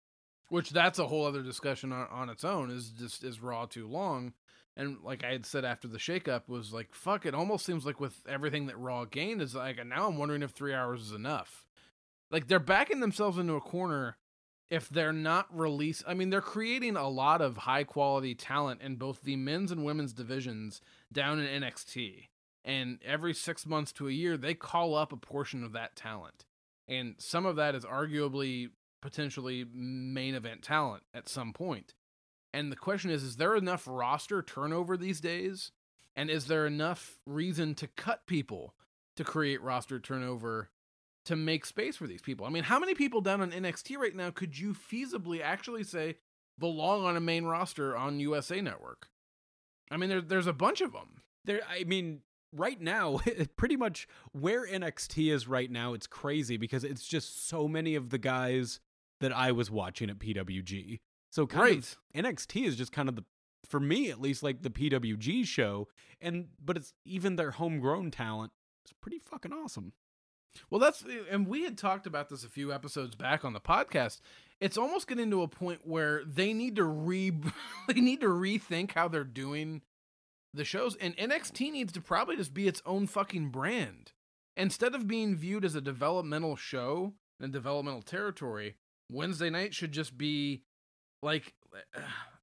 which 0.48 0.70
that's 0.70 0.98
a 0.98 1.06
whole 1.06 1.26
other 1.26 1.42
discussion 1.42 1.92
on, 1.92 2.06
on 2.10 2.28
its 2.28 2.44
own. 2.44 2.70
Is 2.70 2.90
just 2.90 3.24
is 3.24 3.40
Raw 3.40 3.66
too 3.66 3.86
long? 3.86 4.32
And 4.76 4.98
like 5.02 5.24
I 5.24 5.32
had 5.32 5.44
said 5.44 5.64
after 5.64 5.88
the 5.88 5.98
shakeup, 5.98 6.48
was 6.48 6.72
like 6.72 6.94
fuck. 6.94 7.26
It 7.26 7.34
almost 7.34 7.66
seems 7.66 7.84
like 7.84 8.00
with 8.00 8.22
everything 8.28 8.66
that 8.66 8.78
Raw 8.78 9.04
gained 9.04 9.42
is 9.42 9.54
like, 9.54 9.84
now 9.86 10.08
I'm 10.08 10.18
wondering 10.18 10.42
if 10.42 10.50
three 10.50 10.74
hours 10.74 11.02
is 11.02 11.12
enough. 11.12 11.66
Like 12.30 12.48
they're 12.48 12.58
backing 12.58 13.00
themselves 13.00 13.38
into 13.38 13.54
a 13.54 13.60
corner 13.60 14.16
if 14.70 14.88
they're 14.88 15.12
not 15.12 15.46
release. 15.56 16.02
I 16.06 16.14
mean, 16.14 16.30
they're 16.30 16.40
creating 16.40 16.96
a 16.96 17.08
lot 17.08 17.40
of 17.40 17.56
high 17.56 17.84
quality 17.84 18.34
talent 18.34 18.82
in 18.82 18.96
both 18.96 19.22
the 19.22 19.36
men's 19.36 19.72
and 19.72 19.84
women's 19.84 20.12
divisions 20.12 20.82
down 21.10 21.38
in 21.40 21.62
NXT. 21.62 22.28
And 22.64 22.98
every 23.02 23.32
six 23.32 23.64
months 23.64 23.92
to 23.92 24.08
a 24.08 24.12
year, 24.12 24.36
they 24.36 24.52
call 24.52 24.94
up 24.94 25.10
a 25.10 25.16
portion 25.16 25.64
of 25.64 25.72
that 25.72 25.96
talent 25.96 26.44
and 26.88 27.14
some 27.18 27.44
of 27.44 27.56
that 27.56 27.74
is 27.74 27.84
arguably 27.84 28.70
potentially 29.00 29.64
main 29.72 30.34
event 30.34 30.62
talent 30.62 31.02
at 31.14 31.28
some 31.28 31.52
point. 31.52 31.94
And 32.52 32.72
the 32.72 32.76
question 32.76 33.10
is 33.10 33.22
is 33.22 33.36
there 33.36 33.54
enough 33.54 33.84
roster 33.86 34.42
turnover 34.42 34.96
these 34.96 35.20
days 35.20 35.72
and 36.16 36.30
is 36.30 36.46
there 36.46 36.66
enough 36.66 37.18
reason 37.26 37.74
to 37.76 37.86
cut 37.86 38.26
people 38.26 38.74
to 39.16 39.24
create 39.24 39.62
roster 39.62 40.00
turnover 40.00 40.70
to 41.26 41.36
make 41.36 41.66
space 41.66 41.96
for 41.96 42.06
these 42.06 42.22
people? 42.22 42.46
I 42.46 42.50
mean, 42.50 42.64
how 42.64 42.78
many 42.78 42.94
people 42.94 43.20
down 43.20 43.40
on 43.40 43.52
NXT 43.52 43.96
right 43.98 44.14
now 44.14 44.30
could 44.30 44.58
you 44.58 44.74
feasibly 44.74 45.42
actually 45.42 45.84
say 45.84 46.16
belong 46.58 47.04
on 47.04 47.16
a 47.16 47.20
main 47.20 47.44
roster 47.44 47.96
on 47.96 48.20
USA 48.20 48.60
Network? 48.60 49.08
I 49.90 49.96
mean, 49.96 50.08
there, 50.08 50.20
there's 50.20 50.46
a 50.46 50.52
bunch 50.52 50.80
of 50.80 50.92
them. 50.92 51.22
There, 51.44 51.60
I 51.68 51.84
mean, 51.84 52.20
right 52.52 52.80
now, 52.80 53.20
pretty 53.56 53.76
much 53.76 54.08
where 54.32 54.66
NXT 54.66 55.32
is 55.32 55.48
right 55.48 55.70
now, 55.70 55.94
it's 55.94 56.06
crazy 56.06 56.56
because 56.56 56.84
it's 56.84 57.06
just 57.06 57.48
so 57.48 57.68
many 57.68 57.94
of 57.94 58.10
the 58.10 58.18
guys 58.18 58.80
that 59.20 59.32
I 59.32 59.52
was 59.52 59.70
watching 59.70 60.10
at 60.10 60.18
PWG. 60.18 61.00
So 61.30 61.46
kind 61.46 61.62
Right. 61.62 61.78
of 61.78 61.96
NXT 62.14 62.64
is 62.66 62.76
just 62.76 62.92
kind 62.92 63.08
of 63.08 63.16
the 63.16 63.24
for 63.68 63.80
me 63.80 64.10
at 64.10 64.20
least 64.20 64.42
like 64.42 64.62
the 64.62 64.70
PWG 64.70 65.44
show 65.46 65.88
and 66.20 66.48
but 66.64 66.76
it's 66.76 66.94
even 67.04 67.36
their 67.36 67.50
homegrown 67.52 68.10
talent. 68.10 68.52
It's 68.84 68.94
pretty 69.00 69.18
fucking 69.18 69.52
awesome. 69.52 69.92
Well, 70.70 70.80
that's 70.80 71.04
eh, 71.04 71.24
and 71.30 71.46
we 71.46 71.64
had 71.64 71.76
talked 71.76 72.06
about 72.06 72.28
this 72.30 72.44
a 72.44 72.48
few 72.48 72.72
episodes 72.72 73.14
back 73.14 73.44
on 73.44 73.52
the 73.52 73.60
podcast. 73.60 74.20
It's 74.60 74.78
almost 74.78 75.06
getting 75.06 75.30
to 75.30 75.42
a 75.42 75.48
point 75.48 75.80
where 75.84 76.24
they 76.24 76.52
need 76.52 76.76
to 76.76 76.84
re 76.84 77.30
they 77.88 78.00
need 78.00 78.20
to 78.20 78.28
rethink 78.28 78.92
how 78.92 79.08
they're 79.08 79.24
doing 79.24 79.82
the 80.54 80.64
shows 80.64 80.96
and 80.96 81.14
NXT 81.16 81.70
needs 81.72 81.92
to 81.92 82.00
probably 82.00 82.36
just 82.36 82.54
be 82.54 82.66
its 82.66 82.80
own 82.86 83.06
fucking 83.06 83.50
brand. 83.50 84.12
Instead 84.56 84.94
of 84.94 85.06
being 85.06 85.36
viewed 85.36 85.64
as 85.64 85.74
a 85.74 85.80
developmental 85.80 86.56
show 86.56 87.12
and 87.38 87.52
developmental 87.52 88.02
territory, 88.02 88.76
Wednesday 89.10 89.50
night 89.50 89.74
should 89.74 89.92
just 89.92 90.16
be 90.16 90.62
like 91.22 91.54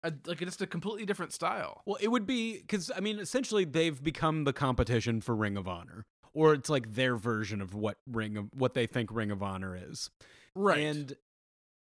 a, 0.03 0.13
like 0.25 0.39
just 0.39 0.61
a 0.61 0.67
completely 0.67 1.05
different 1.05 1.33
style. 1.33 1.81
Well, 1.85 1.97
it 2.01 2.09
would 2.09 2.25
be 2.25 2.59
because 2.59 2.91
I 2.95 2.99
mean, 2.99 3.19
essentially, 3.19 3.65
they've 3.65 4.01
become 4.01 4.43
the 4.43 4.53
competition 4.53 5.21
for 5.21 5.35
Ring 5.35 5.57
of 5.57 5.67
Honor, 5.67 6.05
or 6.33 6.53
it's 6.53 6.69
like 6.69 6.95
their 6.95 7.15
version 7.15 7.61
of 7.61 7.73
what 7.73 7.97
Ring 8.09 8.37
of 8.37 8.49
what 8.53 8.73
they 8.73 8.87
think 8.87 9.09
Ring 9.11 9.31
of 9.31 9.41
Honor 9.43 9.75
is, 9.75 10.09
Right. 10.55 10.79
And 10.79 11.15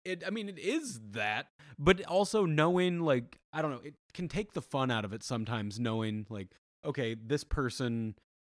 it, 0.04 0.24
I 0.26 0.32
mean, 0.32 0.50
it 0.50 0.60
is 0.60 1.00
that, 1.12 1.48
but 1.80 2.04
also 2.06 2.46
knowing, 2.46 3.00
like, 3.00 3.40
I 3.54 3.62
don't 3.62 3.72
know, 3.72 3.82
it 3.84 3.94
can 4.14 4.28
take 4.28 4.54
the 4.54 4.62
fun 4.62 4.92
out 4.92 5.06
of 5.06 5.14
it 5.14 5.24
sometimes. 5.24 5.80
Knowing, 5.80 6.26
like, 6.30 6.50
okay, 6.84 7.16
this 7.16 7.44
person 7.44 8.16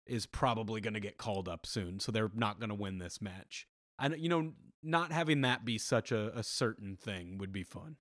is 0.07 0.25
probably 0.25 0.81
going 0.81 0.93
to 0.93 0.99
get 0.99 1.17
called 1.17 1.47
up 1.47 1.65
soon, 1.65 1.99
so 1.99 2.11
they're 2.11 2.31
not 2.33 2.59
going 2.59 2.69
to 2.69 2.75
win 2.75 2.97
this 2.97 3.21
match. 3.21 3.67
I, 3.99 4.07
you 4.07 4.29
know, 4.29 4.53
not 4.85 5.11
having 5.11 5.41
that 5.41 5.65
be 5.65 5.77
such 5.77 6.11
a, 6.11 6.37
a 6.37 6.43
certain 6.43 6.95
thing 6.95 7.37
would 7.37 7.51
be 7.51 7.63
fun. 7.63 7.97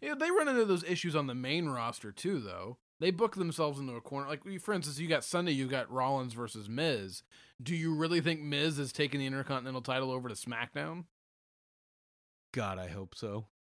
Yeah, 0.00 0.14
they 0.14 0.30
run 0.30 0.48
into 0.48 0.64
those 0.64 0.84
issues 0.84 1.14
on 1.14 1.26
the 1.26 1.34
main 1.34 1.68
roster 1.68 2.12
too, 2.12 2.40
though. 2.40 2.78
They 2.98 3.10
book 3.10 3.36
themselves 3.36 3.78
into 3.78 3.92
a 3.92 4.00
corner. 4.00 4.26
Like, 4.26 4.60
for 4.60 4.72
instance, 4.72 4.98
you 4.98 5.06
got 5.06 5.22
Sunday, 5.22 5.52
you 5.52 5.66
got 5.66 5.90
Rollins 5.90 6.32
versus 6.32 6.68
Miz. 6.68 7.22
Do 7.62 7.74
you 7.74 7.94
really 7.94 8.20
think 8.20 8.40
Miz 8.40 8.78
is 8.78 8.92
taking 8.92 9.20
the 9.20 9.26
Intercontinental 9.26 9.82
title 9.82 10.10
over 10.10 10.28
to 10.28 10.34
SmackDown? 10.34 11.04
God, 12.52 12.78
I 12.78 12.88
hope 12.88 13.14
so. 13.14 13.46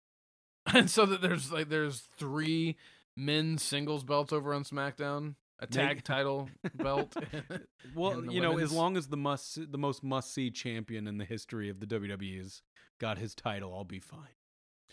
And 0.72 0.88
so 0.88 1.06
that 1.06 1.20
there's 1.20 1.50
like 1.50 1.70
there's 1.70 2.08
three 2.16 2.76
men's 3.16 3.64
singles 3.64 4.04
belts 4.04 4.32
over 4.32 4.54
on 4.54 4.62
SmackDown, 4.62 5.34
a 5.60 5.66
tag 5.66 6.04
title 6.04 6.48
belt. 6.74 7.16
Well, 7.94 8.24
you 8.24 8.40
know, 8.40 8.50
women's- 8.52 8.70
as 8.70 8.76
long 8.76 8.96
as 8.96 9.08
the 9.08 9.16
must 9.16 9.70
the 9.70 9.78
most 9.78 10.02
must 10.02 10.32
see 10.32 10.50
champion 10.50 11.06
in 11.06 11.18
the 11.18 11.24
history 11.24 11.68
of 11.68 11.80
the 11.80 11.86
WWE's 11.86 12.62
got 12.98 13.18
his 13.18 13.34
title, 13.34 13.74
I'll 13.74 13.84
be 13.84 14.00
fine. 14.00 14.28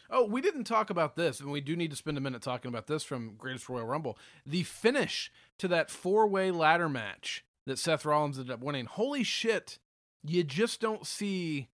Oh, 0.10 0.26
we 0.26 0.42
didn't 0.42 0.64
talk 0.64 0.90
about 0.90 1.16
this, 1.16 1.40
and 1.40 1.52
we 1.52 1.62
do 1.62 1.76
need 1.76 1.92
to 1.92 1.96
spend 1.96 2.18
a 2.18 2.22
minute 2.22 2.42
talking 2.42 2.70
about 2.70 2.88
this 2.88 3.04
from 3.04 3.36
Greatest 3.38 3.70
Royal 3.70 3.86
Rumble. 3.86 4.18
The 4.46 4.64
finish 4.64 5.32
to 5.60 5.68
that 5.68 5.92
four 5.92 6.28
way 6.28 6.50
ladder 6.52 6.90
match 6.90 7.46
that 7.68 7.78
Seth 7.78 8.06
Rollins 8.06 8.40
ended 8.40 8.52
up 8.54 8.62
winning. 8.64 8.86
Holy 8.86 9.24
shit. 9.24 9.78
You 10.24 10.44
just 10.44 10.82
don't 10.82 11.06
see 11.06 11.70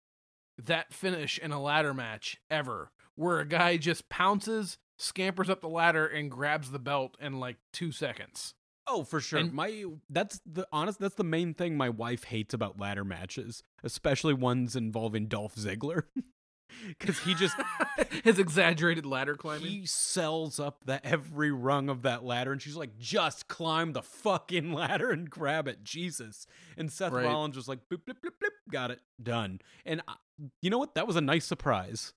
that 0.59 0.93
finish 0.95 1.39
in 1.39 1.53
a 1.53 1.61
ladder 1.63 1.93
match 1.95 2.41
ever, 2.51 2.91
where 3.15 3.39
a 3.41 3.47
guy 3.47 3.77
just 3.77 4.09
pounces, 4.09 4.79
scampers 4.97 5.51
up 5.51 5.61
the 5.61 5.69
ladder, 5.69 6.07
and 6.07 6.31
grabs 6.31 6.71
the 6.71 6.79
belt 6.79 7.17
in 7.21 7.39
like 7.39 7.59
two 7.73 7.93
seconds. 7.93 8.55
Oh, 8.87 9.05
for 9.05 9.21
sure. 9.21 9.39
And- 9.39 9.53
my 9.53 9.85
that's 10.11 10.41
the 10.45 10.67
honest 10.73 10.99
that's 10.99 11.15
the 11.15 11.25
main 11.25 11.55
thing 11.55 11.77
my 11.77 11.89
wife 11.89 12.25
hates 12.25 12.53
about 12.55 12.79
ladder 12.81 13.05
matches, 13.05 13.63
especially 13.85 14.35
ones 14.35 14.75
involving 14.77 15.27
Dolph 15.27 15.55
Ziggler. 15.55 16.05
Cuz 16.99 17.19
he 17.21 17.35
just 17.35 17.55
His 18.25 18.39
exaggerated 18.39 19.05
ladder 19.05 19.37
climbing. 19.37 19.67
he 19.71 19.87
sells 19.87 20.59
up 20.59 20.85
that 20.87 21.05
every 21.05 21.51
rung 21.53 21.91
of 21.91 22.01
that 22.03 22.25
ladder 22.25 22.51
and 22.51 22.63
she's 22.63 22.77
like 22.77 22.97
just 22.99 23.47
climb 23.47 23.93
the 23.93 24.01
fucking 24.03 24.73
ladder 24.81 25.11
and 25.11 25.29
grab 25.29 25.69
it 25.69 25.85
jesus 25.85 26.47
and 26.79 26.91
seth 26.91 27.13
Right. 27.13 27.27
rollins 27.27 27.57
just 27.57 27.69
like 27.69 27.81
bloop, 27.91 27.99
bloop, 28.07 28.17
bloop, 28.25 28.31
bloop, 28.43 28.73
got 28.73 28.91
it 28.91 29.01
done 29.23 29.61
and 29.85 30.01
I, 30.09 30.15
you 30.63 30.71
know 30.71 30.79
what 30.79 30.95
that 30.95 31.07
was 31.07 31.15
a 31.17 31.21
nice 31.21 31.45
surprise 31.45 32.15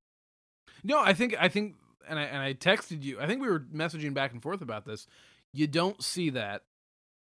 No, 0.86 1.00
I 1.02 1.14
think 1.14 1.36
I 1.38 1.50
think 1.50 1.76
and 2.08 2.18
I 2.18 2.24
and 2.24 2.38
I 2.42 2.54
texted 2.54 3.04
you. 3.04 3.20
I 3.20 3.28
think 3.28 3.42
we 3.42 3.50
were 3.50 3.60
messaging 3.60 4.14
back 4.14 4.32
and 4.32 4.42
forth 4.42 4.62
about 4.62 4.86
this. 4.86 5.06
You 5.56 5.68
don't 5.68 6.04
see 6.04 6.30
that. 6.32 6.64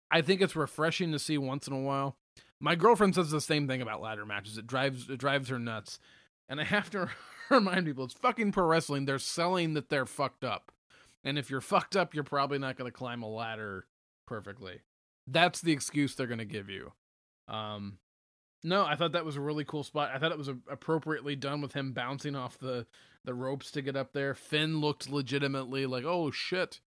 I 0.09 0.21
think 0.21 0.41
it's 0.41 0.55
refreshing 0.55 1.11
to 1.11 1.19
see 1.19 1.37
once 1.37 1.67
in 1.67 1.73
a 1.73 1.79
while. 1.79 2.15
My 2.61 2.75
girlfriend 2.75 3.15
says 3.15 3.29
the 3.29 3.41
same 3.41 3.67
thing 3.67 3.81
about 3.81 4.01
ladder 4.01 4.25
matches. 4.25 4.57
It 4.57 4.67
drives 4.67 5.09
it 5.09 5.17
drives 5.17 5.49
her 5.49 5.59
nuts. 5.59 5.99
And 6.47 6.61
I 6.61 6.63
have 6.63 6.89
to 6.91 7.09
remind 7.49 7.85
people 7.85 8.05
it's 8.05 8.13
fucking 8.13 8.53
pro 8.53 8.65
wrestling. 8.65 9.05
They're 9.05 9.19
selling 9.19 9.73
that 9.73 9.89
they're 9.89 10.05
fucked 10.05 10.45
up. 10.45 10.71
And 11.25 11.37
if 11.37 11.49
you're 11.49 11.61
fucked 11.61 11.97
up, 11.97 12.13
you're 12.13 12.23
probably 12.23 12.57
not 12.57 12.77
going 12.77 12.89
to 12.89 12.97
climb 12.97 13.21
a 13.21 13.29
ladder 13.29 13.85
perfectly. 14.27 14.79
That's 15.27 15.59
the 15.59 15.73
excuse 15.73 16.15
they're 16.15 16.25
going 16.25 16.39
to 16.39 16.45
give 16.45 16.69
you. 16.69 16.93
Um 17.49 17.97
no, 18.63 18.85
I 18.85 18.95
thought 18.95 19.13
that 19.13 19.25
was 19.25 19.37
a 19.37 19.41
really 19.41 19.65
cool 19.65 19.83
spot. 19.83 20.11
I 20.13 20.19
thought 20.19 20.31
it 20.31 20.37
was 20.37 20.47
appropriately 20.47 21.35
done 21.35 21.61
with 21.61 21.73
him 21.73 21.91
bouncing 21.91 22.35
off 22.35 22.57
the 22.59 22.85
the 23.25 23.33
ropes 23.33 23.71
to 23.71 23.81
get 23.81 23.97
up 23.97 24.13
there. 24.13 24.33
Finn 24.35 24.79
looked 24.79 25.09
legitimately 25.09 25.85
like, 25.85 26.05
"Oh 26.05 26.31
shit." 26.31 26.79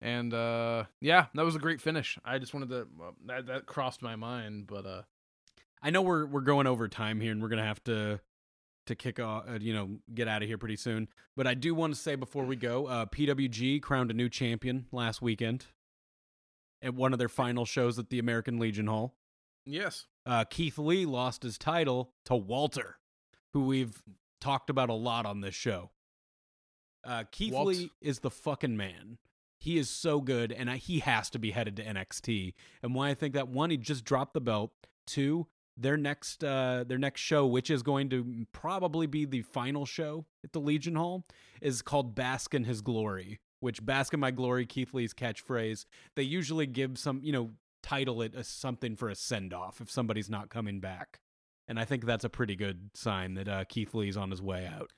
And 0.00 0.32
uh 0.34 0.84
yeah, 1.00 1.26
that 1.34 1.44
was 1.44 1.56
a 1.56 1.60
great 1.60 1.80
finish. 1.80 2.18
I 2.24 2.38
just 2.38 2.54
wanted 2.54 2.70
to 2.70 2.86
well, 2.98 3.14
that 3.26 3.46
that 3.46 3.66
crossed 3.66 4.02
my 4.02 4.16
mind, 4.16 4.66
but 4.66 4.86
uh 4.86 5.02
i 5.82 5.90
know 5.90 6.02
we're 6.02 6.26
we're 6.26 6.40
going 6.40 6.66
over 6.66 6.88
time 6.88 7.20
here 7.20 7.32
and 7.32 7.42
we're 7.42 7.48
gonna 7.48 7.64
have 7.64 7.82
to 7.84 8.18
to 8.86 8.94
kick 8.94 9.20
off 9.20 9.44
uh, 9.48 9.58
you 9.60 9.74
know 9.74 9.98
get 10.14 10.28
out 10.28 10.42
of 10.42 10.48
here 10.48 10.58
pretty 10.58 10.76
soon 10.76 11.08
but 11.36 11.46
i 11.46 11.54
do 11.54 11.74
want 11.74 11.94
to 11.94 12.00
say 12.00 12.14
before 12.14 12.44
we 12.44 12.56
go 12.56 12.86
uh 12.86 13.06
pwg 13.06 13.80
crowned 13.82 14.10
a 14.10 14.14
new 14.14 14.28
champion 14.28 14.86
last 14.92 15.20
weekend 15.20 15.66
at 16.82 16.94
one 16.94 17.12
of 17.12 17.18
their 17.18 17.28
final 17.28 17.64
shows 17.64 17.98
at 17.98 18.10
the 18.10 18.18
american 18.18 18.58
legion 18.58 18.86
hall 18.86 19.14
yes. 19.64 20.06
uh, 20.24 20.44
Keith 20.44 20.78
Lee 20.78 21.04
lost 21.06 21.42
his 21.42 21.58
title 21.58 22.12
to 22.24 22.36
Walter, 22.36 22.98
who 23.52 23.66
we've 23.66 24.02
talked 24.40 24.70
about 24.70 24.88
a 24.88 24.94
lot 24.94 25.26
on 25.26 25.40
this 25.40 25.54
show. 25.54 25.90
Uh, 27.04 27.24
Keith 27.30 27.52
Walt. 27.52 27.68
Lee 27.68 27.90
is 28.00 28.20
the 28.20 28.30
fucking 28.30 28.76
man. 28.76 29.18
He 29.58 29.78
is 29.78 29.88
so 29.88 30.20
good, 30.20 30.52
and 30.52 30.70
he 30.70 31.00
has 31.00 31.30
to 31.30 31.38
be 31.38 31.50
headed 31.50 31.76
to 31.76 31.84
NXT. 31.84 32.54
And 32.82 32.94
why 32.94 33.08
I 33.08 33.14
think 33.14 33.34
that 33.34 33.48
one, 33.48 33.70
he 33.70 33.76
just 33.76 34.04
dropped 34.04 34.34
the 34.34 34.40
belt. 34.40 34.72
Two, 35.06 35.46
their 35.76 35.96
next 35.96 36.42
uh, 36.42 36.84
their 36.86 36.98
next 36.98 37.20
show, 37.20 37.46
which 37.46 37.70
is 37.70 37.82
going 37.82 38.08
to 38.10 38.46
probably 38.52 39.06
be 39.06 39.24
the 39.24 39.42
final 39.42 39.86
show 39.86 40.26
at 40.44 40.52
the 40.52 40.60
Legion 40.60 40.96
Hall, 40.96 41.26
is 41.60 41.82
called 41.82 42.14
Bask 42.14 42.54
in 42.54 42.64
His 42.64 42.80
Glory. 42.80 43.40
Which 43.60 43.84
Bask 43.84 44.12
in 44.12 44.20
My 44.20 44.30
Glory, 44.30 44.66
Keith 44.66 44.92
Lee's 44.92 45.14
catchphrase. 45.14 45.86
They 46.14 46.22
usually 46.22 46.66
give 46.66 46.98
some, 46.98 47.20
you 47.22 47.32
know, 47.32 47.52
title 47.82 48.20
it 48.20 48.34
as 48.34 48.48
something 48.48 48.96
for 48.96 49.08
a 49.08 49.14
send 49.14 49.54
off 49.54 49.80
if 49.80 49.90
somebody's 49.90 50.28
not 50.28 50.50
coming 50.50 50.80
back. 50.80 51.20
And 51.68 51.80
I 51.80 51.84
think 51.84 52.04
that's 52.04 52.24
a 52.24 52.28
pretty 52.28 52.54
good 52.54 52.90
sign 52.94 53.34
that 53.34 53.48
uh, 53.48 53.64
Keith 53.64 53.94
Lee's 53.94 54.16
on 54.16 54.30
his 54.30 54.42
way 54.42 54.66
out. 54.66 54.92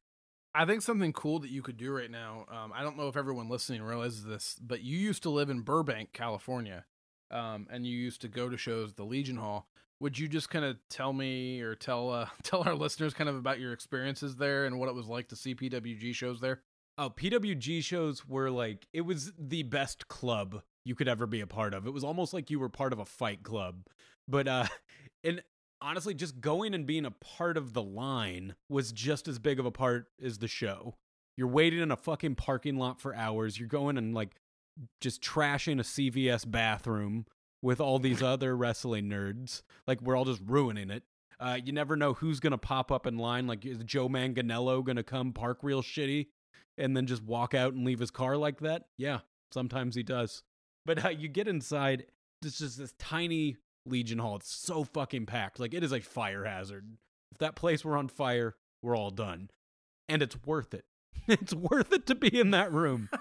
I 0.59 0.64
think 0.64 0.82
something 0.82 1.12
cool 1.12 1.38
that 1.38 1.50
you 1.50 1.62
could 1.62 1.76
do 1.76 1.92
right 1.92 2.11
now. 2.11 2.44
Um, 2.50 2.72
I 2.74 2.82
don't 2.82 2.96
know 2.96 3.06
if 3.06 3.16
everyone 3.16 3.48
listening 3.48 3.80
realizes 3.80 4.24
this, 4.24 4.56
but 4.61 4.82
you 4.82 4.98
used 4.98 5.22
to 5.22 5.30
live 5.30 5.50
in 5.50 5.61
Burbank, 5.61 6.12
California, 6.12 6.84
um, 7.30 7.68
and 7.70 7.86
you 7.86 7.96
used 7.96 8.22
to 8.22 8.28
go 8.28 8.48
to 8.48 8.56
shows 8.56 8.90
at 8.90 8.96
the 8.96 9.04
Legion 9.04 9.36
Hall. 9.36 9.68
Would 10.00 10.18
you 10.18 10.26
just 10.26 10.50
kind 10.50 10.64
of 10.64 10.76
tell 10.90 11.12
me 11.12 11.61
or 11.61 11.76
tell 11.76 12.11
uh, 12.11 12.26
tell 12.42 12.64
our 12.64 12.74
listeners 12.74 13.14
kind 13.14 13.30
of 13.30 13.36
about 13.36 13.61
your 13.61 13.72
experiences 13.72 14.34
there 14.34 14.66
and 14.66 14.80
what 14.80 14.88
it 14.88 14.96
was 14.96 15.06
like 15.06 15.28
to 15.28 15.36
see 15.36 15.54
PWG 15.54 16.12
shows 16.12 16.40
there? 16.40 16.62
Oh, 16.98 17.11
PWG 17.11 17.84
shows 17.84 18.26
were 18.26 18.50
like 18.50 18.88
it 18.92 19.02
was 19.02 19.32
the 19.38 19.62
best 19.62 20.09
club 20.09 20.62
you 20.84 20.96
could 20.96 21.06
ever 21.06 21.28
be 21.28 21.40
a 21.40 21.46
part 21.46 21.72
of. 21.72 21.86
It 21.86 21.92
was 21.92 22.02
almost 22.02 22.34
like 22.34 22.50
you 22.50 22.59
were 22.59 22.68
part 22.68 22.92
of 22.92 22.98
a 22.98 23.04
fight 23.04 23.44
club. 23.44 23.86
But 24.26 24.48
uh 24.48 24.66
and 25.22 25.40
honestly 25.80 26.14
just 26.14 26.40
going 26.40 26.74
and 26.74 26.86
being 26.86 27.04
a 27.04 27.10
part 27.10 27.56
of 27.56 27.72
the 27.72 27.82
line 27.82 28.54
was 28.68 28.92
just 28.92 29.28
as 29.28 29.38
big 29.38 29.58
of 29.58 29.66
a 29.66 29.70
part 29.70 30.06
as 30.22 30.38
the 30.38 30.48
show. 30.48 30.94
You're 31.36 31.48
waiting 31.48 31.80
in 31.80 31.90
a 31.90 31.96
fucking 31.96 32.34
parking 32.34 32.76
lot 32.76 33.00
for 33.00 33.14
hours. 33.14 33.58
You're 33.58 33.68
going 33.68 33.96
and 33.96 34.14
like 34.14 34.34
just 35.00 35.22
trashing 35.22 35.78
a 35.78 35.82
CVS 35.84 36.50
bathroom 36.50 37.26
with 37.62 37.80
all 37.80 37.98
these 37.98 38.22
other 38.24 38.56
wrestling 38.56 39.08
nerds. 39.08 39.62
Like 39.86 40.00
we're 40.02 40.16
all 40.16 40.24
just 40.24 40.42
ruining 40.44 40.90
it. 40.90 41.04
Uh, 41.40 41.58
you 41.64 41.72
never 41.72 41.94
know 41.94 42.14
who's 42.14 42.40
gonna 42.40 42.58
pop 42.58 42.90
up 42.90 43.06
in 43.06 43.16
line. 43.16 43.46
Like 43.46 43.64
is 43.64 43.78
Joe 43.84 44.08
Manganiello 44.08 44.84
gonna 44.84 45.04
come 45.04 45.32
park 45.32 45.58
real 45.62 45.82
shitty 45.82 46.26
and 46.76 46.96
then 46.96 47.06
just 47.06 47.22
walk 47.22 47.54
out 47.54 47.74
and 47.74 47.84
leave 47.84 48.00
his 48.00 48.10
car 48.10 48.36
like 48.36 48.60
that? 48.60 48.86
Yeah, 48.96 49.20
sometimes 49.52 49.94
he 49.94 50.02
does. 50.02 50.42
But 50.84 51.04
uh, 51.04 51.10
you 51.10 51.28
get 51.28 51.46
inside, 51.46 52.06
it's 52.42 52.58
just 52.58 52.78
this 52.78 52.94
tiny 52.98 53.56
Legion 53.89 54.18
Hall. 54.18 54.36
It's 54.36 54.51
so 54.53 54.84
fucking 54.84 55.26
packed. 55.26 55.59
Like 55.61 55.74
it 55.74 55.82
is 55.84 55.93
a 55.93 56.01
fire 56.01 56.45
hazard. 56.45 56.86
If 57.32 57.39
that 57.39 57.55
place 57.57 57.84
were 57.84 57.97
on 57.97 58.09
fire, 58.09 58.55
we're 58.82 58.97
all 58.97 59.11
done. 59.11 59.51
And 60.09 60.22
it's 60.22 60.36
worth 60.45 60.74
it. 60.74 60.84
It's 61.28 61.53
worth 61.53 61.93
it 61.93 62.07
to 62.07 62.14
be 62.14 62.41
in 62.41 62.53
that 62.53 62.72
room. 62.72 63.11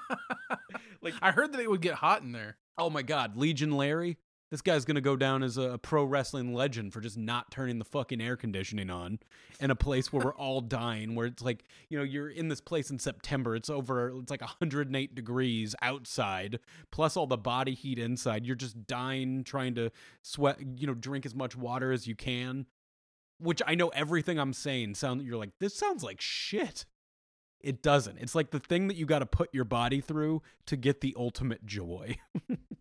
Like- 1.01 1.13
I 1.21 1.31
heard 1.31 1.51
that 1.53 1.61
it 1.61 1.69
would 1.69 1.81
get 1.81 1.95
hot 1.95 2.21
in 2.21 2.31
there. 2.31 2.57
Oh 2.77 2.89
my 2.89 3.01
God, 3.01 3.37
Legion 3.37 3.71
Larry. 3.71 4.17
This 4.49 4.61
guy's 4.61 4.85
gonna 4.85 5.01
go 5.01 5.15
down 5.15 5.43
as 5.43 5.57
a, 5.57 5.73
a 5.73 5.77
pro 5.77 6.03
wrestling 6.03 6.53
legend 6.53 6.93
for 6.93 7.01
just 7.01 7.17
not 7.17 7.51
turning 7.51 7.79
the 7.79 7.85
fucking 7.85 8.21
air 8.21 8.37
conditioning 8.37 8.89
on 8.89 9.19
in 9.59 9.71
a 9.71 9.75
place 9.75 10.11
where 10.11 10.25
we're 10.25 10.35
all 10.37 10.61
dying. 10.61 11.15
Where 11.15 11.27
it's 11.27 11.43
like, 11.43 11.65
you 11.89 11.97
know, 11.97 12.03
you're 12.03 12.29
in 12.29 12.47
this 12.47 12.61
place 12.61 12.89
in 12.89 12.99
September. 12.99 13.55
It's 13.55 13.69
over. 13.69 14.09
It's 14.19 14.31
like 14.31 14.41
108 14.41 15.15
degrees 15.15 15.75
outside, 15.81 16.59
plus 16.91 17.17
all 17.17 17.27
the 17.27 17.37
body 17.37 17.73
heat 17.73 17.99
inside. 17.99 18.45
You're 18.45 18.55
just 18.55 18.87
dying, 18.87 19.43
trying 19.43 19.75
to 19.75 19.91
sweat. 20.21 20.59
You 20.77 20.87
know, 20.87 20.93
drink 20.93 21.25
as 21.25 21.35
much 21.35 21.55
water 21.55 21.91
as 21.91 22.07
you 22.07 22.15
can. 22.15 22.67
Which 23.39 23.61
I 23.67 23.75
know 23.75 23.89
everything 23.89 24.39
I'm 24.39 24.53
saying 24.53 24.95
sound. 24.95 25.21
You're 25.21 25.37
like, 25.37 25.51
this 25.59 25.75
sounds 25.75 26.03
like 26.03 26.21
shit. 26.21 26.85
It 27.59 27.81
doesn't. 27.81 28.17
It's 28.19 28.35
like 28.35 28.51
the 28.51 28.59
thing 28.59 28.87
that 28.87 28.97
you 28.97 29.05
got 29.05 29.19
to 29.19 29.25
put 29.25 29.53
your 29.53 29.65
body 29.65 29.99
through 29.99 30.41
to 30.67 30.77
get 30.77 31.01
the 31.01 31.13
ultimate 31.17 31.65
joy. 31.65 32.17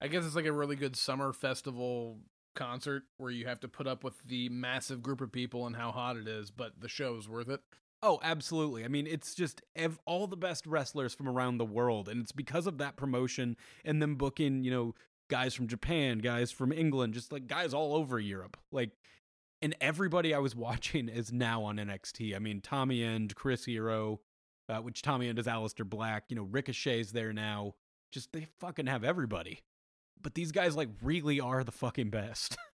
I 0.00 0.08
guess 0.08 0.24
it's 0.24 0.36
like 0.36 0.46
a 0.46 0.52
really 0.52 0.76
good 0.76 0.96
summer 0.96 1.32
festival 1.32 2.18
concert 2.54 3.04
where 3.16 3.30
you 3.30 3.46
have 3.46 3.60
to 3.60 3.68
put 3.68 3.86
up 3.86 4.04
with 4.04 4.20
the 4.24 4.48
massive 4.48 5.02
group 5.02 5.20
of 5.20 5.32
people 5.32 5.66
and 5.66 5.76
how 5.76 5.90
hot 5.92 6.16
it 6.16 6.28
is, 6.28 6.50
but 6.50 6.80
the 6.80 6.88
show 6.88 7.16
is 7.16 7.28
worth 7.28 7.48
it. 7.48 7.60
Oh, 8.02 8.20
absolutely. 8.22 8.84
I 8.84 8.88
mean, 8.88 9.06
it's 9.08 9.34
just 9.34 9.60
ev- 9.74 9.98
all 10.06 10.26
the 10.28 10.36
best 10.36 10.66
wrestlers 10.66 11.14
from 11.14 11.28
around 11.28 11.58
the 11.58 11.64
world, 11.64 12.08
and 12.08 12.20
it's 12.22 12.32
because 12.32 12.66
of 12.66 12.78
that 12.78 12.96
promotion 12.96 13.56
and 13.84 14.00
them 14.00 14.14
booking, 14.14 14.62
you 14.62 14.70
know, 14.70 14.94
guys 15.28 15.54
from 15.54 15.66
Japan, 15.66 16.18
guys 16.18 16.50
from 16.50 16.72
England, 16.72 17.14
just 17.14 17.32
like 17.32 17.46
guys 17.48 17.74
all 17.74 17.94
over 17.94 18.20
Europe. 18.20 18.56
Like, 18.70 18.92
and 19.60 19.74
everybody 19.80 20.32
I 20.32 20.38
was 20.38 20.54
watching 20.56 21.08
is 21.08 21.32
now 21.32 21.64
on 21.64 21.76
NXT. 21.76 22.36
I 22.36 22.38
mean, 22.38 22.60
Tommy 22.60 23.02
End, 23.02 23.34
Chris 23.34 23.64
Hero, 23.64 24.20
uh, 24.68 24.78
which 24.78 25.02
Tommy 25.02 25.28
End 25.28 25.38
is 25.38 25.46
Aleister 25.46 25.88
Black. 25.88 26.24
You 26.28 26.36
know, 26.36 26.44
Ricochet's 26.44 27.10
there 27.10 27.32
now. 27.32 27.74
Just 28.12 28.32
they 28.32 28.46
fucking 28.58 28.86
have 28.86 29.02
everybody. 29.04 29.60
But 30.22 30.34
these 30.34 30.52
guys 30.52 30.76
like 30.76 30.88
really 31.02 31.40
are 31.40 31.64
the 31.64 31.72
fucking 31.72 32.10
best. 32.10 32.56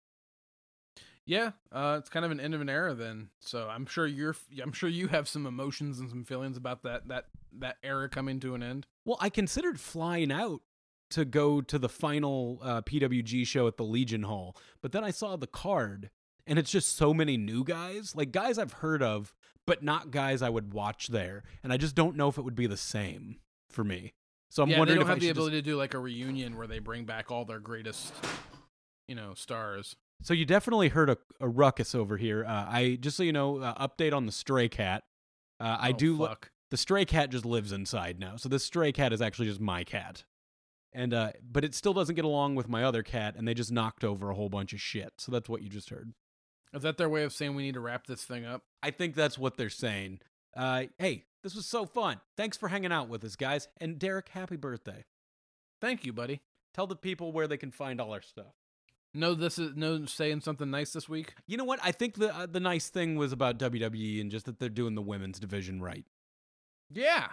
Yeah, 1.26 1.52
uh, 1.72 1.96
it's 1.98 2.10
kind 2.10 2.24
of 2.24 2.30
an 2.30 2.40
end 2.40 2.54
of 2.54 2.60
an 2.60 2.68
era 2.68 2.94
then. 2.94 3.30
So 3.40 3.68
I'm 3.68 3.86
sure 3.86 4.06
you're, 4.06 4.36
I'm 4.62 4.72
sure 4.72 4.88
you 4.88 5.08
have 5.08 5.26
some 5.26 5.46
emotions 5.46 5.98
and 5.98 6.10
some 6.10 6.24
feelings 6.24 6.56
about 6.56 6.82
that 6.82 7.08
that 7.08 7.26
that 7.60 7.76
era 7.82 8.08
coming 8.08 8.40
to 8.40 8.54
an 8.54 8.62
end. 8.62 8.86
Well, 9.04 9.16
I 9.20 9.30
considered 9.30 9.80
flying 9.80 10.30
out 10.30 10.60
to 11.10 11.24
go 11.24 11.60
to 11.60 11.78
the 11.78 11.88
final 11.88 12.58
uh, 12.62 12.82
PWG 12.82 13.46
show 13.46 13.66
at 13.66 13.76
the 13.76 13.84
Legion 13.84 14.24
Hall, 14.24 14.56
but 14.82 14.92
then 14.92 15.04
I 15.04 15.10
saw 15.10 15.36
the 15.36 15.46
card, 15.46 16.10
and 16.46 16.58
it's 16.58 16.70
just 16.70 16.96
so 16.96 17.14
many 17.14 17.36
new 17.36 17.64
guys, 17.64 18.14
like 18.14 18.32
guys 18.32 18.58
I've 18.58 18.74
heard 18.74 19.02
of, 19.02 19.34
but 19.66 19.82
not 19.82 20.10
guys 20.10 20.42
I 20.42 20.50
would 20.50 20.74
watch 20.74 21.08
there, 21.08 21.42
and 21.62 21.72
I 21.72 21.78
just 21.78 21.94
don't 21.94 22.16
know 22.16 22.28
if 22.28 22.36
it 22.36 22.42
would 22.42 22.54
be 22.54 22.66
the 22.66 22.76
same 22.76 23.36
for 23.70 23.84
me. 23.84 24.12
So 24.54 24.62
I'm 24.62 24.70
yeah, 24.70 24.78
wondering 24.78 24.98
they 25.00 25.04
don't 25.04 25.10
if 25.10 25.14
have 25.16 25.20
the 25.20 25.30
ability 25.30 25.56
to 25.56 25.62
do 25.62 25.76
like 25.76 25.94
a 25.94 25.98
reunion 25.98 26.56
where 26.56 26.68
they 26.68 26.78
bring 26.78 27.04
back 27.06 27.32
all 27.32 27.44
their 27.44 27.58
greatest, 27.58 28.14
you 29.08 29.16
know, 29.16 29.34
stars. 29.34 29.96
So 30.22 30.32
you 30.32 30.44
definitely 30.44 30.90
heard 30.90 31.10
a, 31.10 31.18
a 31.40 31.48
ruckus 31.48 31.92
over 31.92 32.16
here. 32.16 32.44
Uh, 32.44 32.64
I 32.68 32.96
just 33.00 33.16
so 33.16 33.24
you 33.24 33.32
know, 33.32 33.58
uh, 33.58 33.88
update 33.88 34.12
on 34.12 34.26
the 34.26 34.32
stray 34.32 34.68
cat. 34.68 35.02
Uh, 35.58 35.76
I 35.80 35.90
Oh, 35.90 35.92
do. 35.94 36.16
lo- 36.16 36.28
fuck. 36.28 36.50
the 36.70 36.76
stray 36.76 37.04
cat 37.04 37.30
just 37.30 37.44
lives 37.44 37.72
inside 37.72 38.20
now. 38.20 38.36
So 38.36 38.48
this 38.48 38.62
stray 38.64 38.92
cat 38.92 39.12
is 39.12 39.20
actually 39.20 39.48
just 39.48 39.60
my 39.60 39.82
cat. 39.82 40.22
And 40.92 41.12
uh 41.12 41.32
but 41.42 41.64
it 41.64 41.74
still 41.74 41.92
doesn't 41.92 42.14
get 42.14 42.24
along 42.24 42.54
with 42.54 42.68
my 42.68 42.84
other 42.84 43.02
cat 43.02 43.34
and 43.36 43.48
they 43.48 43.54
just 43.54 43.72
knocked 43.72 44.04
over 44.04 44.30
a 44.30 44.34
whole 44.36 44.48
bunch 44.48 44.72
of 44.72 44.80
shit. 44.80 45.14
So 45.18 45.32
that's 45.32 45.48
what 45.48 45.62
you 45.62 45.68
just 45.68 45.90
heard. 45.90 46.12
Is 46.72 46.82
that 46.82 46.96
their 46.96 47.08
way 47.08 47.24
of 47.24 47.32
saying 47.32 47.56
we 47.56 47.64
need 47.64 47.74
to 47.74 47.80
wrap 47.80 48.06
this 48.06 48.22
thing 48.22 48.44
up? 48.44 48.62
I 48.84 48.92
think 48.92 49.16
that's 49.16 49.36
what 49.36 49.56
they're 49.56 49.68
saying. 49.70 50.20
Uh 50.56 50.84
hey, 50.98 51.24
this 51.44 51.54
was 51.54 51.66
so 51.66 51.84
fun. 51.86 52.20
Thanks 52.36 52.56
for 52.56 52.68
hanging 52.68 52.90
out 52.90 53.08
with 53.08 53.22
us 53.22 53.36
guys. 53.36 53.68
And 53.80 53.98
Derrick, 53.98 54.30
happy 54.30 54.56
birthday. 54.56 55.04
Thank 55.80 56.04
you, 56.04 56.12
buddy. 56.12 56.40
Tell 56.72 56.88
the 56.88 56.96
people 56.96 57.30
where 57.30 57.46
they 57.46 57.58
can 57.58 57.70
find 57.70 58.00
all 58.00 58.12
our 58.12 58.22
stuff. 58.22 58.54
No, 59.12 59.34
this 59.34 59.60
is 59.60 59.76
no 59.76 60.06
saying 60.06 60.40
something 60.40 60.70
nice 60.70 60.92
this 60.92 61.08
week. 61.08 61.34
You 61.46 61.56
know 61.56 61.64
what? 61.64 61.78
I 61.84 61.92
think 61.92 62.14
the 62.14 62.34
uh, 62.34 62.46
the 62.46 62.58
nice 62.58 62.88
thing 62.88 63.14
was 63.14 63.30
about 63.30 63.60
WWE 63.60 64.20
and 64.20 64.30
just 64.30 64.46
that 64.46 64.58
they're 64.58 64.68
doing 64.68 64.96
the 64.96 65.02
women's 65.02 65.38
division 65.38 65.80
right. 65.80 66.04
Yeah. 66.90 67.28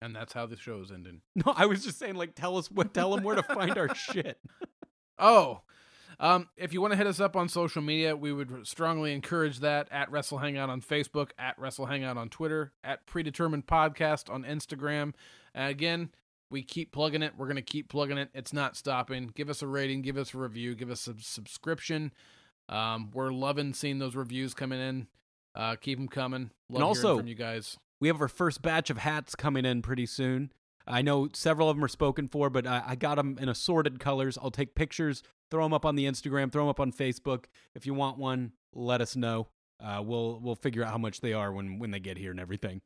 And 0.00 0.16
that's 0.16 0.32
how 0.32 0.46
the 0.46 0.56
show's 0.56 0.90
ending. 0.90 1.20
No, 1.36 1.52
I 1.54 1.66
was 1.66 1.84
just 1.84 1.98
saying 1.98 2.16
like 2.16 2.34
tell 2.34 2.56
us 2.56 2.70
what 2.72 2.92
tell 2.92 3.14
them 3.14 3.22
where 3.22 3.36
to 3.36 3.42
find 3.44 3.78
our 3.78 3.94
shit. 3.94 4.40
Oh, 5.16 5.60
um, 6.20 6.48
if 6.56 6.72
you 6.72 6.80
want 6.80 6.92
to 6.92 6.96
hit 6.96 7.06
us 7.06 7.20
up 7.20 7.36
on 7.36 7.48
social 7.48 7.82
media, 7.82 8.16
we 8.16 8.32
would 8.32 8.66
strongly 8.66 9.12
encourage 9.12 9.60
that 9.60 9.88
at 9.90 10.10
Wrestle 10.10 10.38
Hangout 10.38 10.70
on 10.70 10.80
Facebook, 10.80 11.30
at 11.38 11.58
Wrestle 11.58 11.86
Hangout 11.86 12.16
on 12.16 12.28
Twitter, 12.28 12.72
at 12.84 13.06
Predetermined 13.06 13.66
Podcast 13.66 14.32
on 14.32 14.44
Instagram. 14.44 15.14
And 15.54 15.70
again, 15.70 16.10
we 16.50 16.62
keep 16.62 16.92
plugging 16.92 17.22
it. 17.22 17.32
We're 17.36 17.46
going 17.46 17.56
to 17.56 17.62
keep 17.62 17.88
plugging 17.88 18.18
it. 18.18 18.30
It's 18.34 18.52
not 18.52 18.76
stopping. 18.76 19.32
Give 19.34 19.48
us 19.48 19.62
a 19.62 19.66
rating, 19.66 20.02
give 20.02 20.16
us 20.16 20.34
a 20.34 20.38
review, 20.38 20.74
give 20.74 20.90
us 20.90 21.06
a 21.08 21.14
subscription. 21.18 22.12
Um, 22.68 23.10
we're 23.12 23.32
loving 23.32 23.74
seeing 23.74 23.98
those 23.98 24.14
reviews 24.14 24.54
coming 24.54 24.80
in. 24.80 25.06
Uh, 25.54 25.76
keep 25.76 25.98
them 25.98 26.08
coming. 26.08 26.50
Love 26.68 26.78
hearing 26.78 26.82
also- 26.82 27.16
from 27.18 27.26
you 27.26 27.34
guys. 27.34 27.78
We 28.00 28.08
have 28.08 28.20
our 28.20 28.26
first 28.28 28.62
batch 28.62 28.90
of 28.90 28.98
hats 28.98 29.36
coming 29.36 29.64
in 29.64 29.80
pretty 29.80 30.06
soon. 30.06 30.52
I 30.88 31.02
know 31.02 31.28
several 31.32 31.70
of 31.70 31.76
them 31.76 31.84
are 31.84 31.88
spoken 31.88 32.26
for, 32.26 32.50
but 32.50 32.66
I, 32.66 32.82
I 32.84 32.94
got 32.96 33.14
them 33.14 33.38
in 33.40 33.48
assorted 33.48 34.00
colors. 34.00 34.36
I'll 34.42 34.50
take 34.50 34.74
pictures, 34.74 35.22
throw 35.52 35.62
them 35.64 35.72
up 35.72 35.84
on 35.86 35.94
the 35.94 36.06
Instagram, 36.06 36.50
throw 36.50 36.62
them 36.62 36.70
up 36.70 36.80
on 36.80 36.90
Facebook. 36.90 37.44
If 37.76 37.86
you 37.86 37.94
want 37.94 38.18
one, 38.18 38.52
let 38.72 39.00
us 39.00 39.14
know. 39.14 39.46
Uh, 39.78 40.02
we'll 40.04 40.40
we'll 40.42 40.56
figure 40.56 40.82
out 40.82 40.90
how 40.90 40.98
much 40.98 41.20
they 41.20 41.32
are 41.32 41.52
when 41.52 41.78
when 41.78 41.92
they 41.92 42.00
get 42.00 42.16
here 42.18 42.32
and 42.32 42.40
everything. 42.40 42.80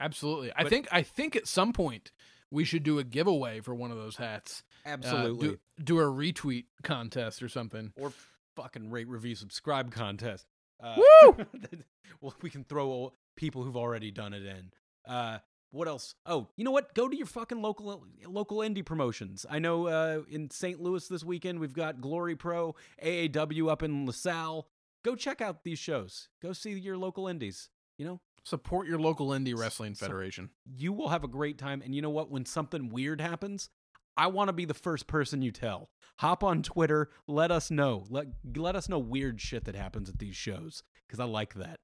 Absolutely. 0.00 0.52
I 0.56 0.64
But- 0.64 0.70
think 0.70 0.88
I 0.90 1.02
think 1.02 1.36
at 1.36 1.46
some 1.46 1.72
point 1.72 2.10
we 2.50 2.64
should 2.64 2.82
do 2.82 2.98
a 2.98 3.04
giveaway 3.04 3.60
for 3.60 3.74
one 3.74 3.90
of 3.90 3.96
those 3.96 4.16
hats. 4.16 4.62
Uh, 4.84 4.90
Absolutely. 4.90 5.48
do, 5.48 5.58
do 5.82 5.98
a 6.00 6.04
retweet 6.04 6.64
contest 6.82 7.42
or 7.42 7.48
something. 7.48 7.92
or 7.96 8.12
fucking 8.56 8.90
rate, 8.90 9.08
review, 9.08 9.34
subscribe 9.34 9.90
contest. 9.90 10.46
Uh, 10.80 10.96
Woo! 10.98 11.36
well, 12.20 12.34
we 12.42 12.50
can 12.50 12.64
throw 12.64 13.12
people 13.36 13.62
who've 13.64 13.76
already 13.76 14.10
done 14.10 14.32
it 14.34 14.44
in. 14.44 14.70
Uh, 15.06 15.38
what 15.74 15.88
else? 15.88 16.14
Oh, 16.24 16.48
you 16.56 16.64
know 16.64 16.70
what? 16.70 16.94
Go 16.94 17.08
to 17.08 17.16
your 17.16 17.26
fucking 17.26 17.60
local 17.60 18.04
local 18.26 18.58
indie 18.58 18.84
promotions. 18.84 19.44
I 19.50 19.58
know 19.58 19.86
uh, 19.88 20.22
in 20.30 20.50
St. 20.50 20.80
Louis 20.80 21.06
this 21.08 21.24
weekend 21.24 21.58
we've 21.58 21.72
got 21.72 22.00
Glory 22.00 22.36
Pro, 22.36 22.74
AAW 23.02 23.70
up 23.70 23.82
in 23.82 24.06
LaSalle. 24.06 24.68
Go 25.04 25.14
check 25.16 25.40
out 25.40 25.64
these 25.64 25.78
shows. 25.78 26.28
Go 26.40 26.52
see 26.52 26.70
your 26.72 26.96
local 26.96 27.26
indies. 27.28 27.68
You 27.98 28.06
know, 28.06 28.20
Support 28.44 28.86
your 28.88 28.98
local 28.98 29.28
indie 29.28 29.56
wrestling 29.56 29.94
So- 29.94 30.06
federation. 30.06 30.50
you 30.64 30.92
will 30.92 31.08
have 31.08 31.24
a 31.24 31.28
great 31.28 31.58
time. 31.58 31.82
And 31.82 31.94
you 31.94 32.02
know 32.02 32.10
what? 32.10 32.30
When 32.30 32.44
something 32.44 32.88
weird 32.90 33.20
happens, 33.20 33.68
I 34.16 34.26
want 34.28 34.48
to 34.48 34.52
be 34.52 34.64
the 34.64 34.74
first 34.74 35.06
person 35.06 35.42
you 35.42 35.50
tell. 35.50 35.90
Hop 36.18 36.44
on 36.44 36.62
Twitter. 36.62 37.10
Let 37.26 37.50
us 37.50 37.70
know. 37.70 38.04
Let 38.08 38.28
let 38.56 38.76
us 38.76 38.88
know 38.88 38.98
weird 38.98 39.40
shit 39.40 39.64
that 39.64 39.74
happens 39.74 40.08
at 40.08 40.18
these 40.18 40.36
shows 40.36 40.82
because 41.06 41.18
I 41.20 41.24
like 41.24 41.54
that. 41.54 41.80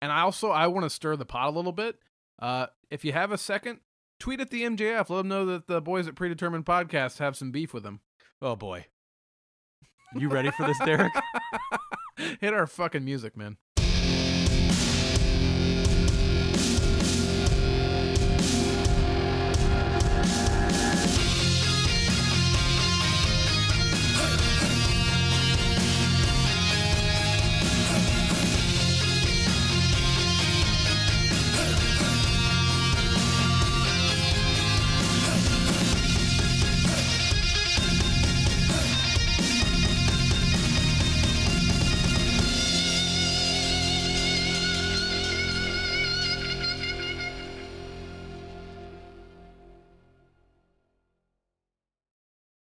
And 0.00 0.10
I 0.10 0.22
also 0.22 0.50
I 0.50 0.66
want 0.68 0.84
to 0.84 0.90
stir 0.90 1.16
the 1.16 1.26
pot 1.26 1.48
a 1.48 1.50
little 1.50 1.72
bit. 1.72 1.98
Uh, 2.40 2.66
if 2.90 3.04
you 3.04 3.12
have 3.12 3.32
a 3.32 3.38
second, 3.38 3.80
tweet 4.18 4.40
at 4.40 4.50
the 4.50 4.62
MJF. 4.62 5.10
Let 5.10 5.16
them 5.18 5.28
know 5.28 5.46
that 5.46 5.66
the 5.66 5.80
boys 5.80 6.08
at 6.08 6.14
Predetermined 6.14 6.64
Podcast 6.66 7.18
have 7.18 7.36
some 7.36 7.50
beef 7.50 7.74
with 7.74 7.82
them. 7.82 8.00
Oh 8.40 8.56
boy. 8.56 8.86
You 10.14 10.28
ready 10.28 10.50
for 10.50 10.66
this, 10.66 10.78
Derrick? 10.84 11.12
Hit 12.40 12.52
our 12.52 12.66
fucking 12.66 13.04
music, 13.04 13.36
man. 13.36 13.56